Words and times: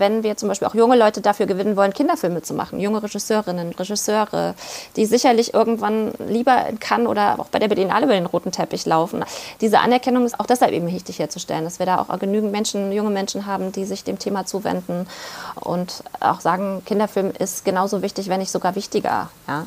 wenn 0.00 0.24
wir 0.24 0.36
zum 0.36 0.48
Beispiel 0.48 0.66
auch 0.66 0.74
junge 0.74 0.96
Leute 0.96 1.20
dafür 1.20 1.46
gewinnen 1.46 1.76
wollen, 1.76 1.92
Kinderfilme 1.92 2.42
zu 2.42 2.54
machen, 2.54 2.80
junge 2.80 3.02
Regisseurinnen, 3.02 3.72
Regisseure, 3.72 4.54
die 4.96 5.06
sicherlich 5.06 5.54
irgendwann 5.54 6.12
lieber 6.26 6.66
in 6.66 6.80
Cannes 6.80 7.06
oder 7.06 7.38
auch 7.38 7.46
bei 7.46 7.60
der 7.60 7.68
Berlinale 7.68 8.06
über 8.06 8.14
den 8.14 8.26
roten 8.26 8.50
Teppich 8.50 8.86
laufen. 8.86 9.24
Diese 9.60 9.78
Anerkennung 9.78 10.26
ist 10.26 10.40
auch 10.40 10.46
deshalb 10.46 10.72
eben 10.72 10.88
wichtig 10.88 11.20
herzustellen, 11.20 11.64
dass 11.64 11.78
wir 11.78 11.86
da 11.86 11.98
auch 12.00 12.18
genügend 12.18 12.50
Menschen, 12.50 12.90
junge 12.90 13.10
Menschen 13.10 13.46
haben, 13.46 13.70
die 13.70 13.84
sich 13.84 14.02
dem 14.02 14.18
Thema 14.18 14.46
zuwenden 14.46 15.06
und 15.60 16.02
auch 16.18 16.40
sagen, 16.40 16.82
Kinderfilm 16.84 17.32
ist 17.38 17.64
genauso 17.64 18.02
wichtig, 18.02 18.28
wenn 18.28 18.40
nicht 18.40 18.50
sogar 18.50 18.74
wichtiger. 18.74 19.30
Ja? 19.46 19.66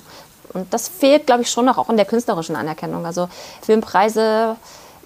Und 0.54 0.74
das 0.74 0.88
fehlt, 0.88 1.26
glaube 1.26 1.44
ich, 1.44 1.50
schon 1.50 1.66
noch 1.66 1.78
auch 1.78 1.90
in 1.90 1.98
der 1.98 2.06
künstlerischen 2.06 2.56
Anerkennung. 2.56 3.06
Also 3.06 3.30
Filmpreise 3.62 4.56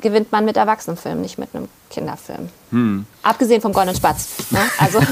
gewinnt 0.01 0.31
man 0.31 0.45
mit 0.45 0.57
Erwachsenenfilmen, 0.57 1.21
nicht 1.21 1.37
mit 1.37 1.53
einem 1.53 1.67
Kinderfilm. 1.89 2.49
Hm. 2.71 3.05
Abgesehen 3.23 3.61
vom 3.61 3.73
Goldenen 3.73 3.95
Spatz. 3.95 4.51
Ne? 4.51 4.59
Also 4.77 4.99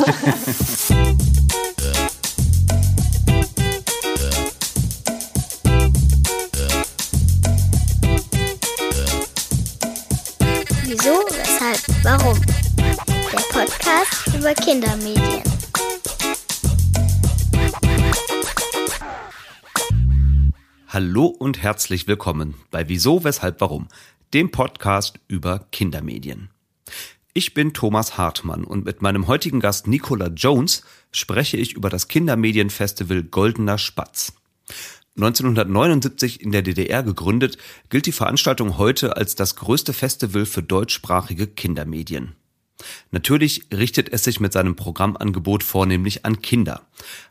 Wieso, 10.88 11.20
weshalb, 11.30 11.80
warum? 12.04 12.40
Der 12.78 13.42
Podcast 13.52 14.28
über 14.36 14.54
Kindermedien. 14.54 15.44
Hallo 20.88 21.26
und 21.26 21.62
herzlich 21.62 22.08
willkommen 22.08 22.54
bei 22.72 22.88
Wieso, 22.88 23.26
weshalb, 23.26 23.60
warum? 23.60 23.90
Dem 24.34 24.52
Podcast 24.52 25.20
über 25.28 25.68
Kindermedien. 25.72 26.50
Ich 27.34 27.54
bin 27.54 27.74
Thomas 27.74 28.18
Hartmann 28.18 28.64
und 28.64 28.86
mit 28.86 29.02
meinem 29.02 29.28
heutigen 29.28 29.60
Gast 29.60 29.88
Nicola 29.88 30.28
Jones 30.28 30.84
spreche 31.12 31.58
ich 31.58 31.74
über 31.74 31.90
das 31.90 32.08
Kindermedienfestival 32.08 33.24
Goldener 33.24 33.78
Spatz. 33.78 34.34
1979 35.18 36.42
in 36.42 36.52
der 36.52 36.62
DDR 36.62 37.04
gegründet, 37.04 37.58
gilt 37.90 38.06
die 38.06 38.12
Veranstaltung 38.12 38.78
heute 38.78 39.16
als 39.16 39.36
das 39.36 39.56
größte 39.56 39.94
Festival 39.94 40.46
für 40.46 40.62
deutschsprachige 40.62 41.48
Kindermedien. 41.48 42.36
Natürlich 43.12 43.68
richtet 43.74 44.12
es 44.12 44.26
sich 44.26 44.42
mit 44.42 44.52
seinem 44.52 44.76
Programmangebot 44.76 45.64
vornehmlich 45.64 46.26
an 46.26 46.42
Kinder, 46.42 46.82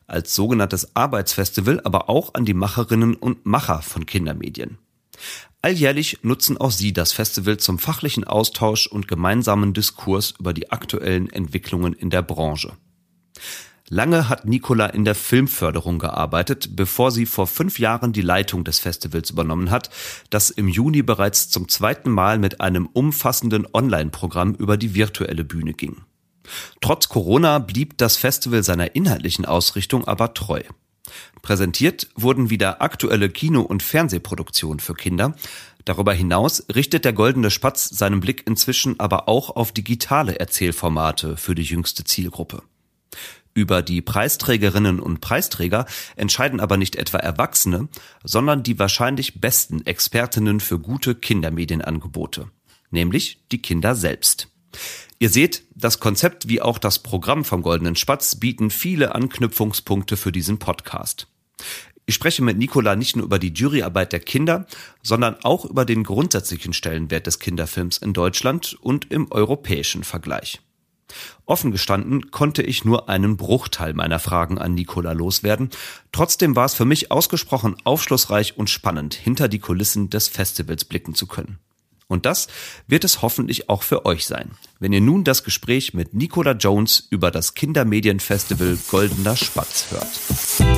als 0.06 0.34
sogenanntes 0.34 0.97
Arbeitsfestival 0.97 1.81
aber 1.84 2.08
auch 2.08 2.34
an 2.34 2.45
die 2.47 2.55
Macherinnen 2.55 3.14
und 3.14 3.45
Macher 3.45 3.83
von 3.83 4.06
Kindermedien. 4.06 4.79
Alljährlich 5.65 6.19
nutzen 6.20 6.59
auch 6.59 6.73
sie 6.73 6.93
das 6.93 7.12
Festival 7.12 7.57
zum 7.57 7.79
fachlichen 7.79 8.25
Austausch 8.25 8.87
und 8.87 9.09
gemeinsamen 9.09 9.73
Diskurs 9.73 10.34
über 10.39 10.53
die 10.53 10.70
aktuellen 10.70 11.31
Entwicklungen 11.31 11.95
in 11.95 12.11
der 12.11 12.20
Branche. 12.20 12.75
Lange 13.89 14.29
hat 14.29 14.45
Nicola 14.45 14.85
in 14.85 15.07
der 15.07 15.15
Filmförderung 15.15 15.98
gearbeitet, 15.98 16.77
bevor 16.77 17.11
sie 17.11 17.25
vor 17.25 17.47
fünf 17.47 17.79
Jahren 17.79 18.12
die 18.12 18.20
Leitung 18.20 18.65
des 18.65 18.79
Festivals 18.79 19.31
übernommen 19.31 19.70
hat, 19.70 19.89
das 20.29 20.51
im 20.51 20.69
Juni 20.69 21.01
bereits 21.01 21.48
zum 21.48 21.67
zweiten 21.70 22.11
Mal 22.11 22.39
mit 22.39 22.61
einem 22.61 22.85
umfassenden 22.85 23.67
Online-Programm 23.73 24.53
über 24.57 24.77
die 24.77 24.95
virtuelle 24.95 25.45
Bühne 25.45 25.73
ging. 25.73 26.03
Trotz 26.83 27.09
Corona 27.09 27.59
blieb 27.59 27.97
das 27.97 28.19
Festival 28.19 28.62
seiner 28.62 28.95
inhaltlichen 28.95 29.47
Ausrichtung 29.47 30.07
aber 30.07 30.35
treu. 30.35 30.61
Präsentiert 31.42 32.08
wurden 32.14 32.50
wieder 32.50 32.80
aktuelle 32.80 33.28
Kino- 33.28 33.62
und 33.62 33.83
Fernsehproduktionen 33.83 34.80
für 34.80 34.94
Kinder. 34.94 35.34
Darüber 35.84 36.14
hinaus 36.14 36.64
richtet 36.74 37.05
der 37.05 37.12
Goldene 37.12 37.50
Spatz 37.50 37.91
seinen 37.91 38.20
Blick 38.20 38.46
inzwischen 38.46 38.98
aber 38.98 39.28
auch 39.28 39.55
auf 39.55 39.72
digitale 39.72 40.38
Erzählformate 40.38 41.36
für 41.36 41.55
die 41.55 41.62
jüngste 41.62 42.05
Zielgruppe. 42.05 42.62
Über 43.52 43.83
die 43.83 44.02
Preisträgerinnen 44.02 44.98
und 44.98 45.20
Preisträger 45.20 45.86
entscheiden 46.16 46.58
aber 46.58 46.77
nicht 46.77 46.96
etwa 46.96 47.18
Erwachsene, 47.18 47.89
sondern 48.24 48.64
die 48.64 48.78
wahrscheinlich 48.78 49.41
besten 49.41 49.86
Expertinnen 49.86 50.58
für 50.58 50.80
gute 50.80 51.14
Kindermedienangebote, 51.14 52.48
nämlich 52.90 53.45
die 53.52 53.62
Kinder 53.62 53.95
selbst. 53.95 54.48
Ihr 55.18 55.30
seht, 55.30 55.62
das 55.74 56.01
Konzept 56.01 56.48
wie 56.48 56.61
auch 56.61 56.79
das 56.79 56.98
Programm 56.98 57.45
vom 57.45 57.62
Goldenen 57.62 57.96
Spatz 57.96 58.36
bieten 58.36 58.70
viele 58.70 59.14
Anknüpfungspunkte 59.14 60.17
für 60.17 60.33
diesen 60.33 60.58
Podcast. 60.58 61.29
Ich 62.07 62.14
spreche 62.14 62.42
mit 62.42 62.58
Nicola 62.58 62.96
nicht 62.96 63.17
nur 63.17 63.24
über 63.24 63.39
die 63.39 63.55
Juryarbeit 63.55 64.12
der 64.12 64.20
Kinder, 64.20 64.67
sondern 65.02 65.36
auch 65.42 65.64
über 65.64 65.86
den 65.86 66.05
grundsätzlichen 66.05 66.74
Stellenwert 66.74 67.27
des 67.27 67.39
Kinderfilms 67.39 67.98
in 67.98 68.12
Deutschland 68.12 68.77
und 68.80 69.11
im 69.11 69.33
europäischen 69.33 70.05
Vergleich. 70.05 70.61
Offen 71.46 71.70
gestanden 71.70 72.30
konnte 72.30 72.62
ich 72.62 72.85
nur 72.85 73.08
einen 73.08 73.36
Bruchteil 73.36 73.95
meiner 73.95 74.18
Fragen 74.18 74.58
an 74.58 74.74
Nicola 74.74 75.12
loswerden. 75.12 75.70
Trotzdem 76.12 76.56
war 76.56 76.67
es 76.67 76.74
für 76.74 76.85
mich 76.85 77.11
ausgesprochen 77.11 77.77
aufschlussreich 77.85 78.58
und 78.58 78.68
spannend, 78.68 79.14
hinter 79.14 79.48
die 79.48 79.58
Kulissen 79.58 80.11
des 80.11 80.29
Festivals 80.29 80.85
blicken 80.85 81.14
zu 81.14 81.27
können. 81.27 81.58
Und 82.07 82.27
das 82.27 82.48
wird 82.87 83.05
es 83.05 83.23
hoffentlich 83.23 83.70
auch 83.70 83.83
für 83.83 84.05
euch 84.05 84.27
sein, 84.27 84.51
wenn 84.79 84.92
ihr 84.92 85.01
nun 85.01 85.25
das 85.25 85.42
Gespräch 85.42 85.95
mit 85.95 86.13
Nicola 86.13 86.53
Jones 86.53 87.07
über 87.11 87.31
das 87.31 87.55
Kindermedienfestival 87.55 88.77
Goldener 88.91 89.37
Spatz 89.37 89.87
hört. 89.91 90.75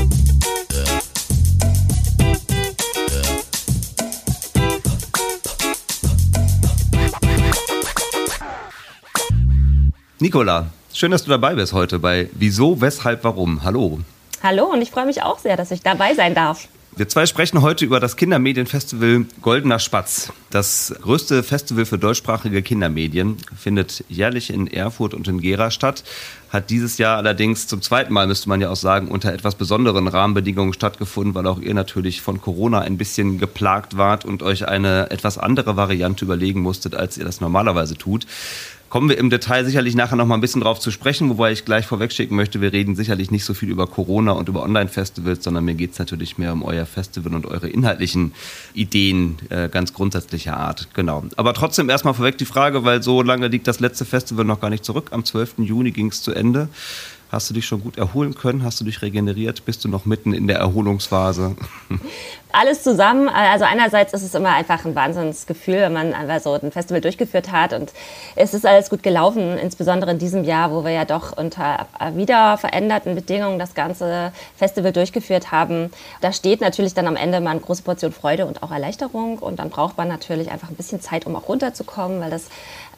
Nicola, 10.18 10.70
schön, 10.94 11.10
dass 11.10 11.24
du 11.24 11.30
dabei 11.30 11.56
bist 11.56 11.72
heute 11.72 11.98
bei 11.98 12.30
Wieso, 12.34 12.80
Weshalb, 12.80 13.24
Warum. 13.24 13.64
Hallo. 13.64 13.98
Hallo 14.42 14.66
und 14.66 14.80
ich 14.80 14.90
freue 14.92 15.06
mich 15.06 15.22
auch 15.22 15.40
sehr, 15.40 15.56
dass 15.56 15.72
ich 15.72 15.82
dabei 15.82 16.14
sein 16.14 16.34
darf. 16.34 16.68
Wir 16.98 17.10
zwei 17.10 17.26
sprechen 17.26 17.60
heute 17.60 17.84
über 17.84 18.00
das 18.00 18.16
Kindermedienfestival 18.16 19.26
Goldener 19.42 19.78
Spatz. 19.78 20.32
Das 20.48 20.94
größte 21.02 21.42
Festival 21.42 21.84
für 21.84 21.98
deutschsprachige 21.98 22.62
Kindermedien 22.62 23.36
findet 23.54 24.02
jährlich 24.08 24.48
in 24.48 24.66
Erfurt 24.66 25.12
und 25.12 25.28
in 25.28 25.42
Gera 25.42 25.70
statt. 25.70 26.04
Hat 26.48 26.70
dieses 26.70 26.96
Jahr 26.96 27.18
allerdings 27.18 27.66
zum 27.66 27.82
zweiten 27.82 28.14
Mal, 28.14 28.26
müsste 28.26 28.48
man 28.48 28.62
ja 28.62 28.70
auch 28.70 28.76
sagen, 28.76 29.08
unter 29.08 29.30
etwas 29.30 29.56
besonderen 29.56 30.08
Rahmenbedingungen 30.08 30.72
stattgefunden, 30.72 31.34
weil 31.34 31.46
auch 31.46 31.60
ihr 31.60 31.74
natürlich 31.74 32.22
von 32.22 32.40
Corona 32.40 32.80
ein 32.80 32.96
bisschen 32.96 33.36
geplagt 33.38 33.98
wart 33.98 34.24
und 34.24 34.42
euch 34.42 34.66
eine 34.66 35.10
etwas 35.10 35.36
andere 35.36 35.76
Variante 35.76 36.24
überlegen 36.24 36.60
musstet, 36.60 36.94
als 36.94 37.18
ihr 37.18 37.26
das 37.26 37.42
normalerweise 37.42 37.98
tut. 37.98 38.26
Kommen 38.88 39.08
wir 39.08 39.18
im 39.18 39.30
Detail 39.30 39.64
sicherlich 39.64 39.96
nachher 39.96 40.14
noch 40.14 40.26
mal 40.26 40.36
ein 40.36 40.40
bisschen 40.40 40.60
drauf 40.60 40.78
zu 40.78 40.92
sprechen, 40.92 41.28
wobei 41.28 41.50
ich 41.50 41.64
gleich 41.64 41.86
vorwegschicken 41.86 42.36
möchte, 42.36 42.60
wir 42.60 42.72
reden 42.72 42.94
sicherlich 42.94 43.32
nicht 43.32 43.44
so 43.44 43.52
viel 43.52 43.68
über 43.68 43.88
Corona 43.88 44.32
und 44.32 44.48
über 44.48 44.62
Online-Festivals, 44.62 45.42
sondern 45.42 45.64
mir 45.64 45.74
geht 45.74 45.92
es 45.92 45.98
natürlich 45.98 46.38
mehr 46.38 46.52
um 46.52 46.62
euer 46.62 46.86
Festival 46.86 47.34
und 47.34 47.46
eure 47.46 47.68
inhaltlichen 47.68 48.32
Ideen 48.74 49.38
äh, 49.50 49.68
ganz 49.68 49.92
grundsätzlicher 49.92 50.56
Art. 50.56 50.88
Genau. 50.94 51.24
Aber 51.36 51.52
trotzdem 51.52 51.90
erstmal 51.90 52.14
vorweg 52.14 52.38
die 52.38 52.44
Frage, 52.44 52.84
weil 52.84 53.02
so 53.02 53.22
lange 53.22 53.48
liegt 53.48 53.66
das 53.66 53.80
letzte 53.80 54.04
Festival 54.04 54.44
noch 54.44 54.60
gar 54.60 54.70
nicht 54.70 54.84
zurück. 54.84 55.08
Am 55.10 55.24
12. 55.24 55.54
Juni 55.58 55.90
ging 55.90 56.08
es 56.08 56.22
zu 56.22 56.32
Ende. 56.32 56.68
Hast 57.30 57.50
du 57.50 57.54
dich 57.54 57.66
schon 57.66 57.80
gut 57.82 57.98
erholen 57.98 58.34
können? 58.34 58.62
Hast 58.62 58.80
du 58.80 58.84
dich 58.84 59.02
regeneriert? 59.02 59.64
Bist 59.64 59.84
du 59.84 59.88
noch 59.88 60.04
mitten 60.04 60.32
in 60.32 60.46
der 60.46 60.58
Erholungsphase? 60.58 61.56
Alles 62.52 62.82
zusammen. 62.82 63.28
Also 63.28 63.66
einerseits 63.66 64.14
ist 64.14 64.22
es 64.22 64.34
immer 64.34 64.54
einfach 64.54 64.84
ein 64.86 64.94
Wahnsinnsgefühl, 64.94 65.80
wenn 65.80 65.92
man 65.92 66.14
einfach 66.14 66.40
so 66.40 66.54
ein 66.54 66.72
Festival 66.72 67.02
durchgeführt 67.02 67.52
hat 67.52 67.74
und 67.74 67.92
es 68.34 68.54
ist 68.54 68.64
alles 68.64 68.88
gut 68.88 69.02
gelaufen, 69.02 69.58
insbesondere 69.58 70.12
in 70.12 70.18
diesem 70.18 70.42
Jahr, 70.42 70.70
wo 70.70 70.82
wir 70.82 70.92
ja 70.92 71.04
doch 71.04 71.36
unter 71.36 71.86
wieder 72.14 72.56
veränderten 72.56 73.14
Bedingungen 73.14 73.58
das 73.58 73.74
ganze 73.74 74.32
Festival 74.56 74.92
durchgeführt 74.92 75.52
haben. 75.52 75.90
Da 76.22 76.32
steht 76.32 76.62
natürlich 76.62 76.94
dann 76.94 77.08
am 77.08 77.16
Ende 77.16 77.40
mal 77.40 77.50
eine 77.50 77.60
große 77.60 77.82
Portion 77.82 78.12
Freude 78.12 78.46
und 78.46 78.62
auch 78.62 78.70
Erleichterung 78.70 79.38
und 79.38 79.58
dann 79.58 79.68
braucht 79.68 79.98
man 79.98 80.08
natürlich 80.08 80.50
einfach 80.50 80.70
ein 80.70 80.76
bisschen 80.76 81.02
Zeit, 81.02 81.26
um 81.26 81.36
auch 81.36 81.48
runterzukommen, 81.48 82.20
weil 82.20 82.30
das 82.30 82.46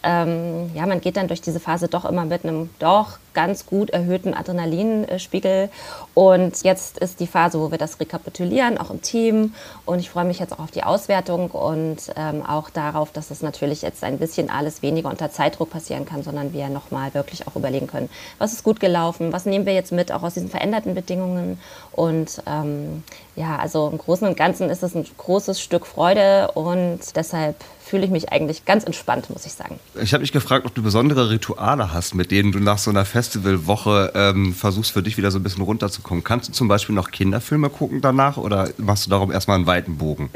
ähm, 0.02 0.70
ja, 0.74 0.86
man 0.86 1.00
geht 1.00 1.16
dann 1.16 1.28
durch 1.28 1.40
diese 1.40 1.60
Phase 1.60 1.88
doch 1.88 2.04
immer 2.04 2.24
mit 2.24 2.44
einem 2.44 2.70
doch 2.78 3.18
ganz 3.34 3.66
gut 3.66 3.90
erhöhten 3.90 4.34
Adrenalinspiegel. 4.34 5.70
Und 6.14 6.64
jetzt 6.64 6.98
ist 6.98 7.20
die 7.20 7.26
Phase, 7.26 7.60
wo 7.60 7.70
wir 7.70 7.78
das 7.78 8.00
rekapitulieren, 8.00 8.78
auch 8.78 8.90
im 8.90 9.00
Team. 9.00 9.54
Und 9.86 10.00
ich 10.00 10.10
freue 10.10 10.24
mich 10.24 10.40
jetzt 10.40 10.52
auch 10.52 10.58
auf 10.58 10.70
die 10.70 10.82
Auswertung 10.82 11.50
und 11.50 11.98
ähm, 12.16 12.44
auch 12.44 12.70
darauf, 12.70 13.12
dass 13.12 13.30
es 13.30 13.42
natürlich 13.42 13.82
jetzt 13.82 14.02
ein 14.02 14.18
bisschen 14.18 14.50
alles 14.50 14.82
weniger 14.82 15.08
unter 15.08 15.30
Zeitdruck 15.30 15.70
passieren 15.70 16.04
kann, 16.04 16.22
sondern 16.22 16.52
wir 16.52 16.68
nochmal 16.68 17.14
wirklich 17.14 17.46
auch 17.46 17.54
überlegen 17.54 17.86
können, 17.86 18.08
was 18.38 18.52
ist 18.52 18.64
gut 18.64 18.80
gelaufen, 18.80 19.32
was 19.32 19.46
nehmen 19.46 19.66
wir 19.66 19.74
jetzt 19.74 19.92
mit, 19.92 20.10
auch 20.10 20.24
aus 20.24 20.34
diesen 20.34 20.48
veränderten 20.48 20.94
Bedingungen. 20.94 21.60
Und 21.92 22.42
ähm, 22.46 23.04
ja, 23.36 23.56
also 23.56 23.88
im 23.88 23.98
Großen 23.98 24.26
und 24.26 24.36
Ganzen 24.36 24.68
ist 24.68 24.82
es 24.82 24.96
ein 24.96 25.06
großes 25.16 25.60
Stück 25.60 25.86
Freude 25.86 26.50
und 26.54 27.14
deshalb 27.14 27.56
fühle 27.88 28.04
ich 28.04 28.10
mich 28.10 28.30
eigentlich 28.30 28.64
ganz 28.64 28.84
entspannt, 28.84 29.30
muss 29.30 29.46
ich 29.46 29.52
sagen. 29.52 29.80
Ich 30.00 30.12
habe 30.12 30.20
mich 30.20 30.32
gefragt, 30.32 30.66
ob 30.66 30.74
du 30.74 30.82
besondere 30.82 31.30
Rituale 31.30 31.92
hast, 31.92 32.14
mit 32.14 32.30
denen 32.30 32.52
du 32.52 32.60
nach 32.60 32.78
so 32.78 32.90
einer 32.90 33.04
Festivalwoche 33.04 34.12
ähm, 34.14 34.54
versuchst, 34.54 34.92
für 34.92 35.02
dich 35.02 35.16
wieder 35.16 35.30
so 35.30 35.38
ein 35.38 35.42
bisschen 35.42 35.62
runterzukommen. 35.62 36.22
Kannst 36.22 36.48
du 36.48 36.52
zum 36.52 36.68
Beispiel 36.68 36.94
noch 36.94 37.10
Kinderfilme 37.10 37.70
gucken 37.70 38.00
danach 38.00 38.36
oder 38.36 38.70
machst 38.76 39.06
du 39.06 39.10
darum 39.10 39.32
erstmal 39.32 39.56
einen 39.56 39.66
weiten 39.66 39.98
Bogen? 39.98 40.30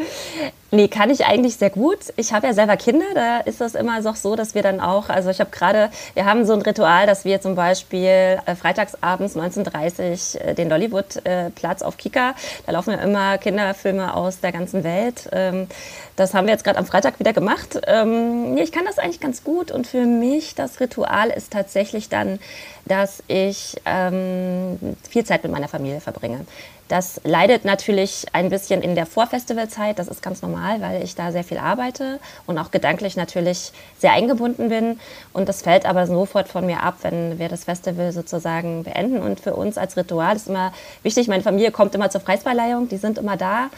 Nee, 0.75 0.89
kann 0.89 1.11
ich 1.11 1.27
eigentlich 1.27 1.57
sehr 1.57 1.69
gut. 1.69 1.99
Ich 2.17 2.33
habe 2.33 2.47
ja 2.47 2.55
selber 2.55 2.79
Kinder, 2.79 3.05
da 3.15 3.41
ist 3.41 3.61
das 3.61 3.75
immer 3.75 4.01
noch 4.01 4.17
so, 4.17 4.37
dass 4.37 4.55
wir 4.55 4.63
dann 4.63 4.81
auch, 4.81 5.11
also 5.11 5.29
ich 5.29 5.39
habe 5.39 5.51
gerade, 5.51 5.91
wir 6.15 6.25
haben 6.25 6.47
so 6.47 6.55
ein 6.55 6.63
Ritual, 6.63 7.07
dass 7.07 7.27
wir 7.27 7.43
zum 7.43 7.55
Beispiel 7.55 8.41
äh, 8.47 8.55
freitagsabends 8.59 9.37
19.30 9.37 10.39
äh, 10.39 10.55
den 10.55 10.71
Lollywood-Platz 10.71 11.83
auf 11.83 11.99
Kika, 11.99 12.35
da 12.65 12.73
laufen 12.73 12.93
ja 12.93 13.03
immer 13.03 13.37
Kinderfilme 13.37 14.17
aus 14.17 14.41
der 14.41 14.53
ganzen 14.53 14.83
Welt. 14.83 15.29
Ähm, 15.33 15.69
das 16.17 16.33
haben 16.33 16.47
wir 16.47 16.55
jetzt 16.55 16.65
gerade 16.65 16.79
am 16.79 16.87
Freitag 16.87 17.19
wieder 17.19 17.35
gemacht. 17.35 17.79
Ähm, 17.87 18.55
nee, 18.55 18.63
ich 18.63 18.73
kann 18.73 18.87
das 18.87 18.99
eigentlich 18.99 19.21
ganz 19.21 19.45
gut 19.45 19.71
und 19.71 19.87
für 19.87 20.07
mich 20.07 20.55
das 20.55 20.81
Ritual 20.81 21.29
ist 21.29 21.53
tatsächlich 21.53 22.09
dann, 22.09 22.39
dass 22.85 23.23
ich 23.29 23.81
ähm, 23.85 24.79
viel 25.09 25.25
Zeit 25.25 25.43
mit 25.43 25.53
meiner 25.53 25.69
Familie 25.69 26.01
verbringe. 26.01 26.45
Das 26.93 27.23
leidet 27.25 27.65
natürlich 27.65 28.27
ein 28.35 28.51
bisschen 28.51 28.83
in 28.83 28.95
der 28.95 29.07
Vorfestivalzeit, 29.07 29.99
das 29.99 30.09
ist 30.09 30.23
ganz 30.23 30.43
normal, 30.43 30.83
weil 30.83 31.03
ich 31.03 31.15
da 31.15 31.33
sehr 31.33 31.43
viel 31.43 31.57
arbeite 31.57 32.21
und 32.47 32.59
auch 32.59 32.71
gedanklich 32.71 33.17
natürlich 33.17 33.73
sehr 33.99 34.13
eingebunden 34.13 34.69
bin. 34.69 35.01
Und 35.33 35.49
das 35.49 35.63
fällt 35.63 35.87
aber 35.87 36.07
sofort 36.07 36.49
von 36.49 36.67
mir 36.67 36.83
ab, 36.83 36.97
wenn 37.01 37.39
wir 37.39 37.49
das 37.49 37.65
Festival 37.65 38.13
sozusagen 38.13 38.83
beenden. 38.83 39.23
Und 39.23 39.41
für 39.41 39.55
uns 39.55 39.79
als 39.79 39.97
Ritual 39.97 40.37
ist 40.37 40.49
immer 40.49 40.75
wichtig, 41.03 41.29
meine 41.29 41.43
Familie 41.43 41.71
kommt 41.71 41.95
immer 41.95 42.11
zur 42.11 42.21
Preisverleihung, 42.21 42.91
die 42.91 42.99
sind 42.99 43.17
immer 43.17 43.39
da. 43.39 43.71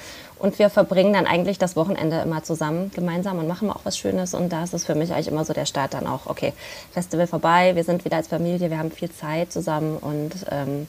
Und 0.45 0.59
wir 0.59 0.69
verbringen 0.69 1.15
dann 1.15 1.27
eigentlich 1.27 1.57
das 1.57 1.75
Wochenende 1.75 2.21
immer 2.21 2.43
zusammen, 2.43 2.91
gemeinsam 2.95 3.39
und 3.39 3.49
machen 3.49 3.71
auch 3.71 3.81
was 3.85 3.97
Schönes. 3.97 4.35
Und 4.35 4.53
da 4.53 4.63
ist 4.63 4.75
es 4.75 4.85
für 4.85 4.95
mich 4.95 5.11
eigentlich 5.11 5.29
immer 5.29 5.47
so 5.47 5.55
der 5.55 5.65
Start 5.65 5.95
dann 5.95 6.07
auch, 6.07 6.27
okay, 6.27 6.53
Festival 6.93 7.27
vorbei, 7.27 7.75
wir 7.77 7.83
sind 7.83 8.05
wieder 8.05 8.19
als 8.19 8.29
Familie, 8.29 8.69
wir 8.69 8.77
haben 8.77 8.91
viel 8.91 9.11
Zeit 9.11 9.51
zusammen 9.51 9.97
und 9.97 10.33
ähm, 10.51 10.87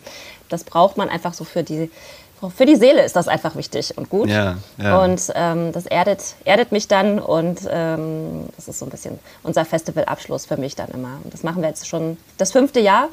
das 0.49 0.65
braucht 0.65 0.97
man 0.97 1.07
einfach 1.07 1.33
so 1.33 1.45
für 1.45 1.63
die, 1.63 1.89
für 2.53 2.65
die 2.65 2.75
Seele 2.75 3.05
ist 3.05 3.15
das 3.15 3.29
einfach 3.29 3.55
wichtig 3.55 3.97
und 3.97 4.09
gut. 4.09 4.27
Ja, 4.27 4.57
ja. 4.77 5.01
Und 5.01 5.31
ähm, 5.35 5.71
das 5.71 5.85
erdet, 5.85 6.35
erdet 6.43 6.73
mich 6.73 6.89
dann 6.89 7.17
und 7.17 7.61
ähm, 7.71 8.49
das 8.57 8.67
ist 8.67 8.79
so 8.79 8.85
ein 8.85 8.91
bisschen 8.91 9.19
unser 9.41 9.63
Festivalabschluss 9.63 10.45
für 10.45 10.57
mich 10.57 10.75
dann 10.75 10.89
immer. 10.89 11.19
Und 11.23 11.33
das 11.33 11.43
machen 11.43 11.61
wir 11.61 11.69
jetzt 11.69 11.87
schon 11.87 12.17
das 12.37 12.51
fünfte 12.51 12.81
Jahr 12.81 13.07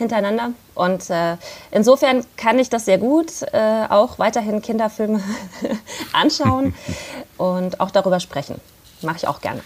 hintereinander. 0.00 0.52
Und 0.74 1.08
äh, 1.10 1.36
insofern 1.70 2.24
kann 2.36 2.58
ich 2.58 2.68
das 2.70 2.86
sehr 2.86 2.98
gut, 2.98 3.30
äh, 3.52 3.86
auch 3.88 4.18
weiterhin 4.18 4.62
Kinderfilme 4.62 5.22
anschauen 6.12 6.74
und 7.36 7.80
auch 7.80 7.90
darüber 7.90 8.18
sprechen. 8.18 8.60
Mache 9.02 9.18
ich 9.18 9.28
auch 9.28 9.40
gerne. 9.40 9.62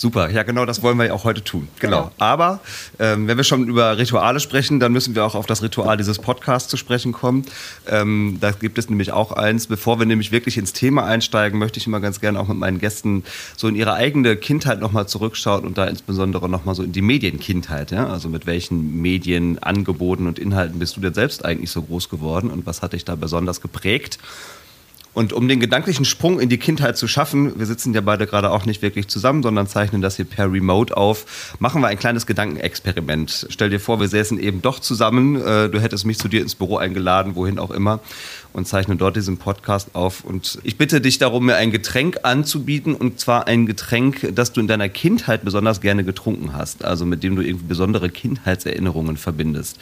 Super, 0.00 0.30
ja 0.30 0.44
genau, 0.44 0.64
das 0.64 0.82
wollen 0.82 0.96
wir 0.96 1.04
ja 1.04 1.12
auch 1.12 1.24
heute 1.24 1.44
tun. 1.44 1.68
Genau. 1.78 2.04
genau. 2.04 2.12
Aber 2.16 2.60
ähm, 2.98 3.28
wenn 3.28 3.36
wir 3.36 3.44
schon 3.44 3.68
über 3.68 3.98
Rituale 3.98 4.40
sprechen, 4.40 4.80
dann 4.80 4.94
müssen 4.94 5.14
wir 5.14 5.26
auch 5.26 5.34
auf 5.34 5.44
das 5.44 5.62
Ritual 5.62 5.98
dieses 5.98 6.18
Podcasts 6.18 6.70
zu 6.70 6.78
sprechen 6.78 7.12
kommen. 7.12 7.44
Ähm, 7.86 8.38
da 8.40 8.52
gibt 8.52 8.78
es 8.78 8.88
nämlich 8.88 9.12
auch 9.12 9.32
eins. 9.32 9.66
Bevor 9.66 9.98
wir 9.98 10.06
nämlich 10.06 10.32
wirklich 10.32 10.56
ins 10.56 10.72
Thema 10.72 11.04
einsteigen, 11.04 11.58
möchte 11.58 11.78
ich 11.78 11.86
immer 11.86 12.00
ganz 12.00 12.18
gerne 12.18 12.40
auch 12.40 12.48
mit 12.48 12.56
meinen 12.56 12.78
Gästen 12.78 13.24
so 13.58 13.68
in 13.68 13.76
ihre 13.76 13.92
eigene 13.92 14.36
Kindheit 14.36 14.80
nochmal 14.80 15.06
zurückschauen 15.06 15.66
und 15.66 15.76
da 15.76 15.84
insbesondere 15.84 16.48
nochmal 16.48 16.74
so 16.74 16.82
in 16.82 16.92
die 16.92 17.02
Medienkindheit. 17.02 17.90
Ja? 17.90 18.06
Also 18.06 18.30
mit 18.30 18.46
welchen 18.46 19.02
Medienangeboten 19.02 20.26
und 20.26 20.38
Inhalten 20.38 20.78
bist 20.78 20.96
du 20.96 21.02
denn 21.02 21.12
selbst 21.12 21.44
eigentlich 21.44 21.70
so 21.70 21.82
groß 21.82 22.08
geworden 22.08 22.48
und 22.48 22.64
was 22.64 22.80
hat 22.80 22.94
dich 22.94 23.04
da 23.04 23.16
besonders 23.16 23.60
geprägt? 23.60 24.18
Und 25.12 25.32
um 25.32 25.48
den 25.48 25.58
gedanklichen 25.58 26.04
Sprung 26.04 26.38
in 26.38 26.48
die 26.48 26.58
Kindheit 26.58 26.96
zu 26.96 27.08
schaffen, 27.08 27.58
wir 27.58 27.66
sitzen 27.66 27.92
ja 27.94 28.00
beide 28.00 28.26
gerade 28.26 28.50
auch 28.50 28.64
nicht 28.64 28.80
wirklich 28.80 29.08
zusammen, 29.08 29.42
sondern 29.42 29.66
zeichnen 29.66 30.02
das 30.02 30.16
hier 30.16 30.24
per 30.24 30.52
Remote 30.52 30.96
auf, 30.96 31.56
machen 31.58 31.82
wir 31.82 31.88
ein 31.88 31.98
kleines 31.98 32.26
Gedankenexperiment. 32.26 33.48
Stell 33.50 33.70
dir 33.70 33.80
vor, 33.80 33.98
wir 33.98 34.06
säßen 34.06 34.38
eben 34.38 34.62
doch 34.62 34.78
zusammen, 34.78 35.36
äh, 35.36 35.68
du 35.68 35.80
hättest 35.80 36.06
mich 36.06 36.18
zu 36.18 36.28
dir 36.28 36.40
ins 36.40 36.54
Büro 36.54 36.76
eingeladen, 36.76 37.34
wohin 37.34 37.58
auch 37.58 37.72
immer, 37.72 37.98
und 38.52 38.68
zeichnen 38.68 38.98
dort 38.98 39.16
diesen 39.16 39.36
Podcast 39.36 39.94
auf. 39.94 40.24
Und 40.24 40.60
ich 40.62 40.78
bitte 40.78 41.00
dich 41.00 41.18
darum, 41.18 41.46
mir 41.46 41.56
ein 41.56 41.72
Getränk 41.72 42.20
anzubieten, 42.22 42.94
und 42.94 43.18
zwar 43.18 43.48
ein 43.48 43.66
Getränk, 43.66 44.32
das 44.34 44.52
du 44.52 44.60
in 44.60 44.68
deiner 44.68 44.88
Kindheit 44.88 45.44
besonders 45.44 45.80
gerne 45.80 46.04
getrunken 46.04 46.52
hast, 46.52 46.84
also 46.84 47.04
mit 47.04 47.24
dem 47.24 47.34
du 47.34 47.42
irgendwie 47.42 47.66
besondere 47.66 48.10
Kindheitserinnerungen 48.10 49.16
verbindest. 49.16 49.78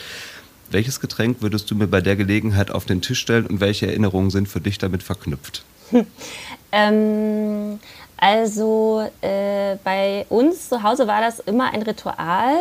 Welches 0.71 1.01
Getränk 1.01 1.41
würdest 1.41 1.71
du 1.71 1.75
mir 1.75 1.87
bei 1.87 2.01
der 2.01 2.17
Gelegenheit 2.17 2.71
auf 2.71 2.85
den 2.85 3.01
Tisch 3.01 3.21
stellen 3.21 3.47
und 3.47 3.61
welche 3.61 3.87
Erinnerungen 3.87 4.31
sind 4.31 4.49
für 4.49 4.61
dich 4.61 4.79
damit 4.79 5.03
verknüpft? 5.03 5.65
ähm, 6.73 7.81
also 8.19 9.09
äh, 9.23 9.77
bei 9.85 10.27
uns 10.29 10.69
zu 10.69 10.83
Hause 10.83 11.07
war 11.07 11.21
das 11.21 11.39
immer 11.39 11.73
ein 11.73 11.83
Ritual 11.83 12.59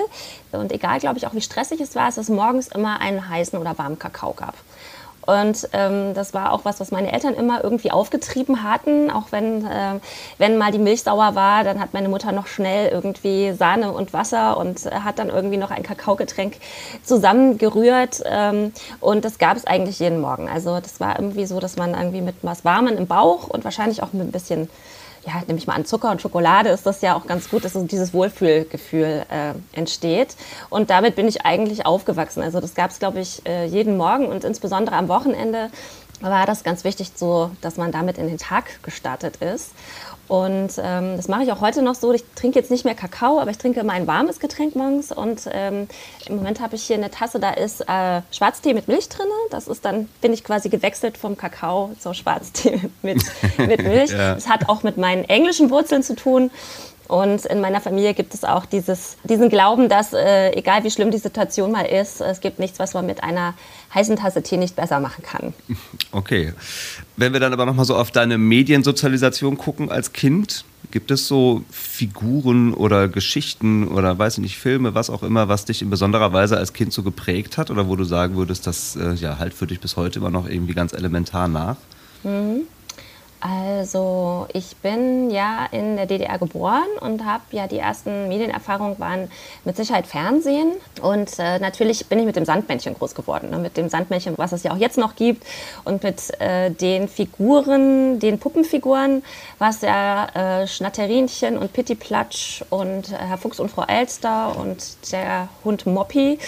und 0.52 0.72
egal, 0.72 1.00
glaube 1.00 1.18
ich, 1.18 1.28
auch 1.28 1.34
wie 1.34 1.42
stressig 1.42 1.82
es 1.82 1.96
war, 1.96 2.06
dass 2.06 2.18
es 2.18 2.30
morgens 2.30 2.68
immer 2.70 3.02
einen 3.02 3.28
heißen 3.28 3.60
oder 3.60 3.78
warmen 3.78 4.00
Kakao 4.00 4.34
gab. 4.34 4.56
Und 5.28 5.70
ähm, 5.74 6.14
das 6.14 6.34
war 6.34 6.54
auch 6.54 6.64
was, 6.64 6.80
was 6.80 6.90
meine 6.90 7.12
Eltern 7.12 7.36
immer 7.36 7.64
irgendwie 7.64 7.92
aufgetrieben 7.92 8.64
hatten. 8.64 9.12
Auch 9.12 9.32
wenn, 9.32 9.66
äh, 9.66 10.00
wenn 10.38 10.58
mal 10.58 10.72
die 10.72 10.80
Milch 10.80 11.04
sauer 11.04 11.36
war, 11.36 11.66
dann 11.66 11.80
hat 11.80 11.94
meine 11.94 12.08
Mutter 12.08 12.32
noch 12.32 12.48
schnell 12.48 12.90
irgendwie 12.90 13.52
Sahne 13.52 13.92
und 13.92 14.14
Wasser 14.14 14.58
und 14.58 14.86
hat 14.86 15.20
dann 15.20 15.30
irgendwie 15.30 15.58
noch 15.58 15.70
ein 15.70 15.84
Kakaogetränk 15.84 16.56
zusammengerührt. 17.04 18.24
Ähm, 18.26 18.72
und 19.02 19.26
das 19.26 19.38
gab 19.38 19.58
es 19.58 19.68
eigentlich 19.68 20.00
jeden 20.00 20.22
Morgen. 20.22 20.48
Also 20.48 20.80
das 20.80 21.00
war 21.02 21.20
irgendwie 21.20 21.46
so, 21.46 21.60
dass 21.60 21.76
man 21.76 21.94
irgendwie 21.94 22.22
mit 22.22 22.36
was 22.42 22.64
Warmen 22.64 22.98
im 22.98 23.06
Bauch 23.06 23.50
und 23.50 23.66
wahrscheinlich 23.66 24.02
auch 24.02 24.14
mit 24.14 24.28
ein 24.28 24.32
bisschen 24.32 24.70
ja, 25.28 25.44
nehme 25.46 25.60
ich 25.60 25.68
mal 25.68 25.74
an 25.74 25.86
Zucker 25.86 26.10
und 26.10 26.22
Schokolade, 26.22 26.70
ist 26.70 26.86
das 26.86 27.02
ja 27.02 27.16
auch 27.16 27.28
ganz 27.28 27.50
gut, 27.50 27.66
dass 27.66 27.74
dieses 27.74 28.14
Wohlfühlgefühl 28.14 29.26
äh, 29.30 29.78
entsteht. 29.78 30.36
Und 30.70 30.90
damit 30.90 31.16
bin 31.16 31.28
ich 31.28 31.46
eigentlich 31.46 31.86
aufgewachsen. 31.86 32.42
Also 32.42 32.62
das 32.62 32.76
gab 32.76 32.92
es, 32.92 33.00
glaube 33.00 33.20
ich, 33.20 33.46
äh, 33.46 33.66
jeden 33.66 33.98
Morgen 33.98 34.28
und 34.28 34.46
insbesondere 34.46 34.96
am 34.96 35.10
Wochenende 35.10 35.70
war 36.22 36.46
das 36.46 36.64
ganz 36.64 36.84
wichtig, 36.84 37.12
so, 37.14 37.52
dass 37.62 37.78
man 37.78 37.92
damit 37.92 38.18
in 38.18 38.28
den 38.28 38.38
Tag 38.38 38.82
gestartet 38.84 39.36
ist. 39.38 39.72
Und 40.28 40.72
ähm, 40.78 41.16
das 41.16 41.28
mache 41.28 41.44
ich 41.44 41.52
auch 41.52 41.62
heute 41.62 41.82
noch 41.82 41.96
so. 41.96 42.12
Ich 42.14 42.24
trinke 42.36 42.60
jetzt 42.60 42.72
nicht 42.72 42.86
mehr 42.86 42.96
Kakao, 42.96 43.40
aber 43.40 43.52
ich 43.52 43.58
trinke 43.58 43.80
immer 43.80 43.94
ein 43.94 44.08
warmes 44.08 44.40
Getränk 44.40 44.76
morgens. 44.76 45.12
Und 45.12 45.42
ähm, 45.52 45.88
im 46.28 46.36
Moment 46.36 46.60
habe 46.60 46.76
ich 46.76 46.84
hier 46.84 46.98
eine 46.98 47.10
Tasse, 47.10 47.40
da 47.40 47.52
ist 47.52 47.82
äh, 47.82 48.22
Schwarztee 48.32 48.74
mit 48.74 48.88
Milch 48.88 49.08
drin. 49.10 49.28
Das 49.52 49.68
ist 49.68 49.86
dann, 49.86 50.10
bin 50.22 50.34
ich 50.34 50.44
quasi 50.44 50.70
gewechselt 50.70 51.18
vom 51.18 51.38
Kakao 51.38 51.92
zur 52.00 52.14
Schwarztee 52.14 52.82
mit, 53.02 53.24
mit 53.58 53.84
Milch. 53.84 54.12
ja. 54.18 54.36
Das 54.36 54.50
hat 54.50 54.68
auch 54.68 54.84
mit 54.84 54.98
meinen 54.98 55.24
englischen 55.24 55.70
Wurzeln 55.70 56.04
zu 56.04 56.16
tun. 56.16 56.52
Und 57.08 57.46
in 57.46 57.62
meiner 57.62 57.80
Familie 57.80 58.14
gibt 58.14 58.34
es 58.34 58.44
auch 58.44 58.66
dieses, 58.66 59.18
diesen 59.24 59.50
Glauben, 59.50 59.88
dass 59.88 60.14
äh, 60.14 60.52
egal 60.52 60.84
wie 60.84 60.92
schlimm 60.92 61.12
die 61.12 61.18
Situation 61.18 61.72
mal 61.72 61.84
ist, 61.84 62.20
es 62.22 62.42
gibt 62.42 62.60
nichts, 62.60 62.80
was 62.80 62.94
man 62.94 63.06
mit 63.06 63.24
einer 63.24 63.54
heißen 63.94 64.18
Tasse 64.18 64.44
Tee 64.44 64.58
nicht 64.58 64.76
besser 64.76 65.00
machen 65.00 65.24
kann. 65.24 65.54
Okay. 66.12 66.54
Wenn 67.16 67.34
wir 67.34 67.40
dann 67.40 67.54
aber 67.54 67.66
nochmal 67.66 67.86
so 67.86 67.96
auf 67.96 68.12
deine 68.12 68.38
Mediensozialisation 68.38 69.58
gucken 69.58 69.92
als 69.92 70.14
Kind, 70.14 70.66
gibt 70.92 71.12
es 71.12 71.28
so 71.28 71.64
Figuren 71.70 72.74
oder 72.74 73.08
Geschichten 73.08 73.88
oder 73.88 74.18
weiß 74.18 74.36
ich 74.36 74.42
nicht, 74.42 74.58
Filme, 74.58 74.96
was 74.96 75.10
auch 75.10 75.22
immer, 75.22 75.48
was 75.48 75.66
dich 75.66 75.82
in 75.82 75.90
besonderer 75.90 76.34
Weise 76.34 76.58
als 76.58 76.74
Kind 76.74 76.94
so 76.94 77.04
geprägt 77.04 77.58
hat 77.58 77.70
oder 77.70 77.88
wo 77.88 77.96
du 77.96 78.04
sagen 78.04 78.36
würdest, 78.36 78.68
das 78.68 78.96
äh, 78.96 79.14
ja, 79.14 79.38
halt 79.38 79.54
für 79.54 79.68
dich 79.68 79.80
bis 79.80 79.98
heute 79.98 80.20
immer 80.20 80.32
noch 80.32 80.48
irgendwie 80.48 80.74
ganz 80.74 80.94
elementar 80.94 81.48
nach? 81.48 81.78
Mhm. 82.24 82.62
Also 83.40 84.48
ich 84.54 84.76
bin 84.78 85.30
ja 85.30 85.68
in 85.72 85.96
der 85.96 86.08
DDR 86.08 86.40
geboren 86.40 86.88
und 87.02 87.24
habe 87.24 87.44
ja 87.52 87.68
die 87.68 87.78
ersten 87.78 88.28
Medienerfahrungen 88.30 88.98
waren 89.00 89.30
mit 89.64 89.78
Sicherheit 89.78 90.08
Fernsehen. 90.08 90.72
Und 91.02 91.38
äh, 91.38 91.60
natürlich 91.60 92.08
bin 92.08 92.18
ich 92.18 92.26
mit 92.26 92.36
dem 92.36 92.46
Sandmännchen 92.46 92.96
groß 92.96 93.14
geworden, 93.14 93.52
ne? 93.52 93.60
mit 93.60 93.78
dem 93.78 93.90
Sandmännchen, 93.90 94.38
was 94.38 94.54
es 94.54 94.64
ja 94.64 94.72
auch 94.72 94.78
jetzt 94.78 94.98
noch 94.98 95.16
gibt. 95.16 95.46
Und 95.84 96.02
mit 96.02 96.40
äh, 96.42 96.72
den 96.72 97.08
Figuren, 97.08 98.20
den 98.20 98.40
Puppenfiguren, 98.40 99.24
was 99.60 99.82
ja 99.82 100.62
äh, 100.62 100.68
Schnatterinchen 100.68 101.60
und 101.60 101.74
Pittiplatsch 101.74 102.64
und 102.72 103.12
Herr 103.12 103.38
Fuchs 103.38 103.60
und 103.60 103.70
Frau 103.70 103.84
Elster 103.84 104.56
und 104.58 105.12
der 105.12 105.50
Hund 105.64 105.86
Moppy, 105.86 106.40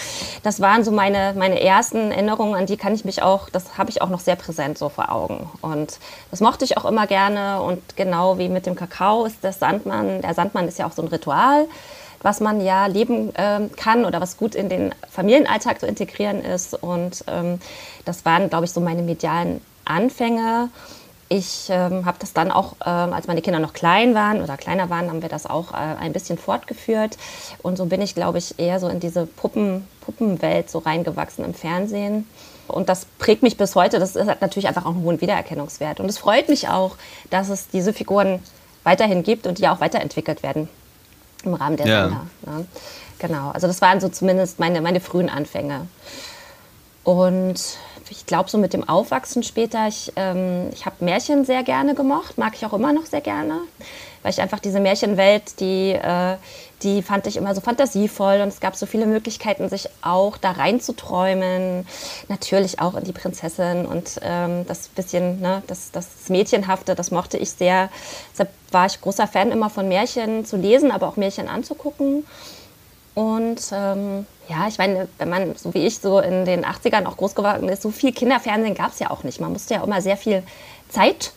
das 0.41 0.59
waren 0.59 0.83
so 0.83 0.91
meine, 0.91 1.35
meine 1.37 1.61
ersten 1.61 2.11
Erinnerungen, 2.11 2.55
an 2.55 2.65
die 2.65 2.77
kann 2.77 2.95
ich 2.95 3.05
mich 3.05 3.21
auch, 3.21 3.49
das 3.49 3.77
habe 3.77 3.91
ich 3.91 4.01
auch 4.01 4.09
noch 4.09 4.19
sehr 4.19 4.35
präsent 4.35 4.79
so 4.79 4.89
vor 4.89 5.11
Augen. 5.11 5.49
Und 5.61 5.99
das 6.31 6.41
mochte 6.41 6.65
ich 6.65 6.77
auch 6.77 6.78
immer 6.85 7.07
gerne 7.07 7.61
und 7.61 7.95
genau 7.95 8.37
wie 8.37 8.49
mit 8.49 8.65
dem 8.65 8.75
Kakao 8.75 9.25
ist 9.25 9.37
das 9.41 9.59
Sandmann, 9.59 10.21
der 10.21 10.33
Sandmann 10.33 10.67
ist 10.67 10.79
ja 10.79 10.87
auch 10.87 10.91
so 10.91 11.01
ein 11.01 11.07
Ritual, 11.07 11.67
was 12.21 12.39
man 12.39 12.61
ja 12.61 12.85
leben 12.87 13.31
ähm, 13.35 13.71
kann 13.75 14.05
oder 14.05 14.21
was 14.21 14.37
gut 14.37 14.55
in 14.55 14.69
den 14.69 14.93
Familienalltag 15.09 15.79
zu 15.79 15.87
integrieren 15.87 16.43
ist 16.43 16.73
und 16.73 17.23
ähm, 17.27 17.59
das 18.05 18.25
waren, 18.25 18.49
glaube 18.49 18.65
ich, 18.65 18.71
so 18.71 18.81
meine 18.81 19.01
medialen 19.01 19.61
Anfänge. 19.85 20.69
Ich 21.31 21.67
ähm, 21.69 22.05
habe 22.05 22.17
das 22.19 22.33
dann 22.33 22.51
auch, 22.51 22.73
ähm, 22.83 23.13
als 23.13 23.27
meine 23.27 23.43
Kinder 23.43 23.59
noch 23.59 23.73
klein 23.73 24.15
waren 24.15 24.41
oder 24.41 24.57
kleiner 24.57 24.89
waren, 24.89 25.09
haben 25.09 25.21
wir 25.21 25.29
das 25.29 25.45
auch 25.45 25.73
äh, 25.73 25.75
ein 25.75 26.11
bisschen 26.11 26.39
fortgeführt. 26.39 27.17
Und 27.61 27.77
so 27.77 27.85
bin 27.85 28.01
ich, 28.01 28.15
glaube 28.15 28.39
ich, 28.39 28.57
eher 28.57 28.79
so 28.79 28.87
in 28.87 28.99
diese 28.99 29.27
Puppen, 29.27 29.87
Puppenwelt 30.01 30.71
so 30.71 30.79
reingewachsen 30.79 31.45
im 31.45 31.53
Fernsehen. 31.53 32.27
Und 32.69 32.89
das 32.89 33.05
prägt 33.17 33.43
mich 33.43 33.57
bis 33.57 33.75
heute. 33.75 33.99
Das 33.99 34.15
hat 34.15 34.41
natürlich 34.41 34.67
einfach 34.67 34.85
auch 34.85 34.91
einen 34.91 35.03
hohen 35.03 35.21
Wiedererkennungswert. 35.21 35.99
Und 35.99 36.07
es 36.07 36.17
freut 36.17 36.49
mich 36.49 36.69
auch, 36.69 36.95
dass 37.29 37.49
es 37.49 37.67
diese 37.67 37.93
Figuren 37.93 38.39
weiterhin 38.83 39.23
gibt 39.23 39.47
und 39.47 39.57
die 39.57 39.67
auch 39.67 39.81
weiterentwickelt 39.81 40.43
werden 40.43 40.69
im 41.43 41.53
Rahmen 41.53 41.77
der 41.77 41.87
ja. 41.87 42.03
Sender. 42.03 42.25
Ne? 42.45 42.65
Genau, 43.19 43.51
also 43.51 43.67
das 43.67 43.81
waren 43.81 43.99
so 43.99 44.09
zumindest 44.09 44.59
meine, 44.59 44.81
meine 44.81 45.01
frühen 45.01 45.29
Anfänge. 45.29 45.87
Und 47.03 47.59
ich 48.09 48.25
glaube, 48.25 48.49
so 48.49 48.57
mit 48.57 48.73
dem 48.73 48.87
Aufwachsen 48.87 49.43
später, 49.43 49.87
ich, 49.87 50.13
ähm, 50.15 50.69
ich 50.73 50.85
habe 50.85 51.03
Märchen 51.03 51.45
sehr 51.45 51.63
gerne 51.63 51.95
gemocht, 51.95 52.37
mag 52.37 52.53
ich 52.55 52.65
auch 52.65 52.73
immer 52.73 52.93
noch 52.93 53.05
sehr 53.05 53.21
gerne, 53.21 53.59
weil 54.23 54.31
ich 54.31 54.41
einfach 54.41 54.59
diese 54.59 54.79
Märchenwelt, 54.79 55.59
die, 55.59 55.91
äh, 55.91 56.37
die 56.83 57.01
fand 57.01 57.27
ich 57.27 57.37
immer 57.37 57.53
so 57.53 57.61
fantasievoll 57.61 58.41
und 58.41 58.47
es 58.49 58.59
gab 58.59 58.75
so 58.75 58.85
viele 58.85 59.05
Möglichkeiten, 59.05 59.67
sich 59.69 59.89
auch 60.01 60.37
da 60.37 60.51
reinzuträumen. 60.51 61.85
Natürlich 62.27 62.79
auch 62.79 62.95
in 62.95 63.03
die 63.03 63.11
Prinzessin 63.11 63.85
und 63.85 64.19
ähm, 64.21 64.65
das 64.67 64.87
bisschen, 64.87 65.41
ne, 65.41 65.61
das, 65.67 65.91
das 65.91 66.29
Mädchenhafte, 66.29 66.95
das 66.95 67.11
mochte 67.11 67.37
ich 67.37 67.51
sehr. 67.51 67.89
Deshalb 68.31 68.49
war 68.71 68.85
ich 68.85 69.01
großer 69.01 69.27
Fan 69.27 69.51
immer 69.51 69.69
von 69.69 69.87
Märchen 69.87 70.45
zu 70.45 70.57
lesen, 70.57 70.91
aber 70.91 71.07
auch 71.07 71.17
Märchen 71.17 71.49
anzugucken. 71.49 72.25
Und 73.15 73.61
ähm, 73.73 74.25
ja, 74.47 74.67
ich 74.67 74.77
meine, 74.77 75.09
wenn 75.17 75.29
man 75.29 75.55
so 75.55 75.73
wie 75.73 75.85
ich 75.85 75.99
so 75.99 76.19
in 76.19 76.45
den 76.45 76.65
80ern 76.65 77.05
auch 77.05 77.17
groß 77.17 77.35
geworden 77.35 77.67
ist, 77.67 77.81
so 77.81 77.91
viel 77.91 78.13
Kinderfernsehen 78.13 78.75
gab 78.75 78.93
es 78.93 78.99
ja 78.99 79.09
auch 79.09 79.23
nicht. 79.23 79.41
Man 79.41 79.51
musste 79.51 79.73
ja 79.73 79.83
immer 79.83 80.01
sehr 80.01 80.15
viel 80.15 80.43
Zeit 80.87 81.33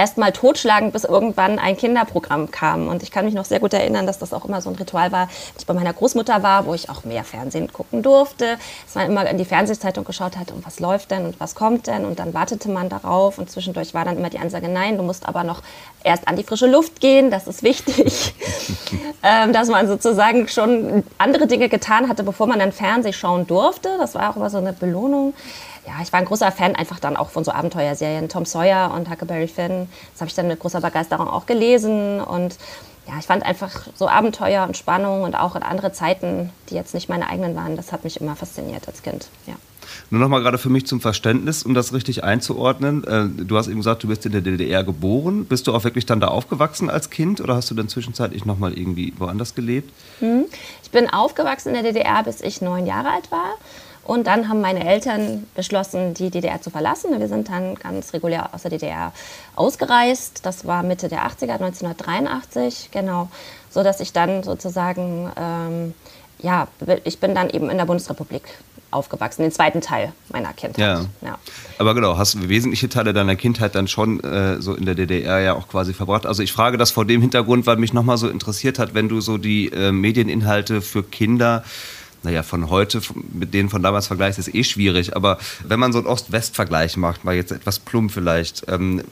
erst 0.00 0.16
mal 0.16 0.32
totschlagen, 0.32 0.92
bis 0.92 1.04
irgendwann 1.04 1.58
ein 1.58 1.76
Kinderprogramm 1.76 2.50
kam. 2.50 2.88
Und 2.88 3.02
ich 3.02 3.10
kann 3.10 3.26
mich 3.26 3.34
noch 3.34 3.44
sehr 3.44 3.60
gut 3.60 3.74
erinnern, 3.74 4.06
dass 4.06 4.18
das 4.18 4.32
auch 4.32 4.46
immer 4.46 4.62
so 4.62 4.70
ein 4.70 4.76
Ritual 4.76 5.12
war, 5.12 5.28
als 5.52 5.58
ich 5.58 5.66
bei 5.66 5.74
meiner 5.74 5.92
Großmutter 5.92 6.42
war, 6.42 6.64
wo 6.64 6.72
ich 6.72 6.88
auch 6.88 7.04
mehr 7.04 7.22
Fernsehen 7.22 7.70
gucken 7.70 8.02
durfte. 8.02 8.56
Dass 8.86 8.94
man 8.94 9.10
immer 9.10 9.28
in 9.28 9.36
die 9.36 9.44
Fernsehzeitung 9.44 10.06
geschaut 10.06 10.38
hat, 10.38 10.52
und 10.52 10.64
was 10.64 10.80
läuft 10.80 11.10
denn 11.10 11.26
und 11.26 11.38
was 11.38 11.54
kommt 11.54 11.86
denn. 11.86 12.06
Und 12.06 12.18
dann 12.18 12.32
wartete 12.32 12.70
man 12.70 12.88
darauf. 12.88 13.36
Und 13.36 13.50
zwischendurch 13.50 13.92
war 13.92 14.06
dann 14.06 14.16
immer 14.16 14.30
die 14.30 14.38
Ansage, 14.38 14.70
nein, 14.70 14.96
du 14.96 15.02
musst 15.02 15.28
aber 15.28 15.44
noch 15.44 15.60
erst 16.02 16.26
an 16.28 16.36
die 16.36 16.44
frische 16.44 16.66
Luft 16.66 17.00
gehen, 17.00 17.30
das 17.30 17.46
ist 17.46 17.62
wichtig. 17.62 18.34
ähm, 19.22 19.52
dass 19.52 19.68
man 19.68 19.86
sozusagen 19.86 20.48
schon 20.48 21.04
andere 21.18 21.46
Dinge 21.46 21.68
getan 21.68 22.08
hatte, 22.08 22.22
bevor 22.22 22.46
man 22.46 22.58
dann 22.58 22.72
Fernseh 22.72 23.12
schauen 23.12 23.46
durfte. 23.46 23.90
Das 23.98 24.14
war 24.14 24.30
auch 24.30 24.36
immer 24.36 24.48
so 24.48 24.56
eine 24.56 24.72
Belohnung 24.72 25.34
ja, 25.90 26.02
ich 26.02 26.12
war 26.12 26.20
ein 26.20 26.26
großer 26.26 26.52
Fan 26.52 26.76
einfach 26.76 27.00
dann 27.00 27.16
auch 27.16 27.30
von 27.30 27.42
so 27.42 27.50
Abenteuerserien. 27.50 28.28
Tom 28.28 28.44
Sawyer 28.44 28.92
und 28.94 29.10
Huckleberry 29.10 29.48
Finn. 29.48 29.88
Das 30.12 30.20
habe 30.20 30.28
ich 30.28 30.34
dann 30.34 30.46
mit 30.46 30.60
großer 30.60 30.80
Begeisterung 30.80 31.28
auch 31.28 31.46
gelesen. 31.46 32.20
Und 32.20 32.56
ja, 33.08 33.14
ich 33.18 33.26
fand 33.26 33.44
einfach 33.44 33.88
so 33.96 34.08
Abenteuer 34.08 34.64
und 34.64 34.76
Spannung 34.76 35.22
und 35.22 35.34
auch 35.34 35.56
in 35.56 35.64
andere 35.64 35.92
Zeiten, 35.92 36.50
die 36.68 36.76
jetzt 36.76 36.94
nicht 36.94 37.08
meine 37.08 37.28
eigenen 37.28 37.56
waren, 37.56 37.76
das 37.76 37.90
hat 37.90 38.04
mich 38.04 38.20
immer 38.20 38.36
fasziniert 38.36 38.86
als 38.86 39.02
Kind. 39.02 39.28
Ja. 39.46 39.54
Nur 40.10 40.20
noch 40.20 40.28
mal 40.28 40.40
gerade 40.40 40.58
für 40.58 40.68
mich 40.68 40.86
zum 40.86 41.00
Verständnis, 41.00 41.64
um 41.64 41.74
das 41.74 41.92
richtig 41.92 42.22
einzuordnen. 42.22 43.02
Äh, 43.04 43.44
du 43.44 43.56
hast 43.56 43.66
eben 43.66 43.78
gesagt, 43.78 44.04
du 44.04 44.08
bist 44.08 44.24
in 44.26 44.32
der 44.32 44.42
DDR 44.42 44.84
geboren. 44.84 45.46
Bist 45.46 45.66
du 45.66 45.74
auch 45.74 45.82
wirklich 45.82 46.06
dann 46.06 46.20
da 46.20 46.28
aufgewachsen 46.28 46.88
als 46.88 47.10
Kind 47.10 47.40
oder 47.40 47.56
hast 47.56 47.70
du 47.70 47.74
dann 47.74 47.88
zwischenzeitlich 47.88 48.44
noch 48.44 48.58
mal 48.58 48.72
irgendwie 48.72 49.12
woanders 49.18 49.56
gelebt? 49.56 49.92
Hm. 50.20 50.44
Ich 50.84 50.90
bin 50.92 51.10
aufgewachsen 51.10 51.74
in 51.74 51.82
der 51.82 51.92
DDR, 51.92 52.22
bis 52.22 52.40
ich 52.40 52.60
neun 52.60 52.86
Jahre 52.86 53.10
alt 53.10 53.32
war. 53.32 53.54
Und 54.04 54.26
dann 54.26 54.48
haben 54.48 54.60
meine 54.60 54.86
Eltern 54.86 55.46
beschlossen, 55.54 56.14
die 56.14 56.30
DDR 56.30 56.60
zu 56.60 56.70
verlassen. 56.70 57.18
Wir 57.18 57.28
sind 57.28 57.48
dann 57.48 57.74
ganz 57.76 58.12
regulär 58.12 58.54
aus 58.54 58.62
der 58.62 58.72
DDR 58.72 59.12
ausgereist. 59.56 60.44
Das 60.44 60.66
war 60.66 60.82
Mitte 60.82 61.08
der 61.08 61.26
80er, 61.26 61.52
1983, 61.52 62.90
genau. 62.90 63.28
So 63.70 63.82
dass 63.82 64.00
ich 64.00 64.12
dann 64.12 64.42
sozusagen, 64.42 65.30
ähm, 65.36 65.94
ja, 66.38 66.66
ich 67.04 67.20
bin 67.20 67.34
dann 67.34 67.50
eben 67.50 67.70
in 67.70 67.76
der 67.76 67.84
Bundesrepublik 67.84 68.42
aufgewachsen, 68.90 69.42
den 69.42 69.52
zweiten 69.52 69.80
Teil 69.80 70.12
meiner 70.32 70.52
Kindheit. 70.52 70.78
Ja. 70.78 71.06
ja. 71.22 71.38
Aber 71.78 71.94
genau, 71.94 72.16
hast 72.16 72.34
du 72.34 72.48
wesentliche 72.48 72.88
Teile 72.88 73.12
deiner 73.12 73.36
Kindheit 73.36 73.74
dann 73.74 73.86
schon 73.88 74.20
äh, 74.20 74.60
so 74.60 74.74
in 74.74 74.86
der 74.86 74.94
DDR 74.94 75.40
ja 75.40 75.54
auch 75.54 75.68
quasi 75.68 75.94
verbracht. 75.94 76.26
Also 76.26 76.42
ich 76.42 76.52
frage 76.52 76.76
das 76.76 76.90
vor 76.90 77.04
dem 77.04 77.20
Hintergrund, 77.20 77.66
weil 77.66 77.76
mich 77.76 77.92
nochmal 77.92 78.18
so 78.18 78.28
interessiert 78.28 78.78
hat, 78.78 78.94
wenn 78.94 79.08
du 79.08 79.20
so 79.20 79.38
die 79.38 79.68
äh, 79.68 79.92
Medieninhalte 79.92 80.82
für 80.82 81.02
Kinder 81.02 81.62
naja, 82.22 82.42
von 82.42 82.68
heute 82.68 83.00
mit 83.32 83.54
denen 83.54 83.70
von 83.70 83.82
damals 83.82 84.06
vergleichst, 84.06 84.38
ist 84.38 84.54
eh 84.54 84.64
schwierig. 84.64 85.16
Aber 85.16 85.38
wenn 85.66 85.80
man 85.80 85.92
so 85.92 85.98
einen 85.98 86.06
Ost-West-Vergleich 86.06 86.96
macht, 86.96 87.24
mal 87.24 87.34
jetzt 87.34 87.52
etwas 87.52 87.78
plump 87.78 88.12
vielleicht, 88.12 88.64
ähm, 88.68 89.02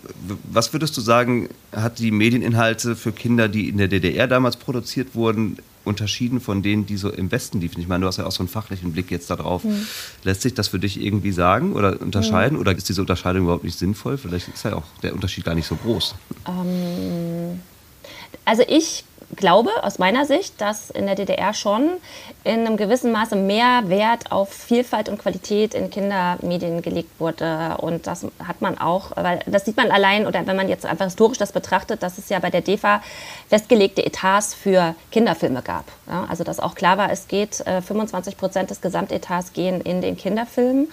was 0.51 0.73
würdest 0.73 0.97
du 0.97 1.01
sagen, 1.01 1.49
hat 1.73 1.99
die 1.99 2.11
Medieninhalte 2.11 2.97
für 2.97 3.13
Kinder, 3.13 3.49
die 3.49 3.69
in 3.69 3.79
der 3.79 3.89
DDR 3.89 4.27
damals 4.27 4.57
produziert 4.57 5.15
wurden, 5.15 5.57
unterschieden 5.85 6.41
von 6.41 6.63
denen, 6.63 6.85
die 6.85 6.99
so 6.99 7.11
im 7.11 7.33
Westen 7.33 7.61
liefen? 7.61 7.81
Ich 7.81 7.89
meine, 7.89 8.03
du 8.03 8.09
hast 8.09 8.19
ja 8.19 8.27
auch 8.27 8.33
so 8.33 8.41
einen 8.41 8.49
fachlichen 8.49 8.93
Blick 8.93 9.11
jetzt 9.11 9.31
darauf. 9.31 9.65
Mhm. 9.65 9.87
Lässt 10.23 10.43
sich 10.43 10.53
das 10.55 10.69
für 10.69 10.79
dich 10.79 11.01
irgendwie 11.01 11.33
sagen 11.33 11.73
oder 11.73 12.01
unterscheiden? 12.01 12.57
Mhm. 12.57 12.61
Oder 12.61 12.77
ist 12.77 12.89
diese 12.89 13.01
Unterscheidung 13.01 13.45
überhaupt 13.45 13.65
nicht 13.65 13.79
sinnvoll? 13.79 14.19
Vielleicht 14.19 14.49
ist 14.49 14.65
ja 14.65 14.75
auch 14.75 14.85
der 15.03 15.15
Unterschied 15.15 15.45
gar 15.45 15.55
nicht 15.55 15.67
so 15.67 15.77
groß. 15.77 16.15
Ähm, 16.47 17.61
also 18.45 18.63
ich 18.67 19.05
glaube 19.37 19.71
aus 19.83 19.99
meiner 19.99 20.25
Sicht, 20.25 20.61
dass 20.61 20.91
in 20.91 21.07
der 21.07 21.15
DDR 21.15 21.53
schon 21.53 21.91
in 22.45 22.67
einem 22.67 22.77
gewissen 22.77 23.13
Maße 23.13 23.37
mehr 23.37 23.89
Wert 23.89 24.33
auf 24.33 24.51
Vielfalt 24.51 25.09
und 25.09 25.19
Qualität 25.19 25.75
in 25.75 25.91
Kindermedien 25.91 26.83
gelegt 26.83 27.21
wurde. 27.21 27.77
Und 27.79 28.07
das 28.07 28.27
hat 28.47 28.61
man 28.61 28.79
auch, 28.79 29.13
weil 29.17 29.41
das 29.47 29.65
sieht 29.65 29.77
man 29.77 29.91
allein, 29.91 30.27
oder 30.27 30.47
wenn 30.47 30.57
man 30.57 30.69
jetzt 30.69 30.87
einfach 30.87 31.05
historisch 31.05 31.39
das 31.39 31.53
betrachtet, 31.53 32.03
dass 32.03 32.19
es 32.19 32.29
ja 32.29 32.39
bei 32.39 32.51
der 32.51 32.63
DEFA 32.63 33.03
festgelegte 33.49 34.05
Etats 34.05 34.55
für 34.55 34.95
Kinderfilme 35.11 35.63
gab. 35.63 35.85
Ja, 36.09 36.27
also 36.29 36.45
dass 36.45 36.61
auch 36.61 36.75
klar 36.75 36.97
war, 36.99 37.11
es 37.11 37.29
geht, 37.29 37.61
äh, 37.67 37.83
25 37.83 38.37
Prozent 38.37 38.71
des 38.71 38.81
Gesamtetats 38.81 39.53
gehen 39.53 39.81
in 39.81 40.01
den 40.01 40.17
Kinderfilmen. 40.17 40.89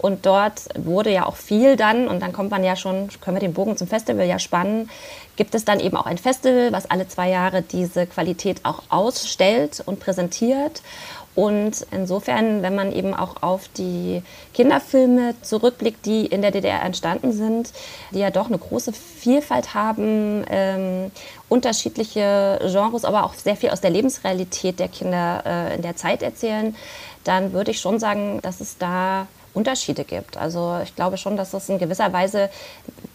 Und 0.00 0.24
dort 0.24 0.62
wurde 0.78 1.12
ja 1.12 1.26
auch 1.26 1.36
viel 1.36 1.76
dann, 1.76 2.08
und 2.08 2.20
dann 2.20 2.32
kommt 2.32 2.50
man 2.50 2.64
ja 2.64 2.74
schon, 2.74 3.08
können 3.20 3.36
wir 3.36 3.40
den 3.40 3.52
Bogen 3.52 3.76
zum 3.76 3.86
Festival 3.86 4.26
ja 4.26 4.38
spannen, 4.38 4.88
gibt 5.36 5.54
es 5.54 5.66
dann 5.66 5.78
eben 5.78 5.96
auch 5.96 6.06
ein 6.06 6.16
Festival, 6.16 6.72
was 6.72 6.90
alle 6.90 7.06
zwei 7.06 7.28
Jahre 7.28 7.60
diese 7.60 8.06
Qualität 8.06 8.60
auch 8.64 8.82
ausstellt 8.88 9.82
und 9.84 10.00
präsentiert. 10.00 10.82
Und 11.34 11.86
insofern, 11.90 12.62
wenn 12.62 12.74
man 12.74 12.92
eben 12.92 13.14
auch 13.14 13.42
auf 13.42 13.68
die 13.68 14.22
Kinderfilme 14.52 15.34
zurückblickt, 15.42 16.04
die 16.04 16.26
in 16.26 16.42
der 16.42 16.50
DDR 16.50 16.82
entstanden 16.82 17.32
sind, 17.32 17.72
die 18.10 18.18
ja 18.18 18.30
doch 18.30 18.46
eine 18.46 18.58
große 18.58 18.92
Vielfalt 18.92 19.74
haben, 19.74 20.44
ähm, 20.50 21.10
unterschiedliche 21.48 22.58
Genres, 22.62 23.04
aber 23.04 23.24
auch 23.24 23.34
sehr 23.34 23.56
viel 23.56 23.70
aus 23.70 23.80
der 23.80 23.90
Lebensrealität 23.90 24.80
der 24.80 24.88
Kinder 24.88 25.42
äh, 25.46 25.76
in 25.76 25.82
der 25.82 25.94
Zeit 25.94 26.22
erzählen, 26.22 26.74
dann 27.24 27.52
würde 27.52 27.70
ich 27.70 27.80
schon 27.80 27.98
sagen, 27.98 28.40
dass 28.42 28.60
es 28.60 28.78
da 28.78 29.26
Unterschiede 29.54 30.04
gibt. 30.04 30.36
Also 30.36 30.78
ich 30.82 30.94
glaube 30.94 31.16
schon, 31.16 31.36
dass 31.36 31.52
es 31.54 31.68
in 31.68 31.78
gewisser 31.78 32.12
Weise 32.12 32.50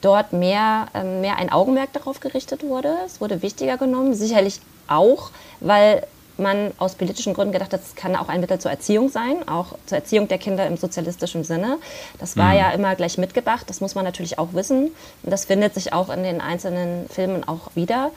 dort 0.01 0.33
mehr, 0.33 0.87
ähm, 0.93 1.21
mehr 1.21 1.37
ein 1.37 1.51
Augenmerk 1.51 1.93
darauf 1.93 2.19
gerichtet 2.19 2.63
wurde. 2.63 2.95
Es 3.05 3.21
wurde 3.21 3.41
wichtiger 3.41 3.77
genommen, 3.77 4.13
sicherlich 4.13 4.59
auch, 4.87 5.31
weil 5.59 6.05
man 6.37 6.71
aus 6.77 6.95
politischen 6.95 7.33
Gründen 7.33 7.53
gedacht 7.53 7.73
hat, 7.73 7.81
es 7.81 7.95
kann 7.95 8.15
auch 8.15 8.27
ein 8.27 8.41
Mittel 8.41 8.59
zur 8.59 8.71
Erziehung 8.71 9.09
sein, 9.09 9.47
auch 9.47 9.67
zur 9.85 9.97
Erziehung 9.97 10.27
der 10.27 10.37
Kinder 10.37 10.67
im 10.67 10.77
sozialistischen 10.77 11.43
Sinne. 11.43 11.77
Das 12.19 12.35
war 12.35 12.51
mhm. 12.51 12.57
ja 12.57 12.71
immer 12.71 12.95
gleich 12.95 13.17
mitgebracht, 13.17 13.65
das 13.69 13.81
muss 13.81 13.95
man 13.95 14.03
natürlich 14.03 14.37
auch 14.37 14.49
wissen. 14.53 14.91
Und 15.23 15.31
das 15.31 15.45
findet 15.45 15.73
sich 15.73 15.93
auch 15.93 16.09
in 16.09 16.23
den 16.23 16.41
einzelnen 16.41 17.07
Filmen 17.09 17.47
auch 17.47 17.75
wieder. 17.75 18.11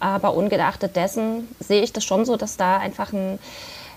Aber 0.00 0.34
ungeachtet 0.34 0.96
dessen 0.96 1.48
sehe 1.60 1.82
ich 1.82 1.92
das 1.92 2.04
schon 2.04 2.24
so, 2.24 2.36
dass 2.36 2.56
da 2.56 2.78
einfach 2.78 3.12
ein 3.12 3.38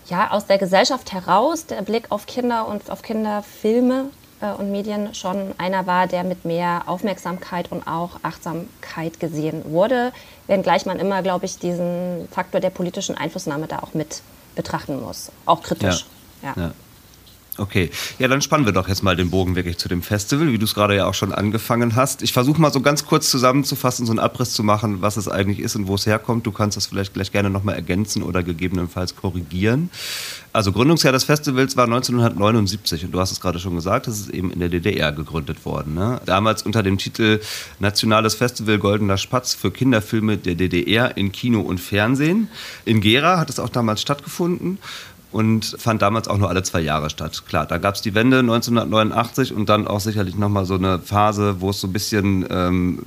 ja, 0.08 0.32
aus 0.32 0.46
der 0.46 0.58
Gesellschaft 0.58 1.12
heraus 1.14 1.66
der 1.66 1.82
Blick 1.82 2.06
auf 2.10 2.26
Kinder 2.26 2.68
und 2.68 2.90
auf 2.90 3.02
Kinderfilme 3.02 4.06
äh, 4.42 4.52
und 4.52 4.72
Medien 4.72 5.14
schon 5.16 5.54
einer 5.58 5.88
war, 5.88 6.08
der 6.08 6.24
mit 6.24 6.46
mehr 6.46 6.84
Aufmerksamkeit 6.88 7.72
und 7.72 7.88
auch 7.88 8.12
Achtsamkeit 8.24 9.20
gesehen 9.20 9.64
wurde, 9.66 10.12
wenngleich 10.48 10.86
man 10.86 11.00
immer, 11.00 11.22
glaube 11.22 11.46
ich, 11.46 11.58
diesen 11.58 12.28
Faktor 12.32 12.62
der 12.62 12.70
politischen 12.70 13.18
Einflussnahme 13.18 13.68
da 13.68 13.80
auch 13.80 13.94
mit 13.94 14.22
betrachten 14.56 15.02
muss, 15.02 15.32
auch 15.46 15.62
kritisch. 15.62 16.06
ja. 16.42 16.54
ja. 16.56 16.64
ja. 16.64 16.72
Okay, 17.58 17.90
ja, 18.20 18.28
dann 18.28 18.42
spannen 18.42 18.66
wir 18.66 18.74
doch 18.74 18.90
jetzt 18.90 19.02
mal 19.02 19.16
den 19.16 19.30
Bogen 19.30 19.56
wirklich 19.56 19.78
zu 19.78 19.88
dem 19.88 20.02
Festival, 20.02 20.52
wie 20.52 20.58
du 20.58 20.66
es 20.66 20.76
gerade 20.76 20.98
ja 20.98 21.06
auch 21.06 21.14
schon 21.14 21.32
angefangen 21.32 21.96
hast. 21.96 22.22
Ich 22.22 22.34
versuche 22.34 22.60
mal 22.60 22.74
so 22.74 22.82
ganz 22.82 23.06
kurz 23.06 23.30
zusammenzufassen, 23.30 24.06
so 24.06 24.12
einen 24.12 24.20
Abriss 24.20 24.52
zu 24.52 24.62
machen, 24.62 25.02
was 25.02 25.16
es 25.16 25.30
eigentlich 25.30 25.60
ist 25.60 25.78
und 25.78 25.88
wo 25.88 25.96
es 25.96 26.06
herkommt. 26.06 26.46
Du 26.46 26.52
kannst 26.52 26.76
das 26.76 26.88
vielleicht 26.88 27.14
gleich 27.14 27.32
gerne 27.32 27.50
nochmal 27.50 27.76
ergänzen 27.76 28.24
oder 28.24 28.44
gegebenenfalls 28.44 29.16
korrigieren. 29.16 29.90
Also 30.52 30.74
Gründungsjahr 30.74 31.14
des 31.14 31.24
Festivals 31.24 31.78
war 31.78 31.86
1979 31.86 33.06
und 33.06 33.12
du 33.12 33.20
hast 33.20 33.32
es 33.32 33.40
gerade 33.40 33.60
schon 33.60 33.76
gesagt, 33.76 34.08
es 34.08 34.20
ist 34.20 34.30
eben 34.30 34.52
in 34.52 34.60
der 34.60 34.70
DDR 34.70 35.14
gegründet 35.14 35.66
worden. 35.66 35.94
Ne? 35.94 36.20
Damals 36.26 36.62
unter 36.62 36.84
dem 36.84 36.98
Titel 36.98 37.40
Nationales 37.80 38.36
Festival 38.36 38.80
Goldener 38.80 39.18
Spatz 39.18 39.54
für 39.54 39.72
Kinderfilme 39.72 40.38
der 40.38 40.56
DDR 40.56 41.16
in 41.16 41.32
Kino 41.32 41.62
und 41.62 41.80
Fernsehen. 41.80 42.50
In 42.84 43.00
Gera 43.00 43.38
hat 43.38 43.50
es 43.50 43.60
auch 43.60 43.70
damals 43.70 44.02
stattgefunden 44.02 44.78
und 45.36 45.76
fand 45.78 46.02
damals 46.02 46.30
auch 46.30 46.38
nur 46.38 46.48
alle 46.48 46.64
zwei 46.64 46.80
Jahre 46.80 47.10
statt. 47.10 47.44
Klar, 47.46 47.66
da 47.66 47.78
gab 47.78 47.96
es 47.96 48.02
die 48.02 48.16
Wende 48.16 48.40
1989 48.40 49.52
und 49.52 49.68
dann 49.68 49.86
auch 49.86 50.00
sicherlich 50.00 50.38
nochmal 50.38 50.64
so 50.66 50.76
eine 50.76 51.00
Phase, 51.00 51.60
wo 51.60 51.72
es 51.72 51.82
so 51.82 51.88
ein 51.88 51.92
bisschen 51.92 52.48
ähm, 52.50 53.00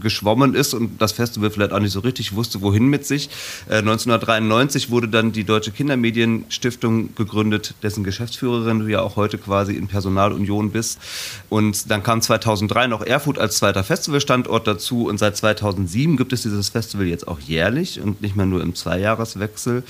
geschwommen 0.00 0.54
ist 0.54 0.72
und 0.72 1.02
das 1.02 1.10
Festival 1.10 1.50
vielleicht 1.50 1.72
auch 1.72 1.80
nicht 1.80 1.90
so 1.90 1.98
richtig 1.98 2.36
wusste, 2.36 2.62
wohin 2.62 2.86
mit 2.86 3.04
sich. 3.04 3.28
Äh, 3.68 3.78
1993 3.78 4.92
wurde 4.92 5.08
dann 5.08 5.32
die 5.32 5.42
Deutsche 5.42 5.72
Kindermedienstiftung 5.72 7.12
gegründet, 7.16 7.74
dessen 7.82 8.04
Geschäftsführerin 8.04 8.78
du 8.78 8.86
ja 8.86 9.00
auch 9.00 9.16
heute 9.16 9.36
quasi 9.36 9.74
in 9.74 9.88
Personalunion 9.88 10.70
bist. 10.70 11.00
Und 11.48 11.90
dann 11.90 12.04
kam 12.04 12.22
2003 12.22 12.86
noch 12.86 13.02
Erfurt 13.02 13.40
als 13.40 13.56
zweiter 13.56 13.82
Festivalstandort 13.82 14.68
dazu 14.68 15.08
und 15.08 15.18
seit 15.18 15.36
2007 15.36 16.16
gibt 16.18 16.32
es 16.32 16.42
dieses 16.42 16.68
Festival 16.68 17.06
jetzt 17.06 17.26
auch 17.26 17.40
jährlich 17.40 18.00
und 18.00 18.22
nicht 18.22 18.36
mehr 18.36 18.46
nur 18.46 18.62
im 18.62 18.76
Zweijahreswechsel. 18.76 19.82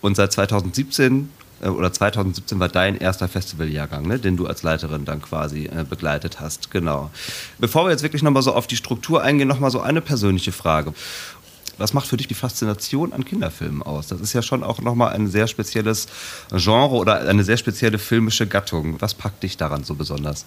Und 0.00 0.16
seit 0.16 0.32
2017 0.32 1.30
äh, 1.60 1.68
oder 1.68 1.92
2017 1.92 2.60
war 2.60 2.68
dein 2.68 2.96
erster 2.96 3.28
Festivaljahrgang, 3.28 4.06
ne, 4.06 4.18
den 4.18 4.36
du 4.36 4.46
als 4.46 4.62
Leiterin 4.62 5.04
dann 5.04 5.22
quasi 5.22 5.66
äh, 5.66 5.84
begleitet 5.88 6.40
hast. 6.40 6.70
Genau. 6.70 7.10
Bevor 7.58 7.86
wir 7.86 7.90
jetzt 7.90 8.02
wirklich 8.02 8.22
nochmal 8.22 8.42
so 8.42 8.54
auf 8.54 8.66
die 8.66 8.76
Struktur 8.76 9.22
eingehen, 9.22 9.48
nochmal 9.48 9.70
so 9.70 9.80
eine 9.80 10.00
persönliche 10.00 10.52
Frage. 10.52 10.94
Was 11.78 11.94
macht 11.94 12.08
für 12.08 12.16
dich 12.16 12.26
die 12.26 12.34
Faszination 12.34 13.12
an 13.12 13.24
Kinderfilmen 13.24 13.82
aus? 13.82 14.08
Das 14.08 14.20
ist 14.20 14.32
ja 14.32 14.42
schon 14.42 14.64
auch 14.64 14.80
nochmal 14.80 15.12
ein 15.12 15.28
sehr 15.28 15.46
spezielles 15.46 16.08
Genre 16.50 16.96
oder 16.96 17.20
eine 17.20 17.44
sehr 17.44 17.56
spezielle 17.56 18.00
filmische 18.00 18.48
Gattung. 18.48 19.00
Was 19.00 19.14
packt 19.14 19.44
dich 19.44 19.56
daran 19.56 19.84
so 19.84 19.94
besonders? 19.94 20.44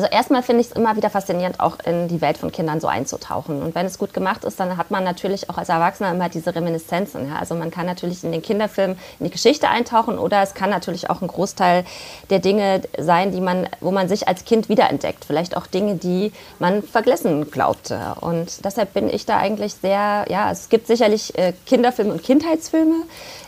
Also 0.00 0.12
erstmal 0.12 0.42
finde 0.42 0.62
ich 0.62 0.68
es 0.68 0.72
immer 0.72 0.96
wieder 0.96 1.10
faszinierend, 1.10 1.60
auch 1.60 1.78
in 1.84 2.08
die 2.08 2.22
Welt 2.22 2.38
von 2.38 2.50
Kindern 2.50 2.80
so 2.80 2.86
einzutauchen. 2.86 3.60
Und 3.60 3.74
wenn 3.74 3.84
es 3.84 3.98
gut 3.98 4.14
gemacht 4.14 4.44
ist, 4.44 4.58
dann 4.58 4.78
hat 4.78 4.90
man 4.90 5.04
natürlich 5.04 5.50
auch 5.50 5.58
als 5.58 5.68
Erwachsener 5.68 6.10
immer 6.12 6.30
diese 6.30 6.54
Reminiszenzen. 6.54 7.28
Ja? 7.28 7.36
Also 7.38 7.54
man 7.54 7.70
kann 7.70 7.84
natürlich 7.84 8.24
in 8.24 8.32
den 8.32 8.40
Kinderfilm 8.40 8.92
in 9.18 9.24
die 9.26 9.30
Geschichte 9.30 9.68
eintauchen 9.68 10.18
oder 10.18 10.42
es 10.42 10.54
kann 10.54 10.70
natürlich 10.70 11.10
auch 11.10 11.20
ein 11.20 11.28
Großteil 11.28 11.84
der 12.30 12.38
Dinge 12.38 12.80
sein, 12.96 13.30
die 13.30 13.42
man, 13.42 13.68
wo 13.80 13.90
man 13.90 14.08
sich 14.08 14.26
als 14.26 14.46
Kind 14.46 14.70
wiederentdeckt. 14.70 15.26
Vielleicht 15.26 15.54
auch 15.54 15.66
Dinge, 15.66 15.96
die 15.96 16.32
man 16.58 16.82
vergessen 16.82 17.50
glaubte. 17.50 18.14
Und 18.22 18.64
deshalb 18.64 18.94
bin 18.94 19.10
ich 19.10 19.26
da 19.26 19.36
eigentlich 19.36 19.74
sehr, 19.74 20.24
ja, 20.30 20.50
es 20.50 20.70
gibt 20.70 20.86
sicherlich 20.86 21.36
äh, 21.36 21.52
Kinderfilme 21.66 22.14
und 22.14 22.22
Kindheitsfilme. 22.22 23.02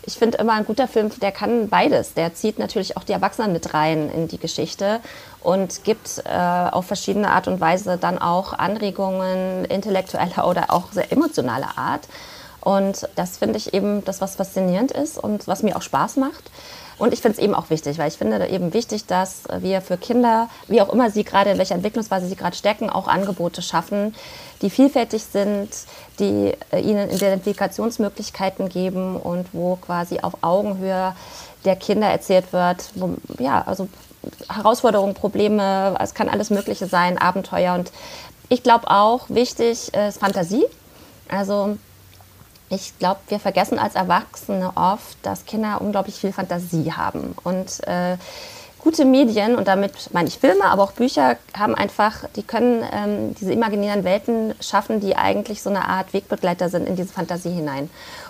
Ich 0.04 0.14
finde 0.14 0.38
immer 0.38 0.54
ein 0.54 0.64
guter 0.64 0.88
Film, 0.88 1.10
der 1.20 1.30
kann 1.30 1.68
beides. 1.68 2.14
Der 2.14 2.34
zieht 2.34 2.58
natürlich 2.58 2.96
auch 2.96 3.04
die 3.04 3.12
Erwachsenen 3.12 3.52
mit 3.52 3.72
rein 3.72 4.10
in 4.10 4.26
die 4.26 4.38
Geschichte 4.38 5.00
und 5.40 5.84
gibt 5.84 6.22
äh, 6.24 6.30
auf 6.30 6.86
verschiedene 6.86 7.30
Art 7.30 7.46
und 7.46 7.60
Weise 7.60 7.98
dann 7.98 8.18
auch 8.18 8.52
Anregungen 8.52 9.64
intellektueller 9.64 10.46
oder 10.48 10.70
auch 10.70 10.90
sehr 10.90 11.12
emotionaler 11.12 11.78
Art. 11.78 12.08
Und 12.60 13.08
das 13.16 13.38
finde 13.38 13.58
ich 13.58 13.74
eben 13.74 14.04
das, 14.04 14.20
was 14.20 14.36
faszinierend 14.36 14.92
ist 14.92 15.18
und 15.18 15.46
was 15.46 15.62
mir 15.62 15.76
auch 15.76 15.82
Spaß 15.82 16.16
macht. 16.16 16.50
Und 16.98 17.12
ich 17.12 17.20
finde 17.20 17.38
es 17.38 17.42
eben 17.42 17.54
auch 17.54 17.70
wichtig, 17.70 17.98
weil 17.98 18.08
ich 18.08 18.18
finde 18.18 18.46
eben 18.46 18.72
wichtig, 18.74 19.06
dass 19.06 19.42
wir 19.58 19.80
für 19.80 19.96
Kinder, 19.96 20.48
wie 20.68 20.80
auch 20.80 20.92
immer 20.92 21.10
sie 21.10 21.24
gerade, 21.24 21.50
in 21.50 21.58
welcher 21.58 21.74
Entwicklungsphase 21.74 22.28
sie 22.28 22.36
gerade 22.36 22.54
stecken, 22.54 22.90
auch 22.90 23.08
Angebote 23.08 23.62
schaffen, 23.62 24.14
die 24.60 24.70
vielfältig 24.70 25.24
sind, 25.24 25.68
die 26.22 26.54
äh, 26.70 26.80
ihnen 26.80 27.10
Identifikationsmöglichkeiten 27.10 28.70
geben 28.70 29.16
und 29.16 29.48
wo 29.52 29.76
quasi 29.76 30.20
auf 30.20 30.38
Augenhöhe 30.40 31.14
der 31.66 31.76
Kinder 31.76 32.06
erzählt 32.06 32.52
wird, 32.52 32.90
wo, 32.94 33.16
ja, 33.38 33.62
also 33.62 33.88
Herausforderungen, 34.48 35.14
Probleme, 35.14 35.96
es 36.00 36.14
kann 36.14 36.28
alles 36.28 36.50
Mögliche 36.50 36.86
sein, 36.86 37.18
Abenteuer. 37.18 37.74
Und 37.74 37.92
ich 38.48 38.62
glaube 38.62 38.88
auch, 38.88 39.28
wichtig 39.28 39.92
ist 39.92 40.18
Fantasie. 40.18 40.64
Also 41.28 41.76
ich 42.68 42.98
glaube, 42.98 43.20
wir 43.28 43.38
vergessen 43.38 43.78
als 43.78 43.94
Erwachsene 43.96 44.72
oft, 44.76 45.18
dass 45.22 45.44
Kinder 45.44 45.80
unglaublich 45.80 46.14
viel 46.14 46.32
Fantasie 46.32 46.92
haben. 46.92 47.34
Und 47.44 47.86
äh, 47.86 48.16
gute 48.82 49.04
Medien, 49.04 49.54
und 49.54 49.68
damit 49.68 50.12
meine 50.12 50.28
ich 50.28 50.38
Filme, 50.38 50.64
aber 50.64 50.82
auch 50.82 50.92
Bücher, 50.92 51.36
haben 51.56 51.74
einfach, 51.74 52.28
die 52.36 52.42
können 52.42 52.84
ähm, 52.92 53.34
diese 53.40 53.52
imaginären 53.52 54.04
Welten 54.04 54.54
schaffen, 54.60 55.00
die 55.00 55.16
eigentlich 55.16 55.62
so 55.62 55.70
eine 55.70 55.88
Art 55.88 56.12
Wegbegleiter 56.12 56.68
sind 56.68 56.88
in 56.88 56.96
diese 56.96 57.12
Fantasie 57.12 57.52
hinein 57.52 57.88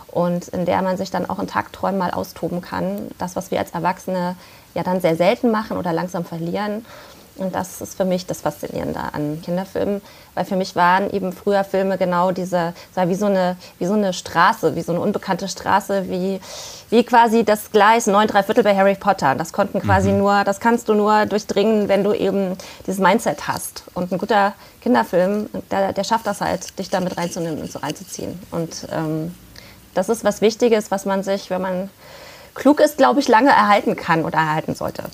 und 0.09 0.49
in 0.49 0.67
der 0.67 0.83
man 0.83 0.99
sich 0.99 1.11
dann 1.11 1.29
auch 1.29 1.39
in 1.39 1.47
Tagträumen 1.47 1.99
mal 1.99 2.11
austoben 2.11 2.61
kann. 2.61 3.09
Das, 3.19 3.35
was 3.35 3.51
wir 3.51 3.59
als 3.59 3.71
Erwachsene 3.71 4.37
ja 4.75 4.83
dann 4.83 5.01
sehr 5.01 5.17
selten 5.17 5.51
machen 5.51 5.77
oder 5.79 5.93
langsam 5.93 6.25
verlieren. 6.25 6.85
Und 7.37 7.55
das 7.55 7.81
ist 7.81 7.97
für 7.97 8.05
mich 8.05 8.27
das 8.27 8.43
Faszinierende 8.43 9.01
an 9.01 9.41
Kinderfilmen, 9.43 10.03
weil 10.35 10.45
für 10.45 10.57
mich 10.57 10.77
waren 10.77 11.11
eben 11.11 11.33
früher 11.33 11.65
Filme 11.65 11.97
genau 11.97 12.31
diese, 12.31 12.75
wie 12.95 13.15
so 13.15 13.27
eine, 13.27 13.57
wie 13.79 13.87
so 13.87 13.95
eine 13.95 14.13
Straße, 14.13 14.77
wie 14.77 14.83
so 14.83 14.93
eine 14.93 15.01
unbekannte 15.01 15.49
Straße, 15.49 16.11
wie, 16.11 16.41
wie 16.91 17.05
quasi 17.05 17.45
das 17.45 17.71
Gleis 17.71 18.07
9 18.07 18.29
3 18.29 18.43
Viertel 18.43 18.65
bei 18.65 18.77
Harry 18.77 18.95
Potter. 18.95 19.35
Das 19.35 19.53
konnten 19.53 19.81
quasi 19.81 20.13
mhm. 20.13 20.19
nur, 20.19 20.45
das 20.45 20.61
kannst 20.61 20.89
du 20.89 20.95
nur 20.95 21.25
durchdringen, 21.27 21.89
wenn 21.89 22.05
du 22.05 22.13
eben 22.13 22.57
dieses 22.87 23.01
Mindset 23.01 23.49
hast. 23.49 23.85
Und 23.95 24.13
ein 24.13 24.19
guter 24.19 24.53
Kinderfilm, 24.83 25.49
der, 25.71 25.93
der 25.93 26.05
schafft 26.05 26.27
das 26.27 26.41
halt, 26.43 26.79
dich 26.79 26.91
damit 26.91 27.17
reinzunehmen 27.17 27.63
und 27.63 27.73
so 27.73 27.79
reinzuziehen. 27.79 28.39
Und 28.51 28.89
ähm, 28.93 29.35
das 29.95 30.09
ist 30.09 30.23
was 30.23 30.43
Wichtiges, 30.43 30.91
was 30.91 31.07
man 31.07 31.23
sich, 31.23 31.49
wenn 31.51 31.63
man 31.63 31.91
klug 32.55 32.81
ist, 32.81 32.99
glaube 32.99 33.21
ich, 33.21 33.29
lange 33.29 33.51
erhalten 33.51 33.97
kann 33.97 34.25
oder 34.25 34.39
erhalten 34.39 34.75
sollte. 34.75 35.05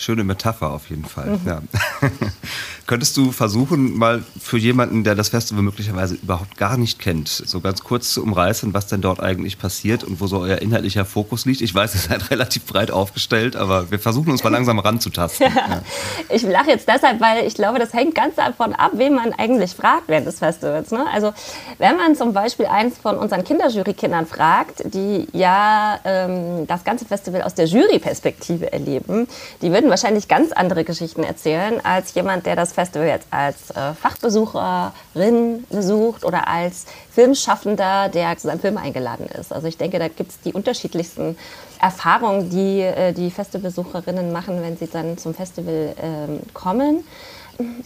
Schöne 0.00 0.24
Metapher 0.24 0.70
auf 0.70 0.88
jeden 0.88 1.04
Fall. 1.04 1.36
Mhm. 1.36 1.46
Ja. 1.46 1.62
Könntest 2.90 3.16
du 3.16 3.30
versuchen, 3.30 3.96
mal 3.96 4.24
für 4.36 4.58
jemanden, 4.58 5.04
der 5.04 5.14
das 5.14 5.28
Festival 5.28 5.62
möglicherweise 5.62 6.16
überhaupt 6.16 6.56
gar 6.56 6.76
nicht 6.76 6.98
kennt, 6.98 7.28
so 7.28 7.60
ganz 7.60 7.84
kurz 7.84 8.12
zu 8.12 8.20
umreißen, 8.20 8.74
was 8.74 8.88
denn 8.88 9.00
dort 9.00 9.20
eigentlich 9.20 9.60
passiert 9.60 10.02
und 10.02 10.20
wo 10.20 10.26
so 10.26 10.40
euer 10.40 10.58
inhaltlicher 10.58 11.04
Fokus 11.04 11.44
liegt? 11.44 11.60
Ich 11.60 11.72
weiß, 11.72 11.94
ihr 11.94 12.00
seid 12.00 12.30
relativ 12.32 12.66
breit 12.66 12.90
aufgestellt, 12.90 13.54
aber 13.54 13.92
wir 13.92 14.00
versuchen 14.00 14.32
uns 14.32 14.42
mal 14.42 14.50
langsam 14.50 14.80
ranzutasten. 14.80 15.46
Ja. 15.46 15.60
Ja. 15.70 15.82
Ich 16.30 16.42
lache 16.42 16.70
jetzt 16.70 16.88
deshalb, 16.88 17.20
weil 17.20 17.46
ich 17.46 17.54
glaube, 17.54 17.78
das 17.78 17.92
hängt 17.92 18.14
ganz 18.14 18.34
davon 18.36 18.72
ab, 18.72 18.92
wen 18.94 19.14
man 19.14 19.32
eigentlich 19.34 19.72
fragt 19.72 20.08
während 20.08 20.26
des 20.26 20.40
Festivals. 20.40 20.90
Ne? 20.90 21.04
Also 21.12 21.32
wenn 21.78 21.96
man 21.96 22.16
zum 22.16 22.32
Beispiel 22.32 22.66
eins 22.66 22.98
von 22.98 23.16
unseren 23.16 23.44
Kinderjurykindern 23.44 24.26
fragt, 24.26 24.82
die 24.92 25.28
ja 25.32 26.00
ähm, 26.04 26.66
das 26.66 26.82
ganze 26.82 27.04
Festival 27.04 27.42
aus 27.42 27.54
der 27.54 27.66
Juryperspektive 27.66 28.72
erleben, 28.72 29.28
die 29.62 29.70
würden 29.70 29.90
wahrscheinlich 29.90 30.26
ganz 30.26 30.50
andere 30.50 30.82
Geschichten 30.82 31.22
erzählen 31.22 31.84
als 31.84 32.14
jemand, 32.14 32.46
der 32.46 32.56
das 32.56 32.72
Festival 32.72 32.79
jetzt 32.80 33.26
als 33.30 33.70
äh, 33.70 33.94
Fachbesucherin 33.94 35.64
besucht 35.70 36.24
oder 36.24 36.48
als 36.48 36.86
Filmschaffender, 37.10 38.08
der 38.08 38.36
zu 38.36 38.46
seinem 38.46 38.60
Film 38.60 38.76
eingeladen 38.76 39.26
ist. 39.26 39.52
Also 39.52 39.66
ich 39.66 39.76
denke, 39.76 39.98
da 39.98 40.08
gibt 40.08 40.30
es 40.30 40.40
die 40.40 40.52
unterschiedlichsten 40.52 41.36
Erfahrungen, 41.80 42.50
die 42.50 42.80
äh, 42.80 43.12
die 43.12 43.30
Festivalbesucherinnen 43.30 44.32
machen, 44.32 44.62
wenn 44.62 44.76
sie 44.76 44.86
dann 44.86 45.18
zum 45.18 45.34
Festival 45.34 45.94
ähm, 46.02 46.40
kommen. 46.52 47.04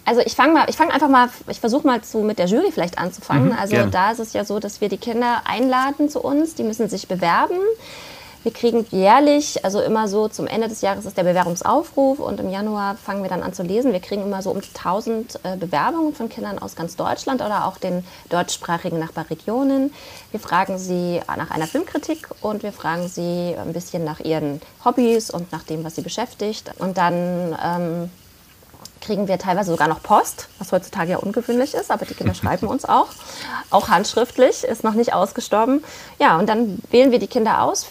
Also 0.04 0.20
ich 0.20 0.34
fange 0.34 0.52
mal, 0.52 0.66
ich 0.68 0.76
fange 0.76 0.92
einfach 0.92 1.08
mal, 1.08 1.28
ich 1.48 1.60
versuche 1.60 1.86
mal 1.86 2.02
zu, 2.02 2.18
mit 2.18 2.38
der 2.38 2.46
Jury 2.46 2.70
vielleicht 2.72 2.98
anzufangen. 2.98 3.48
Mhm, 3.48 3.58
also 3.58 3.74
gerne. 3.74 3.90
da 3.90 4.12
ist 4.12 4.20
es 4.20 4.32
ja 4.32 4.44
so, 4.44 4.60
dass 4.60 4.80
wir 4.80 4.88
die 4.88 4.98
Kinder 4.98 5.42
einladen 5.44 6.08
zu 6.08 6.20
uns, 6.20 6.54
die 6.54 6.62
müssen 6.62 6.88
sich 6.88 7.08
bewerben. 7.08 7.58
Wir 8.44 8.52
kriegen 8.52 8.86
jährlich, 8.90 9.64
also 9.64 9.80
immer 9.80 10.06
so 10.06 10.28
zum 10.28 10.46
Ende 10.46 10.68
des 10.68 10.82
Jahres 10.82 11.06
ist 11.06 11.16
der 11.16 11.24
Bewerbungsaufruf 11.24 12.18
und 12.18 12.38
im 12.40 12.50
Januar 12.50 12.94
fangen 12.94 13.22
wir 13.22 13.30
dann 13.30 13.42
an 13.42 13.54
zu 13.54 13.62
lesen. 13.62 13.94
Wir 13.94 14.00
kriegen 14.00 14.20
immer 14.20 14.42
so 14.42 14.50
um 14.50 14.58
1000 14.58 15.40
äh, 15.42 15.56
Bewerbungen 15.56 16.14
von 16.14 16.28
Kindern 16.28 16.58
aus 16.58 16.76
ganz 16.76 16.94
Deutschland 16.94 17.40
oder 17.40 17.64
auch 17.64 17.78
den 17.78 18.04
deutschsprachigen 18.28 18.98
Nachbarregionen. 18.98 19.94
Wir 20.30 20.40
fragen 20.40 20.76
sie 20.76 21.22
nach 21.26 21.50
einer 21.52 21.66
Filmkritik 21.66 22.28
und 22.42 22.62
wir 22.62 22.72
fragen 22.72 23.08
sie 23.08 23.56
ein 23.58 23.72
bisschen 23.72 24.04
nach 24.04 24.20
ihren 24.20 24.60
Hobbys 24.84 25.30
und 25.30 25.50
nach 25.50 25.62
dem, 25.62 25.82
was 25.82 25.94
sie 25.94 26.02
beschäftigt. 26.02 26.70
Und 26.78 26.98
dann 26.98 27.56
ähm, 27.64 28.10
kriegen 29.00 29.26
wir 29.26 29.38
teilweise 29.38 29.70
sogar 29.70 29.88
noch 29.88 30.02
Post, 30.02 30.48
was 30.58 30.70
heutzutage 30.70 31.12
ja 31.12 31.16
ungewöhnlich 31.16 31.72
ist, 31.72 31.90
aber 31.90 32.04
die 32.04 32.12
Kinder 32.12 32.34
schreiben 32.34 32.66
uns 32.66 32.84
auch. 32.84 33.08
Auch 33.70 33.88
handschriftlich, 33.88 34.64
ist 34.64 34.84
noch 34.84 34.92
nicht 34.92 35.14
ausgestorben. 35.14 35.82
Ja, 36.18 36.38
und 36.38 36.46
dann 36.46 36.78
wählen 36.90 37.10
wir 37.10 37.18
die 37.18 37.26
Kinder 37.26 37.62
aus 37.62 37.86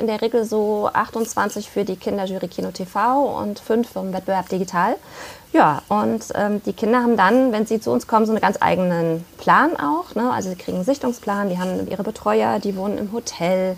in 0.00 0.06
der 0.06 0.20
Regel 0.20 0.44
so 0.44 0.90
28 0.92 1.70
für 1.70 1.84
die 1.84 1.96
Kinderjury 1.96 2.48
Kino 2.48 2.70
TV 2.70 3.38
und 3.38 3.60
5 3.60 3.88
vom 3.88 4.12
Wettbewerb 4.12 4.48
Digital. 4.48 4.96
Ja, 5.52 5.82
und 5.88 6.26
ähm, 6.34 6.62
die 6.64 6.72
Kinder 6.72 7.02
haben 7.02 7.16
dann, 7.16 7.52
wenn 7.52 7.66
sie 7.66 7.80
zu 7.80 7.90
uns 7.90 8.06
kommen, 8.06 8.24
so 8.24 8.32
einen 8.32 8.40
ganz 8.40 8.58
eigenen 8.60 9.24
Plan 9.36 9.76
auch. 9.76 10.14
Ne? 10.14 10.30
Also 10.30 10.50
sie 10.50 10.56
kriegen 10.56 10.78
einen 10.78 10.86
Sichtungsplan, 10.86 11.48
die 11.48 11.58
haben 11.58 11.88
ihre 11.88 12.04
Betreuer, 12.04 12.60
die 12.60 12.76
wohnen 12.76 12.98
im 12.98 13.12
Hotel, 13.12 13.76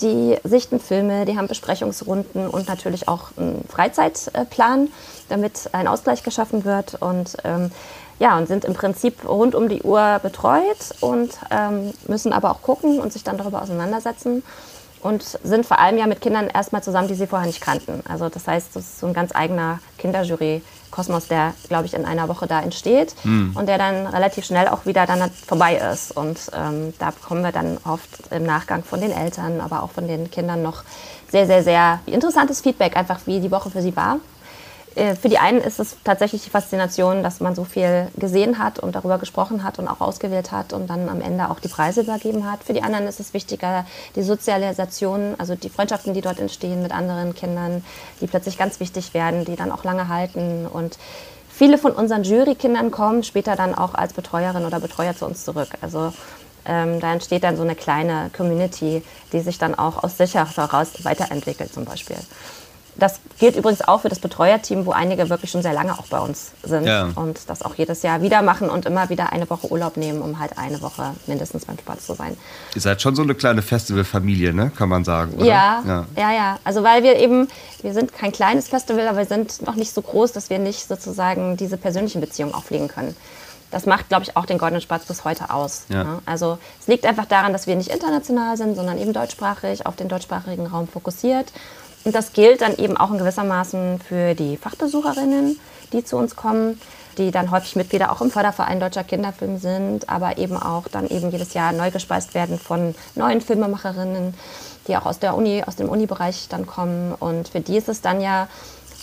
die 0.00 0.36
sichten 0.44 0.78
Filme, 0.78 1.24
die 1.24 1.36
haben 1.36 1.48
Besprechungsrunden 1.48 2.48
und 2.48 2.68
natürlich 2.68 3.08
auch 3.08 3.30
einen 3.36 3.64
Freizeitplan, 3.68 4.88
damit 5.28 5.70
ein 5.72 5.88
Ausgleich 5.88 6.22
geschaffen 6.22 6.64
wird. 6.64 7.00
Und 7.00 7.36
ähm, 7.44 7.72
ja, 8.20 8.38
und 8.38 8.46
sind 8.46 8.64
im 8.64 8.74
Prinzip 8.74 9.28
rund 9.28 9.56
um 9.56 9.68
die 9.68 9.82
Uhr 9.82 10.20
betreut 10.22 10.94
und 11.00 11.32
ähm, 11.50 11.92
müssen 12.06 12.32
aber 12.32 12.52
auch 12.52 12.62
gucken 12.62 13.00
und 13.00 13.12
sich 13.12 13.24
dann 13.24 13.38
darüber 13.38 13.62
auseinandersetzen 13.62 14.44
und 15.02 15.22
sind 15.22 15.66
vor 15.66 15.78
allem 15.78 15.98
ja 15.98 16.06
mit 16.06 16.20
Kindern 16.20 16.48
erstmal 16.48 16.82
zusammen, 16.82 17.08
die 17.08 17.14
sie 17.14 17.26
vorher 17.26 17.46
nicht 17.46 17.60
kannten. 17.60 18.02
Also 18.08 18.28
das 18.28 18.46
heißt, 18.46 18.74
das 18.74 18.84
ist 18.84 19.00
so 19.00 19.06
ein 19.06 19.14
ganz 19.14 19.34
eigener 19.34 19.80
Kinderjury-Kosmos, 19.98 21.26
der, 21.28 21.54
glaube 21.68 21.86
ich, 21.86 21.94
in 21.94 22.04
einer 22.04 22.28
Woche 22.28 22.46
da 22.46 22.60
entsteht 22.60 23.14
mhm. 23.24 23.52
und 23.56 23.66
der 23.66 23.78
dann 23.78 24.06
relativ 24.06 24.44
schnell 24.44 24.68
auch 24.68 24.86
wieder 24.86 25.04
dann 25.06 25.28
vorbei 25.30 25.76
ist. 25.92 26.16
Und 26.16 26.38
ähm, 26.56 26.94
da 26.98 27.10
bekommen 27.10 27.42
wir 27.42 27.52
dann 27.52 27.78
oft 27.84 28.08
im 28.30 28.44
Nachgang 28.44 28.84
von 28.84 29.00
den 29.00 29.10
Eltern, 29.10 29.60
aber 29.60 29.82
auch 29.82 29.90
von 29.90 30.06
den 30.06 30.30
Kindern 30.30 30.62
noch 30.62 30.84
sehr, 31.30 31.46
sehr, 31.46 31.64
sehr 31.64 32.00
interessantes 32.06 32.60
Feedback, 32.60 32.96
einfach 32.96 33.20
wie 33.26 33.40
die 33.40 33.50
Woche 33.50 33.70
für 33.70 33.82
sie 33.82 33.96
war. 33.96 34.18
Äh, 34.94 35.14
für 35.14 35.28
die 35.28 35.38
einen 35.38 35.60
ist 35.60 35.80
es 35.80 35.96
tatsächlich 36.04 36.44
die 36.44 36.50
Faszination, 36.50 37.22
dass 37.22 37.40
man 37.40 37.54
so 37.54 37.64
viel 37.64 38.08
gesehen 38.16 38.58
hat 38.58 38.78
und 38.78 38.94
darüber 38.94 39.18
gesprochen 39.18 39.64
hat 39.64 39.78
und 39.78 39.88
auch 39.88 40.00
ausgewählt 40.00 40.52
hat 40.52 40.72
und 40.72 40.88
dann 40.88 41.08
am 41.08 41.20
Ende 41.20 41.50
auch 41.50 41.60
die 41.60 41.68
Preise 41.68 42.02
übergeben 42.02 42.50
hat. 42.50 42.64
Für 42.64 42.72
die 42.72 42.82
anderen 42.82 43.06
ist 43.06 43.20
es 43.20 43.34
wichtiger, 43.34 43.86
die 44.16 44.22
Sozialisation, 44.22 45.34
also 45.38 45.54
die 45.54 45.70
Freundschaften, 45.70 46.14
die 46.14 46.20
dort 46.20 46.38
entstehen 46.38 46.82
mit 46.82 46.92
anderen 46.92 47.34
Kindern, 47.34 47.84
die 48.20 48.26
plötzlich 48.26 48.58
ganz 48.58 48.80
wichtig 48.80 49.14
werden, 49.14 49.44
die 49.44 49.56
dann 49.56 49.72
auch 49.72 49.84
lange 49.84 50.08
halten. 50.08 50.66
Und 50.66 50.98
viele 51.48 51.78
von 51.78 51.92
unseren 51.92 52.24
Jurykindern 52.24 52.90
kommen 52.90 53.22
später 53.22 53.56
dann 53.56 53.74
auch 53.74 53.94
als 53.94 54.12
Betreuerin 54.12 54.64
oder 54.64 54.80
Betreuer 54.80 55.16
zu 55.16 55.26
uns 55.26 55.44
zurück. 55.44 55.68
Also 55.80 56.12
Ähm, 56.64 57.00
da 57.00 57.12
entsteht 57.12 57.42
dann 57.42 57.56
so 57.56 57.64
eine 57.64 57.74
kleine 57.74 58.30
Community, 58.36 59.02
die 59.32 59.40
sich 59.40 59.58
dann 59.58 59.74
auch 59.74 60.04
aus 60.04 60.16
sich 60.16 60.36
heraus 60.36 60.90
weiterentwickelt 61.02 61.74
zum 61.74 61.84
Beispiel. 61.84 62.18
Das 62.96 63.20
gilt 63.38 63.56
übrigens 63.56 63.80
auch 63.80 64.02
für 64.02 64.10
das 64.10 64.18
Betreuerteam, 64.18 64.84
wo 64.84 64.92
einige 64.92 65.30
wirklich 65.30 65.50
schon 65.50 65.62
sehr 65.62 65.72
lange 65.72 65.98
auch 65.98 66.06
bei 66.08 66.18
uns 66.18 66.52
sind 66.62 66.86
ja. 66.86 67.08
und 67.14 67.48
das 67.48 67.62
auch 67.62 67.74
jedes 67.74 68.02
Jahr 68.02 68.20
wieder 68.20 68.42
machen 68.42 68.68
und 68.68 68.84
immer 68.84 69.08
wieder 69.08 69.32
eine 69.32 69.48
Woche 69.48 69.70
Urlaub 69.72 69.96
nehmen, 69.96 70.20
um 70.20 70.38
halt 70.38 70.58
eine 70.58 70.82
Woche 70.82 71.14
mindestens 71.26 71.64
beim 71.64 71.78
Sport 71.78 72.02
zu 72.02 72.14
sein. 72.14 72.36
Ihr 72.74 72.82
seid 72.82 73.00
schon 73.00 73.16
so 73.16 73.22
eine 73.22 73.34
kleine 73.34 73.62
Festivalfamilie, 73.62 74.52
ne? 74.52 74.70
kann 74.76 74.90
man 74.90 75.04
sagen. 75.04 75.34
Oder? 75.34 75.46
Ja, 75.46 75.82
ja, 75.86 76.06
ja, 76.16 76.32
ja. 76.32 76.58
Also 76.64 76.82
weil 76.82 77.02
wir 77.02 77.16
eben, 77.16 77.48
wir 77.80 77.94
sind 77.94 78.12
kein 78.12 78.30
kleines 78.30 78.68
Festival, 78.68 79.08
aber 79.08 79.18
wir 79.18 79.26
sind 79.26 79.62
noch 79.66 79.74
nicht 79.74 79.94
so 79.94 80.02
groß, 80.02 80.32
dass 80.32 80.50
wir 80.50 80.58
nicht 80.58 80.86
sozusagen 80.86 81.56
diese 81.56 81.78
persönlichen 81.78 82.20
Beziehungen 82.20 82.52
auch 82.52 82.64
pflegen 82.64 82.88
können. 82.88 83.16
Das 83.70 83.86
macht, 83.86 84.10
glaube 84.10 84.24
ich, 84.24 84.36
auch 84.36 84.44
den 84.44 84.58
Goldenen 84.58 84.82
Spatz 84.82 85.06
bis 85.06 85.24
heute 85.24 85.48
aus. 85.48 85.84
Ja. 85.88 86.04
Ne? 86.04 86.18
Also 86.26 86.58
es 86.78 86.88
liegt 86.88 87.06
einfach 87.06 87.24
daran, 87.24 87.54
dass 87.54 87.66
wir 87.66 87.74
nicht 87.74 87.88
international 87.88 88.58
sind, 88.58 88.76
sondern 88.76 88.98
eben 88.98 89.14
deutschsprachig, 89.14 89.86
auf 89.86 89.96
den 89.96 90.08
deutschsprachigen 90.08 90.66
Raum 90.66 90.86
fokussiert 90.86 91.50
und 92.04 92.14
das 92.14 92.32
gilt 92.32 92.60
dann 92.60 92.76
eben 92.76 92.96
auch 92.96 93.10
in 93.10 93.18
gewissermaßen 93.18 94.00
für 94.00 94.34
die 94.34 94.56
Fachbesucherinnen, 94.56 95.58
die 95.92 96.04
zu 96.04 96.16
uns 96.16 96.36
kommen, 96.36 96.80
die 97.18 97.30
dann 97.30 97.50
häufig 97.50 97.76
Mitglieder 97.76 98.10
auch 98.10 98.20
im 98.20 98.30
Förderverein 98.30 98.80
Deutscher 98.80 99.04
Kinderfilm 99.04 99.58
sind, 99.58 100.08
aber 100.08 100.38
eben 100.38 100.56
auch 100.56 100.88
dann 100.88 101.08
eben 101.08 101.30
jedes 101.30 101.54
Jahr 101.54 101.72
neu 101.72 101.90
gespeist 101.90 102.34
werden 102.34 102.58
von 102.58 102.94
neuen 103.14 103.40
Filmemacherinnen, 103.40 104.34
die 104.88 104.96
auch 104.96 105.06
aus 105.06 105.18
der 105.18 105.36
Uni, 105.36 105.62
aus 105.64 105.76
dem 105.76 105.88
Uni-Bereich 105.88 106.48
dann 106.48 106.66
kommen. 106.66 107.14
Und 107.14 107.48
für 107.48 107.60
die 107.60 107.76
ist 107.76 107.88
es 107.88 108.00
dann 108.00 108.20
ja 108.20 108.48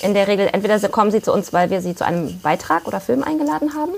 in 0.02 0.14
der 0.14 0.28
Regel, 0.28 0.50
entweder 0.52 0.80
kommen 0.90 1.12
sie 1.12 1.22
zu 1.22 1.32
uns, 1.32 1.54
weil 1.54 1.70
wir 1.70 1.82
sie 1.82 1.96
zu 1.96 2.06
einem 2.06 2.40
Beitrag 2.42 2.88
oder 2.88 3.00
Film 3.00 3.24
eingeladen 3.24 3.76
haben. 3.76 3.92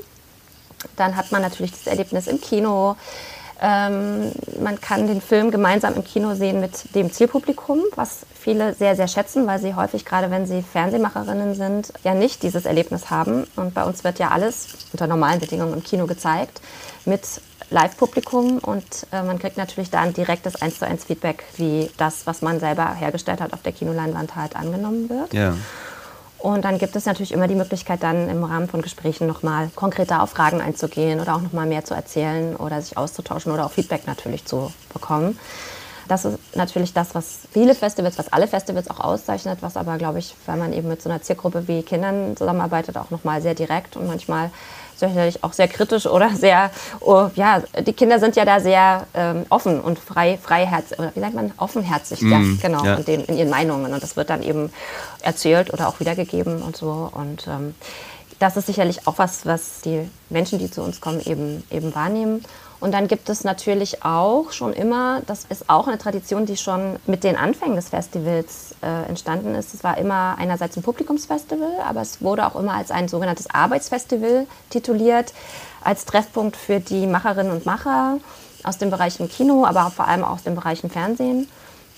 Dann 0.95 1.15
hat 1.15 1.31
man 1.31 1.41
natürlich 1.41 1.71
das 1.71 1.87
Erlebnis 1.87 2.27
im 2.27 2.41
Kino, 2.41 2.95
ähm, 3.61 4.31
man 4.59 4.81
kann 4.81 5.07
den 5.07 5.21
Film 5.21 5.51
gemeinsam 5.51 5.93
im 5.93 6.03
Kino 6.03 6.33
sehen 6.33 6.59
mit 6.59 6.95
dem 6.95 7.11
Zielpublikum, 7.11 7.79
was 7.95 8.25
viele 8.39 8.73
sehr, 8.73 8.95
sehr 8.95 9.07
schätzen, 9.07 9.45
weil 9.45 9.59
sie 9.59 9.75
häufig, 9.75 10.03
gerade 10.03 10.31
wenn 10.31 10.47
sie 10.47 10.63
Fernsehmacherinnen 10.63 11.53
sind, 11.53 11.93
ja 12.03 12.15
nicht 12.15 12.41
dieses 12.41 12.65
Erlebnis 12.65 13.11
haben. 13.11 13.45
Und 13.55 13.73
bei 13.75 13.83
uns 13.83 14.03
wird 14.03 14.17
ja 14.17 14.29
alles 14.29 14.69
unter 14.91 15.05
normalen 15.05 15.39
Bedingungen 15.39 15.73
im 15.73 15.83
Kino 15.83 16.07
gezeigt 16.07 16.59
mit 17.05 17.21
Live-Publikum 17.69 18.57
und 18.57 18.83
äh, 19.11 19.23
man 19.23 19.39
kriegt 19.39 19.57
natürlich 19.57 19.89
dann 19.89 20.13
direktes 20.13 20.61
1 20.61 20.79
zu 20.79 20.85
1 20.85 21.05
Feedback, 21.05 21.43
wie 21.55 21.89
das, 21.97 22.27
was 22.27 22.41
man 22.41 22.59
selber 22.59 22.93
hergestellt 22.93 23.39
hat, 23.39 23.53
auf 23.53 23.61
der 23.61 23.71
Kinoleinwand 23.71 24.35
halt 24.35 24.55
angenommen 24.55 25.09
wird. 25.09 25.33
Ja. 25.33 25.55
Und 26.41 26.65
dann 26.65 26.79
gibt 26.79 26.95
es 26.95 27.05
natürlich 27.05 27.33
immer 27.33 27.47
die 27.47 27.55
Möglichkeit, 27.55 28.01
dann 28.01 28.27
im 28.27 28.43
Rahmen 28.43 28.67
von 28.67 28.81
Gesprächen 28.81 29.27
nochmal 29.27 29.69
konkreter 29.75 30.23
auf 30.23 30.31
Fragen 30.31 30.59
einzugehen 30.59 31.19
oder 31.19 31.35
auch 31.35 31.41
nochmal 31.41 31.67
mehr 31.67 31.85
zu 31.85 31.93
erzählen 31.93 32.55
oder 32.55 32.81
sich 32.81 32.97
auszutauschen 32.97 33.51
oder 33.51 33.63
auch 33.63 33.71
Feedback 33.71 34.07
natürlich 34.07 34.45
zu 34.45 34.73
bekommen. 34.91 35.37
Das 36.07 36.25
ist 36.25 36.39
natürlich 36.55 36.93
das, 36.93 37.13
was 37.13 37.41
viele 37.51 37.75
Festivals, 37.75 38.17
was 38.17 38.33
alle 38.33 38.47
Festivals 38.47 38.89
auch 38.89 38.99
auszeichnet, 38.99 39.59
was 39.61 39.77
aber, 39.77 39.97
glaube 39.97 40.17
ich, 40.17 40.35
wenn 40.47 40.57
man 40.57 40.73
eben 40.73 40.87
mit 40.87 41.01
so 41.01 41.09
einer 41.09 41.21
Zielgruppe 41.21 41.67
wie 41.67 41.83
Kindern 41.83 42.35
zusammenarbeitet, 42.35 42.97
auch 42.97 43.11
nochmal 43.11 43.41
sehr 43.43 43.53
direkt 43.53 43.95
und 43.95 44.07
manchmal 44.07 44.49
sicherlich 45.09 45.43
auch 45.43 45.53
sehr 45.53 45.67
kritisch 45.67 46.05
oder 46.05 46.29
sehr, 46.35 46.71
oh, 46.99 47.29
ja, 47.35 47.61
die 47.85 47.93
Kinder 47.93 48.19
sind 48.19 48.35
ja 48.35 48.45
da 48.45 48.59
sehr 48.59 49.07
ähm, 49.13 49.45
offen 49.49 49.79
und 49.79 49.99
frei, 49.99 50.37
freiherzig, 50.41 50.99
oder 50.99 51.11
wie 51.15 51.19
sagt 51.19 51.33
man, 51.33 51.51
offenherzig, 51.57 52.21
mm, 52.21 52.31
ja, 52.31 52.39
genau, 52.61 52.85
ja. 52.85 52.95
In, 52.95 53.05
den, 53.05 53.25
in, 53.25 53.37
ihren 53.37 53.49
Meinungen. 53.49 53.93
Und 53.93 54.03
das 54.03 54.15
wird 54.15 54.29
dann 54.29 54.43
eben 54.43 54.71
erzählt 55.21 55.73
oder 55.73 55.87
auch 55.87 55.99
wiedergegeben 55.99 56.61
und 56.61 56.75
so. 56.75 57.09
Und 57.13 57.47
ähm, 57.47 57.75
das 58.39 58.57
ist 58.57 58.65
sicherlich 58.65 59.07
auch 59.07 59.17
was, 59.17 59.45
was 59.45 59.81
die 59.81 60.09
Menschen, 60.29 60.57
die 60.57 60.71
zu 60.71 60.81
uns 60.81 60.99
kommen, 60.99 61.21
eben, 61.21 61.63
eben 61.69 61.93
wahrnehmen. 61.93 62.43
Und 62.81 62.93
dann 62.93 63.07
gibt 63.07 63.29
es 63.29 63.43
natürlich 63.43 64.03
auch 64.03 64.51
schon 64.51 64.73
immer, 64.73 65.21
das 65.27 65.45
ist 65.47 65.69
auch 65.69 65.87
eine 65.87 65.99
Tradition, 65.99 66.47
die 66.47 66.57
schon 66.57 66.97
mit 67.05 67.23
den 67.23 67.35
Anfängen 67.37 67.75
des 67.75 67.89
Festivals 67.89 68.75
äh, 68.81 69.07
entstanden 69.07 69.53
ist. 69.53 69.75
Es 69.75 69.83
war 69.83 69.99
immer 69.99 70.35
einerseits 70.39 70.77
ein 70.77 70.83
Publikumsfestival, 70.83 71.79
aber 71.87 72.01
es 72.01 72.23
wurde 72.23 72.43
auch 72.43 72.55
immer 72.55 72.73
als 72.73 72.89
ein 72.89 73.07
sogenanntes 73.07 73.47
Arbeitsfestival 73.51 74.47
tituliert, 74.71 75.31
als 75.83 76.05
Treffpunkt 76.05 76.57
für 76.57 76.79
die 76.79 77.05
Macherinnen 77.05 77.51
und 77.51 77.67
Macher 77.67 78.17
aus 78.63 78.79
den 78.79 78.89
Bereichen 78.89 79.29
Kino, 79.29 79.63
aber 79.63 79.91
vor 79.91 80.07
allem 80.07 80.23
auch 80.23 80.31
aus 80.31 80.43
den 80.43 80.55
Bereichen 80.55 80.89
Fernsehen 80.89 81.47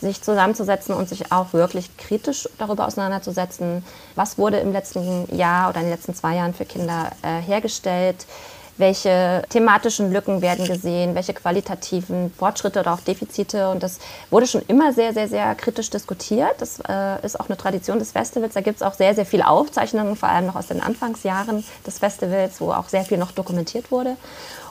sich 0.02 0.22
zusammenzusetzen 0.22 0.94
und 0.94 1.08
sich 1.08 1.32
auch 1.32 1.54
wirklich 1.54 1.96
kritisch 1.98 2.50
darüber 2.58 2.88
auseinanderzusetzen, 2.88 3.86
was 4.16 4.38
wurde 4.38 4.58
im 4.58 4.74
letzten 4.74 5.34
Jahr 5.34 5.70
oder 5.70 5.80
in 5.80 5.86
den 5.86 5.94
letzten 5.94 6.14
zwei 6.14 6.36
Jahren 6.36 6.54
für 6.54 6.66
Kinder 6.66 7.12
äh, 7.22 7.40
hergestellt, 7.40 8.26
welche 8.78 9.44
thematischen 9.50 10.12
Lücken 10.12 10.42
werden 10.42 10.66
gesehen, 10.66 11.16
welche 11.16 11.34
qualitativen 11.34 12.34
Fortschritte 12.38 12.80
oder 12.80 12.94
auch 12.94 13.02
Defizite. 13.02 13.70
Und 13.70 13.84
das 13.84 14.00
wurde 14.32 14.48
schon 14.48 14.62
immer 14.68 14.94
sehr, 14.94 15.14
sehr, 15.14 15.28
sehr 15.28 15.54
kritisch 15.56 15.90
diskutiert. 15.90 16.56
Das 16.60 16.80
äh, 16.88 17.24
ist 17.24 17.40
auch 17.40 17.50
eine 17.50 17.58
Tradition 17.58 18.00
des 18.00 18.12
Festivals. 18.12 18.54
Da 18.54 18.62
gibt 18.62 18.78
es 18.78 18.82
auch 18.82 18.94
sehr, 18.94 19.14
sehr 19.14 19.26
viele 19.26 19.48
Aufzeichnungen, 19.48 20.16
vor 20.16 20.30
allem 20.30 20.48
noch 20.48 20.56
aus 20.56 20.68
den 20.68 20.82
Anfangsjahren 20.82 21.64
des 21.86 22.00
Festivals, 22.00 22.60
wo 22.62 22.72
auch 22.72 22.90
sehr 22.90 23.04
viel 23.04 23.18
noch 23.18 23.32
dokumentiert 23.32 23.92
wurde. 23.92 24.18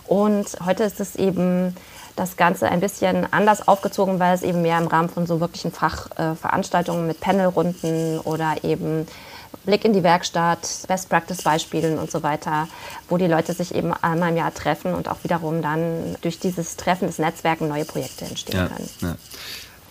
Und 0.06 0.46
heute 0.66 0.82
ist 0.82 1.00
es 1.00 1.14
eben 1.16 1.76
das 2.16 2.36
Ganze 2.36 2.68
ein 2.68 2.80
bisschen 2.80 3.32
anders 3.32 3.66
aufgezogen, 3.66 4.18
weil 4.20 4.34
es 4.34 4.42
eben 4.42 4.62
mehr 4.62 4.78
im 4.78 4.86
Rahmen 4.86 5.08
von 5.08 5.26
so 5.26 5.40
wirklichen 5.40 5.72
Fachveranstaltungen 5.72 7.04
äh, 7.04 7.08
mit 7.08 7.20
Panelrunden 7.20 8.18
oder 8.20 8.56
eben 8.62 9.06
Blick 9.64 9.84
in 9.84 9.92
die 9.92 10.02
Werkstatt, 10.02 10.66
Best-Practice-Beispielen 10.88 11.98
und 11.98 12.10
so 12.10 12.22
weiter, 12.22 12.68
wo 13.08 13.16
die 13.16 13.26
Leute 13.26 13.52
sich 13.52 13.74
eben 13.74 13.92
einmal 13.92 14.30
im 14.30 14.36
Jahr 14.36 14.52
treffen 14.52 14.94
und 14.94 15.08
auch 15.08 15.22
wiederum 15.22 15.62
dann 15.62 16.16
durch 16.22 16.38
dieses 16.38 16.76
Treffen 16.76 17.06
des 17.06 17.18
Netzwerken 17.18 17.68
neue 17.68 17.84
Projekte 17.84 18.24
entstehen 18.24 18.56
ja, 18.56 18.66
können. 18.66 18.88
Ja. 19.00 19.16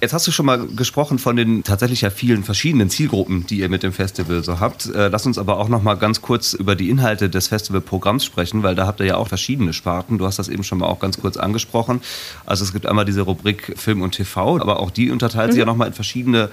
Jetzt 0.02 0.13
hast 0.13 0.26
du 0.26 0.32
schon 0.32 0.47
mal 0.47 0.65
gesprochen 0.65 1.19
von 1.19 1.36
den 1.36 1.63
tatsächlich 1.63 2.02
ja 2.02 2.10
vielen 2.10 2.43
verschiedenen 2.43 2.89
Zielgruppen, 2.89 3.45
die 3.45 3.60
ihr 3.60 3.69
mit 3.69 3.84
dem 3.84 3.93
Festival 3.93 4.43
so 4.43 4.60
habt. 4.60 4.88
Äh, 4.88 5.10
lass 5.10 5.28
uns 5.28 5.38
aber 5.38 5.60
auch 5.60 5.69
noch 5.69 5.84
mal 5.84 5.93
ganz 5.93 6.24
kurz 6.24 6.54
über 6.54 6.76
die 6.76 6.89
Inhalte 6.89 7.30
des 7.30 7.50
Festivalprogramms 7.50 8.26
sprechen, 8.26 8.63
weil 8.63 8.74
da 8.74 8.88
habt 8.88 9.00
ihr 9.00 9.06
ja 9.06 9.17
auch 9.17 9.28
verschiedene 9.28 9.74
Sparten. 9.74 10.17
Du 10.17 10.26
hast 10.26 10.39
das 10.39 10.50
eben 10.50 10.63
schon 10.63 10.80
mal 10.80 10.88
auch 10.88 11.00
ganz 11.00 11.19
kurz 11.21 11.38
angesprochen. 11.38 12.02
Also 12.47 12.63
es 12.63 12.74
gibt 12.74 12.88
einmal 12.88 13.06
diese 13.06 13.21
Rubrik 13.21 13.76
Film 13.78 14.02
und 14.02 14.13
TV, 14.13 14.60
aber 14.60 14.80
auch 14.80 14.89
die 14.89 15.12
unterteilt 15.12 15.50
mhm. 15.50 15.52
sich 15.52 15.60
ja 15.60 15.65
noch 15.67 15.76
mal 15.76 15.86
in 15.86 15.93
verschiedene 15.93 16.50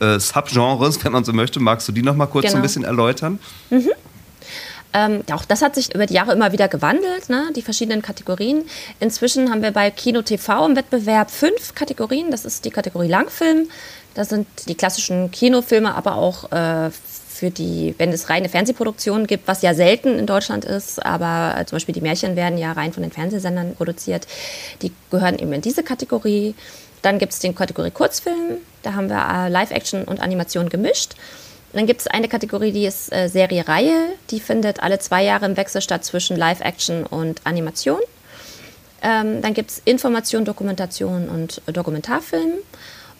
äh, 0.00 0.18
Subgenres, 0.18 1.02
wenn 1.04 1.12
man 1.12 1.24
so 1.24 1.32
möchte. 1.32 1.60
Magst 1.60 1.88
du 1.88 1.92
die 1.92 2.02
noch 2.02 2.14
mal 2.14 2.26
kurz 2.26 2.46
genau. 2.46 2.56
ein 2.56 2.62
bisschen 2.62 2.84
erläutern? 2.84 3.38
Mhm. 3.70 3.90
Ähm, 4.94 5.22
auch 5.32 5.44
das 5.44 5.60
hat 5.60 5.74
sich 5.74 5.94
über 5.94 6.06
die 6.06 6.14
Jahre 6.14 6.32
immer 6.32 6.52
wieder 6.52 6.66
gewandelt, 6.66 7.28
ne? 7.28 7.50
die 7.54 7.62
verschiedenen 7.62 8.00
Kategorien. 8.00 8.64
Inzwischen 9.00 9.50
haben 9.50 9.62
wir 9.62 9.70
bei 9.70 9.90
Kino 9.90 10.22
TV 10.22 10.66
im 10.66 10.76
Wettbewerb 10.76 11.30
fünf 11.30 11.74
Kategorien. 11.74 12.30
Das 12.30 12.44
ist 12.46 12.64
die 12.64 12.70
Kategorie 12.70 13.08
Langfilm. 13.08 13.68
Das 14.14 14.30
sind 14.30 14.46
die 14.66 14.74
klassischen 14.74 15.30
Kinofilme, 15.30 15.94
aber 15.94 16.16
auch 16.16 16.50
äh, 16.50 16.90
für 17.38 17.50
die, 17.50 17.94
wenn 17.98 18.10
es 18.10 18.30
reine 18.30 18.48
Fernsehproduktionen 18.48 19.28
gibt, 19.28 19.46
was 19.46 19.62
ja 19.62 19.72
selten 19.72 20.18
in 20.18 20.26
Deutschland 20.26 20.64
ist, 20.64 21.04
aber 21.04 21.54
äh, 21.56 21.64
zum 21.66 21.76
Beispiel 21.76 21.94
die 21.94 22.00
Märchen 22.00 22.34
werden 22.34 22.58
ja 22.58 22.72
rein 22.72 22.92
von 22.92 23.04
den 23.04 23.12
Fernsehsendern 23.12 23.76
produziert. 23.76 24.26
Die 24.82 24.90
gehören 25.10 25.38
eben 25.38 25.52
in 25.52 25.60
diese 25.60 25.84
Kategorie. 25.84 26.56
Dann 27.02 27.18
gibt 27.18 27.32
es 27.32 27.38
den 27.38 27.54
Kategorie 27.54 27.90
Kurzfilm, 27.90 28.58
da 28.82 28.94
haben 28.94 29.08
wir 29.08 29.16
äh, 29.16 29.48
Live-Action 29.48 30.04
und 30.04 30.20
Animation 30.20 30.68
gemischt. 30.68 31.14
dann 31.72 31.86
gibt 31.86 32.00
es 32.00 32.06
eine 32.06 32.28
Kategorie, 32.28 32.72
die 32.72 32.86
ist 32.86 33.12
äh, 33.12 33.28
Serie-Reihe. 33.28 34.14
Die 34.30 34.40
findet 34.40 34.82
alle 34.82 34.98
zwei 34.98 35.22
Jahre 35.22 35.46
im 35.46 35.56
Wechsel 35.56 35.80
statt 35.82 36.04
zwischen 36.04 36.36
Live-Action 36.36 37.04
und 37.04 37.40
Animation. 37.44 38.00
Ähm, 39.02 39.42
dann 39.42 39.54
gibt 39.54 39.70
es 39.70 39.82
Information, 39.84 40.44
Dokumentation 40.44 41.28
und 41.28 41.62
Dokumentarfilm. 41.66 42.52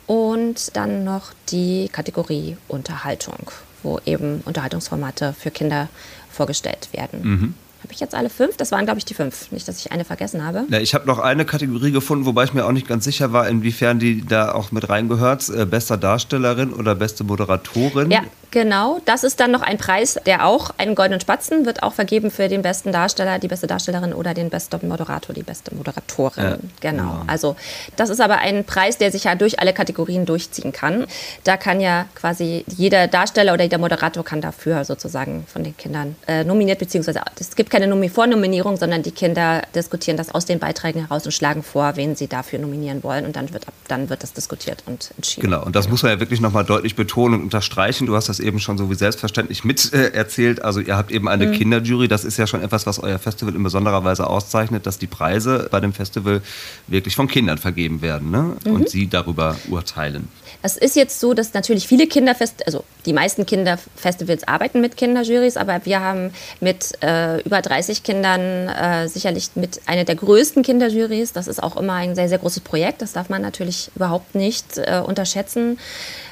Und 0.06 0.74
dann 0.74 1.04
noch 1.04 1.32
die 1.50 1.90
Kategorie 1.92 2.56
Unterhaltung, 2.66 3.50
wo 3.82 4.00
eben 4.06 4.40
Unterhaltungsformate 4.46 5.34
für 5.38 5.50
Kinder 5.50 5.88
vorgestellt 6.30 6.88
werden. 6.92 7.20
Mhm. 7.22 7.54
Habe 7.82 7.92
ich 7.92 8.00
jetzt 8.00 8.14
alle 8.14 8.28
fünf? 8.28 8.56
Das 8.56 8.72
waren, 8.72 8.84
glaube 8.84 8.98
ich, 8.98 9.04
die 9.04 9.14
fünf. 9.14 9.52
Nicht, 9.52 9.68
dass 9.68 9.78
ich 9.78 9.92
eine 9.92 10.04
vergessen 10.04 10.44
habe. 10.44 10.64
Ja, 10.68 10.80
ich 10.80 10.94
habe 10.94 11.06
noch 11.06 11.20
eine 11.20 11.44
Kategorie 11.44 11.92
gefunden, 11.92 12.26
wobei 12.26 12.44
ich 12.44 12.52
mir 12.52 12.66
auch 12.66 12.72
nicht 12.72 12.88
ganz 12.88 13.04
sicher 13.04 13.32
war, 13.32 13.48
inwiefern 13.48 14.00
die 14.00 14.26
da 14.26 14.52
auch 14.52 14.72
mit 14.72 14.88
reingehört. 14.88 15.48
Äh, 15.48 15.64
bester 15.64 15.96
Darstellerin 15.96 16.72
oder 16.72 16.96
beste 16.96 17.22
Moderatorin. 17.22 18.10
Ja, 18.10 18.22
genau. 18.50 19.00
Das 19.04 19.22
ist 19.22 19.38
dann 19.38 19.52
noch 19.52 19.62
ein 19.62 19.78
Preis, 19.78 20.18
der 20.26 20.44
auch, 20.44 20.70
einen 20.76 20.96
goldenen 20.96 21.20
Spatzen, 21.20 21.66
wird 21.66 21.84
auch 21.84 21.92
vergeben 21.92 22.32
für 22.32 22.48
den 22.48 22.62
besten 22.62 22.90
Darsteller, 22.90 23.38
die 23.38 23.48
beste 23.48 23.68
Darstellerin 23.68 24.12
oder 24.12 24.34
den 24.34 24.50
besten 24.50 24.88
Moderator, 24.88 25.32
die 25.32 25.44
beste 25.44 25.72
Moderatorin. 25.72 26.44
Ja, 26.44 26.58
genau. 26.80 27.02
genau. 27.02 27.22
Also, 27.28 27.54
das 27.94 28.10
ist 28.10 28.20
aber 28.20 28.38
ein 28.38 28.64
Preis, 28.64 28.98
der 28.98 29.12
sich 29.12 29.24
ja 29.24 29.36
durch 29.36 29.60
alle 29.60 29.72
Kategorien 29.72 30.26
durchziehen 30.26 30.72
kann. 30.72 31.06
Da 31.44 31.56
kann 31.56 31.80
ja 31.80 32.06
quasi 32.16 32.64
jeder 32.66 33.06
Darsteller 33.06 33.54
oder 33.54 33.62
jeder 33.62 33.78
Moderator 33.78 34.24
kann 34.24 34.40
dafür 34.40 34.84
sozusagen 34.84 35.44
von 35.46 35.62
den 35.62 35.76
Kindern 35.76 36.16
äh, 36.26 36.42
nominiert, 36.42 36.80
beziehungsweise 36.80 37.20
es 37.38 37.54
gibt 37.54 37.67
gibt 37.68 37.82
keine 37.82 38.08
Vornominierung, 38.08 38.76
sondern 38.76 39.02
die 39.02 39.10
Kinder 39.10 39.62
diskutieren 39.74 40.16
das 40.16 40.34
aus 40.34 40.46
den 40.46 40.58
Beiträgen 40.58 41.00
heraus 41.00 41.26
und 41.26 41.32
schlagen 41.32 41.62
vor, 41.62 41.96
wen 41.96 42.16
sie 42.16 42.26
dafür 42.26 42.58
nominieren 42.58 43.02
wollen. 43.02 43.26
Und 43.26 43.36
dann 43.36 43.52
wird, 43.52 43.66
dann 43.88 44.08
wird 44.08 44.22
das 44.22 44.32
diskutiert 44.32 44.82
und 44.86 45.10
entschieden. 45.16 45.42
Genau, 45.42 45.64
und 45.64 45.76
das 45.76 45.88
muss 45.88 46.02
man 46.02 46.12
ja 46.12 46.20
wirklich 46.20 46.40
nochmal 46.40 46.64
deutlich 46.64 46.96
betonen 46.96 47.34
und 47.34 47.42
unterstreichen. 47.42 48.06
Du 48.06 48.16
hast 48.16 48.28
das 48.28 48.40
eben 48.40 48.58
schon 48.58 48.78
so 48.78 48.90
wie 48.90 48.94
selbstverständlich 48.94 49.64
mit 49.64 49.92
äh, 49.92 50.12
erzählt. 50.12 50.62
Also 50.62 50.80
ihr 50.80 50.96
habt 50.96 51.10
eben 51.10 51.28
eine 51.28 51.46
mhm. 51.46 51.52
Kinderjury. 51.52 52.08
Das 52.08 52.24
ist 52.24 52.38
ja 52.38 52.46
schon 52.46 52.62
etwas, 52.62 52.86
was 52.86 52.98
euer 52.98 53.18
Festival 53.18 53.54
in 53.54 53.62
besonderer 53.62 54.02
Weise 54.04 54.26
auszeichnet, 54.26 54.86
dass 54.86 54.98
die 54.98 55.06
Preise 55.06 55.68
bei 55.70 55.80
dem 55.80 55.92
Festival 55.92 56.40
wirklich 56.86 57.16
von 57.16 57.28
Kindern 57.28 57.58
vergeben 57.58 58.00
werden 58.00 58.30
ne? 58.30 58.56
Mhm. 58.64 58.72
und 58.72 58.88
sie 58.88 59.08
darüber 59.08 59.56
urteilen. 59.68 60.28
Es 60.60 60.76
ist 60.76 60.96
jetzt 60.96 61.20
so, 61.20 61.34
dass 61.34 61.54
natürlich 61.54 61.86
viele 61.86 62.08
Kinderfest, 62.08 62.66
also 62.66 62.82
die 63.06 63.12
meisten 63.12 63.46
Kinderfestivals 63.46 64.46
arbeiten 64.48 64.80
mit 64.80 64.96
Kinderjurys, 64.96 65.56
aber 65.56 65.84
wir 65.84 66.00
haben 66.00 66.32
mit 66.60 67.00
äh, 67.00 67.40
über 67.42 67.62
30 67.62 68.02
Kindern 68.02 68.68
äh, 68.68 69.08
sicherlich 69.08 69.50
mit 69.54 69.80
einer 69.86 70.04
der 70.04 70.16
größten 70.16 70.64
Kinderjurys. 70.64 71.32
Das 71.32 71.46
ist 71.46 71.62
auch 71.62 71.76
immer 71.76 71.94
ein 71.94 72.16
sehr, 72.16 72.28
sehr 72.28 72.38
großes 72.38 72.60
Projekt. 72.60 73.02
Das 73.02 73.12
darf 73.12 73.28
man 73.28 73.40
natürlich 73.40 73.92
überhaupt 73.94 74.34
nicht 74.34 74.78
äh, 74.78 75.00
unterschätzen, 75.04 75.78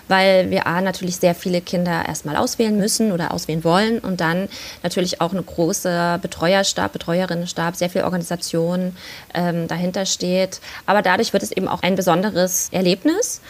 weil 0.08 0.50
wir 0.50 0.66
A, 0.66 0.80
natürlich 0.80 1.16
sehr 1.16 1.36
viele 1.36 1.60
Kinder 1.60 2.04
erstmal 2.06 2.36
auswählen 2.36 2.76
müssen 2.76 3.12
oder 3.12 3.32
auswählen 3.32 3.62
wollen 3.62 4.00
und 4.00 4.20
dann 4.20 4.48
natürlich 4.82 5.20
auch 5.20 5.32
eine 5.32 5.42
große 5.42 6.18
Betreuerstab, 6.20 6.92
Betreuerinnenstab, 6.92 7.76
sehr 7.76 7.90
viel 7.90 8.02
Organisation 8.02 8.96
ähm, 9.34 9.68
dahinter 9.68 10.04
steht. 10.04 10.60
Aber 10.84 11.02
dadurch 11.02 11.32
wird 11.32 11.44
es 11.44 11.52
eben 11.52 11.68
auch 11.68 11.82
ein 11.82 11.94
besonderes 11.94 12.68
Erlebnis. 12.72 13.40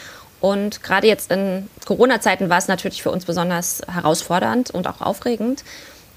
Und 0.41 0.83
gerade 0.83 1.07
jetzt 1.07 1.31
in 1.33 1.69
Corona-Zeiten 1.85 2.49
war 2.49 2.59
es 2.59 2.69
natürlich 2.69 3.03
für 3.03 3.11
uns 3.11 3.25
besonders 3.25 3.83
herausfordernd 3.91 4.71
und 4.71 4.87
auch 4.87 5.01
aufregend. 5.01 5.65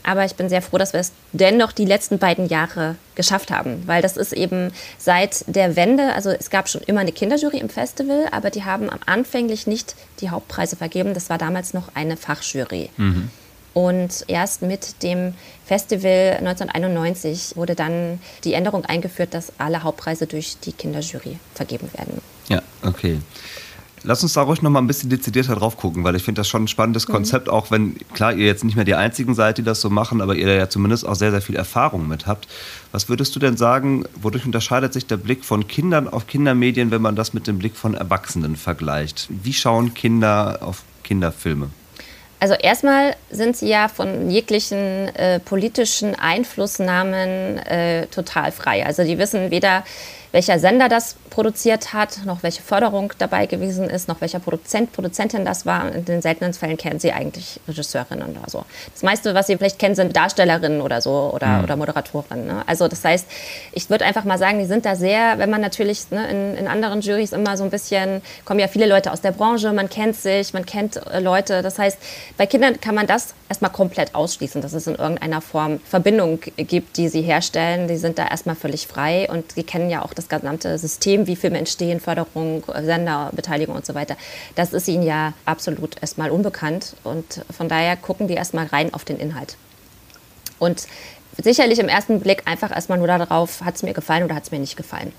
Aber 0.03 0.25
ich 0.25 0.35
bin 0.35 0.49
sehr 0.49 0.61
froh, 0.61 0.77
dass 0.77 0.93
wir 0.93 0.99
es 0.99 1.11
dennoch 1.33 1.71
die 1.71 1.85
letzten 1.85 2.19
beiden 2.19 2.47
Jahre 2.47 2.95
geschafft 3.15 3.51
haben, 3.51 3.83
weil 3.85 4.01
das 4.01 4.17
ist 4.17 4.33
eben 4.33 4.71
seit 4.97 5.43
der 5.47 5.75
Wende, 5.75 6.13
also 6.13 6.29
es 6.29 6.49
gab 6.49 6.69
schon 6.69 6.81
immer 6.81 7.01
eine 7.01 7.11
Kinderjury 7.11 7.57
im 7.57 7.69
Festival, 7.69 8.27
aber 8.31 8.49
die 8.49 8.63
haben 8.63 8.89
anfänglich 9.05 9.67
nicht 9.67 9.95
die 10.21 10.29
Hauptpreise 10.29 10.77
vergeben. 10.77 11.13
Das 11.13 11.29
war 11.29 11.37
damals 11.37 11.73
noch 11.73 11.95
eine 11.95 12.15
Fachjury. 12.15 12.89
Mhm. 12.97 13.29
Und 13.73 14.25
erst 14.27 14.61
mit 14.61 15.03
dem 15.03 15.35
Festival 15.65 16.37
1991 16.39 17.55
wurde 17.55 17.75
dann 17.75 18.19
die 18.43 18.53
Änderung 18.53 18.85
eingeführt, 18.85 19.33
dass 19.33 19.53
alle 19.57 19.83
Hauptpreise 19.83 20.25
durch 20.25 20.57
die 20.59 20.71
Kinderjury 20.71 21.37
vergeben 21.53 21.89
werden. 21.93 22.21
Ja, 22.47 22.63
okay. 22.83 23.19
Lass 24.03 24.23
uns 24.23 24.33
da 24.33 24.41
ruhig 24.41 24.61
noch 24.61 24.69
mal 24.69 24.79
ein 24.79 24.87
bisschen 24.87 25.09
dezidierter 25.09 25.55
drauf 25.55 25.77
gucken, 25.77 26.03
weil 26.03 26.15
ich 26.15 26.23
finde 26.23 26.39
das 26.39 26.47
schon 26.47 26.63
ein 26.63 26.67
spannendes 26.67 27.07
mhm. 27.07 27.13
Konzept, 27.13 27.49
auch 27.49 27.71
wenn, 27.71 27.95
klar, 28.13 28.33
ihr 28.33 28.45
jetzt 28.45 28.63
nicht 28.63 28.75
mehr 28.75 28.85
die 28.85 28.95
einzigen 28.95 29.35
seid, 29.35 29.57
die 29.57 29.63
das 29.63 29.81
so 29.81 29.89
machen, 29.89 30.21
aber 30.21 30.35
ihr 30.35 30.53
ja 30.53 30.69
zumindest 30.69 31.05
auch 31.05 31.15
sehr, 31.15 31.31
sehr 31.31 31.41
viel 31.41 31.55
Erfahrung 31.55 32.07
mit 32.07 32.27
habt. 32.27 32.47
Was 32.91 33.09
würdest 33.09 33.35
du 33.35 33.39
denn 33.39 33.57
sagen, 33.57 34.05
wodurch 34.21 34.45
unterscheidet 34.45 34.93
sich 34.93 35.05
der 35.05 35.17
Blick 35.17 35.43
von 35.43 35.67
Kindern 35.67 36.07
auf 36.07 36.27
Kindermedien, 36.27 36.91
wenn 36.91 37.01
man 37.01 37.15
das 37.15 37.33
mit 37.33 37.47
dem 37.47 37.59
Blick 37.59 37.75
von 37.75 37.93
Erwachsenen 37.93 38.55
vergleicht? 38.55 39.27
Wie 39.29 39.53
schauen 39.53 39.93
Kinder 39.93 40.59
auf 40.61 40.83
Kinderfilme? 41.03 41.69
Also 42.41 42.53
erstmal 42.53 43.17
sind 43.31 43.57
sie 43.57 43.67
ja 43.67 43.89
von 43.89 44.29
jeglichen 44.29 45.13
äh, 45.15 45.41
politischen 45.41 46.15
Einflussnahmen 46.15 47.57
äh, 47.57 48.07
total 48.07 48.53
frei. 48.53 48.85
Also 48.85 49.03
die 49.03 49.17
wissen 49.17 49.51
weder, 49.51 49.83
welcher 50.31 50.59
Sender 50.59 50.89
das 50.89 51.15
produziert 51.29 51.93
hat, 51.93 52.25
noch 52.25 52.43
welche 52.43 52.61
Förderung 52.61 53.13
dabei 53.17 53.45
gewesen 53.45 53.89
ist, 53.89 54.07
noch 54.07 54.21
welcher 54.21 54.39
Produzent, 54.39 54.91
Produzentin 54.91 55.45
das 55.45 55.65
war. 55.65 55.91
In 55.93 56.05
den 56.05 56.21
seltenen 56.21 56.53
Fällen 56.53 56.77
kennen 56.77 56.99
sie 56.99 57.11
eigentlich 57.11 57.59
Regisseurinnen 57.67 58.37
oder 58.37 58.49
so. 58.49 58.65
Das 58.93 59.03
meiste, 59.03 59.33
was 59.33 59.47
sie 59.47 59.57
vielleicht 59.57 59.79
kennen, 59.79 59.95
sind 59.95 60.15
Darstellerinnen 60.15 60.81
oder 60.81 61.01
so 61.01 61.31
oder, 61.33 61.59
mhm. 61.59 61.63
oder 61.63 61.75
Moderatorinnen. 61.77 62.47
Ne? 62.47 62.63
Also 62.67 62.87
das 62.87 63.03
heißt, 63.03 63.27
ich 63.71 63.89
würde 63.89 64.05
einfach 64.05 64.23
mal 64.23 64.37
sagen, 64.37 64.59
die 64.59 64.65
sind 64.65 64.85
da 64.85 64.95
sehr, 64.95 65.37
wenn 65.37 65.49
man 65.49 65.61
natürlich 65.61 66.11
ne, 66.11 66.29
in, 66.29 66.57
in 66.57 66.67
anderen 66.67 67.01
Jurys 67.01 67.31
immer 67.31 67.57
so 67.57 67.63
ein 67.63 67.69
bisschen, 67.69 68.21
kommen 68.45 68.59
ja 68.59 68.67
viele 68.67 68.85
Leute 68.85 69.11
aus 69.11 69.21
der 69.21 69.31
Branche, 69.31 69.71
man 69.73 69.89
kennt 69.89 70.15
sich, 70.15 70.53
man 70.53 70.65
kennt 70.65 70.97
äh, 71.07 71.19
Leute. 71.19 71.61
Das 71.61 71.79
heißt, 71.79 71.97
bei 72.37 72.45
Kindern 72.45 72.79
kann 72.81 72.95
man 72.95 73.07
das 73.07 73.33
erstmal 73.47 73.71
komplett 73.71 74.13
ausschließen, 74.15 74.61
dass 74.61 74.73
es 74.73 74.87
in 74.87 74.95
irgendeiner 74.95 75.41
Form 75.41 75.79
Verbindung 75.79 76.39
gibt, 76.57 76.97
die 76.97 77.09
sie 77.09 77.21
herstellen. 77.21 77.87
Die 77.87 77.97
sind 77.97 78.19
da 78.19 78.27
erstmal 78.27 78.55
völlig 78.55 78.87
frei 78.87 79.27
und 79.31 79.53
sie 79.53 79.63
kennen 79.63 79.89
ja 79.89 80.03
auch 80.03 80.13
das 80.19 80.29
gesamte 80.29 80.77
System, 80.77 81.27
wie 81.27 81.35
Filme 81.35 81.57
entstehen, 81.57 81.99
Förderung, 81.99 82.63
Senderbeteiligung 82.67 83.75
und 83.75 83.85
so 83.85 83.95
weiter. 83.95 84.15
Das 84.55 84.73
ist 84.73 84.87
ihnen 84.87 85.03
ja 85.03 85.33
absolut 85.45 86.01
erstmal 86.01 86.29
unbekannt 86.29 86.95
und 87.03 87.41
von 87.55 87.69
daher 87.69 87.95
gucken 87.97 88.27
die 88.27 88.35
erstmal 88.35 88.67
rein 88.67 88.93
auf 88.93 89.05
den 89.05 89.17
Inhalt. 89.17 89.57
Und 90.59 90.87
sicherlich 91.37 91.79
im 91.79 91.89
ersten 91.89 92.19
Blick 92.19 92.43
einfach 92.45 92.71
erstmal 92.71 92.97
nur 92.97 93.07
darauf, 93.07 93.61
hat 93.61 93.75
es 93.75 93.83
mir 93.83 93.93
gefallen 93.93 94.23
oder 94.23 94.35
hat 94.35 94.43
es 94.43 94.51
mir 94.51 94.59
nicht 94.59 94.77
gefallen. 94.77 95.13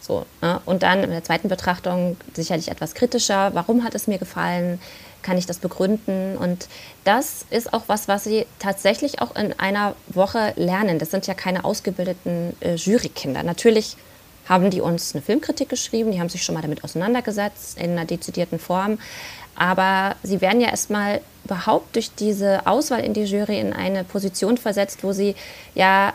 So, 0.00 0.26
ne? 0.40 0.60
Und 0.66 0.82
dann 0.82 1.04
in 1.04 1.10
der 1.10 1.22
zweiten 1.22 1.48
Betrachtung 1.48 2.16
sicherlich 2.34 2.70
etwas 2.70 2.94
kritischer. 2.94 3.54
Warum 3.54 3.84
hat 3.84 3.94
es 3.94 4.08
mir 4.08 4.18
gefallen? 4.18 4.80
Kann 5.22 5.38
ich 5.38 5.46
das 5.46 5.58
begründen? 5.58 6.36
Und 6.36 6.66
das 7.04 7.46
ist 7.50 7.72
auch 7.72 7.84
was, 7.86 8.08
was 8.08 8.24
Sie 8.24 8.44
tatsächlich 8.58 9.22
auch 9.22 9.36
in 9.36 9.58
einer 9.60 9.94
Woche 10.08 10.54
lernen. 10.56 10.98
Das 10.98 11.12
sind 11.12 11.28
ja 11.28 11.34
keine 11.34 11.64
ausgebildeten 11.64 12.56
äh, 12.60 12.74
Jurykinder. 12.74 13.44
Natürlich 13.44 13.96
haben 14.52 14.70
die 14.70 14.80
uns 14.80 15.14
eine 15.14 15.22
Filmkritik 15.22 15.68
geschrieben, 15.68 16.12
die 16.12 16.20
haben 16.20 16.28
sich 16.28 16.44
schon 16.44 16.54
mal 16.54 16.60
damit 16.60 16.84
auseinandergesetzt 16.84 17.78
in 17.78 17.92
einer 17.92 18.04
dezidierten 18.04 18.58
Form. 18.58 18.98
Aber 19.54 20.16
sie 20.22 20.40
werden 20.40 20.60
ja 20.60 20.68
erstmal 20.68 21.20
überhaupt 21.44 21.96
durch 21.96 22.14
diese 22.14 22.66
Auswahl 22.66 23.00
in 23.00 23.14
die 23.14 23.24
Jury 23.24 23.58
in 23.58 23.72
eine 23.72 24.04
Position 24.04 24.58
versetzt, 24.58 25.02
wo 25.02 25.12
sie 25.12 25.34
ja, 25.74 26.12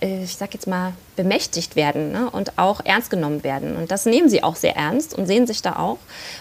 äh, 0.00 0.24
ich 0.24 0.36
sag 0.36 0.54
jetzt 0.54 0.66
mal, 0.66 0.92
bemächtigt 1.16 1.76
werden 1.76 2.12
ne? 2.12 2.30
und 2.30 2.58
auch 2.58 2.80
ernst 2.84 3.10
genommen 3.10 3.42
werden. 3.42 3.76
Und 3.76 3.90
das 3.90 4.06
nehmen 4.06 4.28
sie 4.28 4.42
auch 4.42 4.56
sehr 4.56 4.76
ernst 4.76 5.14
und 5.14 5.26
sehen 5.26 5.46
sich 5.46 5.62
da 5.62 5.76
auch 5.76 5.98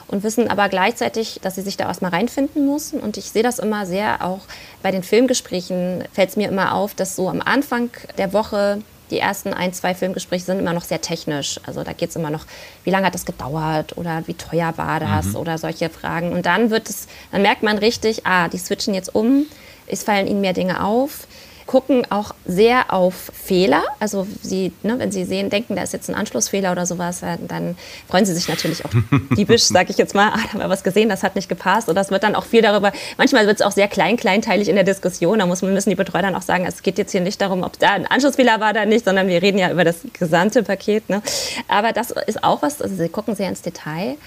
und 0.08 0.24
wissen 0.24 0.50
aber 0.50 0.70
gleichzeitig, 0.70 1.40
dass 1.42 1.56
sie 1.56 1.62
sich 1.62 1.78
da 1.78 1.88
erstmal 1.88 2.12
reinfinden 2.12 2.72
müssen. 2.72 3.00
Und 3.00 3.18
ich 3.18 3.32
sehe 3.32 3.44
das 3.44 3.60
immer 3.60 3.86
sehr 3.86 4.24
auch 4.24 4.42
bei 4.84 4.92
den 4.92 5.04
Filmgesprächen, 5.04 6.04
fällt 6.14 6.30
es 6.30 6.38
mir 6.38 6.50
immer 6.50 6.74
auf, 6.76 6.94
dass 6.94 7.16
so 7.16 7.30
am 7.30 7.42
Anfang 7.42 7.90
der 8.18 8.34
Woche 8.34 8.82
die 9.12 9.20
ersten 9.20 9.54
ein, 9.54 9.74
zwei 9.74 9.94
Filmgespräche 9.94 10.46
sind 10.46 10.60
immer 10.60 10.74
noch 10.74 10.84
sehr 10.84 11.02
technisch. 11.02 11.60
Also 11.66 11.84
da 11.84 11.94
geht 11.94 12.10
es 12.10 12.16
immer 12.16 12.30
noch, 12.30 12.46
wie 12.84 12.90
lange 12.90 13.06
hat 13.06 13.14
das 13.14 13.26
gedauert 13.26 13.98
oder 13.98 14.24
wie 14.26 14.34
teuer 14.34 14.74
war 14.78 15.00
das 15.00 15.28
mhm. 15.28 15.36
oder 15.36 15.58
solche 15.58 15.90
Fragen. 15.90 16.34
Und 16.34 16.46
dann 16.46 16.70
wird 16.70 16.90
es, 16.90 17.08
dann 17.32 17.42
merkt 17.42 17.64
man 17.64 17.78
richtig, 17.78 18.26
ah, 18.26 18.48
die 18.48 18.58
switchen 18.58 18.94
jetzt 18.94 19.14
um, 19.14 19.46
es 19.88 20.04
fallen 20.04 20.28
ihnen 20.28 20.42
mehr 20.42 20.54
Dinge 20.54 20.84
auf 20.84 21.28
gucken 21.66 22.06
auch 22.10 22.34
sehr 22.46 22.94
auf 22.94 23.32
Fehler. 23.34 23.84
Also 24.00 24.28
sie, 24.42 24.72
ne, 24.84 25.00
wenn 25.00 25.12
sie 25.12 25.26
sehen, 25.26 25.50
denken, 25.50 25.76
da 25.76 25.84
ist 25.84 25.94
jetzt 25.94 26.10
ein 26.10 26.16
Anschlussfehler 26.16 26.72
oder 26.72 26.86
sowas, 26.86 27.24
äh, 27.24 27.38
dann 27.48 27.76
freuen 28.08 28.26
sie 28.26 28.34
sich 28.34 28.48
natürlich 28.48 28.86
auch 28.86 28.92
diebisch, 29.36 29.64
sage 29.64 29.92
ich 29.92 29.98
jetzt 29.98 30.14
mal, 30.14 30.30
ah, 30.30 30.38
da 30.44 30.54
haben 30.54 30.60
wir 30.60 30.70
was 30.70 30.84
gesehen, 30.84 31.10
das 31.10 31.24
hat 31.24 31.36
nicht 31.36 31.50
gepasst. 31.50 31.90
Oder 31.90 32.02
es 32.02 32.12
wird 32.12 32.24
dann 32.24 32.36
auch 32.36 32.46
viel 32.46 32.62
darüber, 32.62 32.92
manchmal 33.18 33.48
wird 33.48 33.60
es 33.60 33.66
auch 33.66 33.72
sehr 33.72 33.88
klein, 33.88 34.18
kleinteilig 34.18 34.70
in 34.70 34.76
der 34.76 34.84
Diskussion. 34.84 35.40
Da 35.40 35.46
muss, 35.46 35.62
müssen 35.62 35.90
die 35.90 35.96
Betreuer 35.96 36.22
dann 36.22 36.36
auch 36.36 36.44
sagen, 36.44 36.66
es 36.66 36.84
geht 36.84 36.98
jetzt 36.98 37.12
hier 37.12 37.22
nicht 37.22 37.42
darum, 37.42 37.64
ob 37.64 37.80
da 37.80 37.94
ein 37.94 38.06
Anschlussfehler 38.06 38.60
war 38.60 38.72
oder 38.72 38.86
nicht, 38.86 39.06
sondern 39.06 39.28
wir 39.28 39.42
reden 39.42 39.58
ja 39.58 39.72
über 39.72 39.84
das 39.84 39.98
gesamte 40.14 40.64
Paket. 40.64 41.10
Ne? 41.10 41.22
Aber 41.68 41.94
das 41.94 42.12
ist 42.12 42.44
auch 42.44 42.62
was, 42.62 42.82
also 42.82 42.96
sie 42.96 43.10
gucken 43.10 43.36
sehr 43.36 43.50
ins 43.50 43.62
Detail. 43.62 44.18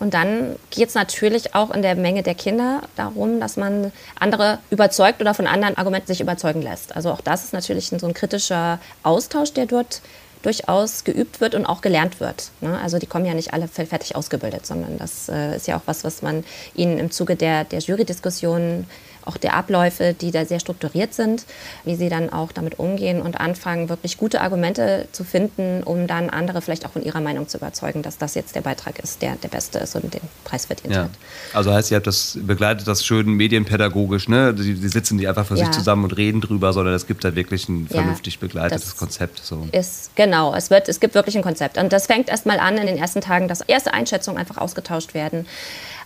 Und 0.00 0.12
dann 0.12 0.56
geht 0.70 0.88
es 0.88 0.94
natürlich 0.94 1.54
auch 1.54 1.70
in 1.70 1.82
der 1.82 1.94
Menge 1.94 2.22
der 2.22 2.34
Kinder 2.34 2.82
darum, 2.96 3.40
dass 3.40 3.56
man 3.56 3.92
andere 4.18 4.58
überzeugt 4.70 5.20
oder 5.20 5.34
von 5.34 5.46
anderen 5.46 5.76
Argumenten 5.76 6.08
sich 6.08 6.20
überzeugen 6.20 6.62
lässt. 6.62 6.96
Also 6.96 7.10
auch 7.10 7.20
das 7.20 7.44
ist 7.44 7.52
natürlich 7.52 7.88
so 7.88 8.06
ein 8.06 8.14
kritischer 8.14 8.80
Austausch, 9.02 9.52
der 9.52 9.66
dort 9.66 10.02
durchaus 10.44 11.04
geübt 11.04 11.40
wird 11.40 11.54
und 11.54 11.64
auch 11.64 11.80
gelernt 11.80 12.20
wird. 12.20 12.50
Ne? 12.60 12.78
Also 12.80 12.98
die 12.98 13.06
kommen 13.06 13.24
ja 13.24 13.34
nicht 13.34 13.54
alle 13.54 13.66
fertig 13.66 14.14
ausgebildet, 14.14 14.66
sondern 14.66 14.98
das 14.98 15.28
äh, 15.28 15.56
ist 15.56 15.66
ja 15.66 15.76
auch 15.76 15.82
was, 15.86 16.04
was 16.04 16.22
man 16.22 16.44
ihnen 16.74 16.98
im 16.98 17.10
Zuge 17.10 17.34
der, 17.34 17.64
der 17.64 17.78
Jury-Diskussionen 17.78 18.86
auch 19.26 19.36
der 19.36 19.54
Abläufe, 19.54 20.14
die 20.18 20.30
da 20.30 20.44
sehr 20.44 20.60
strukturiert 20.60 21.14
sind, 21.14 21.44
wie 21.84 21.96
sie 21.96 22.08
dann 22.08 22.32
auch 22.32 22.52
damit 22.52 22.78
umgehen 22.78 23.22
und 23.22 23.40
anfangen, 23.40 23.88
wirklich 23.88 24.18
gute 24.18 24.40
Argumente 24.40 25.08
zu 25.12 25.24
finden, 25.24 25.82
um 25.82 26.06
dann 26.06 26.30
andere 26.30 26.62
vielleicht 26.62 26.86
auch 26.86 26.90
von 26.90 27.02
ihrer 27.02 27.20
Meinung 27.20 27.48
zu 27.48 27.58
überzeugen, 27.58 28.02
dass 28.02 28.18
das 28.18 28.34
jetzt 28.34 28.54
der 28.54 28.60
Beitrag 28.60 28.98
ist, 28.98 29.22
der 29.22 29.36
der 29.36 29.48
beste 29.48 29.78
ist 29.78 29.94
und 29.96 30.12
den 30.12 30.20
Preis 30.44 30.66
verdient 30.66 30.94
ja. 30.94 31.02
hat. 31.04 31.10
Also 31.52 31.72
heißt, 31.72 31.90
ihr 31.90 31.96
habt 31.96 32.06
das 32.06 32.38
begleitet 32.40 32.86
das 32.86 33.04
schön 33.04 33.26
medienpädagogisch, 33.26 34.28
ne? 34.28 34.54
Die, 34.54 34.74
die 34.74 34.88
sitzen 34.88 35.16
nicht 35.16 35.28
einfach 35.28 35.46
für 35.46 35.56
ja. 35.56 35.66
sich 35.66 35.74
zusammen 35.74 36.04
und 36.04 36.12
reden 36.12 36.40
drüber, 36.40 36.72
sondern 36.72 36.94
es 36.94 37.06
gibt 37.06 37.24
da 37.24 37.34
wirklich 37.34 37.68
ein 37.68 37.88
vernünftig 37.88 38.38
begleitetes 38.38 38.96
Konzept. 38.96 39.40
So. 39.42 39.66
Ist, 39.72 40.14
genau, 40.16 40.54
es, 40.54 40.70
wird, 40.70 40.88
es 40.88 41.00
gibt 41.00 41.14
wirklich 41.14 41.36
ein 41.36 41.42
Konzept. 41.42 41.78
Und 41.78 41.92
das 41.92 42.06
fängt 42.06 42.28
erst 42.28 42.46
mal 42.46 42.58
an 42.58 42.76
in 42.76 42.86
den 42.86 42.96
ersten 42.96 43.20
Tagen, 43.20 43.48
dass 43.48 43.60
erste 43.60 43.92
Einschätzungen 43.94 44.38
einfach 44.38 44.58
ausgetauscht 44.58 45.14
werden 45.14 45.46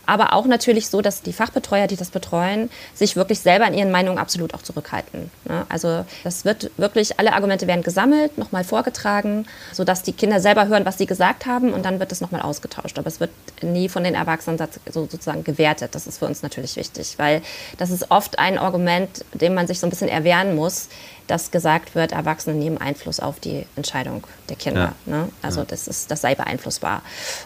aber 0.08 0.32
auch 0.32 0.46
natürlich 0.46 0.88
so, 0.88 1.02
dass 1.02 1.22
die 1.22 1.32
Fachbetreuer, 1.32 1.86
die 1.86 1.96
das 1.96 2.08
betreuen, 2.08 2.70
sich 2.94 3.14
wirklich 3.14 3.40
selber 3.40 3.66
in 3.66 3.74
ihren 3.74 3.90
Meinungen 3.90 4.18
absolut 4.18 4.54
auch 4.54 4.62
zurückhalten. 4.62 5.30
Ne? 5.44 5.66
Also 5.68 6.04
das 6.24 6.44
wird 6.44 6.70
wirklich, 6.78 7.18
alle 7.18 7.34
Argumente 7.34 7.66
werden 7.66 7.82
gesammelt, 7.82 8.38
nochmal 8.38 8.64
vorgetragen, 8.64 9.46
sodass 9.72 10.02
die 10.02 10.12
Kinder 10.12 10.40
selber 10.40 10.66
hören, 10.66 10.86
was 10.86 10.96
sie 10.96 11.06
gesagt 11.06 11.44
haben 11.44 11.74
und 11.74 11.84
dann 11.84 12.00
wird 12.00 12.10
es 12.10 12.22
nochmal 12.22 12.40
ausgetauscht. 12.40 12.98
Aber 12.98 13.06
es 13.06 13.20
wird 13.20 13.30
nie 13.60 13.90
von 13.90 14.02
den 14.02 14.14
Erwachsenen 14.14 14.58
sozusagen 14.90 15.44
gewertet. 15.44 15.94
Das 15.94 16.06
ist 16.06 16.18
für 16.18 16.26
uns 16.26 16.42
natürlich 16.42 16.76
wichtig, 16.76 17.14
weil 17.18 17.42
das 17.76 17.90
ist 17.90 18.10
oft 18.10 18.38
ein 18.38 18.56
Argument, 18.56 19.24
dem 19.34 19.54
man 19.54 19.66
sich 19.66 19.78
so 19.78 19.86
ein 19.86 19.90
bisschen 19.90 20.08
erwehren 20.08 20.56
muss 20.56 20.88
dass 21.28 21.50
gesagt 21.50 21.94
wird, 21.94 22.12
Erwachsene 22.12 22.56
nehmen 22.56 22.78
Einfluss 22.78 23.20
auf 23.20 23.38
die 23.38 23.66
Entscheidung 23.76 24.24
der 24.48 24.56
Kinder. 24.56 24.94
Ja. 25.06 25.12
Ne? 25.12 25.28
Also 25.42 25.60
ja. 25.60 25.66
das, 25.68 25.86
ist, 25.86 26.10
das 26.10 26.22
sei 26.22 26.34
beeinflussbar. 26.34 27.02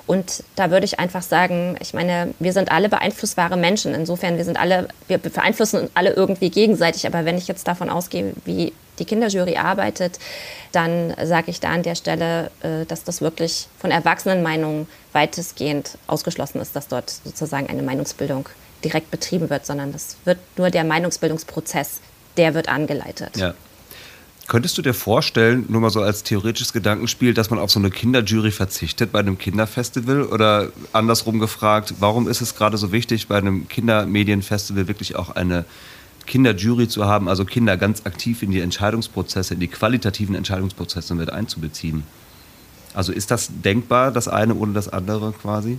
Und 0.06 0.44
da 0.56 0.70
würde 0.70 0.86
ich 0.86 0.98
einfach 0.98 1.22
sagen, 1.22 1.76
ich 1.80 1.92
meine, 1.92 2.32
wir 2.38 2.52
sind 2.52 2.72
alle 2.72 2.88
beeinflussbare 2.88 3.56
Menschen. 3.56 3.94
Insofern, 3.94 4.38
wir 4.38 4.44
sind 4.44 4.58
alle, 4.58 4.88
wir 5.08 5.18
beeinflussen 5.18 5.90
alle 5.94 6.12
irgendwie 6.12 6.48
gegenseitig. 6.48 7.06
Aber 7.06 7.24
wenn 7.24 7.36
ich 7.36 7.48
jetzt 7.48 7.68
davon 7.68 7.90
ausgehe, 7.90 8.32
wie 8.44 8.72
die 8.98 9.04
Kinderjury 9.04 9.56
arbeitet, 9.56 10.18
dann 10.70 11.14
sage 11.24 11.50
ich 11.50 11.60
da 11.60 11.70
an 11.70 11.82
der 11.82 11.96
Stelle, 11.96 12.50
äh, 12.62 12.86
dass 12.86 13.04
das 13.04 13.20
wirklich 13.20 13.68
von 13.78 13.90
Erwachsenenmeinungen 13.90 14.86
weitestgehend 15.12 15.98
ausgeschlossen 16.06 16.60
ist, 16.60 16.76
dass 16.76 16.88
dort 16.88 17.10
sozusagen 17.10 17.68
eine 17.68 17.82
Meinungsbildung 17.82 18.48
direkt 18.84 19.10
betrieben 19.10 19.50
wird, 19.50 19.66
sondern 19.66 19.92
das 19.92 20.16
wird 20.24 20.38
nur 20.56 20.70
der 20.70 20.84
Meinungsbildungsprozess, 20.84 22.00
der 22.36 22.54
wird 22.54 22.68
angeleitet. 22.68 23.36
Ja. 23.36 23.54
Könntest 24.52 24.76
du 24.76 24.82
dir 24.82 24.92
vorstellen, 24.92 25.64
nur 25.70 25.80
mal 25.80 25.88
so 25.88 26.02
als 26.02 26.24
theoretisches 26.24 26.74
Gedankenspiel, 26.74 27.32
dass 27.32 27.48
man 27.48 27.58
auf 27.58 27.70
so 27.70 27.78
eine 27.78 27.88
Kinderjury 27.88 28.50
verzichtet 28.50 29.10
bei 29.10 29.20
einem 29.20 29.38
Kinderfestival? 29.38 30.24
Oder 30.24 30.68
andersrum 30.92 31.38
gefragt, 31.38 31.94
warum 32.00 32.28
ist 32.28 32.42
es 32.42 32.54
gerade 32.54 32.76
so 32.76 32.92
wichtig, 32.92 33.28
bei 33.28 33.38
einem 33.38 33.66
Kindermedienfestival 33.66 34.88
wirklich 34.88 35.16
auch 35.16 35.30
eine 35.30 35.64
Kinderjury 36.26 36.86
zu 36.86 37.06
haben, 37.06 37.30
also 37.30 37.46
Kinder 37.46 37.78
ganz 37.78 38.04
aktiv 38.04 38.42
in 38.42 38.50
die 38.50 38.60
Entscheidungsprozesse, 38.60 39.54
in 39.54 39.60
die 39.60 39.68
qualitativen 39.68 40.34
Entscheidungsprozesse 40.34 41.14
mit 41.14 41.32
einzubeziehen? 41.32 42.02
Also 42.92 43.10
ist 43.10 43.30
das 43.30 43.48
denkbar, 43.64 44.12
das 44.12 44.28
eine 44.28 44.54
ohne 44.54 44.74
das 44.74 44.90
andere 44.90 45.32
quasi? 45.32 45.78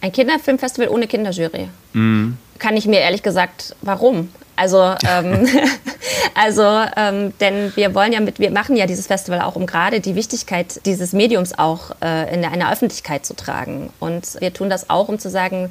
Ein 0.00 0.10
Kinderfilmfestival 0.10 0.88
ohne 0.88 1.06
Kinderjury. 1.06 1.68
Mhm. 1.92 2.38
Kann 2.58 2.76
ich 2.76 2.86
mir 2.86 2.98
ehrlich 2.98 3.22
gesagt, 3.22 3.76
warum? 3.82 4.30
Also, 4.56 4.96
ähm, 5.08 5.46
also 6.34 6.62
ähm, 6.96 7.32
denn 7.40 7.72
wir 7.76 7.94
wollen 7.94 8.12
ja 8.12 8.20
mit, 8.20 8.38
wir 8.38 8.50
machen 8.50 8.76
ja 8.76 8.86
dieses 8.86 9.06
Festival 9.06 9.40
auch, 9.40 9.56
um 9.56 9.66
gerade 9.66 10.00
die 10.00 10.14
Wichtigkeit 10.14 10.84
dieses 10.86 11.12
Mediums 11.12 11.58
auch 11.58 11.92
äh, 12.02 12.34
in 12.34 12.44
einer 12.44 12.72
Öffentlichkeit 12.72 13.26
zu 13.26 13.34
tragen. 13.34 13.90
Und 14.00 14.40
wir 14.40 14.52
tun 14.52 14.70
das 14.70 14.90
auch, 14.90 15.08
um 15.08 15.18
zu 15.18 15.30
sagen, 15.30 15.70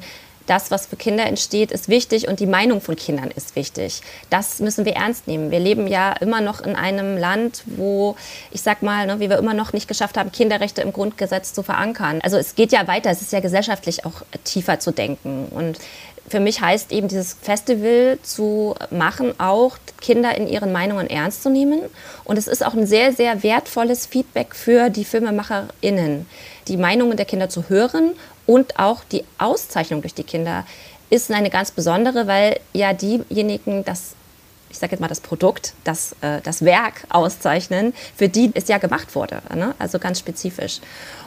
das, 0.50 0.72
was 0.72 0.86
für 0.86 0.96
Kinder 0.96 1.26
entsteht, 1.26 1.70
ist 1.70 1.88
wichtig 1.88 2.26
und 2.26 2.40
die 2.40 2.46
Meinung 2.46 2.80
von 2.80 2.96
Kindern 2.96 3.30
ist 3.30 3.54
wichtig. 3.54 4.00
Das 4.30 4.58
müssen 4.58 4.84
wir 4.84 4.94
ernst 4.94 5.28
nehmen. 5.28 5.52
Wir 5.52 5.60
leben 5.60 5.86
ja 5.86 6.12
immer 6.12 6.40
noch 6.40 6.60
in 6.60 6.74
einem 6.74 7.16
Land, 7.16 7.62
wo, 7.66 8.16
ich 8.50 8.60
sag 8.60 8.82
mal, 8.82 9.06
ne, 9.06 9.20
wie 9.20 9.30
wir 9.30 9.38
immer 9.38 9.54
noch 9.54 9.72
nicht 9.72 9.86
geschafft 9.86 10.16
haben, 10.16 10.32
Kinderrechte 10.32 10.82
im 10.82 10.92
Grundgesetz 10.92 11.52
zu 11.52 11.62
verankern. 11.62 12.18
Also 12.24 12.36
es 12.36 12.56
geht 12.56 12.72
ja 12.72 12.88
weiter, 12.88 13.10
es 13.10 13.22
ist 13.22 13.32
ja 13.32 13.38
gesellschaftlich 13.38 14.04
auch 14.04 14.22
tiefer 14.42 14.80
zu 14.80 14.90
denken. 14.90 15.46
Und 15.50 15.78
für 16.30 16.40
mich 16.40 16.60
heißt 16.60 16.92
eben 16.92 17.08
dieses 17.08 17.34
Festival 17.34 18.18
zu 18.22 18.76
machen, 18.90 19.38
auch 19.38 19.76
Kinder 20.00 20.36
in 20.36 20.46
ihren 20.46 20.70
Meinungen 20.70 21.10
ernst 21.10 21.42
zu 21.42 21.50
nehmen. 21.50 21.80
Und 22.24 22.38
es 22.38 22.46
ist 22.46 22.64
auch 22.64 22.72
ein 22.72 22.86
sehr, 22.86 23.12
sehr 23.12 23.42
wertvolles 23.42 24.06
Feedback 24.06 24.54
für 24.54 24.90
die 24.90 25.04
FilmemacherInnen, 25.04 26.26
die 26.68 26.76
Meinungen 26.76 27.16
der 27.16 27.26
Kinder 27.26 27.48
zu 27.48 27.68
hören 27.68 28.12
und 28.46 28.78
auch 28.78 29.02
die 29.04 29.24
Auszeichnung 29.38 30.02
durch 30.02 30.14
die 30.14 30.22
Kinder 30.22 30.64
ist 31.10 31.32
eine 31.32 31.50
ganz 31.50 31.72
besondere, 31.72 32.28
weil 32.28 32.60
ja 32.72 32.92
diejenigen 32.92 33.84
das 33.84 34.14
ich 34.70 34.78
sage 34.78 34.92
jetzt 34.92 35.00
mal 35.00 35.08
das 35.08 35.20
Produkt, 35.20 35.74
das, 35.84 36.14
äh, 36.20 36.40
das 36.42 36.64
Werk 36.64 37.04
auszeichnen, 37.08 37.92
für 38.16 38.28
die 38.28 38.50
es 38.54 38.68
ja 38.68 38.78
gemacht 38.78 39.14
wurde. 39.14 39.42
Ne? 39.54 39.74
Also 39.78 39.98
ganz 39.98 40.18
spezifisch. 40.18 40.80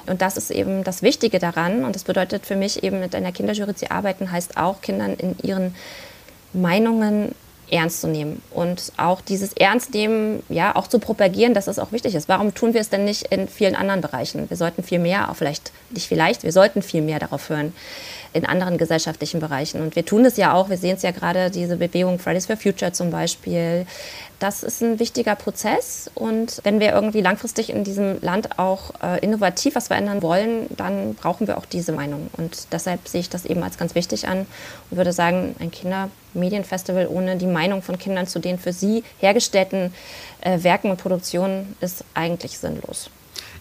Und 0.08 0.22
das 0.22 0.38
ist 0.38 0.50
eben 0.50 0.84
das 0.84 1.02
Wichtige 1.02 1.40
daran. 1.40 1.84
Und 1.84 1.96
das 1.96 2.04
bedeutet 2.04 2.46
für 2.46 2.56
mich 2.56 2.84
eben 2.84 3.00
mit 3.00 3.14
einer 3.16 3.32
Kinderjury 3.32 3.76
zu 3.76 3.92
arbeiten, 3.92 4.32
heißt 4.32 4.58
auch 4.58 4.82
Kindern 4.82 5.14
in 5.14 5.36
ihren 5.44 5.76
Meinungen 6.54 7.36
ernst 7.72 8.02
zu 8.02 8.08
nehmen 8.08 8.42
und 8.52 8.92
auch 8.98 9.22
dieses 9.22 9.54
Ernstnehmen 9.54 10.44
ja 10.50 10.76
auch 10.76 10.88
zu 10.88 11.00
propagieren, 11.00 11.54
dass 11.54 11.68
es 11.68 11.80
auch 11.80 11.92
wichtig 11.92 12.14
ist. 12.14 12.30
Warum 12.30 12.54
tun 12.54 12.74
wir 12.74 12.82
es 12.82 12.90
denn 12.90 13.04
nicht 13.04 13.24
in 13.32 13.48
vielen 13.48 13.76
anderen 13.76 14.02
Bereichen? 14.02 14.50
Wir 14.50 14.58
sollten 14.58 14.84
viel 14.84 15.00
mehr, 15.00 15.32
auch 15.32 15.36
vielleicht 15.36 15.72
nicht 15.90 16.08
vielleicht, 16.08 16.44
wir 16.44 16.52
sollten 16.52 16.82
viel 16.82 17.02
mehr 17.02 17.20
darauf 17.20 17.50
hören 17.50 17.74
in 18.34 18.46
anderen 18.46 18.78
gesellschaftlichen 18.78 19.40
Bereichen. 19.40 19.82
Und 19.82 19.96
wir 19.96 20.06
tun 20.06 20.26
es 20.26 20.38
ja 20.38 20.54
auch. 20.54 20.70
Wir 20.70 20.78
sehen 20.78 20.96
es 20.96 21.04
ja 21.04 21.12
gerade 21.12 21.50
diese 21.50 21.78
Bewegung 21.78 22.20
Fridays 22.20 22.48
for 22.48 22.58
Future 22.58 22.92
zum 22.92 23.12
Beispiel, 23.12 23.86
das 24.44 24.62
ist 24.62 24.82
ein 24.82 25.00
wichtiger 25.00 25.36
Prozess. 25.36 26.12
Und 26.16 26.60
wenn 26.64 26.82
wir 26.82 26.92
irgendwie 26.92 27.22
langfristig 27.22 27.70
in 27.70 27.86
diesem 27.86 28.20
Land 28.22 28.60
auch 28.60 28.92
äh, 29.02 29.20
innovativ 29.24 29.76
was 29.76 29.88
verändern 29.88 30.22
wollen, 30.22 30.68
dann 30.76 31.16
brauchen 31.16 31.48
wir 31.48 31.58
auch 31.58 31.66
diese 31.66 31.94
Meinung. 31.94 32.30
Und 32.36 32.68
deshalb 32.74 33.08
sehe 33.08 33.22
ich 33.22 33.30
das 33.30 33.46
eben 33.46 33.64
als 33.64 33.78
ganz 33.78 33.96
wichtig 33.96 34.28
an 34.28 34.46
und 34.92 34.98
würde 34.98 35.14
sagen, 35.14 35.56
ein 35.60 35.72
Kindermedienfestival 35.72 37.08
ohne 37.08 37.38
die 37.38 37.48
Meinung 37.48 37.82
von 37.82 37.98
Kindern 37.98 38.28
zu 38.28 38.40
den 38.40 38.60
für 38.60 38.74
sie 38.74 39.06
hergestellten 39.20 39.94
äh, 40.42 40.62
Werken 40.62 40.92
und 40.92 40.98
Produktionen 40.98 41.78
ist 41.80 42.04
eigentlich 42.14 42.60
sinnlos. 42.60 43.10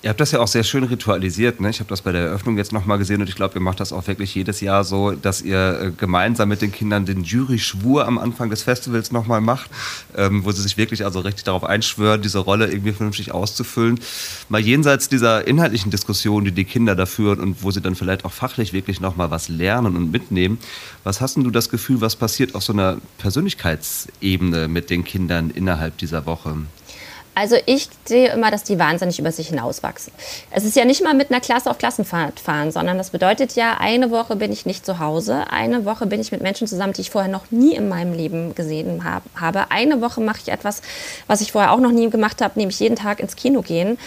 Ihr 0.05 0.11
habt 0.11 0.19
das 0.19 0.33
ja 0.33 0.41
auch 0.41 0.49
sehr 0.49 0.65
schön 0.65 0.83
ritualisiert. 0.83 1.61
Ne? 1.61 1.71
Ich 1.71 1.79
habe 1.79 1.88
das 1.88 2.03
bei 2.03 2.11
der 2.11 2.23
Eröffnung 2.23 2.59
jetzt 2.59 2.73
nochmal 2.73 2.99
gesehen 2.99 3.21
und 3.21 3.29
ich 3.29 3.37
glaube, 3.37 3.55
ihr 3.55 3.61
macht 3.61 3.79
das 3.79 3.93
auch 3.93 4.09
wirklich 4.09 4.35
jedes 4.35 4.61
Jahr 4.61 4.83
so, 4.83 5.12
dass 5.12 5.43
ihr 5.43 5.81
äh, 5.81 5.91
gemeinsam 5.97 6.49
mit 6.49 6.61
den 6.61 6.73
Kindern 6.73 7.07
den 7.07 7.23
Jury-Schwur 7.23 8.05
am 8.05 8.19
Anfang 8.19 8.51
des 8.51 8.65
Festivals 8.65 9.12
nochmal 9.12 9.41
macht, 9.41 9.71
ähm, 10.17 10.45
wo 10.45 10.51
sie 10.51 10.61
sich 10.61 10.77
wirklich 10.77 11.05
also 11.05 11.21
richtig 11.21 11.45
darauf 11.45 11.62
einschwören, 11.62 12.21
diese 12.21 12.41
Rolle 12.41 12.67
irgendwie 12.69 12.91
vernünftig 12.91 13.31
auszufüllen. 13.31 14.01
Mal 14.49 14.61
jenseits 14.61 15.09
dieser 15.09 15.47
inhaltlichen 15.47 15.93
Diskussion, 15.93 16.45
die 16.45 16.53
die 16.53 16.65
Kinder 16.65 16.97
da 16.97 17.07
führen 17.07 17.38
und 17.38 17.62
wo 17.62 17.71
sie 17.71 17.81
dann 17.81 17.95
vielleicht 17.95 18.25
auch 18.25 18.33
fachlich 18.33 18.73
wirklich 18.73 19.01
nochmal 19.01 19.31
was 19.31 19.49
lernen 19.49 19.95
und 19.95 20.11
mitnehmen, 20.11 20.59
was 21.05 21.21
hast 21.21 21.37
denn 21.37 21.45
du 21.45 21.53
das 21.53 21.69
Gefühl, 21.69 22.01
was 22.01 22.17
passiert 22.17 22.57
auf 22.57 22.65
so 22.65 22.73
einer 22.73 22.97
Persönlichkeitsebene 23.19 24.67
mit 24.67 24.91
den 24.91 25.05
Kindern 25.05 25.51
innerhalb 25.51 25.97
dieser 25.99 26.27
Woche? 26.27 26.57
Also 27.35 27.57
ich 27.64 27.88
sehe 28.05 28.31
immer, 28.31 28.51
dass 28.51 28.62
die 28.62 28.79
wahnsinnig 28.79 29.18
über 29.18 29.33
sich 29.33 29.49
hinauswachsen. 29.49 30.12
Es 30.51 30.64
ist 30.64 30.77
ja 30.77 30.85
nicht 30.85 31.03
mal 31.03 31.14
mit 31.14 31.31
einer 31.31 31.40
Klasse 31.40 31.71
auf 31.71 31.79
Klassenfahrt 31.79 32.40
fahren, 32.40 32.71
sondern 32.71 32.99
das 32.99 33.11
bedeutet 33.11 33.55
ja, 33.57 33.79
eine 33.79 34.11
Woche 34.11 34.37
bin 34.37 34.53
ich 34.53 34.66
nicht 34.66 34.85
zu 34.85 34.99
Hause, 34.99 35.45
eine 35.51 35.87
Woche 35.87 36.07
bin 36.07 36.21
ich 36.21 36.31
mit 36.31 36.42
Menschen 36.42 36.66
zusammen, 36.66 36.92
die 36.92 37.01
ich 37.01 37.11
vorher 37.11 37.31
noch 37.31 37.51
nie 37.51 37.75
in 37.75 37.88
meinem 37.88 38.12
Leben 38.12 38.55
gesehen 38.55 39.05
habe. 39.05 39.71
Eine 39.71 40.03
Woche 40.03 40.21
mache 40.21 40.40
ich 40.42 40.53
etwas, 40.53 40.83
was 41.27 41.40
ich 41.40 41.53
vorher 41.53 41.73
auch 41.73 41.81
noch 41.81 41.92
nie 41.92 42.11
gemacht 42.11 42.42
habe, 42.42 42.59
nämlich 42.59 42.79
jeden 42.81 42.97
Tag 42.97 43.18
ins 43.21 43.35
Kino 43.35 43.62
gehen. 43.62 43.99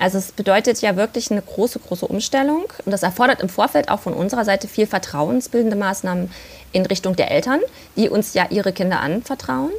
Also 0.00 0.18
es 0.18 0.32
bedeutet 0.32 0.80
ja 0.80 0.96
wirklich 0.96 1.30
eine 1.30 1.42
große, 1.42 1.78
große 1.78 2.06
Umstellung. 2.06 2.64
Und 2.84 2.90
das 2.90 3.02
erfordert 3.02 3.40
im 3.42 3.48
Vorfeld 3.48 3.90
auch 3.90 4.00
von 4.00 4.14
unserer 4.14 4.44
Seite 4.44 4.66
viel 4.66 4.86
vertrauensbildende 4.86 5.76
Maßnahmen 5.76 6.30
in 6.72 6.86
Richtung 6.86 7.14
der 7.14 7.30
Eltern, 7.30 7.60
die 7.96 8.08
uns 8.08 8.34
ja 8.34 8.46
ihre 8.50 8.72
Kinder 8.72 9.00
anvertrauen. 9.00 9.70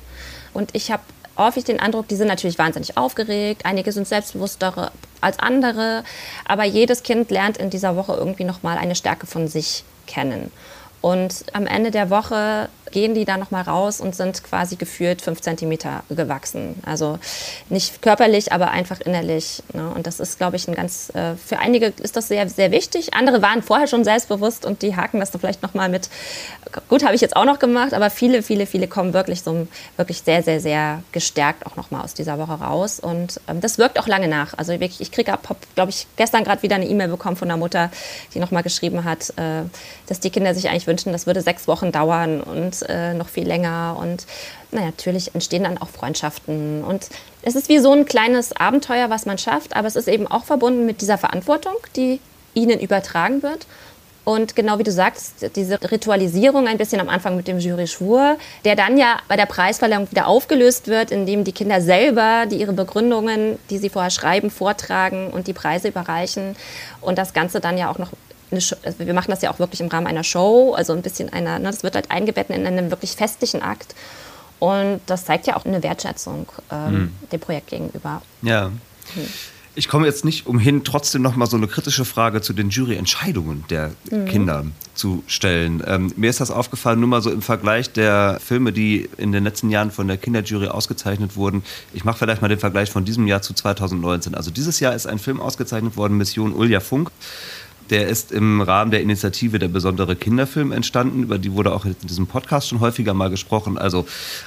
Und 0.53 0.69
ich 0.73 0.91
habe 0.91 1.01
häufig 1.37 1.63
den 1.63 1.79
Eindruck, 1.79 2.07
die 2.07 2.15
sind 2.15 2.27
natürlich 2.27 2.57
wahnsinnig 2.59 2.97
aufgeregt, 2.97 3.65
einige 3.65 3.91
sind 3.91 4.07
selbstbewusster 4.07 4.91
als 5.21 5.39
andere, 5.39 6.03
aber 6.45 6.63
jedes 6.63 7.03
Kind 7.03 7.31
lernt 7.31 7.57
in 7.57 7.69
dieser 7.69 7.95
Woche 7.95 8.13
irgendwie 8.13 8.43
nochmal 8.43 8.77
eine 8.77 8.95
Stärke 8.95 9.27
von 9.27 9.47
sich 9.47 9.83
kennen. 10.05 10.51
Und 11.03 11.43
am 11.51 11.67
Ende 11.67 11.91
der 11.91 12.09
Woche 12.09 12.69
gehen 12.93 13.13
die 13.13 13.25
da 13.25 13.37
nochmal 13.37 13.63
raus 13.63 13.99
und 13.99 14.15
sind 14.15 14.43
quasi 14.43 14.77
gefühlt 14.77 15.21
fünf 15.21 15.41
Zentimeter 15.41 16.03
gewachsen. 16.09 16.75
Also 16.85 17.19
nicht 17.69 18.01
körperlich, 18.01 18.53
aber 18.53 18.71
einfach 18.71 19.01
innerlich. 19.01 19.63
Ne? 19.73 19.89
Und 19.89 20.07
das 20.07 20.19
ist, 20.19 20.37
glaube 20.37 20.55
ich, 20.55 20.67
ein 20.67 20.75
ganz, 20.75 21.11
äh, 21.13 21.35
für 21.35 21.59
einige 21.59 21.87
ist 21.87 22.15
das 22.15 22.29
sehr, 22.29 22.47
sehr 22.47 22.71
wichtig. 22.71 23.15
Andere 23.15 23.41
waren 23.41 23.63
vorher 23.63 23.87
schon 23.87 24.03
selbstbewusst 24.03 24.65
und 24.65 24.81
die 24.81 24.95
haken 24.95 25.19
das 25.19 25.31
dann 25.31 25.41
vielleicht 25.41 25.63
nochmal 25.63 25.89
mit. 25.89 26.09
Gut, 26.87 27.03
habe 27.03 27.15
ich 27.15 27.21
jetzt 27.21 27.35
auch 27.35 27.45
noch 27.45 27.59
gemacht, 27.59 27.93
aber 27.93 28.09
viele, 28.09 28.43
viele, 28.43 28.65
viele 28.65 28.87
kommen 28.87 29.13
wirklich 29.13 29.41
so 29.41 29.67
wirklich 29.97 30.21
sehr, 30.21 30.43
sehr, 30.43 30.59
sehr 30.59 31.03
gestärkt 31.11 31.65
auch 31.65 31.75
nochmal 31.75 32.03
aus 32.03 32.13
dieser 32.13 32.37
Woche 32.37 32.53
raus. 32.53 32.99
Und 32.99 33.41
ähm, 33.47 33.59
das 33.59 33.77
wirkt 33.77 33.99
auch 33.99 34.07
lange 34.07 34.27
nach. 34.27 34.53
Also 34.57 34.71
wirklich, 34.73 35.01
ich 35.01 35.11
kriege, 35.11 35.33
glaube 35.75 35.89
ich, 35.89 36.07
gestern 36.15 36.43
gerade 36.43 36.61
wieder 36.61 36.75
eine 36.75 36.87
E-Mail 36.87 37.07
bekommen 37.07 37.35
von 37.35 37.49
einer 37.49 37.57
Mutter, 37.57 37.91
die 38.35 38.39
nochmal 38.39 38.63
geschrieben 38.63 39.03
hat, 39.03 39.31
äh, 39.31 39.63
dass 40.07 40.19
die 40.19 40.29
Kinder 40.29 40.53
sich 40.53 40.69
eigentlich 40.69 40.92
wünschen, 40.93 41.11
das 41.11 41.25
würde 41.25 41.41
sechs 41.41 41.67
Wochen 41.67 41.91
dauern 41.91 42.41
und 42.41 42.83
äh, 42.87 43.15
noch 43.15 43.27
viel 43.27 43.47
länger. 43.47 43.97
Und 43.99 44.27
na, 44.71 44.81
natürlich 44.81 45.33
entstehen 45.33 45.63
dann 45.63 45.79
auch 45.79 45.89
Freundschaften. 45.89 46.83
Und 46.83 47.09
es 47.41 47.55
ist 47.55 47.67
wie 47.67 47.79
so 47.79 47.91
ein 47.91 48.05
kleines 48.05 48.55
Abenteuer, 48.55 49.09
was 49.09 49.25
man 49.25 49.37
schafft, 49.37 49.75
aber 49.75 49.87
es 49.87 49.95
ist 49.95 50.07
eben 50.07 50.27
auch 50.27 50.43
verbunden 50.43 50.85
mit 50.85 51.01
dieser 51.01 51.17
Verantwortung, 51.17 51.75
die 51.95 52.19
ihnen 52.53 52.79
übertragen 52.79 53.41
wird. 53.41 53.65
Und 54.25 54.55
genau 54.55 54.79
wie 54.79 54.83
du 54.83 54.91
sagst, 54.91 55.49
diese 55.55 55.79
Ritualisierung 55.91 56.67
ein 56.67 56.77
bisschen 56.77 57.01
am 57.01 57.09
Anfang 57.09 57.35
mit 57.35 57.47
dem 57.47 57.59
Jury-Schwur, 57.59 58.37
der 58.63 58.75
dann 58.77 58.97
ja 58.97 59.17
bei 59.27 59.35
der 59.35 59.47
Preisverleihung 59.47 60.09
wieder 60.11 60.27
aufgelöst 60.27 60.87
wird, 60.87 61.11
indem 61.11 61.43
die 61.43 61.51
Kinder 61.51 61.81
selber 61.81 62.45
die 62.49 62.55
ihre 62.55 62.71
Begründungen, 62.71 63.59
die 63.69 63.79
sie 63.79 63.89
vorher 63.89 64.11
schreiben, 64.11 64.49
vortragen 64.49 65.27
und 65.27 65.47
die 65.47 65.53
Preise 65.53 65.89
überreichen. 65.89 66.55
Und 67.01 67.17
das 67.17 67.33
Ganze 67.33 67.59
dann 67.59 67.77
ja 67.77 67.91
auch 67.91 67.97
noch 67.97 68.11
Show, 68.61 68.75
also 68.83 68.99
wir 68.99 69.13
machen 69.13 69.31
das 69.31 69.41
ja 69.41 69.51
auch 69.51 69.59
wirklich 69.59 69.81
im 69.81 69.87
Rahmen 69.87 70.07
einer 70.07 70.23
Show, 70.23 70.73
also 70.73 70.93
ein 70.93 71.01
bisschen 71.01 71.31
einer, 71.31 71.59
ne, 71.59 71.65
das 71.65 71.83
wird 71.83 71.95
halt 71.95 72.11
eingebettet 72.11 72.55
in 72.55 72.65
einem 72.65 72.89
wirklich 72.89 73.11
festlichen 73.11 73.61
Akt. 73.61 73.95
Und 74.59 75.01
das 75.07 75.25
zeigt 75.25 75.45
ja 75.47 75.57
auch 75.57 75.65
eine 75.65 75.83
Wertschätzung 75.83 76.47
ähm, 76.71 76.93
mhm. 76.93 77.11
dem 77.31 77.39
Projekt 77.39 77.67
gegenüber. 77.67 78.21
Ja. 78.41 78.69
Mhm. 78.69 79.27
Ich 79.75 79.87
komme 79.87 80.05
jetzt 80.05 80.23
nicht 80.23 80.45
umhin, 80.45 80.83
trotzdem 80.83 81.23
noch 81.23 81.35
mal 81.35 81.47
so 81.47 81.57
eine 81.57 81.67
kritische 81.67 82.05
Frage 82.05 82.41
zu 82.41 82.53
den 82.53 82.69
Juryentscheidungen 82.69 83.65
der 83.71 83.91
mhm. 84.11 84.25
Kinder 84.25 84.65
zu 84.93 85.23
stellen. 85.25 85.83
Ähm, 85.87 86.13
mir 86.15 86.29
ist 86.29 86.39
das 86.39 86.51
aufgefallen, 86.51 86.99
nur 86.99 87.09
mal 87.09 87.23
so 87.23 87.31
im 87.31 87.41
Vergleich 87.41 87.91
der 87.91 88.39
Filme, 88.39 88.71
die 88.71 89.09
in 89.17 89.31
den 89.31 89.43
letzten 89.43 89.71
Jahren 89.71 89.89
von 89.89 90.07
der 90.07 90.17
Kinderjury 90.17 90.67
ausgezeichnet 90.67 91.35
wurden. 91.35 91.63
Ich 91.91 92.05
mache 92.05 92.19
vielleicht 92.19 92.43
mal 92.43 92.49
den 92.49 92.59
Vergleich 92.59 92.91
von 92.91 93.03
diesem 93.03 93.25
Jahr 93.25 93.41
zu 93.41 93.55
2019. 93.55 94.35
Also 94.35 94.51
dieses 94.51 94.79
Jahr 94.79 94.93
ist 94.93 95.07
ein 95.07 95.17
Film 95.17 95.41
ausgezeichnet 95.41 95.97
worden, 95.97 96.17
Mission 96.17 96.53
Ulja 96.53 96.79
Funk. 96.79 97.09
Der 97.89 98.07
ist 98.07 98.31
im 98.31 98.61
Rahmen 98.61 98.91
der 98.91 99.01
Initiative 99.01 99.59
der 99.59 99.67
besondere 99.67 100.15
Kinderfilm 100.15 100.71
entstanden. 100.71 101.23
Über 101.23 101.37
die 101.37 101.53
wurde 101.53 101.73
auch 101.73 101.85
in 101.85 101.95
diesem 102.03 102.27
Podcast 102.27 102.69
schon 102.69 102.79
häufiger 102.79 103.13
mal 103.13 103.29
gesprochen. 103.29 103.77
Also 103.77 104.05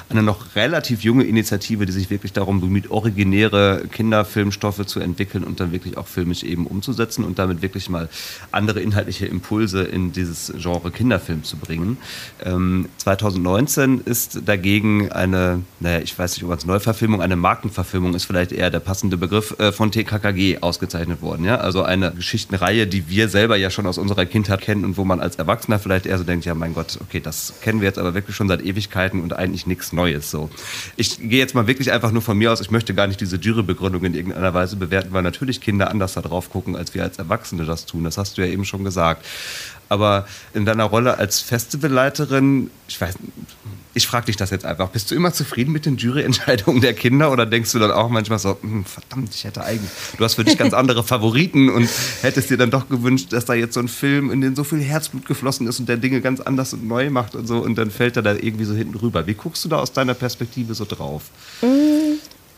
eine 0.09 0.23
noch 0.23 0.57
relativ 0.57 1.03
junge 1.03 1.25
Initiative, 1.25 1.87
die 1.87 1.93
sich 1.93 2.11
wirklich 2.11 2.33
darum 2.33 2.61
bemüht, 2.61 2.91
originäre 2.91 3.85
Kinderfilmstoffe 3.91 4.87
zu 4.87 5.01
entwickeln 5.01 5.45
und 5.45 5.61
dann 5.61 5.73
wirklich 5.73 5.97
auch 5.97 6.07
filmisch 6.07 6.43
eben 6.43 6.67
umzusetzen 6.67 7.25
und 7.25 7.39
damit 7.39 7.63
wirklich 7.63 7.89
mal 7.91 8.09
andere 8.53 8.81
inhaltliche 8.81 9.27
Impulse 9.27 9.83
in 9.83 10.13
dieses 10.13 10.53
Genre 10.57 10.91
Kinderfilm 10.91 11.45
zu 11.45 11.57
bringen. 11.57 11.99
Ähm, 12.45 12.89
2019 12.99 14.01
ist 14.05 14.41
dagegen 14.47 15.13
eine, 15.13 15.63
naja, 15.81 16.01
ich 16.01 16.19
weiß 16.19 16.37
nicht, 16.37 16.45
ob 16.45 16.57
es 16.57 16.67
Neuverfilmung, 16.67 17.21
eine 17.21 17.37
Markenverfilmung 17.37 18.15
ist 18.15 18.25
vielleicht 18.25 18.53
eher 18.53 18.71
der 18.71 18.81
passende 18.81 19.17
Begriff, 19.17 19.59
äh, 19.59 19.73
von 19.73 19.93
TKKG 19.93 20.59
ausgezeichnet 20.61 21.23
worden. 21.23 21.45
Ja? 21.45 21.57
Also 21.57 21.83
eine 21.83 22.13
Geschichtenreihe, 22.13 22.87
die 22.87 23.09
wir 23.09 23.26
selber 23.29 23.57
ja 23.57 23.71
schon 23.71 23.87
aus 23.87 23.99
unserer 23.99 24.27
Kindheit 24.27 24.61
kennen 24.61 24.85
und 24.85 24.97
wo 24.97 25.05
man 25.05 25.21
als 25.21 25.37
Erwachsener 25.37 25.79
vielleicht 25.79 26.07
eher 26.07 26.19
so 26.19 26.25
denkt, 26.25 26.45
ja 26.45 26.55
mein 26.55 26.75
Gott, 26.75 26.99
okay, 27.01 27.21
das 27.21 27.55
kennen 27.61 27.81
wir 27.81 27.89
jetzt 27.89 27.99
aber 27.99 28.15
wirklich 28.15 28.37
schon 28.37 28.49
seit 28.49 28.63
Ewigkeiten 28.63 29.21
und 29.21 29.33
eigentlich 29.35 29.67
nichts 29.67 29.93
Neues. 29.93 30.31
So, 30.31 30.51
ich 30.97 31.19
gehe 31.19 31.39
jetzt 31.39 31.55
mal 31.55 31.67
wirklich 31.67 31.93
einfach 31.93 32.13
nur 32.13 32.23
von 32.23 32.37
mir 32.37 32.53
aus. 32.53 32.61
Ich 32.61 32.71
möchte 32.71 32.95
gar 32.95 33.07
nicht 33.07 33.21
diese 33.21 33.37
Jurybegründung 33.37 34.05
in 34.05 34.15
irgendeiner 34.15 34.55
Weise 34.55 34.77
bewerten, 34.77 35.13
weil 35.13 35.23
natürlich 35.23 35.61
Kinder 35.61 35.91
anders 35.91 36.15
da 36.15 36.21
drauf 36.21 36.51
gucken, 36.51 36.77
als 36.77 36.95
wir 36.95 37.03
als 37.03 37.19
Erwachsene 37.19 37.65
das 37.65 37.87
tun. 37.87 38.05
Das 38.05 38.19
hast 38.19 38.39
du 38.39 38.43
ja 38.43 38.49
eben 38.49 38.65
schon 38.65 38.85
gesagt. 38.85 39.25
Aber 39.89 40.27
in 40.53 40.65
deiner 40.65 40.85
Rolle 40.85 41.19
als 41.19 41.41
Festivalleiterin, 41.41 42.71
ich 42.89 43.01
weiß, 43.01 43.15
ich 43.97 44.07
frage 44.07 44.27
dich 44.27 44.37
das 44.37 44.51
jetzt 44.51 44.67
einfach, 44.67 44.91
bist 44.91 45.11
du 45.11 45.15
immer 45.15 45.33
zufrieden 45.33 45.73
mit 45.73 45.87
den 45.87 45.97
Juryentscheidungen 45.97 46.83
der 46.83 46.93
Kinder 46.93 47.33
oder 47.33 47.47
denkst 47.47 47.73
du 47.73 47.79
dann 47.79 47.91
auch 47.91 48.11
manchmal 48.11 48.39
so, 48.39 48.59
hm, 48.61 48.85
verdammt, 48.85 49.35
ich 49.35 49.45
hätte 49.45 49.65
eigentlich, 49.65 49.91
du 50.19 50.23
hast 50.23 50.35
für 50.35 50.45
dich 50.45 50.59
ganz 50.59 50.75
andere 50.75 51.03
Favoriten 51.03 51.71
und 51.71 51.89
hättest 52.21 52.51
dir 52.51 52.59
dann 52.59 52.71
doch 52.71 52.91
gewünscht, 52.91 53.33
dass 53.33 53.47
da 53.47 53.55
jetzt 53.55 53.73
so 53.73 53.81
ein 53.81 53.89
Film, 53.89 54.31
in 54.31 54.43
den 54.43 54.55
so 54.55 54.65
viel 54.65 54.81
Herzblut 54.81 55.25
geflossen 55.25 55.67
ist 55.67 55.81
und 55.81 55.89
der 55.89 55.97
Dinge 55.97 56.21
ganz 56.21 56.41
anders 56.41 56.75
und 56.75 56.87
neu 56.87 57.09
macht 57.09 57.35
und 57.35 57.47
so 57.47 57.59
und 57.59 57.77
dann 57.77 57.91
fällt 57.91 58.17
er 58.17 58.23
da 58.23 58.35
irgendwie 58.35 58.65
so 58.67 58.75
hinten 58.75 58.97
rüber. 58.97 59.27
Wie 59.27 59.35
guckst 59.35 59.65
du 59.65 59.71
da 59.71 59.79
aus 59.79 59.93
deiner 59.93 60.15
Perspektive 60.15 60.75
so 60.75 60.85
drauf? 60.85 61.23
Mm. 61.63 61.96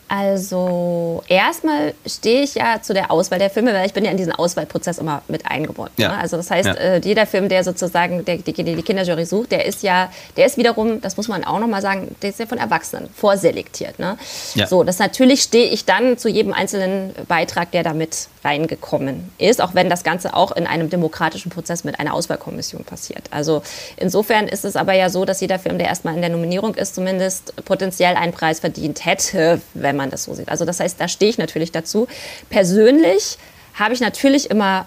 Also 0.09 1.23
erstmal 1.27 1.93
stehe 2.05 2.41
ich 2.41 2.55
ja 2.55 2.81
zu 2.81 2.95
der 2.95 3.11
Auswahl 3.11 3.37
der 3.37 3.51
Filme, 3.51 3.73
weil 3.75 3.85
ich 3.85 3.93
bin 3.93 4.03
ja 4.03 4.09
in 4.09 4.17
diesen 4.17 4.33
Auswahlprozess 4.33 4.97
immer 4.97 5.21
mit 5.27 5.45
eingebunden. 5.45 5.93
Ja. 6.01 6.09
Ne? 6.09 6.17
Also 6.17 6.35
das 6.35 6.49
heißt, 6.49 6.65
ja. 6.65 6.73
äh, 6.73 7.01
jeder 7.03 7.27
Film, 7.27 7.47
der 7.47 7.63
sozusagen 7.63 8.25
der, 8.25 8.37
die, 8.37 8.51
die 8.51 8.81
Kinderjury 8.81 9.25
sucht, 9.25 9.51
der 9.51 9.65
ist 9.65 9.83
ja, 9.83 10.11
der 10.35 10.47
ist 10.47 10.57
wiederum, 10.57 10.99
das 10.99 11.15
muss 11.15 11.27
man 11.27 11.43
auch 11.43 11.59
nochmal 11.59 11.83
sagen, 11.83 12.15
der 12.23 12.31
ist 12.31 12.39
ja 12.39 12.47
von 12.47 12.57
Erwachsenen 12.57 13.07
vorselektiert. 13.15 13.99
Ne? 13.99 14.17
Ja. 14.55 14.65
So, 14.65 14.83
das 14.83 14.97
natürlich 14.97 15.43
stehe 15.43 15.69
ich 15.69 15.85
dann 15.85 16.17
zu 16.17 16.27
jedem 16.27 16.53
einzelnen 16.53 17.13
Beitrag, 17.27 17.69
der 17.71 17.83
damit 17.83 18.29
reingekommen 18.43 19.31
ist, 19.37 19.61
auch 19.61 19.75
wenn 19.75 19.89
das 19.89 20.03
Ganze 20.03 20.33
auch 20.33 20.51
in 20.53 20.65
einem 20.65 20.89
demokratischen 20.89 21.51
Prozess 21.51 21.83
mit 21.83 21.99
einer 21.99 22.15
Auswahlkommission 22.15 22.83
passiert. 22.83 23.23
Also 23.29 23.61
insofern 23.97 24.47
ist 24.47 24.65
es 24.65 24.75
aber 24.75 24.93
ja 24.93 25.09
so, 25.09 25.25
dass 25.25 25.39
jeder 25.41 25.59
Film, 25.59 25.77
der 25.77 25.87
erstmal 25.87 26.15
in 26.15 26.21
der 26.21 26.31
Nominierung 26.31 26.73
ist, 26.73 26.95
zumindest 26.95 27.53
potenziell 27.65 28.15
einen 28.15 28.33
Preis 28.33 28.59
verdient 28.59 29.05
hätte, 29.05 29.61
wenn 29.73 29.98
man 29.99 30.09
das 30.09 30.23
so 30.23 30.33
sieht. 30.33 30.49
Also 30.49 30.65
das 30.65 30.79
heißt, 30.79 30.99
da 30.99 31.07
stehe 31.07 31.29
ich 31.29 31.37
natürlich 31.37 31.71
dazu. 31.71 32.07
Persönlich 32.49 33.37
habe 33.73 33.93
ich 33.93 33.99
natürlich 33.99 34.49
immer 34.49 34.85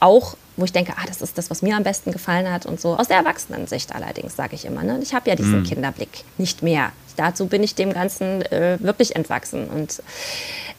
auch 0.00 0.36
wo 0.56 0.64
ich 0.64 0.72
denke, 0.72 0.92
ah, 0.96 1.04
das 1.06 1.20
ist 1.20 1.36
das, 1.36 1.50
was 1.50 1.62
mir 1.62 1.76
am 1.76 1.82
besten 1.82 2.12
gefallen 2.12 2.50
hat 2.50 2.64
und 2.66 2.80
so. 2.80 2.96
Aus 2.96 3.08
der 3.08 3.16
Erwachsenensicht 3.16 3.94
allerdings, 3.94 4.36
sage 4.36 4.54
ich 4.54 4.64
immer. 4.64 4.84
Ne? 4.84 5.00
Ich 5.02 5.12
habe 5.12 5.28
ja 5.28 5.34
diesen 5.34 5.62
mm. 5.62 5.64
Kinderblick 5.64 6.24
nicht 6.38 6.62
mehr. 6.62 6.92
Dazu 7.16 7.46
bin 7.46 7.62
ich 7.62 7.74
dem 7.74 7.92
Ganzen 7.92 8.42
äh, 8.42 8.78
wirklich 8.80 9.16
entwachsen. 9.16 9.68
Und 9.68 10.02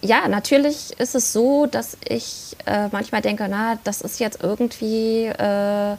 ja, 0.01 0.27
natürlich 0.27 0.97
ist 0.97 1.15
es 1.15 1.33
so, 1.33 1.65
dass 1.65 1.97
ich 2.07 2.55
äh, 2.65 2.87
manchmal 2.91 3.21
denke, 3.21 3.47
na, 3.49 3.77
das 3.83 4.01
ist 4.01 4.19
jetzt 4.19 4.41
irgendwie... 4.41 5.25
Äh, 5.25 5.97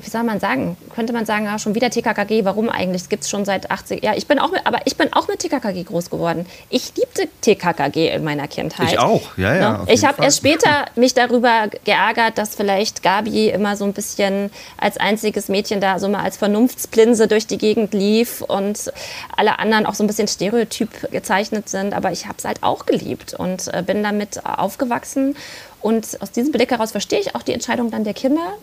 wie 0.00 0.10
soll 0.10 0.24
man 0.24 0.40
sagen, 0.40 0.76
könnte 0.94 1.12
man 1.12 1.26
sagen, 1.26 1.44
ja, 1.44 1.58
schon 1.58 1.74
wieder 1.74 1.88
TKKG, 1.88 2.44
warum 2.44 2.68
eigentlich? 2.68 3.02
Es 3.02 3.08
gibt 3.08 3.22
es 3.22 3.30
schon 3.30 3.44
seit 3.44 3.70
80 3.70 4.02
Ja, 4.02 4.14
ich 4.14 4.26
bin 4.26 4.38
auch 4.38 4.50
mit, 4.50 4.66
aber 4.66 4.80
ich 4.84 4.96
bin 4.96 5.12
auch 5.12 5.28
mit 5.28 5.38
TKKG 5.38 5.84
groß 5.84 6.10
geworden. 6.10 6.46
Ich 6.70 6.92
liebte 6.96 7.28
TKKG 7.40 8.08
in 8.08 8.24
meiner 8.24 8.48
Kindheit. 8.48 8.92
Ich 8.92 8.98
auch, 8.98 9.36
ja, 9.36 9.54
ja. 9.54 9.72
Ne? 9.78 9.84
Ich 9.88 10.04
habe 10.04 10.22
erst 10.22 10.38
später 10.38 10.86
mich 10.96 11.14
darüber 11.14 11.68
geärgert, 11.84 12.36
dass 12.38 12.54
vielleicht 12.54 13.02
Gabi 13.02 13.48
immer 13.48 13.76
so 13.76 13.84
ein 13.84 13.92
bisschen 13.92 14.50
als 14.76 14.96
einziges 14.96 15.48
Mädchen 15.48 15.80
da 15.80 15.98
so 15.98 16.08
mal 16.08 16.22
als 16.22 16.36
Vernunftsplinse 16.36 17.28
durch 17.28 17.46
die 17.46 17.58
Gegend 17.58 17.94
lief 17.94 18.40
und 18.42 18.92
alle 19.36 19.58
anderen 19.58 19.86
auch 19.86 19.94
so 19.94 20.02
ein 20.02 20.08
bisschen 20.08 20.28
stereotyp 20.28 21.10
gezeichnet 21.12 21.68
sind. 21.68 21.94
Aber 21.94 22.10
ich 22.10 22.26
habe 22.26 22.36
es 22.38 22.44
halt 22.44 22.62
auch 22.62 22.86
geliebt 22.86 23.34
und 23.34 23.72
äh, 23.72 23.82
bin 23.82 24.02
damit 24.02 24.44
aufgewachsen. 24.44 25.36
Und 25.80 26.20
aus 26.20 26.30
diesem 26.30 26.50
Blick 26.50 26.70
heraus 26.70 26.92
verstehe 26.92 27.20
ich 27.20 27.34
auch 27.34 27.42
die 27.42 27.52
Entscheidung 27.52 27.90
dann 27.90 28.04
der 28.04 28.14
Kinder 28.14 28.54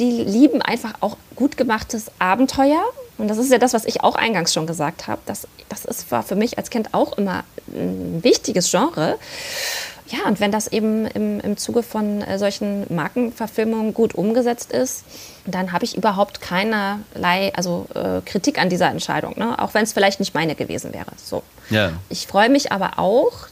die 0.00 0.10
lieben 0.10 0.62
einfach 0.62 0.94
auch 1.00 1.16
gut 1.36 1.56
gemachtes 1.56 2.10
Abenteuer. 2.18 2.82
Und 3.18 3.28
das 3.28 3.38
ist 3.38 3.52
ja 3.52 3.58
das, 3.58 3.74
was 3.74 3.84
ich 3.84 4.02
auch 4.02 4.14
eingangs 4.14 4.52
schon 4.52 4.66
gesagt 4.66 5.06
habe. 5.06 5.20
Das, 5.26 5.46
das 5.68 5.84
ist, 5.84 6.10
war 6.10 6.22
für 6.22 6.36
mich 6.36 6.58
als 6.58 6.70
Kind 6.70 6.94
auch 6.94 7.16
immer 7.18 7.44
ein 7.68 8.24
wichtiges 8.24 8.70
Genre. 8.70 9.18
Ja, 10.08 10.26
und 10.26 10.40
wenn 10.40 10.50
das 10.50 10.66
eben 10.66 11.06
im, 11.06 11.38
im 11.38 11.56
Zuge 11.56 11.82
von 11.84 12.22
äh, 12.22 12.38
solchen 12.38 12.92
Markenverfilmungen 12.92 13.94
gut 13.94 14.14
umgesetzt 14.14 14.72
ist, 14.72 15.04
dann 15.46 15.70
habe 15.70 15.84
ich 15.84 15.96
überhaupt 15.96 16.40
keinerlei 16.40 17.52
also, 17.54 17.86
äh, 17.94 18.20
Kritik 18.24 18.58
an 18.58 18.70
dieser 18.70 18.88
Entscheidung, 18.88 19.34
ne? 19.38 19.56
auch 19.60 19.72
wenn 19.74 19.84
es 19.84 19.92
vielleicht 19.92 20.18
nicht 20.18 20.34
meine 20.34 20.56
gewesen 20.56 20.92
wäre. 20.92 21.12
So. 21.16 21.44
Ja. 21.68 21.92
Ich 22.08 22.26
freue 22.26 22.48
mich 22.48 22.72
aber 22.72 22.98
auch, 22.98 23.46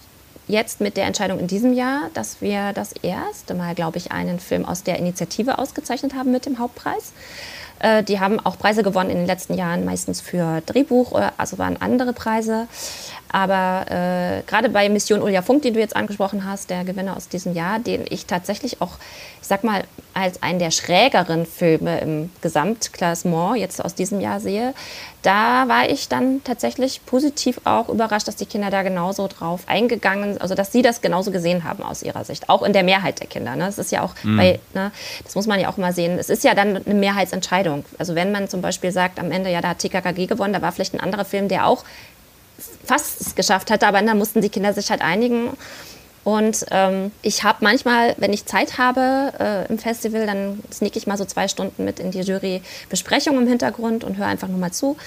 jetzt 0.49 0.81
mit 0.81 0.97
der 0.97 1.05
Entscheidung 1.05 1.39
in 1.39 1.47
diesem 1.47 1.73
Jahr, 1.73 2.11
dass 2.15 2.41
wir 2.41 2.73
das 2.73 2.93
erste 3.03 3.55
Mal, 3.55 3.75
glaube 3.75 3.99
ich, 3.99 4.11
einen 4.11 4.41
Film 4.41 4.65
aus 4.65 4.83
der 4.83 4.99
Initiative 4.99 5.59
ausgezeichnet 5.59 6.15
haben 6.15 6.33
mit 6.33 6.47
dem 6.47 6.59
Hauptpreis. 6.59 7.13
Äh, 7.81 8.03
die 8.03 8.19
haben 8.19 8.41
auch 8.41 8.59
Preise 8.59 8.83
gewonnen 8.83 9.11
in 9.11 9.19
den 9.19 9.27
letzten 9.27 9.55
Jahren, 9.55 9.85
meistens 9.85 10.21
für 10.21 10.63
Drehbuch, 10.67 11.21
also 11.37 11.59
waren 11.59 11.81
andere 11.81 12.13
Preise. 12.13 12.67
Aber 13.31 13.87
äh, 13.91 14.43
gerade 14.47 14.69
bei 14.71 14.89
Mission 14.89 15.23
Ulja 15.23 15.43
Funk, 15.43 15.63
den 15.63 15.75
du 15.75 15.81
jetzt 15.81 15.97
angesprochen 15.97 16.45
hast, 16.47 16.71
der 16.71 16.85
Gewinner 16.85 17.17
aus 17.17 17.29
diesem 17.29 17.55
Jahr, 17.55 17.79
den 17.79 18.05
ich 18.09 18.27
tatsächlich 18.27 18.81
auch, 18.81 18.97
ich 19.41 19.49
sag 19.49 19.65
mal, 19.65 19.85
als 20.15 20.43
einen 20.43 20.59
der 20.59 20.71
schrägeren 20.71 21.47
Filme 21.47 22.01
im 22.01 22.31
Gesamtklassement 22.41 23.57
jetzt 23.59 23.85
aus 23.85 23.95
diesem 23.95 24.21
Jahr 24.21 24.41
sehe, 24.41 24.75
da 25.23 25.69
war 25.69 25.91
ich 25.91 26.09
dann 26.09 26.43
tatsächlich 26.43 27.05
positiv 27.05 27.61
auch 27.65 27.89
überrascht, 27.89 28.29
dass 28.29 28.37
die 28.37 28.47
Kinder 28.47 28.71
da 28.71 28.83
genauso 28.83 29.29
drauf 29.29 29.63
eingegangen 29.67 30.33
sind, 30.33 30.43
also 30.43 30.55
dass 30.55 30.73
sie 30.73 30.83
das 30.83 31.01
genauso 31.01 31.31
gesehen 31.31 31.65
haben 31.65 31.83
aus 31.83 32.03
ihrer 32.03 32.25
Sicht, 32.25 32.49
auch 32.49 32.63
in 32.63 32.73
der 32.73 32.83
Mehrheit 32.83 33.21
der 33.21 33.27
Kinder. 33.27 33.57
Ne? 33.57 33.67
Das 33.67 33.79
ist 33.79 33.93
ja 33.93 34.03
auch, 34.03 34.15
mhm. 34.23 34.37
bei, 34.37 34.61
ne, 34.75 34.91
das 35.25 35.35
muss 35.35 35.47
man 35.47 35.61
ja 35.61 35.69
auch 35.69 35.77
mal 35.77 35.93
sehen, 35.93 36.19
es 36.19 36.31
ist 36.31 36.45
ja 36.45 36.55
dann 36.55 36.77
eine 36.77 36.95
Mehrheitsentscheidung. 36.95 37.85
Also 37.99 38.15
wenn 38.15 38.33
man 38.33 38.49
zum 38.49 38.63
Beispiel 38.63 38.91
sagt, 38.91 39.21
am 39.21 39.31
Ende, 39.31 39.51
ja, 39.51 39.61
da 39.61 39.71
hat 39.71 39.81
TKKG 39.81 40.27
gewonnen, 40.27 40.53
da 40.53 40.63
war 40.63 40.73
vielleicht 40.73 40.95
ein 40.95 41.01
anderer 41.01 41.25
Film, 41.25 41.49
der 41.49 41.67
auch 41.67 41.85
fast 42.85 43.21
es 43.21 43.35
geschafft 43.35 43.71
hatte, 43.71 43.87
aber 43.87 44.03
dann 44.03 44.19
mussten 44.19 44.41
die 44.41 44.49
Kinder 44.49 44.73
sich 44.73 44.91
halt 44.91 45.03
einigen. 45.03 45.51
Und 46.25 46.67
ähm, 46.73 47.11
ich 47.23 47.43
habe 47.43 47.59
manchmal, 47.63 48.15
wenn 48.19 48.35
ich 48.35 48.45
Zeit 48.45 48.77
habe 48.77 49.33
äh, 49.39 49.67
im 49.71 49.79
Festival, 49.79 50.27
dann 50.27 50.63
sneak 50.71 50.95
ich 50.97 51.07
mal 51.07 51.17
so 51.17 51.25
zwei 51.25 51.49
Stunden 51.49 51.85
mit 51.85 52.01
in 52.01 52.11
die 52.11 52.21
Jury-Besprechung 52.21 53.39
im 53.39 53.47
Hintergrund 53.47 54.05
und 54.05 54.19
höre 54.19 54.27
einfach 54.27 54.49
nur 54.49 54.59
mal 54.59 54.73
zu. 54.73 54.99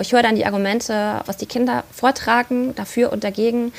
Ich 0.00 0.12
höre 0.12 0.22
dann 0.22 0.34
die 0.34 0.46
Argumente, 0.46 1.20
was 1.26 1.36
die 1.36 1.46
Kinder 1.46 1.84
vortragen, 1.92 2.74
dafür 2.74 3.12
und 3.12 3.22
dagegen. 3.22 3.72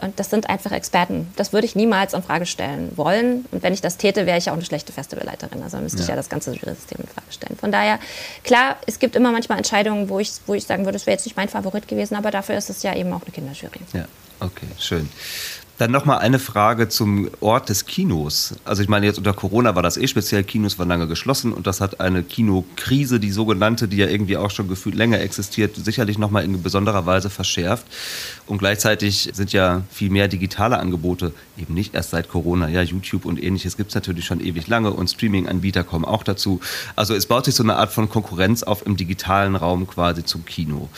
Und 0.00 0.18
das 0.18 0.30
sind 0.30 0.48
einfach 0.48 0.72
Experten. 0.72 1.32
Das 1.36 1.52
würde 1.52 1.66
ich 1.66 1.76
niemals 1.76 2.14
in 2.14 2.22
Frage 2.22 2.46
stellen 2.46 2.92
wollen. 2.96 3.46
Und 3.52 3.62
wenn 3.62 3.72
ich 3.72 3.80
das 3.80 3.96
täte, 3.96 4.26
wäre 4.26 4.38
ich 4.38 4.46
ja 4.46 4.52
auch 4.52 4.56
eine 4.56 4.64
schlechte 4.64 4.92
Festivalleiterin. 4.92 5.62
Also 5.62 5.78
müsste 5.78 5.98
ja. 5.98 6.02
ich 6.04 6.08
ja 6.08 6.16
das 6.16 6.28
ganze 6.28 6.52
Jury-System 6.52 6.98
in 7.00 7.06
Frage 7.06 7.26
stellen. 7.30 7.56
Von 7.56 7.70
daher, 7.70 7.98
klar, 8.42 8.76
es 8.86 8.98
gibt 8.98 9.14
immer 9.14 9.30
manchmal 9.30 9.58
Entscheidungen, 9.58 10.08
wo 10.08 10.18
ich, 10.18 10.32
wo 10.46 10.54
ich 10.54 10.64
sagen 10.64 10.84
würde, 10.84 10.94
das 10.94 11.06
wäre 11.06 11.16
jetzt 11.16 11.26
nicht 11.26 11.36
mein 11.36 11.48
Favorit 11.48 11.86
gewesen, 11.86 12.16
aber 12.16 12.30
dafür 12.30 12.56
ist 12.56 12.70
es 12.70 12.82
ja 12.82 12.94
eben 12.94 13.12
auch 13.12 13.22
eine 13.22 13.30
Kinderjury. 13.30 13.80
Ja, 13.92 14.06
okay, 14.40 14.66
schön. 14.78 15.08
Dann 15.76 15.90
noch 15.90 16.04
mal 16.04 16.18
eine 16.18 16.38
Frage 16.38 16.88
zum 16.88 17.28
Ort 17.40 17.68
des 17.68 17.84
Kinos. 17.84 18.54
Also 18.64 18.80
ich 18.80 18.88
meine, 18.88 19.06
jetzt 19.06 19.18
unter 19.18 19.32
Corona 19.32 19.74
war 19.74 19.82
das 19.82 19.96
eh 19.96 20.06
speziell, 20.06 20.44
Kinos 20.44 20.78
waren 20.78 20.88
lange 20.88 21.08
geschlossen 21.08 21.52
und 21.52 21.66
das 21.66 21.80
hat 21.80 21.98
eine 21.98 22.22
Kinokrise, 22.22 23.18
die 23.18 23.32
sogenannte, 23.32 23.88
die 23.88 23.96
ja 23.96 24.06
irgendwie 24.06 24.36
auch 24.36 24.52
schon 24.52 24.68
gefühlt 24.68 24.94
länger 24.94 25.18
existiert, 25.20 25.74
sicherlich 25.74 26.16
noch 26.16 26.30
mal 26.30 26.44
in 26.44 26.62
besonderer 26.62 27.06
Weise 27.06 27.28
verschärft. 27.28 27.86
Und 28.46 28.58
gleichzeitig 28.58 29.30
sind 29.32 29.52
ja 29.52 29.82
viel 29.90 30.10
mehr 30.10 30.28
digitale 30.28 30.78
Angebote, 30.78 31.32
eben 31.58 31.74
nicht 31.74 31.94
erst 31.94 32.10
seit 32.10 32.28
Corona, 32.28 32.68
ja, 32.68 32.82
YouTube 32.82 33.24
und 33.24 33.42
ähnliches 33.42 33.76
gibt 33.76 33.88
es 33.88 33.96
natürlich 33.96 34.26
schon 34.26 34.40
ewig 34.40 34.68
lange 34.68 34.92
und 34.92 35.10
Streaming-Anbieter 35.10 35.82
kommen 35.82 36.04
auch 36.04 36.22
dazu. 36.22 36.60
Also 36.94 37.14
es 37.14 37.26
baut 37.26 37.46
sich 37.46 37.54
so 37.56 37.64
eine 37.64 37.76
Art 37.76 37.92
von 37.92 38.08
Konkurrenz 38.08 38.62
auf 38.62 38.86
im 38.86 38.96
digitalen 38.96 39.56
Raum 39.56 39.88
quasi 39.88 40.24
zum 40.24 40.44
Kino. 40.44 40.88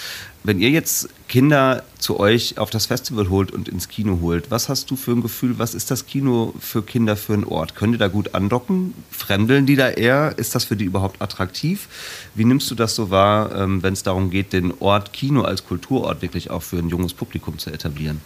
Wenn 0.47 0.61
ihr 0.61 0.71
jetzt 0.71 1.09
Kinder 1.27 1.83
zu 1.99 2.21
euch 2.21 2.57
auf 2.57 2.71
das 2.71 2.87
Festival 2.87 3.31
holt 3.31 3.51
und 3.51 3.69
ins 3.69 3.89
Kino 3.89 4.21
holt, 4.21 4.49
was 4.49 4.69
hast 4.69 4.89
du 4.89 4.95
für 4.95 5.11
ein 5.11 5.21
Gefühl, 5.21 5.59
was 5.59 5.75
ist 5.75 5.91
das 5.91 6.07
Kino 6.07 6.55
für 6.61 6.85
Kinder 6.85 7.17
für 7.17 7.35
ein 7.35 7.43
Ort? 7.43 7.75
Können 7.75 7.91
die 7.91 7.99
da 7.99 8.07
gut 8.07 8.33
andocken? 8.33 8.95
Fremdeln 9.11 9.67
die 9.67 9.75
da 9.75 9.89
eher? 9.89 10.35
Ist 10.39 10.55
das 10.55 10.63
für 10.63 10.77
die 10.77 10.85
überhaupt 10.85 11.21
attraktiv? 11.21 11.89
Wie 12.37 12.45
nimmst 12.45 12.71
du 12.71 12.77
das 12.77 12.95
so 12.95 13.11
wahr, 13.11 13.57
ähm, 13.57 13.83
wenn 13.83 13.95
es 13.95 14.05
darum 14.05 14.31
geht, 14.31 14.53
den 14.53 14.73
Ort 14.79 15.13
Kino 15.13 15.43
als 15.43 15.65
Kulturort 15.65 16.23
wirklich 16.23 16.49
auch 16.49 16.63
für 16.63 16.79
ein 16.79 16.91
junges 16.91 17.13
Publikum 17.13 17.59
zu 17.59 17.71
etablieren? 17.71 18.21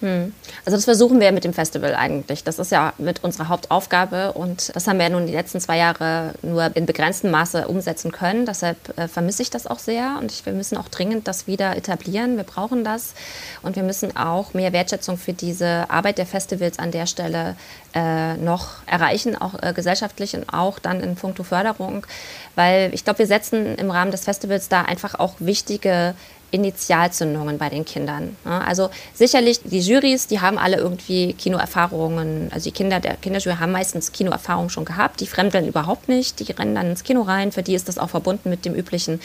Hm. 0.00 0.34
Also 0.64 0.76
das 0.76 0.84
versuchen 0.84 1.20
wir 1.20 1.32
mit 1.32 1.44
dem 1.44 1.54
Festival 1.54 1.94
eigentlich. 1.94 2.44
Das 2.44 2.58
ist 2.58 2.70
ja 2.70 2.92
mit 2.98 3.24
unserer 3.24 3.48
Hauptaufgabe 3.48 4.32
und 4.32 4.74
das 4.74 4.86
haben 4.86 4.98
wir 4.98 5.08
nun 5.08 5.26
die 5.26 5.32
letzten 5.32 5.60
zwei 5.60 5.78
Jahre 5.78 6.34
nur 6.42 6.70
in 6.74 6.84
begrenztem 6.84 7.30
Maße 7.30 7.66
umsetzen 7.66 8.12
können. 8.12 8.44
Deshalb 8.44 8.76
äh, 8.98 9.08
vermisse 9.08 9.42
ich 9.42 9.50
das 9.50 9.66
auch 9.66 9.78
sehr 9.78 10.16
und 10.20 10.44
wir 10.44 10.52
müssen 10.52 10.76
auch 10.76 10.88
dringend 10.88 11.26
das 11.28 11.46
wieder 11.46 11.76
etablieren. 11.76 12.36
Wir 12.36 12.44
brauchen 12.44 12.84
das 12.84 13.14
und 13.62 13.76
wir 13.76 13.82
müssen 13.82 14.16
auch 14.16 14.52
mehr 14.52 14.72
Wertschätzung 14.72 15.16
für 15.16 15.32
diese 15.32 15.88
Arbeit 15.88 16.18
der 16.18 16.26
Festivals 16.26 16.78
an 16.78 16.90
der 16.90 17.06
Stelle 17.06 17.56
äh, 17.94 18.36
noch 18.36 18.86
erreichen, 18.86 19.40
auch 19.40 19.54
äh, 19.62 19.72
gesellschaftlich 19.72 20.36
und 20.36 20.52
auch 20.52 20.78
dann 20.78 21.00
in 21.00 21.14
puncto 21.14 21.42
Förderung, 21.42 22.06
weil 22.54 22.90
ich 22.92 23.04
glaube, 23.04 23.20
wir 23.20 23.26
setzen 23.26 23.76
im 23.76 23.90
Rahmen 23.90 24.10
des 24.10 24.24
Festivals 24.24 24.68
da 24.68 24.82
einfach 24.82 25.18
auch 25.18 25.34
wichtige 25.38 26.14
Initialzündungen 26.50 27.58
bei 27.58 27.68
den 27.68 27.84
Kindern. 27.84 28.36
Also 28.44 28.90
sicherlich 29.14 29.60
die 29.62 29.80
Jurys, 29.80 30.26
die 30.26 30.40
haben 30.40 30.58
alle 30.58 30.76
irgendwie 30.76 31.32
Kinoerfahrungen. 31.34 32.50
Also 32.52 32.70
die 32.70 32.72
Kinder 32.72 33.00
der 33.00 33.16
Kinderjury 33.16 33.56
haben 33.56 33.72
meistens 33.72 34.12
Kinoerfahrungen 34.12 34.70
schon 34.70 34.84
gehabt. 34.84 35.20
Die 35.20 35.26
fremdeln 35.26 35.66
überhaupt 35.66 36.08
nicht. 36.08 36.40
Die 36.40 36.52
rennen 36.52 36.74
dann 36.74 36.90
ins 36.90 37.04
Kino 37.04 37.22
rein. 37.22 37.52
Für 37.52 37.62
die 37.62 37.74
ist 37.74 37.88
das 37.88 37.98
auch 37.98 38.10
verbunden 38.10 38.50
mit 38.50 38.64
dem 38.64 38.74
üblichen 38.74 39.20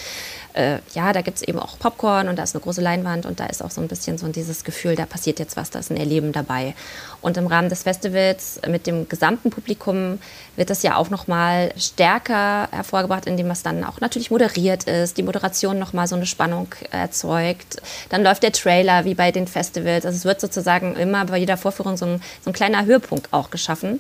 äh, 0.53 0.79
ja, 0.93 1.13
da 1.13 1.21
gibt 1.21 1.37
es 1.37 1.43
eben 1.43 1.59
auch 1.59 1.79
Popcorn 1.79 2.27
und 2.27 2.37
da 2.37 2.43
ist 2.43 2.55
eine 2.55 2.61
große 2.61 2.81
Leinwand 2.81 3.25
und 3.25 3.39
da 3.39 3.45
ist 3.45 3.63
auch 3.63 3.71
so 3.71 3.81
ein 3.81 3.87
bisschen 3.87 4.17
so 4.17 4.27
dieses 4.27 4.63
Gefühl, 4.63 4.95
da 4.95 5.05
passiert 5.05 5.39
jetzt 5.39 5.55
was, 5.55 5.69
da 5.69 5.79
ist 5.79 5.91
ein 5.91 5.97
Erleben 5.97 6.31
dabei. 6.31 6.75
Und 7.21 7.37
im 7.37 7.47
Rahmen 7.47 7.69
des 7.69 7.83
Festivals 7.83 8.59
mit 8.67 8.87
dem 8.87 9.07
gesamten 9.07 9.49
Publikum 9.49 10.19
wird 10.55 10.69
das 10.69 10.83
ja 10.83 10.95
auch 10.97 11.09
nochmal 11.09 11.73
stärker 11.77 12.67
hervorgebracht, 12.71 13.25
indem 13.25 13.49
es 13.51 13.63
dann 13.63 13.83
auch 13.83 13.99
natürlich 14.01 14.31
moderiert 14.31 14.83
ist, 14.83 15.17
die 15.17 15.23
Moderation 15.23 15.79
nochmal 15.79 16.07
so 16.07 16.15
eine 16.15 16.25
Spannung 16.25 16.67
erzeugt. 16.91 17.81
Dann 18.09 18.23
läuft 18.23 18.43
der 18.43 18.51
Trailer 18.51 19.05
wie 19.05 19.13
bei 19.13 19.31
den 19.31 19.47
Festivals. 19.47 20.05
Also 20.05 20.17
es 20.17 20.25
wird 20.25 20.41
sozusagen 20.41 20.95
immer 20.95 21.25
bei 21.25 21.37
jeder 21.37 21.57
Vorführung 21.57 21.97
so 21.97 22.05
ein, 22.05 22.21
so 22.43 22.49
ein 22.49 22.53
kleiner 22.53 22.85
Höhepunkt 22.85 23.31
auch 23.31 23.49
geschaffen. 23.49 23.99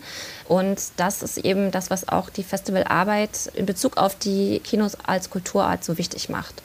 Und 0.51 0.81
das 0.97 1.23
ist 1.23 1.37
eben 1.37 1.71
das, 1.71 1.89
was 1.89 2.09
auch 2.09 2.29
die 2.29 2.43
Festivalarbeit 2.43 3.49
in 3.53 3.65
Bezug 3.65 3.95
auf 3.95 4.15
die 4.15 4.59
Kinos 4.59 4.97
als 5.05 5.29
Kulturart 5.29 5.85
so 5.85 5.97
wichtig 5.97 6.27
macht. 6.27 6.61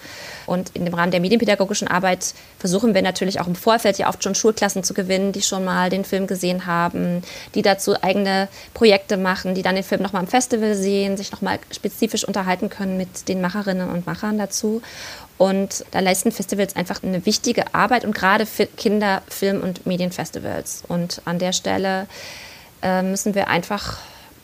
Und 0.46 0.70
in 0.74 0.84
dem 0.84 0.94
Rahmen 0.94 1.12
der 1.12 1.20
medienpädagogischen 1.20 1.86
Arbeit 1.86 2.34
versuchen 2.58 2.94
wir 2.94 3.02
natürlich 3.02 3.40
auch 3.40 3.46
im 3.46 3.54
Vorfeld 3.54 3.98
ja 3.98 4.08
oft 4.08 4.24
schon 4.24 4.34
Schulklassen 4.34 4.82
zu 4.82 4.92
gewinnen, 4.92 5.30
die 5.30 5.42
schon 5.42 5.64
mal 5.64 5.88
den 5.88 6.04
Film 6.04 6.26
gesehen 6.26 6.66
haben, 6.66 7.22
die 7.54 7.62
dazu 7.62 8.02
eigene 8.02 8.48
Projekte 8.74 9.16
machen, 9.16 9.54
die 9.54 9.62
dann 9.62 9.75
den 9.76 9.84
Film 9.84 10.02
nochmal 10.02 10.22
im 10.22 10.28
Festival 10.28 10.74
sehen, 10.74 11.16
sich 11.16 11.30
nochmal 11.32 11.58
spezifisch 11.70 12.24
unterhalten 12.24 12.68
können 12.68 12.96
mit 12.96 13.28
den 13.28 13.40
Macherinnen 13.40 13.88
und 13.88 14.06
Machern 14.06 14.38
dazu. 14.38 14.82
Und 15.38 15.84
da 15.90 16.00
leisten 16.00 16.32
Festivals 16.32 16.76
einfach 16.76 17.02
eine 17.02 17.26
wichtige 17.26 17.74
Arbeit 17.74 18.04
und 18.04 18.14
gerade 18.14 18.46
für 18.46 18.66
Kinder-, 18.66 19.22
Film- 19.28 19.62
und 19.62 19.86
Medienfestivals. 19.86 20.82
Und 20.88 21.20
an 21.24 21.38
der 21.38 21.52
Stelle 21.52 22.06
äh, 22.82 23.02
müssen 23.02 23.34
wir 23.34 23.48
einfach, 23.48 23.98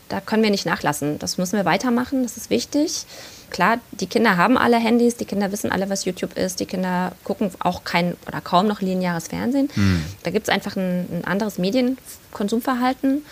da 0.09 0.21
können 0.21 0.43
wir 0.43 0.51
nicht 0.51 0.67
nachlassen. 0.67 1.19
Das 1.19 1.39
müssen 1.39 1.57
wir 1.57 1.65
weitermachen, 1.65 2.23
das 2.23 2.37
ist 2.37 2.51
wichtig. 2.51 3.07
Klar, 3.53 3.81
die 3.91 4.07
Kinder 4.07 4.39
haben 4.39 4.57
alle 4.57 4.79
Handys, 4.79 5.17
die 5.17 5.27
Kinder 5.27 5.53
wissen 5.53 5.71
alle, 5.71 5.91
was 5.91 6.07
YouTube 6.07 6.39
ist, 6.39 6.61
die 6.61 6.65
Kinder 6.65 7.13
gucken 7.23 7.51
auch 7.59 7.85
kein 7.85 8.17
oder 8.27 8.41
kaum 8.41 8.67
noch 8.67 8.81
lineares 8.81 9.29
Fernsehen. 9.29 9.69
Mhm. 9.75 10.03
Da 10.23 10.31
gibt 10.31 10.49
es 10.49 10.55
einfach 10.55 10.75
ein, 10.77 11.07
ein, 11.13 11.25
anderes 11.27 11.59
Medienkonsumverhalten. 11.59 13.23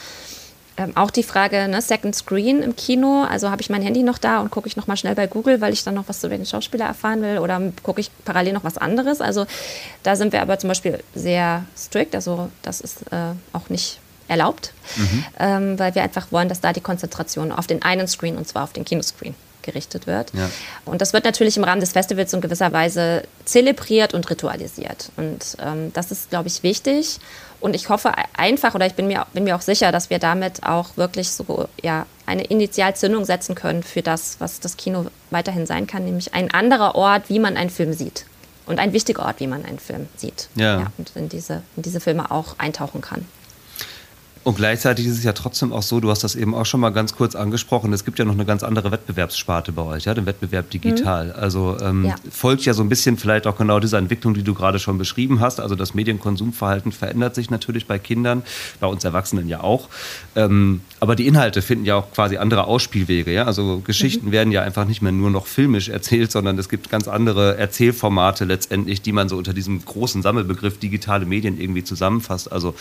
Ähm, 0.80 0.96
auch 0.96 1.10
die 1.10 1.22
Frage, 1.22 1.68
ne, 1.68 1.82
Second 1.82 2.14
Screen 2.14 2.62
im 2.62 2.74
Kino, 2.74 3.24
also 3.28 3.50
habe 3.50 3.60
ich 3.60 3.68
mein 3.68 3.82
Handy 3.82 4.02
noch 4.02 4.16
da 4.16 4.40
und 4.40 4.50
gucke 4.50 4.66
ich 4.66 4.76
noch 4.76 4.86
mal 4.86 4.96
schnell 4.96 5.14
bei 5.14 5.26
Google, 5.26 5.60
weil 5.60 5.74
ich 5.74 5.84
dann 5.84 5.92
noch 5.94 6.04
was 6.06 6.24
über 6.24 6.34
den 6.34 6.46
Schauspieler 6.46 6.86
erfahren 6.86 7.20
will 7.20 7.38
oder 7.38 7.60
gucke 7.82 8.00
ich 8.00 8.10
parallel 8.24 8.54
noch 8.54 8.64
was 8.64 8.78
anderes. 8.78 9.20
Also 9.20 9.44
da 10.02 10.16
sind 10.16 10.32
wir 10.32 10.40
aber 10.40 10.58
zum 10.58 10.68
Beispiel 10.68 11.02
sehr 11.14 11.64
strikt, 11.76 12.14
also 12.14 12.48
das 12.62 12.80
ist 12.80 13.02
äh, 13.12 13.34
auch 13.52 13.68
nicht 13.68 14.00
erlaubt, 14.26 14.72
mhm. 14.96 15.24
ähm, 15.38 15.78
weil 15.78 15.94
wir 15.94 16.02
einfach 16.02 16.32
wollen, 16.32 16.48
dass 16.48 16.62
da 16.62 16.72
die 16.72 16.80
Konzentration 16.80 17.52
auf 17.52 17.66
den 17.66 17.82
einen 17.82 18.08
Screen 18.08 18.38
und 18.38 18.48
zwar 18.48 18.64
auf 18.64 18.72
den 18.72 18.86
Kinoscreen 18.86 19.34
gerichtet 19.60 20.06
wird. 20.06 20.32
Ja. 20.32 20.48
Und 20.86 21.02
das 21.02 21.12
wird 21.12 21.26
natürlich 21.26 21.58
im 21.58 21.64
Rahmen 21.64 21.80
des 21.80 21.92
Festivals 21.92 22.32
in 22.32 22.40
gewisser 22.40 22.72
Weise 22.72 23.24
zelebriert 23.44 24.14
und 24.14 24.30
ritualisiert. 24.30 25.10
Und 25.18 25.58
ähm, 25.60 25.92
das 25.92 26.10
ist, 26.10 26.30
glaube 26.30 26.48
ich, 26.48 26.62
wichtig. 26.62 27.18
Und 27.60 27.76
ich 27.76 27.88
hoffe 27.88 28.12
einfach, 28.36 28.74
oder 28.74 28.86
ich 28.86 28.94
bin 28.94 29.06
mir, 29.06 29.26
bin 29.34 29.44
mir 29.44 29.54
auch 29.54 29.60
sicher, 29.60 29.92
dass 29.92 30.08
wir 30.10 30.18
damit 30.18 30.64
auch 30.64 30.96
wirklich 30.96 31.30
so 31.30 31.68
ja, 31.82 32.06
eine 32.26 32.44
Initialzündung 32.44 33.24
setzen 33.24 33.54
können 33.54 33.82
für 33.82 34.02
das, 34.02 34.36
was 34.38 34.60
das 34.60 34.76
Kino 34.76 35.06
weiterhin 35.30 35.66
sein 35.66 35.86
kann, 35.86 36.04
nämlich 36.04 36.32
ein 36.32 36.50
anderer 36.50 36.94
Ort, 36.94 37.28
wie 37.28 37.38
man 37.38 37.56
einen 37.56 37.70
Film 37.70 37.92
sieht. 37.92 38.24
Und 38.66 38.78
ein 38.78 38.92
wichtiger 38.92 39.24
Ort, 39.24 39.40
wie 39.40 39.46
man 39.46 39.64
einen 39.64 39.78
Film 39.78 40.08
sieht. 40.16 40.48
Ja. 40.54 40.80
ja 40.80 40.86
und 40.96 41.12
in 41.16 41.28
diese, 41.28 41.62
in 41.76 41.82
diese 41.82 42.00
Filme 42.00 42.30
auch 42.30 42.58
eintauchen 42.58 43.00
kann. 43.00 43.26
Und 44.42 44.56
gleichzeitig 44.56 45.06
ist 45.06 45.18
es 45.18 45.24
ja 45.24 45.32
trotzdem 45.32 45.70
auch 45.70 45.82
so, 45.82 46.00
du 46.00 46.10
hast 46.10 46.24
das 46.24 46.34
eben 46.34 46.54
auch 46.54 46.64
schon 46.64 46.80
mal 46.80 46.90
ganz 46.90 47.14
kurz 47.14 47.34
angesprochen, 47.34 47.92
es 47.92 48.06
gibt 48.06 48.18
ja 48.18 48.24
noch 48.24 48.32
eine 48.32 48.46
ganz 48.46 48.62
andere 48.62 48.90
Wettbewerbssparte 48.90 49.72
bei 49.72 49.82
euch, 49.82 50.04
ja, 50.04 50.14
den 50.14 50.24
Wettbewerb 50.24 50.70
digital. 50.70 51.26
Mhm. 51.26 51.32
Also 51.36 51.76
ähm, 51.82 52.06
ja. 52.06 52.14
folgt 52.30 52.64
ja 52.64 52.72
so 52.72 52.82
ein 52.82 52.88
bisschen 52.88 53.18
vielleicht 53.18 53.46
auch 53.46 53.58
genau 53.58 53.80
dieser 53.80 53.98
Entwicklung, 53.98 54.32
die 54.32 54.42
du 54.42 54.54
gerade 54.54 54.78
schon 54.78 54.96
beschrieben 54.96 55.40
hast. 55.40 55.60
Also 55.60 55.74
das 55.74 55.92
Medienkonsumverhalten 55.92 56.90
verändert 56.90 57.34
sich 57.34 57.50
natürlich 57.50 57.86
bei 57.86 57.98
Kindern, 57.98 58.42
bei 58.80 58.86
uns 58.86 59.04
Erwachsenen 59.04 59.46
ja 59.46 59.60
auch. 59.62 59.90
Ähm, 60.34 60.80
aber 61.00 61.16
die 61.16 61.26
Inhalte 61.26 61.60
finden 61.60 61.84
ja 61.84 61.96
auch 61.96 62.10
quasi 62.10 62.38
andere 62.38 62.64
Ausspielwege. 62.64 63.30
Ja? 63.30 63.44
Also 63.44 63.82
Geschichten 63.84 64.28
mhm. 64.28 64.32
werden 64.32 64.52
ja 64.52 64.62
einfach 64.62 64.86
nicht 64.86 65.02
mehr 65.02 65.12
nur 65.12 65.30
noch 65.30 65.46
filmisch 65.46 65.90
erzählt, 65.90 66.32
sondern 66.32 66.58
es 66.58 66.70
gibt 66.70 66.88
ganz 66.88 67.08
andere 67.08 67.58
Erzählformate 67.58 68.46
letztendlich, 68.46 69.02
die 69.02 69.12
man 69.12 69.28
so 69.28 69.36
unter 69.36 69.52
diesem 69.52 69.84
großen 69.84 70.22
Sammelbegriff 70.22 70.78
digitale 70.78 71.26
Medien 71.26 71.60
irgendwie 71.60 71.84
zusammenfasst. 71.84 72.50
Also 72.50 72.74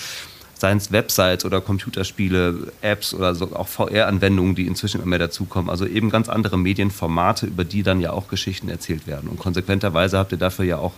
seien 0.60 0.78
es 0.78 0.92
Websites 0.92 1.46
oder 1.46 1.62
Computerspiele, 1.62 2.72
Apps 2.82 3.14
oder 3.14 3.34
so, 3.34 3.56
auch 3.56 3.68
VR-Anwendungen, 3.68 4.56
die 4.56 4.68
inzwischen 4.68 4.98
immer 4.98 5.12
mehr 5.12 5.20
dazukommen. 5.20 5.70
Also 5.70 5.86
eben 5.86 6.10
ganz 6.10 6.28
andere 6.28 6.58
Medienformate, 6.58 7.46
über 7.48 7.64
die 7.64 7.82
dann 7.82 8.02
ja 8.02 8.12
auch 8.12 8.28
Geschichten 8.28 8.68
erzählt 8.68 9.08
werden. 9.08 9.30
Und 9.30 9.40
konsequenterweise 9.40 10.18
habt 10.18 10.34
ihr 10.34 10.38
dafür 10.38 10.66
ja 10.66 10.78
auch 10.78 10.94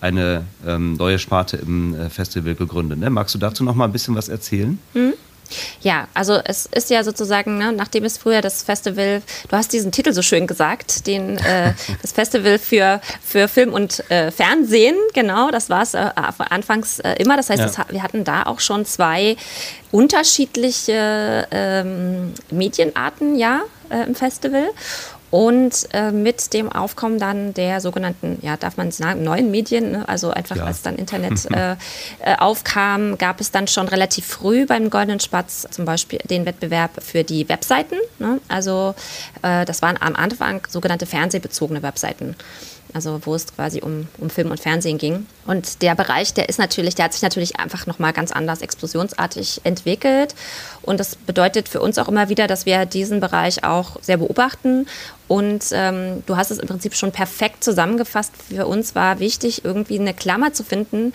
eine 0.00 0.44
ähm, 0.66 0.94
neue 0.94 1.18
Sparte 1.18 1.56
im 1.56 1.94
äh, 1.94 2.08
Festival 2.08 2.54
gegründet. 2.54 3.00
Ne? 3.00 3.10
Magst 3.10 3.34
du 3.34 3.38
dazu 3.38 3.64
noch 3.64 3.74
mal 3.74 3.86
ein 3.86 3.92
bisschen 3.92 4.14
was 4.14 4.28
erzählen? 4.28 4.78
Mhm. 4.94 5.14
Ja, 5.82 6.08
also 6.14 6.40
es 6.44 6.66
ist 6.66 6.90
ja 6.90 7.04
sozusagen, 7.04 7.58
ne, 7.58 7.72
nachdem 7.72 8.04
es 8.04 8.18
früher 8.18 8.40
das 8.40 8.62
Festival, 8.62 9.22
du 9.48 9.56
hast 9.56 9.72
diesen 9.72 9.92
Titel 9.92 10.12
so 10.12 10.22
schön 10.22 10.46
gesagt, 10.46 11.06
den, 11.06 11.38
äh, 11.38 11.72
das 12.02 12.12
Festival 12.12 12.58
für, 12.58 13.00
für 13.22 13.48
Film 13.48 13.72
und 13.72 14.08
äh, 14.10 14.30
Fernsehen, 14.30 14.96
genau, 15.14 15.50
das 15.50 15.70
war 15.70 15.82
es 15.82 15.94
äh, 15.94 16.10
anfangs 16.16 17.00
äh, 17.00 17.14
immer. 17.18 17.36
Das 17.36 17.50
heißt, 17.50 17.60
ja. 17.60 17.66
das, 17.66 17.78
wir 17.90 18.02
hatten 18.02 18.24
da 18.24 18.44
auch 18.44 18.60
schon 18.60 18.84
zwei 18.84 19.36
unterschiedliche 19.90 21.46
ähm, 21.50 22.34
Medienarten, 22.50 23.36
ja, 23.36 23.62
äh, 23.90 24.04
im 24.04 24.14
Festival. 24.14 24.70
Und 25.30 25.88
äh, 25.92 26.10
mit 26.10 26.52
dem 26.52 26.70
Aufkommen 26.70 27.18
dann 27.18 27.54
der 27.54 27.80
sogenannten, 27.80 28.38
ja, 28.42 28.56
darf 28.56 28.76
man 28.76 28.90
sagen, 28.90 29.22
neuen 29.22 29.50
Medien, 29.50 29.92
ne? 29.92 30.08
also 30.08 30.30
einfach 30.30 30.56
ja. 30.56 30.64
als 30.64 30.82
dann 30.82 30.96
Internet 30.96 31.46
äh, 31.52 31.72
äh, 31.72 32.36
aufkam, 32.38 33.16
gab 33.16 33.40
es 33.40 33.50
dann 33.52 33.68
schon 33.68 33.86
relativ 33.86 34.26
früh 34.26 34.66
beim 34.66 34.90
Goldenen 34.90 35.20
Spatz 35.20 35.66
zum 35.70 35.84
Beispiel 35.84 36.18
den 36.28 36.46
Wettbewerb 36.46 37.02
für 37.02 37.22
die 37.22 37.48
Webseiten. 37.48 37.96
Ne? 38.18 38.40
Also 38.48 38.94
äh, 39.42 39.64
das 39.64 39.82
waren 39.82 39.96
am 40.00 40.16
Anfang 40.16 40.66
sogenannte 40.68 41.06
fernsehbezogene 41.06 41.82
Webseiten 41.82 42.34
also 42.94 43.20
wo 43.24 43.34
es 43.34 43.46
quasi 43.54 43.80
um, 43.80 44.08
um 44.18 44.30
Film 44.30 44.50
und 44.50 44.60
Fernsehen 44.60 44.98
ging. 44.98 45.26
Und 45.46 45.82
der 45.82 45.94
Bereich, 45.94 46.34
der 46.34 46.48
ist 46.48 46.58
natürlich, 46.58 46.94
der 46.94 47.06
hat 47.06 47.12
sich 47.12 47.22
natürlich 47.22 47.58
einfach 47.58 47.86
nochmal 47.86 48.12
ganz 48.12 48.32
anders 48.32 48.62
explosionsartig 48.62 49.60
entwickelt. 49.64 50.34
Und 50.82 51.00
das 51.00 51.16
bedeutet 51.16 51.68
für 51.68 51.80
uns 51.80 51.98
auch 51.98 52.08
immer 52.08 52.28
wieder, 52.28 52.46
dass 52.46 52.66
wir 52.66 52.86
diesen 52.86 53.20
Bereich 53.20 53.64
auch 53.64 53.96
sehr 54.02 54.16
beobachten. 54.16 54.86
Und 55.30 55.66
ähm, 55.70 56.24
du 56.26 56.36
hast 56.36 56.50
es 56.50 56.58
im 56.58 56.66
Prinzip 56.66 56.96
schon 56.96 57.12
perfekt 57.12 57.62
zusammengefasst. 57.62 58.32
Für 58.48 58.66
uns 58.66 58.96
war 58.96 59.20
wichtig, 59.20 59.64
irgendwie 59.64 59.96
eine 59.96 60.12
Klammer 60.12 60.52
zu 60.54 60.64
finden, 60.64 61.12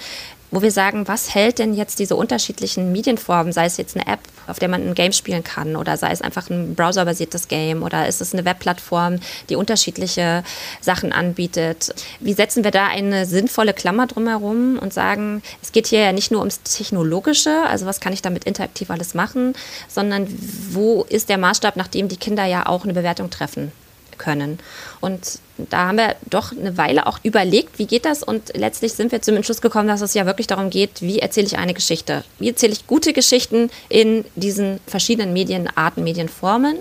wo 0.51 0.61
wir 0.61 0.71
sagen, 0.71 1.05
was 1.05 1.35
hält 1.35 1.59
denn 1.59 1.73
jetzt 1.73 1.99
diese 1.99 2.15
unterschiedlichen 2.15 2.93
Medienformen, 2.93 3.51
sei 3.51 3.65
es 3.65 3.75
jetzt 3.75 3.97
eine 3.97 4.07
App, 4.07 4.21
auf 4.47 4.57
der 4.57 4.69
man 4.69 4.87
ein 4.87 4.95
Game 4.95 5.11
spielen 5.11 5.43
kann 5.43 5.75
oder 5.75 5.97
sei 5.97 6.11
es 6.11 6.21
einfach 6.21 6.49
ein 6.49 6.75
browserbasiertes 6.75 7.49
Game 7.49 7.83
oder 7.83 8.07
ist 8.07 8.21
es 8.21 8.31
eine 8.31 8.45
Webplattform, 8.45 9.19
die 9.49 9.57
unterschiedliche 9.57 10.45
Sachen 10.79 11.11
anbietet. 11.11 11.93
Wie 12.21 12.31
setzen 12.31 12.63
wir 12.63 12.71
da 12.71 12.87
eine 12.87 13.25
sinnvolle 13.25 13.73
Klammer 13.73 14.07
drumherum 14.07 14.79
und 14.79 14.93
sagen, 14.93 15.43
es 15.61 15.73
geht 15.73 15.87
hier 15.87 15.99
ja 15.99 16.13
nicht 16.13 16.31
nur 16.31 16.39
ums 16.39 16.61
Technologische, 16.61 17.63
also 17.67 17.85
was 17.85 17.99
kann 17.99 18.13
ich 18.13 18.21
damit 18.21 18.45
interaktiv 18.45 18.89
alles 18.91 19.13
machen, 19.13 19.55
sondern 19.89 20.25
wo 20.71 21.03
ist 21.09 21.27
der 21.27 21.37
Maßstab, 21.37 21.75
nach 21.75 21.89
dem 21.89 22.07
die 22.07 22.15
Kinder 22.15 22.45
ja 22.45 22.65
auch 22.65 22.85
eine 22.85 22.93
Bewertung 22.93 23.29
treffen 23.29 23.73
können. 24.17 24.59
Und 25.01 25.39
da 25.57 25.87
haben 25.87 25.97
wir 25.97 26.15
doch 26.29 26.51
eine 26.51 26.77
Weile 26.77 27.07
auch 27.07 27.19
überlegt, 27.23 27.79
wie 27.79 27.85
geht 27.85 28.05
das? 28.05 28.23
Und 28.23 28.55
letztlich 28.55 28.93
sind 28.93 29.11
wir 29.11 29.21
zum 29.21 29.35
Entschluss 29.35 29.61
gekommen, 29.61 29.87
dass 29.87 30.01
es 30.01 30.13
ja 30.13 30.25
wirklich 30.25 30.47
darum 30.47 30.69
geht, 30.69 31.01
wie 31.01 31.19
erzähle 31.19 31.47
ich 31.47 31.57
eine 31.57 31.73
Geschichte? 31.73 32.23
Wie 32.39 32.49
erzähle 32.49 32.73
ich 32.73 32.87
gute 32.87 33.13
Geschichten 33.13 33.69
in 33.89 34.25
diesen 34.35 34.79
verschiedenen 34.87 35.33
Medienarten, 35.33 36.03
Medienformen? 36.03 36.77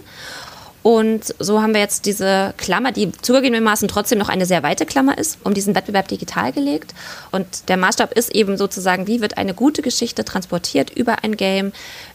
Und 0.84 1.34
so 1.38 1.62
haben 1.62 1.72
wir 1.72 1.80
jetzt 1.80 2.04
diese 2.04 2.52
Klammer, 2.58 2.92
die 2.92 3.10
zugegebenermaßen 3.10 3.88
trotzdem 3.88 4.18
noch 4.18 4.28
eine 4.28 4.44
sehr 4.44 4.62
weite 4.62 4.84
Klammer 4.84 5.16
ist, 5.16 5.38
um 5.42 5.54
diesen 5.54 5.74
Wettbewerb 5.74 6.08
digital 6.08 6.52
gelegt. 6.52 6.92
Und 7.32 7.70
der 7.70 7.78
Maßstab 7.78 8.12
ist 8.12 8.34
eben 8.34 8.58
sozusagen, 8.58 9.06
wie 9.06 9.22
wird 9.22 9.38
eine 9.38 9.54
gute 9.54 9.80
Geschichte 9.80 10.26
transportiert 10.26 10.90
über 10.90 11.24
ein 11.24 11.38
Game, 11.38 11.72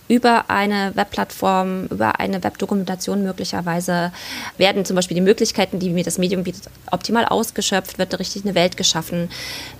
über 0.07 0.51
eine 0.51 0.91
Webplattform, 0.93 1.85
über 1.85 2.19
eine 2.19 2.43
Webdokumentation 2.43 3.23
möglicherweise? 3.23 4.11
Werden 4.59 4.85
zum 4.85 4.95
Beispiel 4.95 5.15
die 5.15 5.21
Möglichkeiten, 5.21 5.79
die 5.79 5.89
mir 5.89 6.03
das 6.03 6.19
Medium 6.19 6.43
bietet, 6.43 6.65
optimal 6.91 7.25
ausgeschöpft, 7.25 7.97
wird 7.97 8.19
richtig 8.19 8.45
eine 8.45 8.53
Welt 8.53 8.77
geschaffen? 8.77 9.31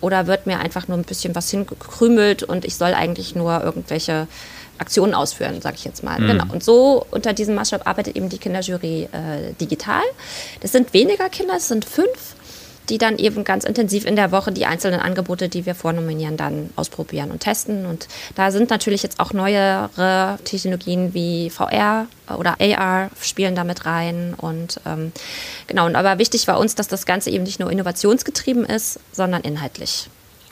Oder 0.01 0.25
wird 0.25 0.47
mir 0.47 0.57
einfach 0.57 0.87
nur 0.87 0.97
ein 0.97 1.03
bisschen 1.03 1.35
was 1.35 1.51
hingekrümelt 1.51 2.41
und 2.41 2.65
ich 2.65 2.75
soll 2.75 2.95
eigentlich 2.95 3.35
nur 3.35 3.63
irgendwelche 3.63 4.27
Aktionen 4.80 5.13
ausführen, 5.13 5.61
sage 5.61 5.75
ich 5.77 5.86
jetzt 5.86 6.03
mal. 6.03 6.19
Mhm. 6.19 6.27
Genau. 6.27 6.45
Und 6.51 6.63
so 6.63 7.05
unter 7.11 7.34
diesem 7.34 7.55
Maßstab 7.55 7.88
arbeitet 7.88 8.15
eben 8.15 8.30
die 8.30 8.38
Kinderjury 8.38 9.09
äh, 9.11 9.53
digital. 9.59 10.03
Das 10.61 10.71
sind 10.71 10.93
weniger 10.93 11.30
Kinder, 11.30 11.55
es 11.57 11.67
sind 11.67 11.86
fünf, 11.86 12.36
die 12.89 12.97
dann 12.97 13.17
eben 13.17 13.43
ganz 13.43 13.63
intensiv 13.63 14.05
in 14.05 14.15
der 14.15 14.32
Woche 14.32 14.51
die 14.51 14.65
einzelnen 14.65 14.99
Angebote, 14.99 15.47
die 15.47 15.65
wir 15.65 15.75
vornominieren, 15.75 16.38
dann 16.38 16.71
ausprobieren 16.75 17.32
und 17.32 17.39
testen. 17.39 17.86
Und 17.86 18.07
da 18.36 18.51
sind 18.51 18.69
natürlich 18.69 19.03
jetzt 19.03 19.19
auch 19.19 19.32
neuere 19.32 20.39
Technologien 20.43 21.13
wie 21.13 21.49
VR 21.49 22.07
oder 22.36 22.57
AR 22.59 23.09
spielen 23.21 23.55
damit 23.55 23.86
rein. 23.86 24.34
Und 24.36 24.82
ähm, 24.86 25.11
genau, 25.67 25.86
und 25.86 25.95
aber 25.95 26.17
wichtig 26.17 26.47
war 26.47 26.59
uns, 26.59 26.75
dass 26.75 26.88
das 26.88 27.05
Ganze 27.05 27.30
eben 27.30 27.43
nicht 27.43 27.59
nur 27.59 27.71
innovationsgetrieben 27.71 28.65
ist, 28.65 28.99
sondern 29.11 29.41
inhaltlich. 29.41 30.09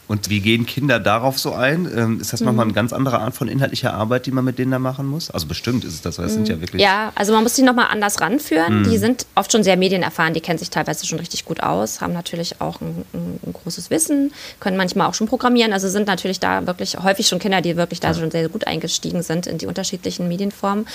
Und 0.08 0.30
wie 0.30 0.40
gehen 0.40 0.66
Kinder 0.66 1.00
darauf 1.00 1.38
so 1.38 1.54
ein? 1.54 1.90
Ähm, 1.94 2.22
ist 2.22 2.32
das 2.32 2.40
mhm. 2.40 2.48
nochmal 2.48 2.66
eine 2.66 2.74
ganz 2.74 2.94
andere 2.94 3.20
Art 3.20 3.36
von 3.36 3.48
inhaltlicher 3.48 3.94
Arbeit, 3.94 4.26
die 4.26 4.32
man 4.32 4.46
mit 4.46 4.58
denen 4.58 4.72
da 4.72 4.80
machen 4.80 5.06
muss? 5.06 5.30
Also 5.30 5.48
bestimmt 5.48 5.84
ist 5.84 5.94
es 5.94 6.02
das, 6.02 6.18
weil 6.18 6.26
es 6.26 6.32
mhm. 6.32 6.36
sind 6.36 6.50
ja 6.50 6.62
wirklich. 6.62 6.82
Ja, 6.82 7.12
also 7.16 7.34
man 7.34 7.44
muss 7.44 7.56
die 7.56 7.62
nochmal 7.62 7.88
anders 7.90 8.22
ranführen. 8.22 8.80
Mhm. 8.80 8.84
Die 8.90 8.98
sind 8.98 9.26
oft 9.36 9.52
schon 9.52 9.64
sehr 9.64 9.76
medienerfahren, 9.76 10.34
die 10.34 10.40
kennen 10.40 10.60
sich 10.60 10.70
teilweise 10.70 11.06
schon 11.06 11.20
richtig 11.20 11.44
gut 11.44 11.62
aus, 11.62 12.00
haben 12.00 12.14
natürlich 12.14 12.62
auch 12.62 12.80
ein, 12.80 13.04
ein, 13.14 13.40
ein, 13.46 13.54
großes 13.54 13.90
Wissen, 13.90 14.32
können 14.60 14.78
manchmal 14.78 15.08
auch 15.08 15.14
schon 15.14 15.28
programmieren. 15.28 15.74
Also 15.74 15.90
sind 15.90 16.08
natürlich 16.08 16.40
da 16.40 16.66
wirklich 16.66 16.98
häufig 16.98 17.28
schon 17.28 17.40
Kinder, 17.40 17.62
die 17.62 17.76
wirklich 17.76 18.00
da 18.00 18.10
ja. 18.10 18.14
schon 18.14 18.32
sehr 18.32 18.48
gut 18.48 18.66
eingestiegen 18.66 19.24
sind 19.24 19.46
in 19.46 19.58
die 19.58 19.66
unterschiedlichen 19.66 20.30
Medienformen. 20.30 20.88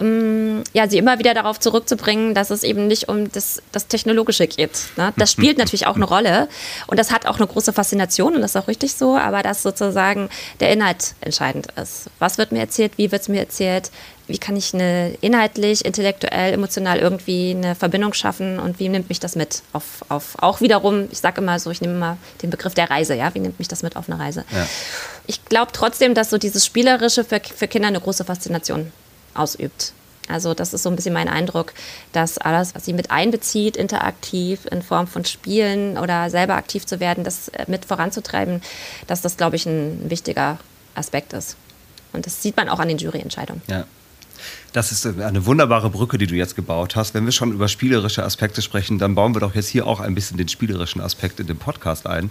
Ähm, 0.00 0.64
ja, 0.72 0.88
sie 0.88 0.96
immer 0.96 1.18
wieder 1.18 1.34
darauf 1.34 1.60
zurückzubringen, 1.60 2.32
dass 2.32 2.50
es 2.50 2.62
eben 2.62 2.86
nicht 2.86 3.08
um 3.08 3.30
das, 3.30 3.62
das 3.72 3.86
Technologische 3.86 4.46
geht. 4.46 4.70
Ne? 4.96 5.12
Das 5.16 5.30
spielt 5.36 5.58
natürlich 5.58 5.86
auch 5.86 5.96
eine 5.96 6.06
Rolle 6.06 6.48
und 6.86 6.98
das 6.98 7.10
hat 7.10 7.26
auch 7.26 7.36
eine 7.36 7.46
große 7.46 7.74
Faszination 7.74 8.45
ist 8.46 8.56
auch 8.56 8.68
richtig 8.68 8.94
so, 8.94 9.16
aber 9.16 9.42
dass 9.42 9.62
sozusagen 9.62 10.30
der 10.60 10.72
Inhalt 10.72 11.14
entscheidend 11.20 11.68
ist. 11.80 12.06
Was 12.18 12.38
wird 12.38 12.52
mir 12.52 12.60
erzählt, 12.60 12.92
wie 12.96 13.12
wird 13.12 13.22
es 13.22 13.28
mir 13.28 13.40
erzählt, 13.40 13.90
wie 14.28 14.38
kann 14.38 14.56
ich 14.56 14.74
eine 14.74 15.16
inhaltlich, 15.20 15.84
intellektuell, 15.84 16.52
emotional 16.52 16.98
irgendwie 16.98 17.50
eine 17.50 17.74
Verbindung 17.74 18.12
schaffen 18.12 18.58
und 18.58 18.80
wie 18.80 18.88
nimmt 18.88 19.08
mich 19.08 19.20
das 19.20 19.36
mit 19.36 19.62
auf, 19.72 20.04
auf 20.08 20.34
auch 20.40 20.60
wiederum, 20.60 21.08
ich 21.12 21.18
sage 21.18 21.40
immer 21.40 21.58
so, 21.60 21.70
ich 21.70 21.80
nehme 21.80 21.94
immer 21.94 22.16
den 22.42 22.50
Begriff 22.50 22.74
der 22.74 22.90
Reise, 22.90 23.14
ja, 23.14 23.34
wie 23.34 23.40
nimmt 23.40 23.58
mich 23.58 23.68
das 23.68 23.82
mit 23.82 23.96
auf 23.96 24.08
eine 24.08 24.18
Reise? 24.18 24.44
Ja. 24.52 24.66
Ich 25.26 25.44
glaube 25.44 25.72
trotzdem, 25.72 26.14
dass 26.14 26.30
so 26.30 26.38
dieses 26.38 26.66
Spielerische 26.66 27.24
für, 27.24 27.40
für 27.40 27.68
Kinder 27.68 27.88
eine 27.88 28.00
große 28.00 28.24
Faszination 28.24 28.92
ausübt. 29.34 29.92
Also 30.28 30.54
das 30.54 30.74
ist 30.74 30.82
so 30.82 30.90
ein 30.90 30.96
bisschen 30.96 31.14
mein 31.14 31.28
Eindruck, 31.28 31.72
dass 32.12 32.38
alles, 32.38 32.74
was 32.74 32.84
sie 32.84 32.92
mit 32.92 33.10
einbezieht, 33.10 33.76
interaktiv 33.76 34.66
in 34.70 34.82
Form 34.82 35.06
von 35.06 35.24
Spielen 35.24 35.98
oder 35.98 36.30
selber 36.30 36.54
aktiv 36.54 36.86
zu 36.86 37.00
werden, 37.00 37.24
das 37.24 37.48
äh, 37.48 37.64
mit 37.68 37.84
voranzutreiben, 37.84 38.62
dass 39.06 39.22
das, 39.22 39.36
glaube 39.36 39.56
ich, 39.56 39.66
ein 39.66 40.10
wichtiger 40.10 40.58
Aspekt 40.94 41.32
ist. 41.32 41.56
Und 42.12 42.26
das 42.26 42.42
sieht 42.42 42.56
man 42.56 42.68
auch 42.68 42.78
an 42.78 42.88
den 42.88 42.98
Juryentscheidungen. 42.98 43.62
Ja. 43.68 43.84
Das 44.76 44.92
ist 44.92 45.06
eine 45.06 45.46
wunderbare 45.46 45.88
Brücke, 45.88 46.18
die 46.18 46.26
du 46.26 46.34
jetzt 46.34 46.54
gebaut 46.54 46.96
hast. 46.96 47.14
Wenn 47.14 47.24
wir 47.24 47.32
schon 47.32 47.50
über 47.50 47.66
spielerische 47.66 48.22
Aspekte 48.22 48.60
sprechen, 48.60 48.98
dann 48.98 49.14
bauen 49.14 49.34
wir 49.34 49.40
doch 49.40 49.54
jetzt 49.54 49.68
hier 49.68 49.86
auch 49.86 50.00
ein 50.00 50.14
bisschen 50.14 50.36
den 50.36 50.48
spielerischen 50.48 51.00
Aspekt 51.00 51.40
in 51.40 51.46
den 51.46 51.56
Podcast 51.56 52.06
ein 52.06 52.28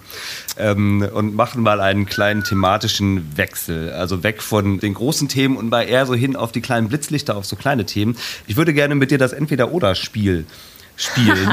ähm, 0.59 1.09
und 1.11 1.33
machen 1.33 1.63
mal 1.63 1.81
einen 1.81 2.05
kleinen 2.05 2.43
thematischen 2.43 3.35
Wechsel. 3.35 3.91
Also 3.93 4.21
weg 4.21 4.43
von 4.43 4.79
den 4.79 4.93
großen 4.93 5.27
Themen 5.27 5.57
und 5.57 5.71
mal 5.71 5.89
eher 5.89 6.05
so 6.05 6.13
hin 6.13 6.35
auf 6.35 6.51
die 6.51 6.61
kleinen 6.61 6.87
Blitzlichter, 6.87 7.35
auf 7.35 7.47
so 7.47 7.55
kleine 7.55 7.87
Themen. 7.87 8.15
Ich 8.45 8.57
würde 8.57 8.75
gerne 8.75 8.93
mit 8.93 9.09
dir 9.09 9.17
das 9.17 9.33
Entweder-Oder-Spiel 9.33 10.45
spielen. 10.95 11.49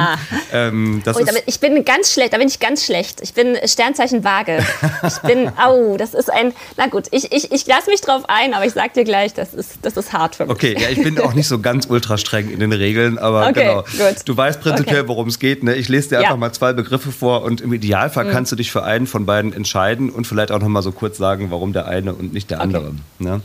ähm, 0.53 1.03
oh, 1.07 1.20
ich 1.47 1.61
bin 1.61 1.84
ganz 1.84 2.12
schlecht, 2.12 2.32
da 2.32 2.38
bin 2.38 2.49
ich 2.49 2.61
ganz 2.61 2.84
schlecht. 2.84 3.20
Ich 3.22 3.34
bin 3.34 3.57
Sternzeichen 3.64 4.24
Waage. 4.24 4.64
Ich 5.07 5.18
bin, 5.18 5.51
au, 5.59 5.97
das 5.97 6.14
ist 6.14 6.30
ein, 6.30 6.53
na 6.76 6.86
gut, 6.86 7.07
ich, 7.11 7.32
ich, 7.32 7.51
ich 7.53 7.66
lasse 7.66 7.90
mich 7.90 8.01
drauf 8.01 8.24
ein, 8.28 8.55
aber 8.55 8.66
ich 8.66 8.72
sag 8.72 8.95
dir 8.95 9.05
gleich, 9.05 9.34
das 9.34 9.55
ist, 9.55 9.78
das 9.82 9.97
ist 9.97 10.12
hart 10.12 10.36
für 10.36 10.47
mich. 10.47 10.53
Okay, 10.53 10.76
ja, 10.78 10.88
ich 10.88 11.03
bin 11.03 11.18
auch 11.20 11.34
nicht 11.34 11.49
so 11.49 11.61
ganz 11.61 11.86
ultra 11.88 12.18
streng 12.18 12.51
in 12.51 12.61
den 12.61 12.72
Regeln, 12.72 13.18
aber 13.18 13.49
okay, 13.49 13.53
genau. 13.61 13.82
Gut. 13.82 14.22
Du 14.24 14.36
weißt 14.36 14.61
prinzipiell, 14.61 15.01
okay. 15.01 15.09
worum 15.09 15.28
es 15.28 15.38
geht. 15.38 15.62
Ne? 15.62 15.74
Ich 15.74 15.88
lese 15.88 16.11
dir 16.11 16.18
einfach 16.18 16.30
ja. 16.30 16.36
mal 16.36 16.53
zwei 16.53 16.72
Begriffe 16.72 17.12
vor 17.12 17.43
und 17.43 17.61
im 17.61 17.72
Idealfall 17.72 18.26
mhm. 18.26 18.30
kannst 18.30 18.53
du 18.53 18.57
dich 18.57 18.70
für 18.70 18.84
einen 18.84 19.07
von 19.07 19.26
beiden 19.26 19.53
entscheiden 19.53 20.11
und 20.11 20.26
vielleicht 20.26 20.53
auch 20.53 20.61
noch 20.61 20.68
mal 20.68 20.82
so 20.82 20.93
kurz 20.93 21.18
sagen, 21.18 21.51
warum 21.51 21.72
der 21.72 21.86
eine 21.86 22.14
und 22.14 22.32
nicht 22.32 22.51
der 22.51 22.59
okay. 22.59 22.64
andere. 22.64 22.95
Ne? 23.18 23.40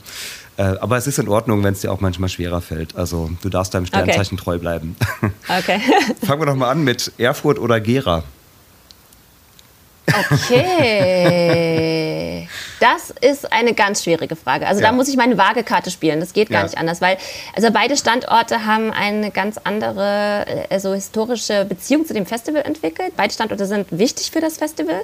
Äh, 0.57 0.75
aber 0.79 0.97
es 0.97 1.05
ist 1.05 1.19
in 1.19 1.27
Ordnung, 1.27 1.63
wenn 1.63 1.73
es 1.73 1.81
dir 1.81 1.91
auch 1.91 2.01
manchmal 2.01 2.29
schwerer 2.29 2.61
fällt. 2.61 2.95
Also 2.95 3.29
du 3.41 3.49
darfst 3.49 3.75
deinem 3.75 3.85
Sternzeichen 3.85 4.37
okay. 4.37 4.43
treu 4.43 4.57
bleiben. 4.57 4.95
Okay. 5.49 5.79
Fangen 6.25 6.41
wir 6.41 6.45
doch 6.47 6.55
mal 6.55 6.69
an 6.69 6.83
mit 6.83 7.13
Erfurt 7.17 7.57
oder 7.59 7.79
Gera. 7.79 8.23
Okay. 10.31 10.87
Das 12.79 13.11
ist 13.21 13.51
eine 13.51 13.73
ganz 13.73 14.03
schwierige 14.03 14.35
Frage. 14.35 14.67
Also 14.67 14.81
ja. 14.81 14.87
da 14.87 14.93
muss 14.93 15.07
ich 15.07 15.17
meine 15.17 15.37
Waagekarte 15.37 15.89
spielen. 15.89 16.19
Das 16.19 16.33
geht 16.33 16.49
gar 16.49 16.59
ja. 16.59 16.63
nicht 16.65 16.77
anders, 16.77 17.01
weil 17.01 17.17
also 17.55 17.71
beide 17.71 17.97
Standorte 17.97 18.65
haben 18.65 18.91
eine 18.91 19.31
ganz 19.31 19.57
andere 19.63 20.45
also 20.69 20.93
historische 20.93 21.65
Beziehung 21.65 22.05
zu 22.05 22.13
dem 22.13 22.25
Festival 22.25 22.61
entwickelt. 22.61 23.13
Beide 23.15 23.33
Standorte 23.33 23.65
sind 23.65 23.87
wichtig 23.91 24.31
für 24.31 24.41
das 24.41 24.57
Festival. 24.57 25.01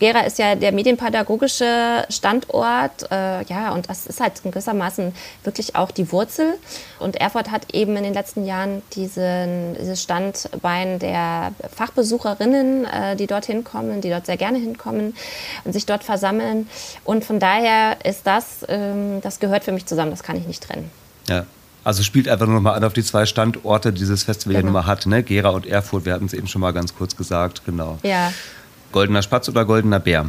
Gera 0.00 0.20
ist 0.20 0.38
ja 0.38 0.54
der 0.54 0.72
medienpädagogische 0.72 2.04
Standort, 2.08 3.10
äh, 3.10 3.44
ja, 3.44 3.72
und 3.72 3.88
das 3.88 4.06
ist 4.06 4.20
halt 4.20 4.40
in 4.44 4.50
gewissermaßen 4.50 5.14
wirklich 5.44 5.76
auch 5.76 5.90
die 5.90 6.10
Wurzel. 6.12 6.54
Und 6.98 7.16
Erfurt 7.16 7.50
hat 7.50 7.74
eben 7.74 7.96
in 7.96 8.04
den 8.04 8.14
letzten 8.14 8.46
Jahren 8.46 8.82
diesen, 8.94 9.76
dieses 9.78 10.02
Standbein 10.02 10.98
der 10.98 11.52
Fachbesucherinnen, 11.74 12.84
äh, 12.84 13.16
die 13.16 13.26
dorthin 13.26 13.64
kommen, 13.64 14.00
die 14.00 14.10
dort 14.10 14.26
sehr 14.26 14.36
gerne 14.36 14.58
hinkommen 14.58 15.14
und 15.64 15.72
sich 15.72 15.86
dort 15.86 16.04
versammeln. 16.04 16.68
Und 17.04 17.11
von 17.20 17.38
daher 17.38 18.04
ist 18.04 18.26
das, 18.26 18.64
ähm, 18.68 19.20
das 19.20 19.38
gehört 19.40 19.64
für 19.64 19.72
mich 19.72 19.86
zusammen, 19.86 20.10
das 20.10 20.22
kann 20.22 20.36
ich 20.36 20.46
nicht 20.46 20.62
trennen. 20.62 20.90
Ja. 21.28 21.44
Also 21.84 22.02
spielt 22.02 22.28
einfach 22.28 22.46
nur 22.46 22.54
noch 22.56 22.62
mal 22.62 22.74
an 22.74 22.84
auf 22.84 22.92
die 22.92 23.02
zwei 23.02 23.26
Standorte, 23.26 23.92
die 23.92 23.98
dieses 23.98 24.22
Festival 24.22 24.54
genau. 24.54 24.60
ja 24.60 24.64
nun 24.64 24.72
mal 24.72 24.86
hat, 24.86 25.06
ne? 25.06 25.22
Gera 25.22 25.50
und 25.50 25.66
Erfurt, 25.66 26.04
wir 26.04 26.12
hatten 26.12 26.26
es 26.26 26.32
eben 26.32 26.46
schon 26.46 26.60
mal 26.60 26.72
ganz 26.72 26.94
kurz 26.94 27.16
gesagt, 27.16 27.62
genau. 27.66 27.98
Ja. 28.02 28.32
Goldener 28.92 29.22
Spatz 29.22 29.48
oder 29.48 29.64
goldener 29.64 29.98
Bär? 29.98 30.28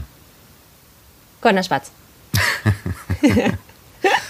Goldener 1.42 1.64
Spatz. 1.64 1.92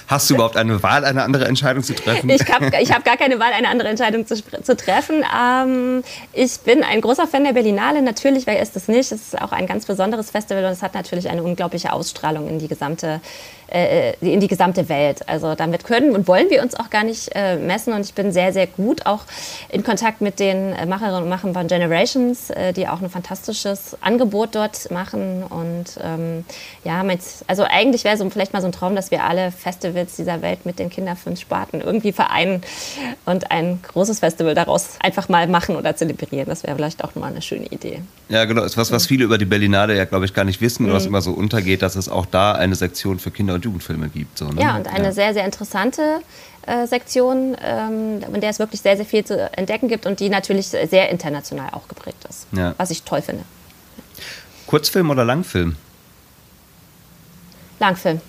Hast 0.08 0.30
du 0.30 0.34
überhaupt 0.36 0.58
eine 0.58 0.82
Wahl, 0.84 1.06
eine 1.06 1.24
andere 1.24 1.46
Entscheidung 1.46 1.84
zu 1.84 1.96
treffen? 1.96 2.30
Ich 2.30 2.42
habe 2.52 2.66
hab 2.68 3.06
gar 3.06 3.18
keine 3.18 3.40
Wahl, 3.40 3.54
eine 3.54 3.70
andere 3.70 3.90
Entscheidung 3.90 4.26
zu, 4.26 4.36
zu 4.36 4.76
treffen. 4.76 5.24
Ähm, 5.38 6.04
ich 6.34 6.60
bin 6.60 6.84
ein 6.84 7.02
großer 7.02 7.28
Fan 7.28 7.44
der 7.44 7.54
Berlinale. 7.54 8.02
Natürlich, 8.02 8.46
wer 8.48 8.62
ist 8.62 8.76
es 8.76 8.88
nicht? 8.88 9.12
Es 9.12 9.34
ist 9.34 9.42
auch 9.42 9.52
ein 9.52 9.68
ganz 9.68 9.86
besonderes 9.86 10.32
Festival 10.32 10.66
und 10.66 10.72
es 10.72 10.82
hat 10.82 10.94
natürlich 10.94 11.30
eine 11.30 11.44
unglaubliche 11.44 11.94
Ausstrahlung 11.94 12.48
in 12.50 12.60
die 12.60 12.68
gesamte 12.68 13.22
äh, 13.74 14.14
in 14.22 14.40
die 14.40 14.48
gesamte 14.48 14.88
Welt. 14.90 15.28
Also 15.28 15.56
damit 15.56 15.84
können 15.84 16.16
und 16.16 16.28
wollen 16.28 16.50
wir 16.50 16.62
uns 16.62 16.76
auch 16.76 16.90
gar 16.90 17.04
nicht 17.04 17.32
äh, 17.34 17.56
messen. 17.58 17.94
Und 17.94 18.02
ich 18.02 18.14
bin 18.14 18.32
sehr, 18.32 18.54
sehr 18.54 18.68
gut 18.68 19.06
auch 19.06 19.22
in 19.70 19.84
Kontakt 19.84 20.22
mit 20.22 20.40
den 20.40 20.74
äh, 20.74 20.86
Macherinnen 20.86 21.24
und 21.24 21.30
Machern 21.30 21.54
von 21.54 21.68
Generations, 21.68 22.50
äh, 22.52 22.74
die 22.74 22.88
auch 22.88 23.02
ein 23.02 23.10
fantastisches 23.10 23.98
Angebot 24.02 24.56
dort 24.56 24.92
machen. 24.92 25.44
Und 25.44 25.98
ähm, 26.02 26.46
ja, 26.84 27.04
mit, 27.04 27.22
also 27.48 27.64
eigentlich 27.64 28.04
wäre 28.04 28.18
so 28.18 28.30
vielleicht 28.30 28.54
mal 28.54 28.62
so 28.62 28.68
ein 28.68 28.74
Traum, 28.74 28.96
dass 28.96 29.12
wir 29.12 29.24
alle 29.24 29.52
Festivals 29.52 29.93
dieser 29.94 30.42
Welt 30.42 30.66
mit 30.66 30.80
den 30.80 30.90
Kinderfilm 30.90 31.36
Sparten 31.36 31.82
irgendwie 31.82 32.12
vereinen 32.12 32.62
und 33.26 33.52
ein 33.52 33.80
großes 33.82 34.20
Festival 34.20 34.56
daraus 34.56 34.90
einfach 35.00 35.30
mal 35.30 35.48
machen 35.48 35.76
oder 35.76 35.96
zelebrieren. 35.96 36.46
Das 36.48 36.64
wäre 36.64 36.76
vielleicht 36.76 37.04
auch 37.04 37.16
mal 37.16 37.28
eine 37.28 37.42
schöne 37.42 37.66
Idee. 37.68 38.02
Ja, 38.30 38.46
genau. 38.46 38.62
Das 38.62 38.74
ist 38.74 38.78
was, 38.78 38.92
was 38.92 39.08
viele 39.08 39.24
über 39.24 39.38
die 39.38 39.46
Berlinale 39.46 39.96
ja, 39.96 40.06
glaube 40.06 40.26
ich, 40.26 40.34
gar 40.34 40.46
nicht 40.46 40.62
wissen 40.62 40.84
mhm. 40.84 40.90
und 40.90 40.96
was 40.96 41.06
immer 41.06 41.22
so 41.22 41.32
untergeht, 41.32 41.82
dass 41.82 41.96
es 41.96 42.10
auch 42.10 42.26
da 42.26 42.54
eine 42.54 42.76
Sektion 42.76 43.20
für 43.20 43.32
Kinder 43.32 43.54
und 43.56 43.66
Jugendfilme 43.66 44.10
gibt. 44.10 44.38
So, 44.38 44.46
ne? 44.50 44.62
Ja, 44.62 44.76
und 44.76 44.88
eine 44.88 45.06
ja. 45.06 45.12
sehr, 45.12 45.34
sehr 45.34 45.46
interessante 45.46 46.22
äh, 46.66 46.88
Sektion, 46.88 47.58
ähm, 47.64 48.22
in 48.34 48.42
der 48.42 48.50
es 48.50 48.60
wirklich 48.60 48.82
sehr, 48.82 48.96
sehr 48.96 49.06
viel 49.06 49.24
zu 49.26 49.38
entdecken 49.58 49.88
gibt 49.88 50.06
und 50.06 50.20
die 50.20 50.30
natürlich 50.30 50.68
sehr 50.68 51.10
international 51.10 51.70
auch 51.72 51.88
geprägt 51.88 52.26
ist, 52.30 52.48
ja. 52.52 52.74
was 52.78 52.90
ich 52.92 53.04
toll 53.04 53.22
finde. 53.22 53.44
Kurzfilm 54.68 55.10
oder 55.10 55.26
Langfilm? 55.26 55.76
Langfilm. 57.80 58.22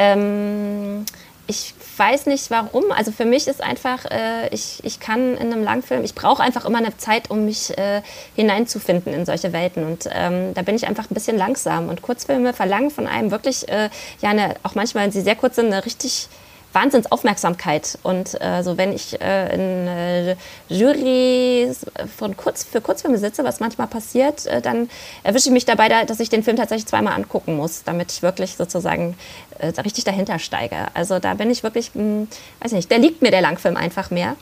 Ähm, 0.00 1.04
ich 1.46 1.74
weiß 1.96 2.26
nicht 2.26 2.50
warum. 2.50 2.90
Also 2.90 3.12
für 3.12 3.26
mich 3.26 3.46
ist 3.46 3.62
einfach, 3.62 4.06
äh, 4.06 4.48
ich, 4.50 4.80
ich 4.82 4.98
kann 4.98 5.36
in 5.36 5.52
einem 5.52 5.62
Langfilm, 5.62 6.04
ich 6.04 6.14
brauche 6.14 6.42
einfach 6.42 6.64
immer 6.64 6.78
eine 6.78 6.96
Zeit, 6.96 7.28
um 7.28 7.44
mich 7.44 7.76
äh, 7.76 8.00
hineinzufinden 8.34 9.12
in 9.12 9.26
solche 9.26 9.52
Welten. 9.52 9.84
Und 9.84 10.08
ähm, 10.10 10.54
da 10.54 10.62
bin 10.62 10.74
ich 10.74 10.86
einfach 10.86 11.10
ein 11.10 11.14
bisschen 11.14 11.36
langsam. 11.36 11.88
Und 11.88 12.00
Kurzfilme 12.00 12.54
verlangen 12.54 12.90
von 12.90 13.06
einem 13.06 13.30
wirklich, 13.30 13.68
äh, 13.68 13.90
ja, 14.22 14.30
eine, 14.30 14.54
auch 14.62 14.74
manchmal, 14.74 15.04
wenn 15.04 15.12
sie 15.12 15.20
sehr 15.20 15.36
kurz 15.36 15.56
sind, 15.56 15.66
eine 15.66 15.84
richtig 15.84 16.28
Wahnsinnsaufmerksamkeit. 16.72 17.98
Und 18.02 18.40
äh, 18.40 18.62
so 18.62 18.76
wenn 18.78 18.92
ich 18.92 19.20
äh, 19.20 19.54
in 19.54 19.88
äh, 19.88 20.36
Jury 20.68 21.70
von 22.16 22.36
Kurz, 22.36 22.64
für 22.64 22.80
Kurzfilme 22.80 23.18
sitze, 23.18 23.44
was 23.44 23.60
manchmal 23.60 23.86
passiert, 23.86 24.46
äh, 24.46 24.60
dann 24.60 24.88
erwische 25.22 25.48
ich 25.48 25.52
mich 25.52 25.64
dabei, 25.64 25.88
da, 25.88 26.04
dass 26.04 26.20
ich 26.20 26.28
den 26.28 26.42
Film 26.42 26.56
tatsächlich 26.56 26.86
zweimal 26.86 27.14
angucken 27.14 27.56
muss, 27.56 27.82
damit 27.84 28.12
ich 28.12 28.22
wirklich 28.22 28.56
sozusagen 28.56 29.16
äh, 29.58 29.68
richtig 29.80 30.04
dahinter 30.04 30.38
steige. 30.38 30.76
Also 30.94 31.18
da 31.18 31.34
bin 31.34 31.50
ich 31.50 31.62
wirklich, 31.62 31.94
mh, 31.94 32.02
hm, 32.02 32.28
weiß 32.60 32.72
nicht, 32.72 32.90
da 32.90 32.96
liegt 32.96 33.22
mir 33.22 33.30
der 33.30 33.40
Langfilm 33.40 33.76
einfach 33.76 34.10
mehr, 34.10 34.36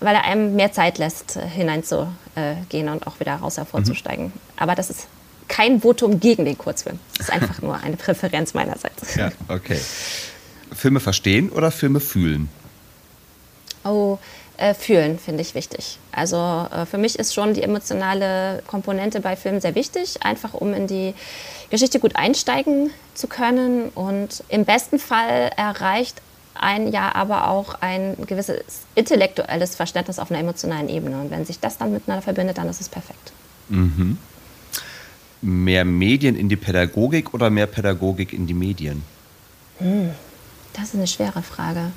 weil 0.00 0.14
er 0.14 0.24
einem 0.24 0.54
mehr 0.56 0.72
Zeit 0.72 0.98
lässt, 0.98 1.36
äh, 1.36 1.46
hineinzugehen 1.46 2.88
und 2.88 3.06
auch 3.06 3.20
wieder 3.20 3.34
raus 3.36 3.56
hervorzusteigen. 3.56 4.26
Mhm. 4.26 4.32
Aber 4.56 4.74
das 4.74 4.90
ist 4.90 5.08
kein 5.48 5.80
Votum 5.80 6.20
gegen 6.20 6.44
den 6.44 6.58
Kurzfilm. 6.58 6.98
Das 7.16 7.28
ist 7.28 7.32
einfach 7.32 7.62
nur 7.62 7.76
eine 7.76 7.96
Präferenz 7.96 8.54
meinerseits. 8.54 9.14
Ja, 9.14 9.30
okay. 9.48 9.78
Filme 10.86 11.00
verstehen 11.00 11.50
oder 11.50 11.72
Filme 11.72 11.98
fühlen? 11.98 12.48
Oh, 13.82 14.18
äh, 14.56 14.72
fühlen 14.72 15.18
finde 15.18 15.42
ich 15.42 15.56
wichtig. 15.56 15.98
Also 16.12 16.36
äh, 16.36 16.86
für 16.86 16.96
mich 16.96 17.18
ist 17.18 17.34
schon 17.34 17.54
die 17.54 17.64
emotionale 17.64 18.62
Komponente 18.68 19.18
bei 19.18 19.34
Filmen 19.34 19.60
sehr 19.60 19.74
wichtig, 19.74 20.22
einfach 20.22 20.54
um 20.54 20.72
in 20.74 20.86
die 20.86 21.12
Geschichte 21.70 21.98
gut 21.98 22.14
einsteigen 22.14 22.90
zu 23.14 23.26
können. 23.26 23.88
Und 23.96 24.44
im 24.48 24.64
besten 24.64 25.00
Fall 25.00 25.50
erreicht 25.56 26.22
ein 26.54 26.92
ja 26.92 27.12
aber 27.16 27.50
auch 27.50 27.74
ein 27.80 28.16
gewisses 28.24 28.60
intellektuelles 28.94 29.74
Verständnis 29.74 30.20
auf 30.20 30.30
einer 30.30 30.38
emotionalen 30.38 30.88
Ebene. 30.88 31.20
Und 31.20 31.32
wenn 31.32 31.44
sich 31.44 31.58
das 31.58 31.78
dann 31.78 31.92
miteinander 31.92 32.22
verbindet, 32.22 32.58
dann 32.58 32.68
ist 32.68 32.80
es 32.80 32.88
perfekt. 32.88 33.32
Mhm. 33.70 34.18
Mehr 35.42 35.84
Medien 35.84 36.36
in 36.36 36.48
die 36.48 36.54
Pädagogik 36.54 37.34
oder 37.34 37.50
mehr 37.50 37.66
Pädagogik 37.66 38.32
in 38.32 38.46
die 38.46 38.54
Medien? 38.54 39.02
Hm. 39.78 40.10
Das 40.76 40.84
ist 40.90 40.94
eine 40.94 41.06
schwere 41.06 41.42
Frage. 41.42 41.92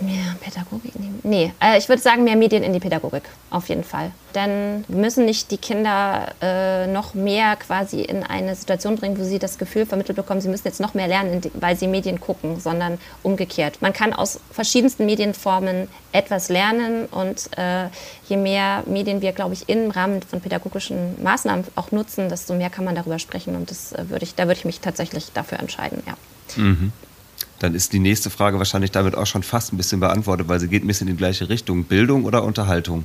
Mehr 0.00 0.34
Pädagogik? 0.40 0.92
Nee, 1.22 1.52
äh, 1.62 1.76
ich 1.76 1.88
würde 1.90 2.00
sagen, 2.00 2.24
mehr 2.24 2.36
Medien 2.36 2.62
in 2.62 2.72
die 2.72 2.80
Pädagogik, 2.80 3.24
auf 3.50 3.68
jeden 3.68 3.84
Fall. 3.84 4.12
Denn 4.34 4.82
wir 4.88 4.96
müssen 4.96 5.26
nicht 5.26 5.50
die 5.50 5.58
Kinder 5.58 6.32
äh, 6.40 6.86
noch 6.86 7.12
mehr 7.12 7.56
quasi 7.56 8.00
in 8.00 8.22
eine 8.22 8.54
Situation 8.54 8.96
bringen, 8.96 9.18
wo 9.18 9.24
sie 9.24 9.38
das 9.38 9.58
Gefühl 9.58 9.84
vermittelt 9.84 10.16
bekommen, 10.16 10.40
sie 10.40 10.48
müssen 10.48 10.66
jetzt 10.66 10.80
noch 10.80 10.94
mehr 10.94 11.06
lernen, 11.06 11.42
weil 11.52 11.76
sie 11.76 11.86
Medien 11.86 12.18
gucken, 12.18 12.58
sondern 12.60 12.98
umgekehrt. 13.22 13.82
Man 13.82 13.92
kann 13.92 14.14
aus 14.14 14.40
verschiedensten 14.50 15.04
Medienformen 15.04 15.88
etwas 16.12 16.48
lernen 16.48 17.04
und 17.06 17.50
äh, 17.58 17.88
je 18.26 18.38
mehr 18.38 18.82
Medien 18.86 19.20
wir, 19.20 19.32
glaube 19.32 19.52
ich, 19.52 19.68
im 19.68 19.90
Rahmen 19.90 20.22
von 20.22 20.40
pädagogischen 20.40 21.22
Maßnahmen 21.22 21.66
auch 21.74 21.92
nutzen, 21.92 22.30
desto 22.30 22.54
mehr 22.54 22.70
kann 22.70 22.86
man 22.86 22.94
darüber 22.94 23.18
sprechen 23.18 23.54
und 23.54 23.70
das, 23.70 23.92
äh, 23.92 24.08
würde 24.08 24.24
ich, 24.24 24.34
da 24.34 24.44
würde 24.44 24.58
ich 24.58 24.64
mich 24.64 24.80
tatsächlich 24.80 25.32
dafür 25.34 25.60
entscheiden, 25.60 26.02
ja. 26.06 26.14
Mhm 26.56 26.90
dann 27.60 27.74
ist 27.74 27.92
die 27.92 27.98
nächste 27.98 28.30
Frage 28.30 28.58
wahrscheinlich 28.58 28.90
damit 28.90 29.14
auch 29.14 29.26
schon 29.26 29.42
fast 29.42 29.72
ein 29.72 29.76
bisschen 29.76 30.00
beantwortet, 30.00 30.48
weil 30.48 30.58
sie 30.58 30.68
geht 30.68 30.82
ein 30.82 30.86
bisschen 30.86 31.06
in 31.08 31.14
die 31.14 31.18
gleiche 31.18 31.48
Richtung. 31.48 31.84
Bildung 31.84 32.24
oder 32.24 32.42
Unterhaltung? 32.42 33.04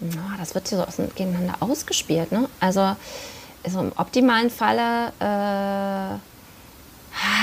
Ja, 0.00 0.36
das 0.38 0.54
wird 0.54 0.68
hier 0.68 0.86
so 0.96 1.02
gegeneinander 1.14 1.56
ausgespielt. 1.60 2.30
Ne? 2.30 2.48
Also, 2.60 2.96
also 3.64 3.80
im 3.80 3.92
optimalen 3.96 4.48
Falle, 4.50 5.12
äh, 5.18 5.24
ah, 5.24 6.18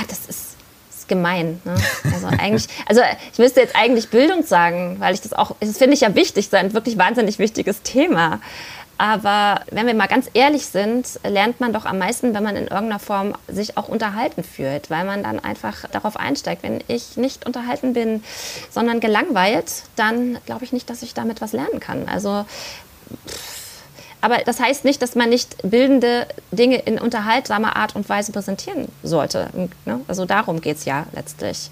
das 0.08 0.20
ist, 0.26 0.56
ist 0.90 1.08
gemein. 1.08 1.60
Ne? 1.64 1.74
Also 2.14 2.26
eigentlich, 2.38 2.66
also 2.86 3.02
ich 3.30 3.38
müsste 3.38 3.60
jetzt 3.60 3.76
eigentlich 3.76 4.08
Bildung 4.08 4.42
sagen, 4.42 4.96
weil 5.00 5.12
ich 5.12 5.20
das 5.20 5.34
auch, 5.34 5.54
das 5.60 5.76
finde 5.76 5.94
ich 5.94 6.00
ja 6.00 6.14
wichtig, 6.14 6.48
so 6.48 6.56
ein 6.56 6.72
wirklich 6.72 6.96
wahnsinnig 6.96 7.38
wichtiges 7.38 7.82
Thema. 7.82 8.40
Aber 9.02 9.62
wenn 9.72 9.88
wir 9.88 9.94
mal 9.94 10.06
ganz 10.06 10.30
ehrlich 10.32 10.64
sind, 10.66 11.18
lernt 11.24 11.58
man 11.58 11.72
doch 11.72 11.86
am 11.86 11.98
meisten, 11.98 12.34
wenn 12.34 12.44
man 12.44 12.54
in 12.54 12.68
irgendeiner 12.68 13.00
Form 13.00 13.34
sich 13.48 13.76
auch 13.76 13.88
unterhalten 13.88 14.44
fühlt, 14.44 14.90
weil 14.90 15.04
man 15.04 15.24
dann 15.24 15.40
einfach 15.40 15.88
darauf 15.90 16.16
einsteigt. 16.16 16.62
Wenn 16.62 16.84
ich 16.86 17.16
nicht 17.16 17.44
unterhalten 17.44 17.94
bin, 17.94 18.22
sondern 18.70 19.00
gelangweilt, 19.00 19.82
dann 19.96 20.38
glaube 20.46 20.62
ich 20.62 20.72
nicht, 20.72 20.88
dass 20.88 21.02
ich 21.02 21.14
damit 21.14 21.40
was 21.40 21.52
lernen 21.52 21.80
kann. 21.80 22.06
Also 22.06 22.46
aber 24.20 24.38
das 24.44 24.60
heißt 24.60 24.84
nicht, 24.84 25.02
dass 25.02 25.16
man 25.16 25.30
nicht 25.30 25.56
bildende 25.68 26.28
Dinge 26.52 26.76
in 26.76 27.00
unterhaltsamer 27.00 27.74
Art 27.74 27.96
und 27.96 28.08
Weise 28.08 28.30
präsentieren 28.30 28.86
sollte. 29.02 29.48
Ne? 29.84 30.00
Also 30.06 30.26
darum 30.26 30.60
geht 30.60 30.76
es 30.76 30.84
ja 30.84 31.06
letztlich 31.12 31.70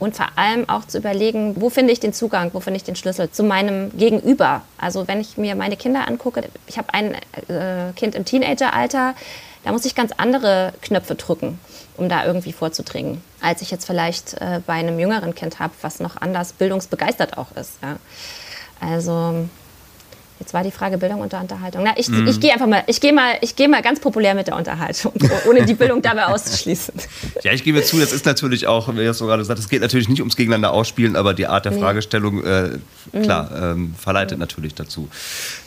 und 0.00 0.16
vor 0.16 0.26
allem 0.34 0.68
auch 0.68 0.86
zu 0.86 0.98
überlegen, 0.98 1.60
wo 1.60 1.70
finde 1.70 1.92
ich 1.92 2.00
den 2.00 2.12
Zugang, 2.12 2.50
wo 2.52 2.60
finde 2.60 2.78
ich 2.78 2.84
den 2.84 2.96
Schlüssel 2.96 3.30
zu 3.30 3.44
meinem 3.44 3.96
Gegenüber. 3.96 4.62
Also 4.78 5.06
wenn 5.06 5.20
ich 5.20 5.36
mir 5.36 5.54
meine 5.54 5.76
Kinder 5.76 6.08
angucke, 6.08 6.42
ich 6.66 6.78
habe 6.78 6.92
ein 6.92 7.14
äh, 7.14 7.92
Kind 7.94 8.16
im 8.16 8.24
Teenageralter, 8.24 9.14
da 9.62 9.72
muss 9.72 9.84
ich 9.84 9.94
ganz 9.94 10.12
andere 10.16 10.72
Knöpfe 10.80 11.14
drücken, 11.14 11.60
um 11.98 12.08
da 12.08 12.24
irgendwie 12.24 12.52
vorzudringen, 12.52 13.22
als 13.42 13.60
ich 13.60 13.70
jetzt 13.70 13.84
vielleicht 13.84 14.34
äh, 14.40 14.60
bei 14.66 14.72
einem 14.72 14.98
jüngeren 14.98 15.34
Kind 15.34 15.60
habe, 15.60 15.74
was 15.82 16.00
noch 16.00 16.16
anders 16.16 16.54
bildungsbegeistert 16.54 17.36
auch 17.36 17.52
ist. 17.52 17.74
Ja. 17.82 17.96
Also 18.80 19.48
Jetzt 20.40 20.54
war 20.54 20.64
die 20.64 20.70
Frage 20.70 20.96
Bildung 20.96 21.20
und 21.20 21.34
Unterhaltung. 21.34 21.82
Na, 21.84 21.92
ich, 21.98 22.08
mhm. 22.08 22.26
ich 22.26 22.40
gehe 22.40 22.50
einfach 22.50 22.66
mal, 22.66 22.82
ich 22.86 23.02
gehe 23.02 23.12
mal, 23.12 23.34
ich 23.42 23.56
gehe 23.56 23.68
mal 23.68 23.82
ganz 23.82 24.00
populär 24.00 24.34
mit 24.34 24.46
der 24.46 24.56
Unterhaltung, 24.56 25.12
ohne 25.48 25.66
die 25.66 25.74
Bildung 25.74 26.00
dabei 26.00 26.26
auszuschließen. 26.26 26.94
Ja, 27.42 27.52
ich 27.52 27.62
gebe 27.64 27.82
zu, 27.82 27.98
das 27.98 28.12
ist 28.12 28.26
natürlich 28.26 28.66
auch, 28.66 28.88
wie 28.94 29.12
so 29.12 29.26
gerade 29.26 29.40
gesagt 29.40 29.58
es 29.58 29.68
geht 29.68 29.80
natürlich 29.80 30.08
nicht 30.08 30.20
ums 30.20 30.36
Gegeneinander 30.36 30.72
ausspielen, 30.72 31.16
aber 31.16 31.32
die 31.32 31.46
Art 31.46 31.64
der 31.64 31.72
nee. 31.72 31.80
Fragestellung, 31.80 32.44
äh, 32.44 32.78
klar, 33.22 33.50
mhm. 33.50 33.82
ähm, 33.82 33.94
verleitet 33.98 34.38
mhm. 34.38 34.40
natürlich 34.40 34.74
dazu. 34.74 35.08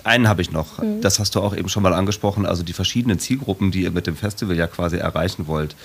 Einen 0.04 0.28
habe 0.28 0.42
ich 0.42 0.52
noch, 0.52 0.80
mhm. 0.80 1.02
das 1.02 1.20
hast 1.20 1.36
du 1.36 1.42
auch 1.42 1.56
eben 1.56 1.70
schon 1.70 1.84
mal 1.84 1.94
angesprochen, 1.94 2.46
also 2.46 2.64
die 2.64 2.74
verschiedenen 2.74 3.20
Zielgruppen, 3.20 3.72
die 3.72 3.84
ihr 3.84 3.92
mit 3.92 4.08
dem 4.08 4.16
Festival 4.16 4.56
ja 4.56 4.68
quasi 4.68 4.98
erreichen 4.98 5.48
wollt. 5.48 5.76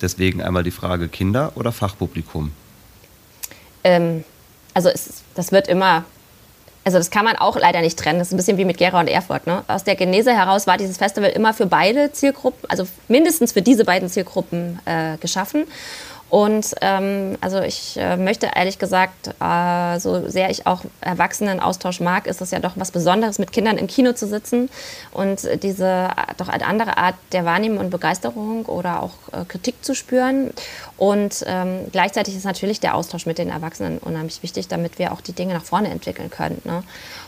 Deswegen 0.00 0.42
einmal 0.42 0.62
die 0.62 0.70
Frage 0.70 1.08
Kinder 1.08 1.52
oder 1.54 1.72
Fachpublikum? 1.72 2.52
Ähm, 3.84 4.24
also 4.72 4.88
es, 4.88 5.22
das 5.34 5.52
wird 5.52 5.68
immer 5.68 6.04
also 6.84 6.98
das 6.98 7.10
kann 7.10 7.24
man 7.24 7.36
auch 7.36 7.56
leider 7.56 7.80
nicht 7.80 7.98
trennen. 7.98 8.18
Das 8.18 8.28
ist 8.28 8.34
ein 8.34 8.36
bisschen 8.36 8.58
wie 8.58 8.64
mit 8.64 8.76
Gera 8.76 9.00
und 9.00 9.08
Erfurt. 9.08 9.46
Ne? 9.46 9.64
Aus 9.68 9.84
der 9.84 9.96
Genese 9.96 10.32
heraus 10.32 10.66
war 10.66 10.76
dieses 10.76 10.98
Festival 10.98 11.30
immer 11.30 11.54
für 11.54 11.66
beide 11.66 12.12
Zielgruppen, 12.12 12.68
also 12.68 12.86
mindestens 13.08 13.52
für 13.52 13.62
diese 13.62 13.84
beiden 13.84 14.08
Zielgruppen 14.08 14.78
äh, 14.84 15.16
geschaffen. 15.18 15.64
Und 16.30 16.74
ähm, 16.80 17.38
also 17.40 17.60
ich 17.60 17.96
äh, 17.96 18.16
möchte 18.16 18.50
ehrlich 18.54 18.78
gesagt, 18.78 19.28
äh, 19.40 20.00
so 20.00 20.28
sehr 20.28 20.50
ich 20.50 20.66
auch 20.66 20.80
Erwachsenenaustausch 21.00 22.00
mag, 22.00 22.26
ist 22.26 22.40
es 22.40 22.50
ja 22.50 22.58
doch 22.58 22.72
was 22.74 22.90
Besonderes, 22.90 23.38
mit 23.38 23.52
Kindern 23.52 23.78
im 23.78 23.86
Kino 23.86 24.14
zu 24.14 24.26
sitzen 24.26 24.68
und 25.12 25.46
diese 25.62 25.86
äh, 25.86 26.34
doch 26.36 26.48
eine 26.48 26.66
andere 26.66 26.96
Art 26.96 27.14
der 27.32 27.44
Wahrnehmung 27.44 27.78
und 27.78 27.90
Begeisterung 27.90 28.66
oder 28.66 29.02
auch 29.02 29.12
äh, 29.32 29.44
Kritik 29.44 29.84
zu 29.84 29.94
spüren. 29.94 30.50
Und 30.96 31.44
ähm, 31.46 31.86
gleichzeitig 31.92 32.36
ist 32.36 32.44
natürlich 32.44 32.80
der 32.80 32.94
Austausch 32.96 33.26
mit 33.26 33.38
den 33.38 33.50
Erwachsenen 33.50 33.98
unheimlich 33.98 34.42
wichtig, 34.42 34.66
damit 34.66 34.98
wir 34.98 35.12
auch 35.12 35.20
die 35.20 35.32
Dinge 35.32 35.54
nach 35.54 35.64
vorne 35.64 35.90
entwickeln 35.90 36.30
können. 36.30 36.60
Ne? 36.64 36.82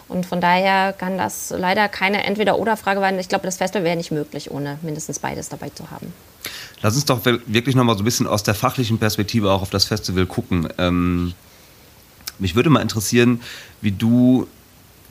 Und 0.08 0.26
von 0.26 0.40
daher 0.40 0.92
kann 0.92 1.18
das 1.18 1.54
leider 1.56 1.88
keine 1.88 2.24
Entweder-Oder-Frage 2.24 3.00
werden. 3.00 3.18
Ich 3.18 3.28
glaube, 3.28 3.44
das 3.44 3.56
Festival 3.56 3.84
wäre 3.84 3.96
nicht 3.96 4.10
möglich, 4.10 4.50
ohne 4.50 4.78
mindestens 4.82 5.18
beides 5.18 5.48
dabei 5.48 5.70
zu 5.70 5.90
haben. 5.90 6.12
Lass 6.82 6.94
uns 6.94 7.04
doch 7.04 7.24
wirklich 7.24 7.74
nochmal 7.74 7.96
so 7.96 8.02
ein 8.02 8.04
bisschen 8.04 8.26
aus 8.26 8.42
der 8.42 8.54
fachlichen 8.54 8.98
Perspektive 8.98 9.50
auch 9.50 9.62
auf 9.62 9.70
das 9.70 9.84
Festival 9.84 10.26
gucken. 10.26 10.68
Ähm, 10.78 11.34
mich 12.38 12.54
würde 12.54 12.70
mal 12.70 12.80
interessieren, 12.82 13.40
wie 13.80 13.92
du 13.92 14.46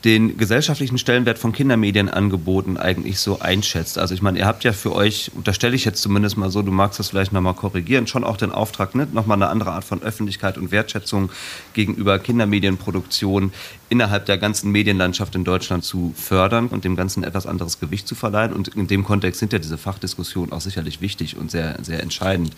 den 0.04 0.36
gesellschaftlichen 0.36 0.98
Stellenwert 0.98 1.38
von 1.38 1.52
Kindermedienangeboten 1.52 2.76
eigentlich 2.76 3.18
so 3.18 3.40
einschätzt. 3.40 3.98
Also 3.98 4.14
ich 4.14 4.22
meine, 4.22 4.38
ihr 4.38 4.46
habt 4.46 4.62
ja 4.64 4.72
für 4.72 4.94
euch, 4.94 5.30
unterstelle 5.34 5.74
ich 5.74 5.84
jetzt 5.84 6.02
zumindest 6.02 6.36
mal 6.36 6.50
so, 6.50 6.62
du 6.62 6.70
magst 6.70 6.98
das 6.98 7.08
vielleicht 7.08 7.32
nochmal 7.32 7.54
korrigieren, 7.54 8.06
schon 8.06 8.22
auch 8.22 8.36
den 8.36 8.52
Auftrag, 8.52 8.94
ne, 8.94 9.08
nochmal 9.12 9.36
eine 9.36 9.48
andere 9.48 9.72
Art 9.72 9.84
von 9.84 10.02
Öffentlichkeit 10.02 10.58
und 10.58 10.70
Wertschätzung 10.70 11.30
gegenüber 11.72 12.18
Kindermedienproduktion 12.18 13.52
innerhalb 13.88 14.26
der 14.26 14.38
ganzen 14.38 14.70
Medienlandschaft 14.70 15.34
in 15.34 15.44
Deutschland 15.44 15.84
zu 15.84 16.12
fördern 16.16 16.68
und 16.68 16.84
dem 16.84 16.96
Ganzen 16.96 17.24
etwas 17.24 17.46
anderes 17.46 17.80
Gewicht 17.80 18.06
zu 18.06 18.14
verleihen. 18.14 18.52
Und 18.52 18.68
in 18.68 18.86
dem 18.86 19.04
Kontext 19.04 19.40
sind 19.40 19.52
ja 19.52 19.58
diese 19.58 19.78
Fachdiskussionen 19.78 20.52
auch 20.52 20.60
sicherlich 20.60 21.00
wichtig 21.00 21.36
und 21.36 21.50
sehr, 21.50 21.78
sehr 21.82 22.02
entscheidend. 22.02 22.52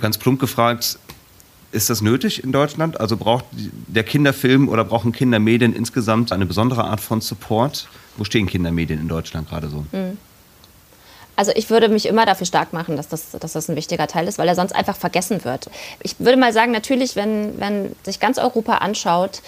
Ganz 0.00 0.18
plump 0.18 0.40
gefragt, 0.40 0.98
ist 1.70 1.90
das 1.90 2.00
nötig 2.00 2.42
in 2.42 2.52
Deutschland? 2.52 3.00
Also 3.00 3.16
braucht 3.16 3.44
der 3.52 4.04
Kinderfilm 4.04 4.68
oder 4.68 4.84
brauchen 4.84 5.12
Kindermedien 5.12 5.74
insgesamt 5.74 6.32
eine 6.32 6.46
besondere 6.46 6.84
Art 6.84 7.00
von 7.00 7.20
Support? 7.20 7.88
Wo 8.16 8.24
stehen 8.24 8.46
Kindermedien 8.46 9.00
in 9.00 9.08
Deutschland 9.08 9.48
gerade 9.48 9.68
so? 9.68 9.84
Mhm. 9.92 10.16
Also 11.36 11.52
ich 11.54 11.70
würde 11.70 11.88
mich 11.88 12.06
immer 12.06 12.26
dafür 12.26 12.46
stark 12.46 12.72
machen, 12.72 12.96
dass 12.96 13.06
das, 13.06 13.30
dass 13.30 13.52
das 13.52 13.68
ein 13.70 13.76
wichtiger 13.76 14.08
Teil 14.08 14.26
ist, 14.26 14.38
weil 14.38 14.48
er 14.48 14.56
sonst 14.56 14.72
einfach 14.72 14.96
vergessen 14.96 15.44
wird. 15.44 15.70
Ich 16.02 16.18
würde 16.18 16.36
mal 16.36 16.52
sagen, 16.52 16.72
natürlich, 16.72 17.14
wenn, 17.14 17.60
wenn 17.60 17.94
sich 18.02 18.18
ganz 18.18 18.38
Europa 18.38 18.78
anschaut, 18.78 19.40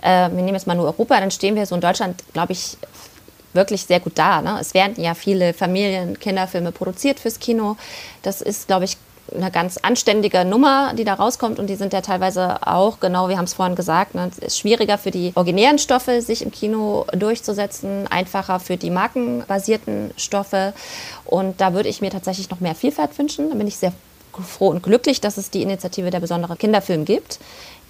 äh, 0.00 0.30
wir 0.30 0.42
nehmen 0.42 0.54
jetzt 0.54 0.66
mal 0.66 0.74
nur 0.74 0.86
Europa, 0.86 1.20
dann 1.20 1.30
stehen 1.30 1.54
wir 1.54 1.66
so 1.66 1.74
in 1.74 1.82
Deutschland, 1.82 2.22
glaube 2.32 2.54
ich, 2.54 2.78
wirklich 3.52 3.84
sehr 3.84 4.00
gut 4.00 4.12
da. 4.16 4.40
Ne? 4.40 4.56
Es 4.58 4.72
werden 4.72 4.98
ja 5.02 5.12
viele 5.12 5.52
Familien, 5.52 6.18
Kinderfilme 6.18 6.72
produziert 6.72 7.20
fürs 7.20 7.38
Kino. 7.38 7.76
Das 8.22 8.40
ist, 8.40 8.66
glaube 8.66 8.86
ich, 8.86 8.96
eine 9.34 9.50
ganz 9.50 9.78
anständige 9.78 10.44
Nummer, 10.44 10.94
die 10.94 11.04
da 11.04 11.14
rauskommt 11.14 11.58
und 11.58 11.68
die 11.68 11.76
sind 11.76 11.92
ja 11.92 12.00
teilweise 12.00 12.66
auch, 12.66 13.00
genau, 13.00 13.28
wir 13.28 13.36
haben 13.36 13.44
es 13.44 13.54
vorhin 13.54 13.74
gesagt, 13.74 14.14
ne, 14.14 14.30
ist 14.40 14.58
schwieriger 14.58 14.98
für 14.98 15.10
die 15.10 15.32
originären 15.34 15.78
Stoffe, 15.78 16.20
sich 16.22 16.42
im 16.42 16.50
Kino 16.50 17.06
durchzusetzen, 17.12 18.06
einfacher 18.08 18.60
für 18.60 18.76
die 18.76 18.90
markenbasierten 18.90 20.12
Stoffe 20.16 20.72
und 21.24 21.60
da 21.60 21.74
würde 21.74 21.88
ich 21.88 22.00
mir 22.00 22.10
tatsächlich 22.10 22.50
noch 22.50 22.60
mehr 22.60 22.74
Vielfalt 22.74 23.16
wünschen. 23.18 23.50
Da 23.50 23.56
bin 23.56 23.66
ich 23.66 23.76
sehr 23.76 23.92
froh 24.42 24.68
und 24.68 24.82
glücklich, 24.82 25.20
dass 25.20 25.36
es 25.36 25.50
die 25.50 25.62
Initiative 25.62 26.10
der 26.10 26.20
besondere 26.20 26.56
Kinderfilm 26.56 27.04
gibt. 27.04 27.38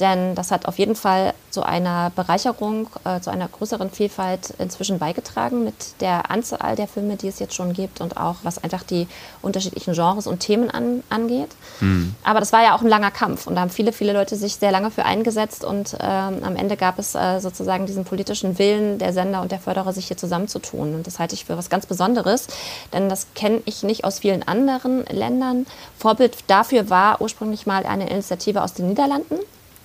Denn 0.01 0.35
das 0.35 0.51
hat 0.51 0.67
auf 0.67 0.79
jeden 0.79 0.97
Fall 0.97 1.35
zu 1.51 1.63
einer 1.63 2.11
Bereicherung, 2.11 2.89
äh, 3.05 3.21
zu 3.21 3.31
einer 3.31 3.47
größeren 3.47 3.91
Vielfalt 3.91 4.53
inzwischen 4.59 4.99
beigetragen 4.99 5.63
mit 5.63 6.01
der 6.01 6.31
Anzahl 6.31 6.75
der 6.75 6.89
Filme, 6.89 7.17
die 7.17 7.29
es 7.29 7.39
jetzt 7.39 7.55
schon 7.55 7.73
gibt 7.73 8.01
und 8.01 8.17
auch 8.17 8.37
was 8.43 8.63
einfach 8.63 8.83
die 8.83 9.07
unterschiedlichen 9.41 9.95
Genres 9.95 10.27
und 10.27 10.41
Themen 10.41 10.69
an, 10.71 11.05
angeht. 11.11 11.51
Mhm. 11.81 12.15
Aber 12.25 12.41
das 12.41 12.53
war 12.53 12.65
ja 12.65 12.75
auch 12.75 12.81
ein 12.81 12.89
langer 12.89 13.13
Kampf 13.13 13.47
und 13.47 13.55
da 13.55 13.61
haben 13.61 13.71
viele, 13.71 13.93
viele 13.93 14.13
Leute 14.13 14.35
sich 14.35 14.57
sehr 14.57 14.73
lange 14.73 14.91
für 14.91 15.05
eingesetzt 15.05 15.65
und 15.65 15.97
ähm, 16.01 16.43
am 16.43 16.57
Ende 16.57 16.77
gab 16.77 16.99
es 16.99 17.15
äh, 17.15 17.39
sozusagen 17.39 17.87
diesen 17.87 18.05
politischen 18.05 18.59
Willen 18.59 18.99
der 18.99 19.13
Sender 19.13 19.43
und 19.43 19.53
der 19.53 19.61
Förderer, 19.61 19.93
sich 19.93 20.09
hier 20.09 20.17
zusammenzutun. 20.17 20.95
Und 20.95 21.07
das 21.07 21.19
halte 21.21 21.35
ich 21.35 21.45
für 21.45 21.57
was 21.57 21.71
ganz 21.71 21.87
Besonderes, 21.87 22.49
denn 22.93 23.09
das 23.09 23.29
kenne 23.35 23.63
ich 23.65 23.85
nicht 23.85 24.05
aus 24.05 24.21
vielen 24.21 24.43
anderen 24.43 25.05
Ländern. 25.07 25.67
Vorbild 25.97 26.37
dafür 26.49 26.91
war 26.91 27.21
ursprünglich 27.21 27.67
mal 27.67 27.87
eine 27.87 28.11
Initiative 28.11 28.63
aus 28.63 28.75
den 28.75 28.89
Niederlanden 28.89 29.37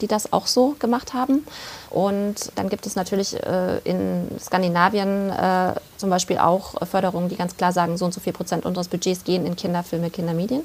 die 0.02 0.08
das 0.08 0.34
auch 0.34 0.48
so 0.48 0.76
gemacht 0.80 1.14
haben. 1.14 1.46
Und 1.90 2.52
dann 2.56 2.70
gibt 2.70 2.86
es 2.86 2.96
natürlich 2.96 3.36
äh, 3.44 3.80
in 3.84 4.28
Skandinavien 4.40 5.30
äh, 5.30 5.74
zum 5.98 6.10
Beispiel 6.10 6.38
auch 6.38 6.76
Förderungen, 6.88 7.30
die 7.30 7.36
ganz 7.36 7.58
klar 7.58 7.72
sagen, 7.72 7.98
so 7.98 8.06
und 8.06 8.14
so 8.14 8.20
viel 8.20 8.34
Prozent 8.34 8.66
unseres 8.66 8.88
Budgets 8.88 9.24
gehen 9.24 9.46
in 9.46 9.56
Kinderfilme, 9.56 10.10
Kindermedien. 10.10 10.62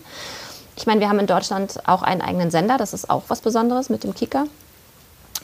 Ich 0.77 0.87
meine, 0.87 1.01
wir 1.01 1.09
haben 1.09 1.21
in 1.21 1.27
Deutschland 1.27 1.81
auch 1.87 2.03
einen 2.03 2.21
eigenen 2.21 2.51
Sender, 2.51 2.79
das 2.79 2.95
ist 2.95 3.09
auch 3.09 3.23
was 3.29 3.41
Besonderes 3.41 3.91
mit 3.91 4.05
dem 4.05 4.15
Kika. 4.15 4.45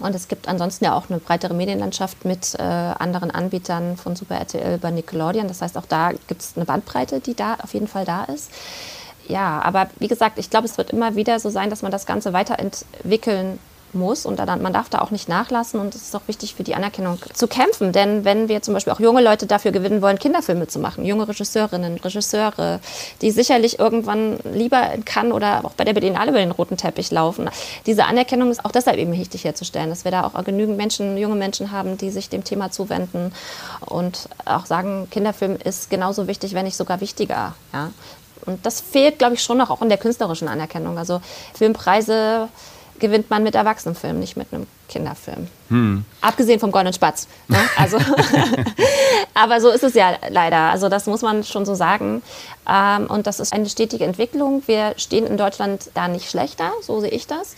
Und 0.01 0.15
es 0.15 0.29
gibt 0.29 0.49
ansonsten 0.49 0.87
ja 0.87 0.95
auch 0.95 1.11
eine 1.11 1.19
breitere 1.19 1.53
Medienlandschaft 1.53 2.25
mit 2.25 2.55
äh, 2.59 2.63
anderen 2.63 3.31
Anbietern 3.31 3.97
von 3.97 4.17
Super 4.17 4.37
RTL 4.37 4.77
über 4.77 4.91
Nickelodeon. 4.91 5.47
Das 5.47 5.61
heißt, 5.61 5.77
auch 5.77 5.87
da 5.87 6.13
gibt 6.27 6.41
es 6.41 6.53
eine 6.57 6.65
Bandbreite, 6.65 7.21
die 7.21 7.35
da 7.35 7.57
auf 7.63 7.75
jeden 7.75 7.87
Fall 7.87 8.05
da 8.05 8.25
ist. 8.25 8.51
Ja, 9.29 9.61
aber 9.63 9.89
wie 9.99 10.09
gesagt, 10.09 10.39
ich 10.39 10.51
glaube, 10.51 10.67
es 10.67 10.79
wird 10.79 10.91
immer 10.91 11.15
wieder 11.17 11.39
so 11.39 11.51
sein, 11.51 11.71
dass 11.71 11.83
man 11.83 11.93
das 11.93 12.07
Ganze 12.07 12.33
weiterentwickeln 12.33 13.59
muss 13.95 14.27
und 14.27 14.39
dann, 14.39 14.63
man 14.63 14.73
darf 14.73 14.89
da 14.89 15.01
auch 15.01 15.11
nicht 15.11 15.29
nachlassen 15.29 15.81
und 15.81 15.95
es 15.95 16.03
ist 16.03 16.17
auch 16.17 16.27
wichtig 16.27 16.55
für 16.55 16.63
die 16.63 16.75
Anerkennung 16.75 17.19
zu 17.33 17.47
kämpfen, 17.47 17.93
denn 17.93 18.25
wenn 18.25 18.49
wir 18.49 18.63
zum 18.63 18.75
Beispiel 18.75 18.93
auch 18.93 19.01
junge 19.01 19.23
Leute 19.23 19.47
dafür 19.47 19.73
gewinnen 19.73 20.03
wollen, 20.03 20.19
Kinderfilme 20.19 20.67
zu 20.69 20.79
machen, 20.79 21.05
junge 21.05 21.29
Regisseurinnen, 21.29 21.99
Regisseure, 21.99 22.81
die 23.21 23.31
sicherlich 23.31 23.79
irgendwann 23.79 24.39
lieber 24.53 24.93
in 24.93 25.05
Cannes 25.05 25.33
oder 25.33 25.65
auch 25.65 25.73
bei 25.73 25.85
der 25.85 25.93
Berlinale 25.93 26.31
über 26.31 26.39
den 26.39 26.51
roten 26.51 26.77
Teppich 26.77 27.11
laufen, 27.11 27.51
diese 27.87 28.05
Anerkennung 28.05 28.51
ist 28.51 28.65
auch 28.65 28.73
deshalb 28.73 28.99
eben 28.99 29.13
wichtig 29.13 29.45
herzustellen, 29.45 29.91
dass 29.91 30.05
wir 30.05 30.11
da 30.11 30.25
auch 30.25 30.45
genügend 30.45 30.77
Menschen, 30.77 31.17
junge 31.17 31.37
Menschen 31.37 31.73
haben, 31.73 31.99
die 31.99 32.11
sich 32.11 32.29
dem 32.29 32.45
Thema 32.45 32.71
zuwenden 32.71 33.33
und 33.81 34.29
auch 34.45 34.67
sagen, 34.67 35.09
Kinderfilm 35.11 35.57
ist 35.57 35.91
genauso 35.91 36.27
wichtig, 36.27 36.55
wenn 36.55 36.65
nicht 36.65 36.77
sogar 36.77 37.01
wichtiger. 37.01 37.55
Ja? 37.73 37.91
Und 38.47 38.65
das 38.65 38.81
fehlt, 38.81 39.19
glaube 39.19 39.35
ich, 39.35 39.43
schon 39.43 39.59
noch 39.59 39.71
auch 39.71 39.83
in 39.83 39.89
der 39.89 39.99
künstlerischen 39.99 40.49
Anerkennung. 40.49 40.99
Also 40.99 41.21
Filmpreise 41.55 42.49
gewinnt 43.01 43.31
man 43.31 43.43
mit 43.43 43.55
Erwachsenenfilmen, 43.55 44.21
nicht 44.21 44.37
mit 44.37 44.53
einem 44.53 44.67
Kinderfilm. 44.89 45.49
Hm. 45.69 46.05
Abgesehen 46.21 46.61
vom 46.61 46.71
Goldenen 46.71 46.93
Spatz. 46.93 47.27
Ne? 47.49 47.59
Also, 47.77 47.99
aber 49.35 49.61
so 49.61 49.71
ist 49.71 49.83
es 49.83 49.95
ja 49.95 50.17
leider. 50.29 50.71
Also 50.71 50.89
das 50.89 51.07
muss 51.07 51.23
man 51.23 51.43
schon 51.45 51.65
so 51.67 51.75
sagen. 51.75 52.23
Ähm, 52.69 53.07
und 53.07 53.27
das 53.27 53.41
ist 53.41 53.53
eine 53.53 53.69
stetige 53.69 54.05
Entwicklung. 54.05 54.63
Wir 54.67 54.95
stehen 54.97 55.27
in 55.27 55.37
Deutschland 55.37 55.91
da 55.95 56.09
nicht 56.09 56.31
schlechter, 56.31 56.73
so 56.83 57.01
sehe 57.01 57.11
ich 57.11 57.27
das. 57.27 57.57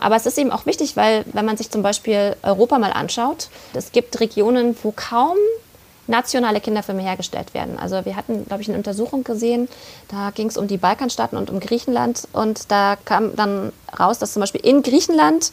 Aber 0.00 0.16
es 0.16 0.26
ist 0.26 0.38
eben 0.38 0.52
auch 0.52 0.66
wichtig, 0.66 0.96
weil 0.96 1.24
wenn 1.32 1.44
man 1.44 1.56
sich 1.56 1.70
zum 1.70 1.82
Beispiel 1.82 2.36
Europa 2.42 2.78
mal 2.78 2.92
anschaut, 2.92 3.48
es 3.74 3.92
gibt 3.92 4.20
Regionen, 4.20 4.76
wo 4.82 4.92
kaum 4.92 5.36
nationale 6.08 6.60
Kinderfilme 6.60 7.02
hergestellt 7.02 7.54
werden. 7.54 7.78
Also 7.78 8.04
wir 8.04 8.16
hatten, 8.16 8.46
glaube 8.46 8.62
ich, 8.62 8.68
eine 8.68 8.78
Untersuchung 8.78 9.24
gesehen, 9.24 9.68
da 10.08 10.30
ging 10.30 10.48
es 10.48 10.56
um 10.56 10.66
die 10.66 10.78
Balkanstaaten 10.78 11.38
und 11.38 11.50
um 11.50 11.60
Griechenland 11.60 12.26
und 12.32 12.70
da 12.70 12.96
kam 13.04 13.36
dann 13.36 13.72
raus, 13.98 14.18
dass 14.18 14.32
zum 14.32 14.40
Beispiel 14.40 14.62
in 14.62 14.82
Griechenland 14.82 15.52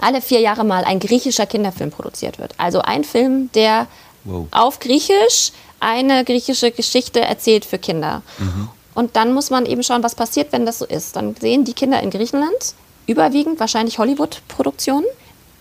alle 0.00 0.20
vier 0.20 0.40
Jahre 0.40 0.64
mal 0.64 0.84
ein 0.84 0.98
griechischer 0.98 1.46
Kinderfilm 1.46 1.90
produziert 1.90 2.38
wird. 2.38 2.54
Also 2.58 2.80
ein 2.80 3.04
Film, 3.04 3.50
der 3.54 3.86
wow. 4.24 4.46
auf 4.50 4.80
Griechisch 4.80 5.52
eine 5.80 6.24
griechische 6.24 6.70
Geschichte 6.70 7.20
erzählt 7.20 7.64
für 7.64 7.78
Kinder. 7.78 8.22
Mhm. 8.38 8.68
Und 8.94 9.16
dann 9.16 9.32
muss 9.32 9.50
man 9.50 9.66
eben 9.66 9.82
schauen, 9.82 10.02
was 10.02 10.14
passiert, 10.14 10.52
wenn 10.52 10.66
das 10.66 10.78
so 10.78 10.86
ist. 10.86 11.16
Dann 11.16 11.34
sehen 11.36 11.64
die 11.64 11.74
Kinder 11.74 12.00
in 12.02 12.10
Griechenland 12.10 12.74
überwiegend 13.06 13.60
wahrscheinlich 13.60 13.98
Hollywood-Produktionen 13.98 15.04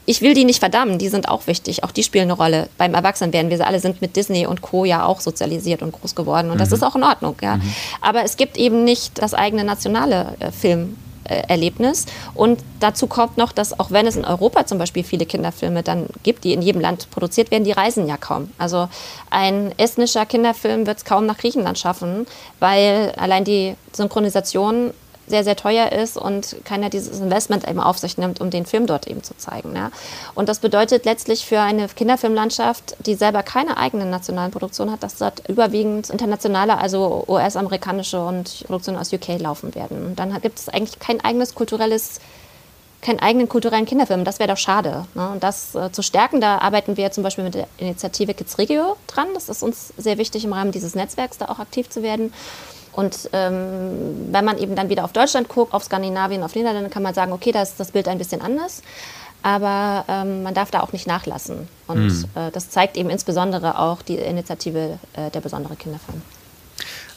ich 0.05 0.21
will 0.21 0.33
die 0.33 0.45
nicht 0.45 0.59
verdammen, 0.59 0.97
die 0.97 1.09
sind 1.09 1.29
auch 1.29 1.47
wichtig, 1.47 1.83
auch 1.83 1.91
die 1.91 2.03
spielen 2.03 2.23
eine 2.23 2.33
Rolle. 2.33 2.69
Beim 2.77 2.93
Erwachsenwerden, 2.93 3.49
wir 3.49 3.65
alle 3.65 3.79
sind 3.79 4.01
mit 4.01 4.15
Disney 4.15 4.45
und 4.45 4.61
Co. 4.61 4.85
ja 4.85 5.05
auch 5.05 5.21
sozialisiert 5.21 5.81
und 5.81 5.91
groß 5.91 6.15
geworden 6.15 6.49
und 6.49 6.55
mhm. 6.55 6.59
das 6.59 6.71
ist 6.71 6.83
auch 6.83 6.95
in 6.95 7.03
Ordnung. 7.03 7.35
Ja. 7.41 7.57
Mhm. 7.57 7.73
Aber 8.01 8.23
es 8.23 8.37
gibt 8.37 8.57
eben 8.57 8.83
nicht 8.83 9.21
das 9.21 9.33
eigene 9.33 9.63
nationale 9.63 10.35
äh, 10.39 10.51
Film. 10.51 10.97
Erlebnis. 11.25 12.05
Und 12.33 12.59
dazu 12.81 13.07
kommt 13.07 13.37
noch, 13.37 13.53
dass 13.53 13.79
auch 13.79 13.91
wenn 13.91 14.05
es 14.07 14.15
in 14.15 14.25
Europa 14.25 14.65
zum 14.65 14.77
Beispiel 14.77 15.03
viele 15.03 15.25
Kinderfilme 15.25 15.81
dann 15.81 16.07
gibt, 16.23 16.43
die 16.43 16.53
in 16.53 16.61
jedem 16.61 16.81
Land 16.81 17.09
produziert 17.11 17.51
werden, 17.51 17.63
die 17.63 17.71
reisen 17.71 18.07
ja 18.07 18.17
kaum. 18.17 18.51
Also 18.57 18.89
ein 19.29 19.73
estnischer 19.77 20.25
Kinderfilm 20.25 20.85
wird 20.85 20.97
es 20.97 21.05
kaum 21.05 21.25
nach 21.25 21.37
Griechenland 21.37 21.79
schaffen, 21.79 22.27
weil 22.59 23.13
allein 23.15 23.45
die 23.45 23.75
Synchronisation 23.93 24.91
sehr, 25.27 25.43
sehr 25.43 25.55
teuer 25.55 25.91
ist 25.91 26.17
und 26.17 26.57
keiner 26.65 26.89
dieses 26.89 27.19
Investment 27.19 27.67
eben 27.67 27.79
auf 27.79 27.97
sich 27.97 28.17
nimmt, 28.17 28.41
um 28.41 28.49
den 28.49 28.65
Film 28.65 28.87
dort 28.87 29.07
eben 29.07 29.23
zu 29.23 29.35
zeigen. 29.37 29.75
Ja. 29.75 29.91
Und 30.35 30.49
das 30.49 30.59
bedeutet 30.59 31.05
letztlich 31.05 31.45
für 31.45 31.59
eine 31.59 31.87
Kinderfilmlandschaft, 31.87 32.95
die 33.05 33.15
selber 33.15 33.43
keine 33.43 33.77
eigene 33.77 34.05
nationalen 34.05 34.51
Produktion 34.51 34.91
hat, 34.91 35.03
dass 35.03 35.17
dort 35.17 35.47
überwiegend 35.47 36.09
internationale, 36.09 36.77
also 36.77 37.23
US-amerikanische 37.27 38.23
und 38.23 38.65
Produktionen 38.67 38.97
aus 38.97 39.13
UK 39.13 39.39
laufen 39.39 39.75
werden. 39.75 40.05
Und 40.05 40.19
dann 40.19 40.39
gibt 40.41 40.59
es 40.59 40.69
eigentlich 40.69 40.99
kein 40.99 41.23
eigenes 41.23 41.55
kulturelles 41.55 42.19
keinen 43.03 43.19
eigenen 43.19 43.49
kulturellen 43.49 43.85
Kinderfilm. 43.85 44.23
Das 44.23 44.39
wäre 44.39 44.49
doch 44.49 44.57
schade. 44.57 45.05
Ne? 45.13 45.29
Und 45.29 45.43
das 45.43 45.75
äh, 45.75 45.91
zu 45.91 46.01
stärken, 46.01 46.41
da 46.41 46.59
arbeiten 46.59 46.97
wir 46.97 47.11
zum 47.11 47.23
Beispiel 47.23 47.43
mit 47.43 47.53
der 47.53 47.67
Initiative 47.77 48.33
Kids 48.33 48.57
Regio 48.57 48.95
dran. 49.07 49.27
Das 49.33 49.49
ist 49.49 49.61
uns 49.61 49.93
sehr 49.97 50.17
wichtig, 50.17 50.45
im 50.45 50.53
Rahmen 50.53 50.71
dieses 50.71 50.95
Netzwerks 50.95 51.37
da 51.37 51.49
auch 51.49 51.59
aktiv 51.59 51.89
zu 51.89 52.01
werden. 52.01 52.33
Und 52.93 53.29
ähm, 53.33 54.27
wenn 54.31 54.45
man 54.45 54.57
eben 54.57 54.75
dann 54.75 54.89
wieder 54.89 55.03
auf 55.03 55.13
Deutschland 55.13 55.49
guckt, 55.49 55.73
auf 55.73 55.83
Skandinavien, 55.83 56.43
auf 56.43 56.55
Niederlande, 56.55 56.89
kann 56.89 57.03
man 57.03 57.13
sagen, 57.13 57.31
okay, 57.31 57.51
da 57.51 57.61
ist 57.61 57.79
das 57.79 57.91
Bild 57.91 58.07
ein 58.07 58.17
bisschen 58.17 58.41
anders. 58.41 58.81
Aber 59.41 60.05
ähm, 60.07 60.43
man 60.43 60.53
darf 60.53 60.71
da 60.71 60.81
auch 60.81 60.93
nicht 60.93 61.05
nachlassen. 61.05 61.67
Und 61.87 62.07
mhm. 62.07 62.25
äh, 62.35 62.51
das 62.51 62.69
zeigt 62.69 62.95
eben 62.95 63.09
insbesondere 63.09 63.77
auch 63.77 64.01
die 64.01 64.15
Initiative 64.15 64.99
äh, 65.13 65.29
der 65.31 65.41
besondere 65.41 65.75
Kinderfilm. 65.75 66.21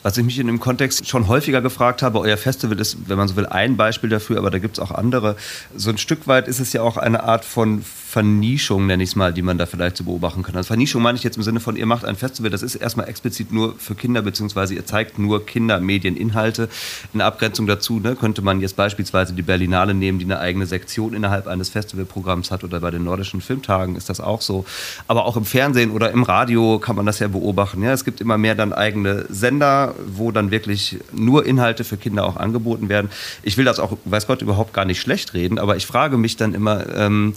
Was 0.03 0.16
ich 0.16 0.24
mich 0.24 0.39
in 0.39 0.47
dem 0.47 0.61
Kontext 0.61 1.09
schon 1.09 1.27
häufiger 1.29 1.61
gefragt 1.61 2.03
habe, 2.03 2.20
euer 2.20 2.37
Festival 2.37 2.79
ist, 2.79 3.09
wenn 3.09 3.16
man 3.16 3.29
so 3.29 3.37
will, 3.37 3.47
ein 3.47 3.77
Beispiel 3.77 4.09
dafür, 4.09 4.39
aber 4.39 4.51
da 4.51 4.59
gibt 4.59 4.79
es 4.79 4.83
auch 4.83 4.93
andere. 4.93 5.37
So 5.74 5.91
ein 5.91 5.99
Stück 5.99 6.29
weit 6.29 6.49
ist 6.49 6.61
es 6.61 6.72
ja 6.72 6.83
auch 6.83 6.97
eine 6.97 7.24
Art 7.24 7.45
von 7.45 7.83
Vernischung, 8.16 8.86
nenne 8.86 9.02
ich 9.02 9.10
es 9.10 9.14
mal, 9.14 9.30
die 9.30 9.42
man 9.42 9.58
da 9.58 9.66
vielleicht 9.66 9.98
so 9.98 10.04
beobachten 10.04 10.42
kann. 10.42 10.56
Also 10.56 10.68
Vernischung 10.68 11.02
meine 11.02 11.18
ich 11.18 11.22
jetzt 11.22 11.36
im 11.36 11.42
Sinne 11.42 11.60
von, 11.60 11.76
ihr 11.76 11.84
macht 11.84 12.06
ein 12.06 12.16
Festival, 12.16 12.50
das 12.50 12.62
ist 12.62 12.74
erstmal 12.74 13.10
explizit 13.10 13.52
nur 13.52 13.74
für 13.76 13.94
Kinder, 13.94 14.22
beziehungsweise 14.22 14.74
ihr 14.74 14.86
zeigt 14.86 15.18
nur 15.18 15.44
Kindermedieninhalte. 15.44 16.70
In 17.12 17.20
Abgrenzung 17.20 17.66
dazu 17.66 18.00
ne, 18.00 18.16
könnte 18.16 18.40
man 18.40 18.62
jetzt 18.62 18.74
beispielsweise 18.74 19.34
die 19.34 19.42
Berlinale 19.42 19.92
nehmen, 19.92 20.18
die 20.18 20.24
eine 20.24 20.38
eigene 20.38 20.64
Sektion 20.64 21.12
innerhalb 21.12 21.46
eines 21.46 21.68
Festivalprogramms 21.68 22.50
hat 22.50 22.64
oder 22.64 22.80
bei 22.80 22.90
den 22.90 23.04
nordischen 23.04 23.42
Filmtagen 23.42 23.96
ist 23.96 24.08
das 24.08 24.20
auch 24.20 24.40
so. 24.40 24.64
Aber 25.08 25.26
auch 25.26 25.36
im 25.36 25.44
Fernsehen 25.44 25.90
oder 25.90 26.10
im 26.10 26.22
Radio 26.22 26.78
kann 26.78 26.96
man 26.96 27.04
das 27.04 27.18
ja 27.18 27.28
beobachten. 27.28 27.82
Ja, 27.82 27.92
es 27.92 28.06
gibt 28.06 28.22
immer 28.22 28.38
mehr 28.38 28.54
dann 28.54 28.72
eigene 28.72 29.26
Sender, 29.28 29.94
wo 30.06 30.32
dann 30.32 30.50
wirklich 30.50 30.96
nur 31.12 31.44
Inhalte 31.44 31.84
für 31.84 31.98
Kinder 31.98 32.24
auch 32.24 32.38
angeboten 32.38 32.88
werden. 32.88 33.10
Ich 33.42 33.58
will 33.58 33.66
das 33.66 33.78
auch, 33.78 33.98
weiß 34.06 34.26
Gott, 34.26 34.40
überhaupt 34.40 34.72
gar 34.72 34.86
nicht 34.86 35.02
schlecht 35.02 35.34
reden, 35.34 35.58
aber 35.58 35.76
ich 35.76 35.84
frage 35.84 36.16
mich 36.16 36.38
dann 36.38 36.54
immer, 36.54 36.88
ähm, 36.96 37.34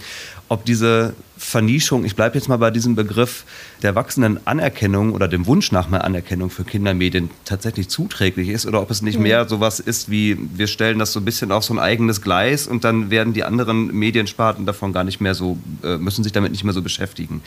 ob 0.49 0.65
diese 0.69 1.15
Vernischung, 1.39 2.03
ich 2.03 2.17
bleibe 2.17 2.37
jetzt 2.37 2.49
mal 2.49 2.57
bei 2.57 2.69
diesem 2.69 2.95
Begriff 2.95 3.45
der 3.81 3.95
wachsenden 3.95 4.45
Anerkennung 4.45 5.13
oder 5.13 5.29
dem 5.29 5.47
Wunsch 5.47 5.71
nach 5.71 5.89
mehr 5.89 6.03
Anerkennung 6.03 6.49
für 6.49 6.65
Kindermedien 6.65 7.31
tatsächlich 7.45 7.87
zuträglich 7.87 8.49
ist 8.49 8.65
oder 8.65 8.81
ob 8.81 8.91
es 8.91 9.01
nicht 9.01 9.17
mhm. 9.17 9.23
mehr 9.23 9.47
sowas 9.47 9.79
ist 9.79 10.11
wie, 10.11 10.37
wir 10.53 10.67
stellen 10.67 10.99
das 10.99 11.13
so 11.13 11.21
ein 11.21 11.25
bisschen 11.25 11.53
auf 11.53 11.63
so 11.63 11.73
ein 11.73 11.79
eigenes 11.79 12.21
Gleis 12.21 12.67
und 12.67 12.83
dann 12.83 13.09
werden 13.09 13.33
die 13.33 13.45
anderen 13.45 13.87
Mediensparten 13.87 14.65
davon 14.65 14.91
gar 14.91 15.05
nicht 15.05 15.21
mehr 15.21 15.33
so, 15.33 15.57
äh, 15.81 15.97
müssen 15.97 16.23
sich 16.23 16.33
damit 16.33 16.51
nicht 16.51 16.65
mehr 16.65 16.73
so 16.73 16.81
beschäftigen. 16.81 17.41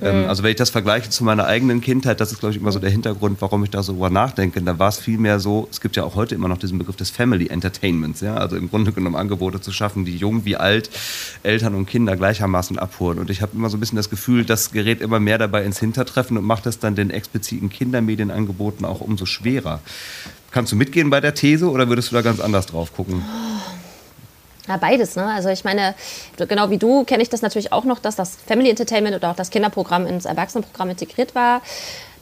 Ähm, 0.00 0.22
mhm. 0.22 0.28
also 0.28 0.42
wenn 0.42 0.50
ich 0.50 0.56
das 0.56 0.70
vergleiche 0.70 1.10
zu 1.10 1.22
meiner 1.22 1.44
eigenen 1.44 1.82
Kindheit, 1.82 2.20
das 2.20 2.32
ist 2.32 2.40
glaube 2.40 2.54
ich 2.54 2.60
immer 2.60 2.72
so 2.72 2.78
der 2.78 2.90
Hintergrund, 2.90 3.42
warum 3.42 3.62
ich 3.62 3.70
da 3.70 3.82
so 3.82 3.92
drüber 3.92 4.08
nachdenke. 4.08 4.62
Da 4.62 4.78
war 4.78 4.88
es 4.88 4.98
vielmehr 4.98 5.38
so, 5.38 5.68
es 5.70 5.82
gibt 5.82 5.96
ja 5.96 6.04
auch 6.04 6.14
heute 6.14 6.34
immer 6.34 6.48
noch 6.48 6.58
diesen 6.58 6.78
Begriff 6.78 6.96
des 6.96 7.10
Family 7.10 7.48
Entertainments, 7.48 8.22
ja, 8.22 8.36
also 8.36 8.56
im 8.56 8.70
Grunde 8.70 8.92
genommen 8.92 9.16
Angebote 9.16 9.60
zu 9.60 9.70
schaffen, 9.70 10.06
die 10.06 10.16
jung 10.16 10.46
wie 10.46 10.56
alt, 10.56 10.88
Eltern 11.42 11.74
und 11.74 11.86
Kinder 11.86 12.16
gleichermaßen 12.16 12.78
abholen. 12.78 13.18
Und 13.18 13.33
ich 13.34 13.42
habe 13.42 13.52
immer 13.54 13.68
so 13.68 13.76
ein 13.76 13.80
bisschen 13.80 13.96
das 13.96 14.10
Gefühl, 14.10 14.44
das 14.44 14.70
gerät 14.70 15.00
immer 15.00 15.20
mehr 15.20 15.38
dabei 15.38 15.64
ins 15.64 15.80
Hintertreffen 15.80 16.38
und 16.38 16.44
macht 16.44 16.66
es 16.66 16.78
dann 16.78 16.94
den 16.94 17.10
expliziten 17.10 17.68
Kindermedienangeboten 17.68 18.86
auch 18.86 19.00
umso 19.00 19.26
schwerer. 19.26 19.80
Kannst 20.52 20.70
du 20.70 20.76
mitgehen 20.76 21.10
bei 21.10 21.20
der 21.20 21.34
These 21.34 21.68
oder 21.68 21.88
würdest 21.88 22.12
du 22.12 22.14
da 22.14 22.22
ganz 22.22 22.38
anders 22.38 22.66
drauf 22.66 22.94
gucken? 22.94 23.24
Ja, 24.68 24.76
beides. 24.76 25.16
Ne? 25.16 25.26
Also 25.26 25.48
ich 25.48 25.64
meine, 25.64 25.94
genau 26.36 26.70
wie 26.70 26.78
du 26.78 27.04
kenne 27.04 27.22
ich 27.22 27.28
das 27.28 27.42
natürlich 27.42 27.72
auch 27.72 27.84
noch, 27.84 27.98
dass 27.98 28.16
das 28.16 28.36
Family 28.46 28.70
Entertainment 28.70 29.14
oder 29.16 29.30
auch 29.30 29.36
das 29.36 29.50
Kinderprogramm 29.50 30.06
ins 30.06 30.24
Erwachsenenprogramm 30.24 30.90
integriert 30.90 31.34
war. 31.34 31.60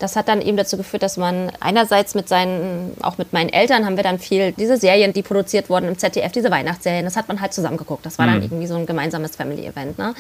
Das 0.03 0.17
hat 0.17 0.27
dann 0.27 0.43
eben 0.43 0.57
dazu 0.57 0.77
geführt, 0.77 1.05
dass 1.05 1.17
man 1.17 1.53
einerseits 1.61 2.17
mit 2.17 2.29
seinen, 2.29 2.97
auch 3.03 3.19
mit 3.19 3.33
meinen 3.33 3.51
Eltern 3.51 3.87
haben 3.87 3.97
wir 3.97 4.03
dann 4.03 4.19
viel 4.19 4.51
diese 4.51 4.77
Serien, 4.77 5.13
die 5.13 5.23
produziert 5.23 5.71
wurden 5.71 5.87
im 5.87 5.97
ZDF, 5.97 6.33
diese 6.33 6.51
Weihnachtsserien, 6.51 7.05
das 7.05 7.15
hat 7.15 7.29
man 7.29 7.41
halt 7.41 7.55
zusammengeguckt. 7.55 8.05
Das 8.05 8.19
war 8.19 8.27
dann 8.27 8.39
mhm. 8.39 8.43
irgendwie 8.43 8.67
so 8.67 8.75
ein 8.75 8.85
gemeinsames 8.85 9.37
Family-Event. 9.37 9.99
Ne? 9.99 10.15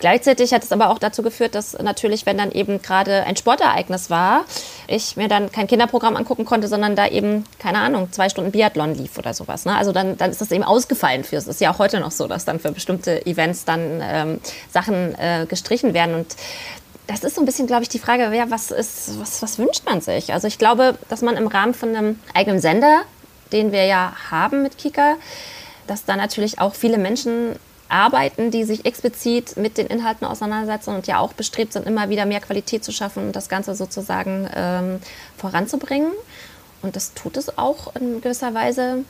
Gleichzeitig 0.00 0.52
hat 0.52 0.64
es 0.64 0.70
aber 0.70 0.90
auch 0.90 0.98
dazu 0.98 1.22
geführt, 1.22 1.54
dass 1.54 1.78
natürlich, 1.78 2.26
wenn 2.26 2.36
dann 2.36 2.52
eben 2.52 2.82
gerade 2.82 3.22
ein 3.24 3.36
Sportereignis 3.36 4.10
war, 4.10 4.44
ich 4.86 5.16
mir 5.16 5.28
dann 5.28 5.50
kein 5.50 5.66
Kinderprogramm 5.66 6.16
angucken 6.16 6.44
konnte, 6.44 6.68
sondern 6.68 6.94
da 6.94 7.06
eben, 7.06 7.46
keine 7.58 7.78
Ahnung, 7.78 8.12
zwei 8.12 8.28
Stunden 8.28 8.52
Biathlon 8.52 8.94
lief 8.94 9.16
oder 9.16 9.32
sowas. 9.32 9.64
Ne? 9.64 9.74
Also 9.74 9.92
dann, 9.92 10.18
dann 10.18 10.30
ist 10.30 10.42
das 10.42 10.50
eben 10.50 10.64
ausgefallen 10.64 11.24
für. 11.24 11.36
Es 11.36 11.46
ist 11.46 11.62
ja 11.62 11.72
auch 11.72 11.78
heute 11.78 12.00
noch 12.00 12.10
so, 12.10 12.28
dass 12.28 12.44
dann 12.44 12.60
für 12.60 12.72
bestimmte 12.72 13.24
Events 13.24 13.64
dann 13.64 14.02
ähm, 14.02 14.40
Sachen 14.70 15.14
äh, 15.18 15.46
gestrichen 15.48 15.94
werden. 15.94 16.16
Und 16.16 16.36
das 17.06 17.24
ist 17.24 17.34
so 17.34 17.42
ein 17.42 17.46
bisschen, 17.46 17.66
glaube 17.66 17.82
ich, 17.82 17.88
die 17.88 17.98
Frage, 17.98 18.34
ja, 18.34 18.50
was, 18.50 18.70
ist, 18.70 19.18
was, 19.20 19.42
was 19.42 19.58
wünscht 19.58 19.84
man 19.84 20.00
sich? 20.00 20.32
Also 20.32 20.46
ich 20.46 20.58
glaube, 20.58 20.96
dass 21.08 21.22
man 21.22 21.36
im 21.36 21.46
Rahmen 21.46 21.74
von 21.74 21.94
einem 21.94 22.18
eigenen 22.34 22.60
Sender, 22.60 23.02
den 23.52 23.72
wir 23.72 23.84
ja 23.84 24.14
haben 24.30 24.62
mit 24.62 24.78
Kika, 24.78 25.16
dass 25.86 26.04
da 26.04 26.16
natürlich 26.16 26.60
auch 26.60 26.74
viele 26.74 26.98
Menschen 26.98 27.56
arbeiten, 27.88 28.50
die 28.50 28.64
sich 28.64 28.86
explizit 28.86 29.56
mit 29.56 29.76
den 29.76 29.86
Inhalten 29.86 30.26
auseinandersetzen 30.26 30.94
und 30.94 31.06
ja 31.06 31.18
auch 31.18 31.34
bestrebt 31.34 31.74
sind, 31.74 31.86
immer 31.86 32.08
wieder 32.08 32.24
mehr 32.24 32.40
Qualität 32.40 32.82
zu 32.84 32.92
schaffen 32.92 33.26
und 33.26 33.36
das 33.36 33.48
Ganze 33.48 33.74
sozusagen 33.74 34.48
ähm, 34.54 35.00
voranzubringen. 35.36 36.10
Und 36.80 36.96
das 36.96 37.12
tut 37.14 37.36
es 37.36 37.58
auch 37.58 37.94
in 37.94 38.20
gewisser 38.20 38.54
Weise. 38.54 39.04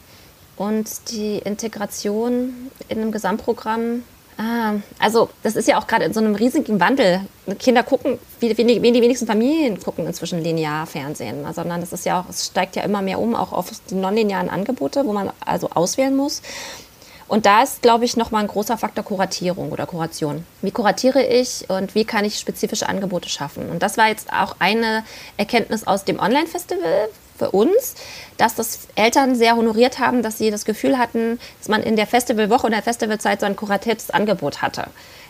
Und 0.57 1.11
die 1.11 1.38
Integration 1.38 2.70
in 2.88 2.99
einem 2.99 3.12
Gesamtprogramm 3.12 4.03
Ah, 4.38 4.74
also 4.98 5.28
das 5.42 5.56
ist 5.56 5.68
ja 5.68 5.78
auch 5.78 5.86
gerade 5.86 6.04
in 6.04 6.14
so 6.14 6.20
einem 6.20 6.34
riesigen 6.34 6.80
Wandel. 6.80 7.20
Kinder 7.58 7.82
gucken, 7.82 8.18
wie, 8.40 8.56
wie, 8.56 8.64
die 8.64 9.02
wenigsten 9.02 9.26
Familien 9.26 9.78
gucken 9.80 10.06
inzwischen 10.06 10.42
linear 10.42 10.86
Fernsehen, 10.86 11.44
sondern 11.52 11.80
das 11.80 11.92
ist 11.92 12.06
ja 12.06 12.20
auch, 12.20 12.28
es 12.28 12.46
steigt 12.46 12.76
ja 12.76 12.82
immer 12.82 13.02
mehr 13.02 13.18
um, 13.18 13.34
auch 13.34 13.52
auf 13.52 13.70
die 13.90 13.94
nonlinearen 13.94 14.48
Angebote, 14.48 15.04
wo 15.04 15.12
man 15.12 15.30
also 15.44 15.70
auswählen 15.70 16.16
muss. 16.16 16.40
Und 17.28 17.46
da 17.46 17.62
ist, 17.62 17.80
glaube 17.80 18.04
ich, 18.04 18.16
nochmal 18.16 18.42
ein 18.42 18.48
großer 18.48 18.76
Faktor 18.76 19.04
Kuratierung 19.04 19.72
oder 19.72 19.86
Kuration. 19.86 20.44
Wie 20.60 20.70
kuratiere 20.70 21.22
ich 21.24 21.64
und 21.70 21.94
wie 21.94 22.04
kann 22.04 22.26
ich 22.26 22.38
spezifische 22.38 22.88
Angebote 22.88 23.30
schaffen? 23.30 23.70
Und 23.70 23.82
das 23.82 23.96
war 23.96 24.08
jetzt 24.08 24.30
auch 24.32 24.56
eine 24.58 25.02
Erkenntnis 25.38 25.86
aus 25.86 26.04
dem 26.04 26.18
Online-Festival, 26.18 27.08
für 27.38 27.50
uns, 27.50 27.94
dass 28.36 28.54
das 28.54 28.88
Eltern 28.94 29.34
sehr 29.34 29.56
honoriert 29.56 29.98
haben, 29.98 30.22
dass 30.22 30.38
sie 30.38 30.50
das 30.50 30.64
Gefühl 30.64 30.98
hatten, 30.98 31.38
dass 31.58 31.68
man 31.68 31.82
in 31.82 31.96
der 31.96 32.06
Festivalwoche 32.06 32.66
und 32.66 32.72
der 32.72 32.82
Festivalzeit 32.82 33.40
so 33.40 33.46
ein 33.46 33.56
kuratiertes 33.56 34.10
Angebot 34.10 34.62
hatte, 34.62 34.84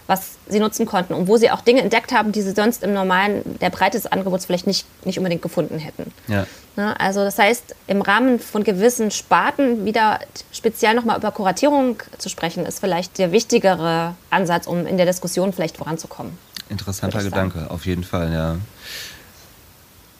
was 0.06 0.32
sie 0.48 0.58
nutzen 0.60 0.86
konnten 0.86 1.14
und 1.14 1.28
wo 1.28 1.36
sie 1.36 1.50
auch 1.50 1.60
Dinge 1.60 1.80
entdeckt 1.82 2.12
haben, 2.12 2.32
die 2.32 2.42
sie 2.42 2.52
sonst 2.52 2.82
im 2.82 2.92
normalen, 2.92 3.58
der 3.60 3.70
Breite 3.70 3.98
des 3.98 4.06
Angebots 4.06 4.46
vielleicht 4.46 4.66
nicht, 4.66 4.86
nicht 5.04 5.18
unbedingt 5.18 5.42
gefunden 5.42 5.78
hätten. 5.78 6.12
Ja. 6.28 6.46
Ne, 6.76 6.98
also 6.98 7.22
das 7.22 7.38
heißt, 7.38 7.74
im 7.86 8.00
Rahmen 8.00 8.38
von 8.38 8.64
gewissen 8.64 9.10
Sparten 9.10 9.84
wieder 9.84 10.20
speziell 10.52 10.94
nochmal 10.94 11.18
über 11.18 11.30
Kuratierung 11.30 12.02
zu 12.18 12.28
sprechen, 12.28 12.64
ist 12.64 12.80
vielleicht 12.80 13.18
der 13.18 13.30
wichtigere 13.30 14.14
Ansatz, 14.30 14.66
um 14.66 14.86
in 14.86 14.96
der 14.96 15.06
Diskussion 15.06 15.52
vielleicht 15.52 15.76
voranzukommen. 15.76 16.38
Interessanter 16.70 17.22
Gedanke, 17.22 17.70
auf 17.70 17.84
jeden 17.84 18.04
Fall, 18.04 18.32
ja 18.32 18.56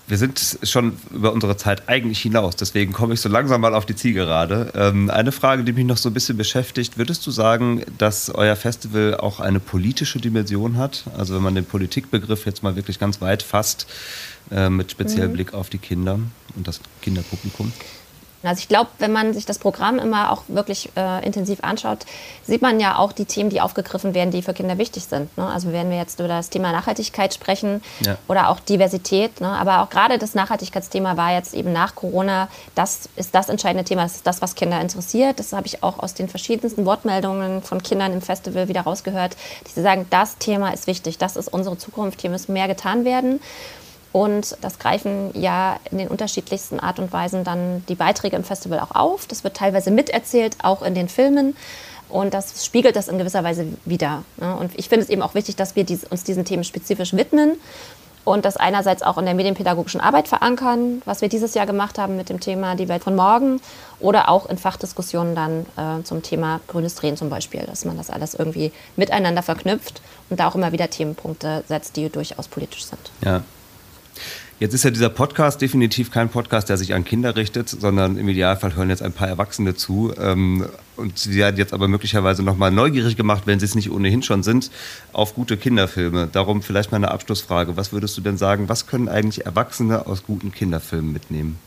wir 0.09 0.19
sind 0.19 0.59
schon 0.63 0.97
über 1.11 1.33
unsere 1.33 1.57
Zeit 1.57 1.89
eigentlich 1.89 2.21
hinaus, 2.21 2.57
deswegen 2.57 2.93
komme 2.93 3.15
ich 3.15 3.21
so 3.21 3.29
langsam 3.29 3.61
mal 3.61 3.75
auf 3.75 3.87
die 3.87 3.95
Zielgerade. 3.95 4.73
Ähm, 4.75 5.11
eine 5.11 5.33
Frage, 5.33 5.65
die 5.65 5.73
mich 5.73 5.87
noch 5.87 5.97
so 5.97 6.11
ein 6.11 6.15
bisschen 6.15 6.37
beschäftigt, 6.37 6.99
würdest 6.99 7.27
du 7.27 7.31
sagen, 7.31 7.83
dass 7.99 8.31
euer 8.31 8.57
Festival 8.57 9.17
auch 9.17 9.41
eine 9.41 9.61
politische 9.61 10.19
Dimension 10.19 10.77
hat? 10.77 11.05
Also 11.17 11.35
wenn 11.35 11.43
man 11.43 11.55
den 11.55 11.65
Politikbegriff 11.65 12.47
jetzt 12.47 12.63
mal 12.63 12.77
wirklich 12.77 12.99
ganz 12.99 13.21
weit 13.21 13.43
fasst, 13.43 13.87
äh, 14.51 14.69
mit 14.69 14.91
speziellem 14.91 15.31
mhm. 15.31 15.35
Blick 15.35 15.55
auf 15.55 15.71
die 15.71 15.79
Kinder 15.79 16.19
und 16.57 16.67
das 16.67 16.81
Kinderpublikum? 17.01 17.73
Also 18.43 18.61
ich 18.61 18.69
glaube, 18.69 18.91
wenn 18.99 19.13
man 19.13 19.35
sich 19.35 19.47
das 19.47 19.59
Programm 19.59 19.99
immer 19.99 20.33
auch 20.33 20.43
wirklich 20.49 20.91
äh, 20.97 21.25
intensiv 21.25 21.61
anschaut, 21.63 22.01
sieht 22.45 22.63
man 22.63 22.81
ja 22.81 22.99
auch 22.99 23.13
die 23.13 23.25
Themen, 23.25 23.51
die 23.51 23.61
aufgegriffen 23.61 24.15
werden, 24.15 24.31
die 24.31 24.43
für 24.43 24.53
Kinder 24.53 24.79
wichtig 24.79 25.05
sind. 25.05 25.37
Ne? 25.37 25.47
Also 25.47 25.73
wenn 25.73 25.91
wir 25.91 25.97
jetzt 25.97 26.19
über 26.19 26.29
das 26.29 26.51
Thema 26.51 26.73
Nachhaltigkeit 26.73 27.33
sprechen 27.33 27.83
ja. 28.01 28.17
oder 28.29 28.49
auch 28.49 28.61
Diversität, 28.61 29.41
ne? 29.41 29.49
aber 29.49 29.83
auch 29.83 29.91
gerade 29.91 30.19
das 30.19 30.35
Nachhaltigkeitsthema 30.35 31.17
war 31.17 31.33
jetzt 31.33 31.55
eben 31.55 31.73
nach 31.73 31.95
Corona, 31.95 32.49
das 32.75 33.09
ist 33.17 33.35
das 33.35 33.49
entscheidende 33.49 33.85
Thema, 33.85 34.03
das 34.03 34.17
ist 34.17 34.27
das, 34.27 34.43
was 34.43 34.55
Kinder 34.55 34.81
interessiert. 34.81 35.39
Das 35.39 35.53
habe 35.53 35.67
ich 35.67 35.83
auch 35.83 35.99
aus 35.99 36.15
den 36.15 36.29
verschiedensten 36.29 36.85
Wortmeldungen 36.85 37.63
von 37.63 37.83
Kindern 37.83 38.13
im 38.13 38.23
Festival 38.23 38.69
wieder 38.69 38.83
rausgehört, 38.83 39.37
die 39.67 39.81
sagen, 39.81 40.07
das 40.11 40.39
Thema 40.39 40.73
ist 40.73 40.87
wichtig, 40.87 41.19
das 41.19 41.37
ist 41.37 41.49
unsere 41.49 41.79
Zukunft, 41.79 42.21
hier 42.21 42.31
muss 42.31 42.49
mehr 42.49 42.69
getan 42.69 43.05
werden. 43.05 43.41
Und 44.13 44.57
das 44.61 44.79
greifen 44.79 45.31
ja 45.35 45.81
in 45.91 45.99
den 45.99 46.09
unterschiedlichsten 46.09 46.81
Art 46.81 46.99
und 46.99 47.13
Weisen 47.13 47.45
dann 47.45 47.83
die 47.89 47.95
Beiträge 47.95 48.37
im 48.37 48.45
Festival 48.45 48.81
auch 48.81 48.95
auf. 48.95 49.27
Das 49.27 49.43
wird 49.43 49.57
teilweise 49.57 49.91
miterzählt, 49.91 50.57
auch 50.63 50.83
in 50.83 50.95
den 50.95 51.09
Filmen. 51.09 51.57
Und 52.11 52.35
das 52.35 52.67
spiegelt 52.67 52.95
das 52.95 53.09
in 53.09 53.17
gewisser 53.17 53.43
Weise 53.43 53.67
wieder. 53.87 54.23
Ne? 54.37 54.55
Und 54.55 54.79
ich 54.79 54.91
finde 54.91 55.05
es 55.05 55.11
eben 55.11 55.23
auch 55.23 55.35
wichtig, 55.35 55.57
dass 55.57 55.77
wir 55.77 55.87
uns 56.11 56.25
diesen 56.25 56.45
Themen 56.45 56.63
spezifisch 56.63 57.15
widmen 57.15 57.57
und 58.25 58.45
das 58.45 58.59
einerseits 58.59 59.03
auch 59.03 59.17
in 59.19 59.25
der 59.25 59.35
medienpädagogischen 59.35 60.01
Arbeit 60.01 60.29
verankern, 60.29 61.03
was 61.07 61.23
wir 61.23 61.29
dieses 61.29 61.55
Jahr 61.55 61.67
gemacht 61.67 61.99
haben 61.99 62.17
mit 62.17 62.29
dem 62.29 62.39
Thema 62.39 62.77
Die 62.77 62.89
Welt 62.89 63.03
von 63.03 63.17
morgen 63.17 63.61
oder 63.99 64.29
auch 64.29 64.49
in 64.49 64.59
Fachdiskussionen 64.59 65.35
dann 65.35 65.67
äh, 65.77 66.05
zum 66.05 66.23
Thema 66.23 66.61
grünes 66.69 66.95
Drehen 66.95 67.17
zum 67.17 67.31
Beispiel, 67.31 67.63
dass 67.63 67.85
man 67.85 67.97
das 67.97 68.11
alles 68.11 68.35
irgendwie 68.35 68.73
miteinander 68.97 69.43
verknüpft 69.43 70.03
und 70.31 70.39
da 70.39 70.49
auch 70.49 70.55
immer 70.55 70.73
wieder 70.73 70.89
Themenpunkte 70.91 71.65
setzt, 71.67 71.97
die 71.97 72.11
durchaus 72.11 72.47
politisch 72.47 72.85
sind. 72.85 73.11
Ja, 73.25 73.43
Jetzt 74.63 74.75
ist 74.75 74.85
ja 74.85 74.93
dieser 74.93 75.09
Podcast 75.09 75.61
definitiv 75.61 76.13
kein 76.13 76.29
Podcast, 76.29 76.69
der 76.69 76.77
sich 76.77 76.95
an 76.95 77.05
Kinder 77.05 77.35
richtet, 77.35 77.69
sondern 77.69 78.17
im 78.17 78.29
Idealfall 78.29 78.77
hören 78.77 78.91
jetzt 78.91 79.03
ein 79.03 79.13
paar 79.13 79.27
Erwachsene 79.27 79.75
zu. 79.75 80.15
Ähm, 80.17 80.69
und 80.95 81.19
sie 81.19 81.45
hat 81.45 81.59
jetzt 81.59 81.75
aber 81.75 81.89
möglicherweise 81.89 82.45
nochmal 82.45 82.71
neugierig 82.71 83.17
gemacht, 83.17 83.43
wenn 83.47 83.59
sie 83.59 83.65
es 83.65 83.75
nicht 83.75 83.91
ohnehin 83.91 84.23
schon 84.23 84.45
sind, 84.45 84.71
auf 85.13 85.35
gute 85.35 85.57
Kinderfilme. 85.57 86.29
Darum 86.31 86.63
vielleicht 86.63 86.93
mal 86.93 86.99
eine 86.99 87.11
Abschlussfrage. 87.11 87.77
Was 87.77 87.93
würdest 87.93 88.17
du 88.17 88.21
denn 88.21 88.37
sagen, 88.37 88.69
was 88.69 88.87
können 88.87 89.09
eigentlich 89.09 89.45
Erwachsene 89.45 90.07
aus 90.07 90.23
guten 90.23 90.53
Kinderfilmen 90.53 91.13
mitnehmen? 91.13 91.59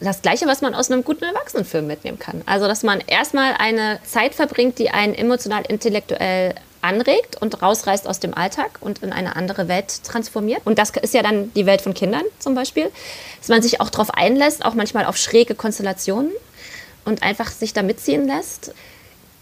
das 0.00 0.20
Gleiche, 0.20 0.46
was 0.46 0.60
man 0.60 0.74
aus 0.74 0.90
einem 0.90 1.04
guten 1.04 1.24
Erwachsenenfilm 1.24 1.86
mitnehmen 1.86 2.18
kann. 2.18 2.42
Also, 2.44 2.66
dass 2.66 2.82
man 2.82 3.00
erstmal 3.06 3.54
eine 3.54 4.00
Zeit 4.04 4.34
verbringt, 4.34 4.80
die 4.80 4.90
einen 4.90 5.14
emotional, 5.14 5.62
intellektuell 5.68 6.56
anregt 6.82 7.40
und 7.40 7.62
rausreißt 7.62 8.06
aus 8.06 8.20
dem 8.20 8.34
Alltag 8.34 8.78
und 8.80 9.02
in 9.02 9.12
eine 9.12 9.36
andere 9.36 9.68
Welt 9.68 10.02
transformiert. 10.04 10.62
Und 10.64 10.78
das 10.78 10.90
ist 10.90 11.14
ja 11.14 11.22
dann 11.22 11.52
die 11.54 11.64
Welt 11.64 11.80
von 11.80 11.94
Kindern 11.94 12.24
zum 12.38 12.54
Beispiel. 12.54 12.90
Dass 13.38 13.48
man 13.48 13.62
sich 13.62 13.80
auch 13.80 13.88
darauf 13.88 14.10
einlässt, 14.10 14.64
auch 14.64 14.74
manchmal 14.74 15.06
auf 15.06 15.16
schräge 15.16 15.54
Konstellationen 15.54 16.32
und 17.04 17.22
einfach 17.22 17.50
sich 17.50 17.72
da 17.72 17.82
mitziehen 17.82 18.26
lässt. 18.26 18.74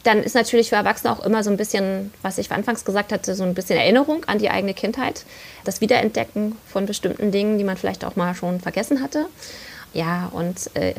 Dann 0.02 0.22
ist 0.22 0.34
natürlich 0.34 0.70
für 0.70 0.76
Erwachsene 0.76 1.12
auch 1.12 1.24
immer 1.24 1.42
so 1.42 1.50
ein 1.50 1.56
bisschen, 1.56 2.12
was 2.22 2.38
ich 2.38 2.50
anfangs 2.50 2.84
gesagt 2.84 3.12
hatte, 3.12 3.34
so 3.34 3.44
ein 3.44 3.54
bisschen 3.54 3.78
Erinnerung 3.78 4.24
an 4.24 4.38
die 4.38 4.48
eigene 4.48 4.72
Kindheit. 4.72 5.24
Das 5.64 5.80
Wiederentdecken 5.82 6.56
von 6.66 6.86
bestimmten 6.86 7.32
Dingen, 7.32 7.58
die 7.58 7.64
man 7.64 7.76
vielleicht 7.76 8.04
auch 8.04 8.16
mal 8.16 8.34
schon 8.34 8.60
vergessen 8.60 9.02
hatte. 9.02 9.26
Ja, 9.92 10.30
und 10.32 10.74
äh, 10.74 10.94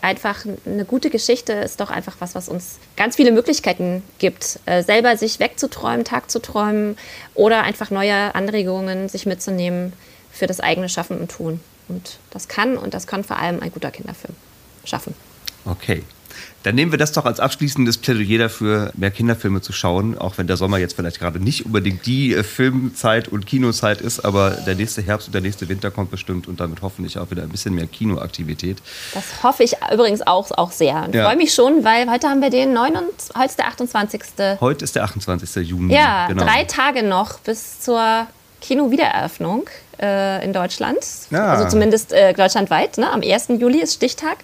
einfach 0.00 0.44
eine 0.64 0.84
gute 0.84 1.10
Geschichte 1.10 1.52
ist 1.52 1.80
doch 1.80 1.90
einfach 1.90 2.16
was, 2.20 2.34
was 2.34 2.48
uns 2.48 2.78
ganz 2.96 3.16
viele 3.16 3.32
Möglichkeiten 3.32 4.02
gibt, 4.18 4.58
äh, 4.66 4.82
selber 4.82 5.16
sich 5.16 5.38
wegzuträumen, 5.38 6.04
Tag 6.04 6.30
zu 6.30 6.40
träumen 6.40 6.96
oder 7.34 7.62
einfach 7.62 7.90
neue 7.90 8.34
Anregungen 8.34 9.08
sich 9.08 9.26
mitzunehmen 9.26 9.92
für 10.30 10.46
das 10.46 10.60
eigene 10.60 10.88
Schaffen 10.88 11.18
und 11.18 11.30
Tun. 11.30 11.60
Und 11.88 12.18
das 12.30 12.48
kann 12.48 12.76
und 12.78 12.94
das 12.94 13.06
kann 13.06 13.24
vor 13.24 13.38
allem 13.38 13.60
ein 13.60 13.70
guter 13.70 13.90
Kinderfilm 13.90 14.34
schaffen. 14.84 15.14
Okay. 15.64 16.02
Dann 16.62 16.74
nehmen 16.74 16.92
wir 16.92 16.98
das 16.98 17.12
doch 17.12 17.24
als 17.24 17.40
abschließendes 17.40 17.98
Plädoyer 17.98 18.38
dafür, 18.38 18.92
mehr 18.94 19.10
Kinderfilme 19.10 19.60
zu 19.60 19.72
schauen, 19.72 20.16
auch 20.16 20.38
wenn 20.38 20.46
der 20.46 20.56
Sommer 20.56 20.78
jetzt 20.78 20.94
vielleicht 20.94 21.18
gerade 21.18 21.40
nicht 21.40 21.66
unbedingt 21.66 22.06
die 22.06 22.34
äh, 22.34 22.42
Filmzeit 22.42 23.28
und 23.28 23.46
Kinozeit 23.46 24.00
ist, 24.00 24.24
aber 24.24 24.50
der 24.50 24.74
nächste 24.74 25.02
Herbst 25.02 25.28
und 25.28 25.34
der 25.34 25.42
nächste 25.42 25.68
Winter 25.68 25.90
kommt 25.90 26.10
bestimmt 26.10 26.46
und 26.48 26.60
damit 26.60 26.82
hoffentlich 26.82 27.18
auch 27.18 27.30
wieder 27.30 27.42
ein 27.42 27.48
bisschen 27.48 27.74
mehr 27.74 27.86
Kinoaktivität. 27.86 28.78
Das 29.14 29.42
hoffe 29.42 29.64
ich 29.64 29.74
übrigens 29.92 30.22
auch, 30.22 30.50
auch 30.52 30.70
sehr. 30.70 31.06
Ich 31.08 31.14
ja. 31.14 31.26
freue 31.26 31.36
mich 31.36 31.54
schon, 31.54 31.84
weil 31.84 32.10
heute 32.10 32.28
haben 32.28 32.40
wir 32.40 32.50
den 32.50 32.72
9. 32.72 32.94
heute 33.36 33.46
ist 33.46 33.58
der 33.58 33.66
28. 33.66 34.22
Heute 34.60 34.84
ist 34.84 34.94
der 34.94 35.04
28. 35.04 35.68
Juni. 35.68 35.94
Ja, 35.94 36.28
genau. 36.28 36.44
drei 36.44 36.64
Tage 36.64 37.02
noch 37.02 37.38
bis 37.40 37.80
zur 37.80 38.26
Kino-Wiedereröffnung 38.60 39.68
äh, 40.00 40.44
in 40.44 40.52
Deutschland. 40.52 40.98
Ja. 41.30 41.46
Also 41.46 41.68
zumindest 41.68 42.12
äh, 42.12 42.32
deutschlandweit. 42.32 42.98
Ne? 42.98 43.10
Am 43.10 43.20
1. 43.22 43.48
Juli 43.58 43.80
ist 43.80 43.94
Stichtag. 43.94 44.38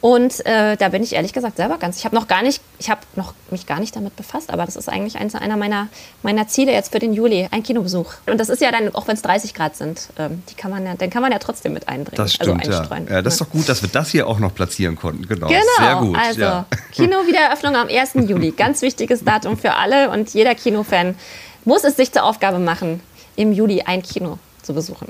Und 0.00 0.46
äh, 0.46 0.76
da 0.76 0.90
bin 0.90 1.02
ich 1.02 1.14
ehrlich 1.14 1.32
gesagt 1.32 1.56
selber 1.56 1.76
ganz. 1.78 1.98
Ich 1.98 2.04
habe 2.04 2.14
noch 2.14 2.28
gar 2.28 2.42
nicht, 2.42 2.62
ich 2.78 2.88
habe 2.88 3.00
noch 3.16 3.34
mich 3.50 3.66
gar 3.66 3.80
nicht 3.80 3.96
damit 3.96 4.14
befasst, 4.14 4.50
aber 4.50 4.64
das 4.64 4.76
ist 4.76 4.88
eigentlich 4.88 5.18
eins, 5.18 5.34
einer 5.34 5.56
meiner, 5.56 5.88
meiner 6.22 6.46
Ziele 6.46 6.72
jetzt 6.72 6.92
für 6.92 7.00
den 7.00 7.12
Juli, 7.12 7.48
ein 7.50 7.64
Kinobesuch. 7.64 8.12
Und 8.26 8.38
das 8.38 8.48
ist 8.48 8.62
ja 8.62 8.70
dann, 8.70 8.94
auch 8.94 9.08
wenn 9.08 9.16
es 9.16 9.22
30 9.22 9.54
Grad 9.54 9.74
sind, 9.74 10.08
ähm, 10.16 10.42
die 10.48 10.54
kann 10.54 10.70
man 10.70 10.86
ja, 10.86 10.94
den 10.94 11.10
kann 11.10 11.20
man 11.20 11.32
ja 11.32 11.40
trotzdem 11.40 11.72
mit 11.72 11.88
einbringen. 11.88 12.16
Das 12.16 12.38
also 12.38 12.56
stimmt, 12.56 12.66
ja. 12.72 12.86
ja. 13.10 13.22
Das 13.22 13.34
ist 13.34 13.40
doch 13.40 13.50
gut, 13.50 13.68
dass 13.68 13.82
wir 13.82 13.88
das 13.88 14.10
hier 14.10 14.28
auch 14.28 14.38
noch 14.38 14.54
platzieren 14.54 14.94
konnten. 14.94 15.26
Genau. 15.26 15.48
Genau. 15.48 15.62
Sehr 15.78 15.96
gut. 15.96 16.16
Also 16.16 16.40
ja. 16.40 16.66
Kinowiedereröffnung 16.92 17.74
am 17.74 17.88
1. 17.88 18.28
Juli, 18.28 18.52
ganz 18.52 18.82
wichtiges 18.82 19.24
Datum 19.24 19.58
für 19.58 19.74
alle 19.74 20.10
und 20.10 20.32
jeder 20.32 20.54
Kinofan 20.54 21.16
muss 21.64 21.82
es 21.82 21.96
sich 21.96 22.12
zur 22.12 22.22
Aufgabe 22.22 22.60
machen, 22.60 23.00
im 23.34 23.52
Juli 23.52 23.82
ein 23.82 24.02
Kino 24.02 24.38
zu 24.62 24.74
besuchen. 24.74 25.08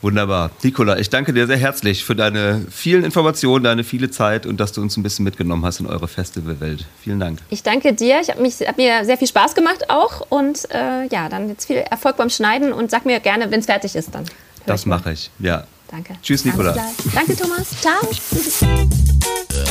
Wunderbar. 0.00 0.50
Nicola, 0.62 0.98
ich 0.98 1.10
danke 1.10 1.32
dir 1.32 1.46
sehr 1.46 1.56
herzlich 1.56 2.04
für 2.04 2.14
deine 2.14 2.64
vielen 2.70 3.04
Informationen, 3.04 3.64
deine 3.64 3.82
viele 3.82 4.10
Zeit 4.10 4.46
und 4.46 4.60
dass 4.60 4.72
du 4.72 4.80
uns 4.80 4.96
ein 4.96 5.02
bisschen 5.02 5.24
mitgenommen 5.24 5.64
hast 5.64 5.80
in 5.80 5.86
eure 5.86 6.06
Festivalwelt. 6.06 6.86
Vielen 7.02 7.18
Dank. 7.18 7.40
Ich 7.50 7.62
danke 7.64 7.92
dir. 7.92 8.20
Ich 8.20 8.30
habe 8.30 8.44
hab 8.44 8.76
mir 8.76 9.04
sehr 9.04 9.18
viel 9.18 9.26
Spaß 9.26 9.54
gemacht 9.54 9.90
auch. 9.90 10.26
Und 10.28 10.70
äh, 10.70 11.06
ja, 11.08 11.28
dann 11.28 11.48
jetzt 11.48 11.66
viel 11.66 11.76
Erfolg 11.76 12.16
beim 12.16 12.30
Schneiden 12.30 12.72
und 12.72 12.90
sag 12.90 13.06
mir 13.06 13.18
gerne, 13.18 13.50
wenn 13.50 13.60
es 13.60 13.66
fertig 13.66 13.96
ist, 13.96 14.14
dann. 14.14 14.24
Das 14.66 14.86
mache 14.86 15.12
ich, 15.12 15.30
ja. 15.38 15.64
Danke. 15.90 16.14
Tschüss, 16.22 16.44
Nicola. 16.44 16.76
Danke, 17.14 17.34
Thomas. 17.34 17.70
Ciao. 17.80 17.98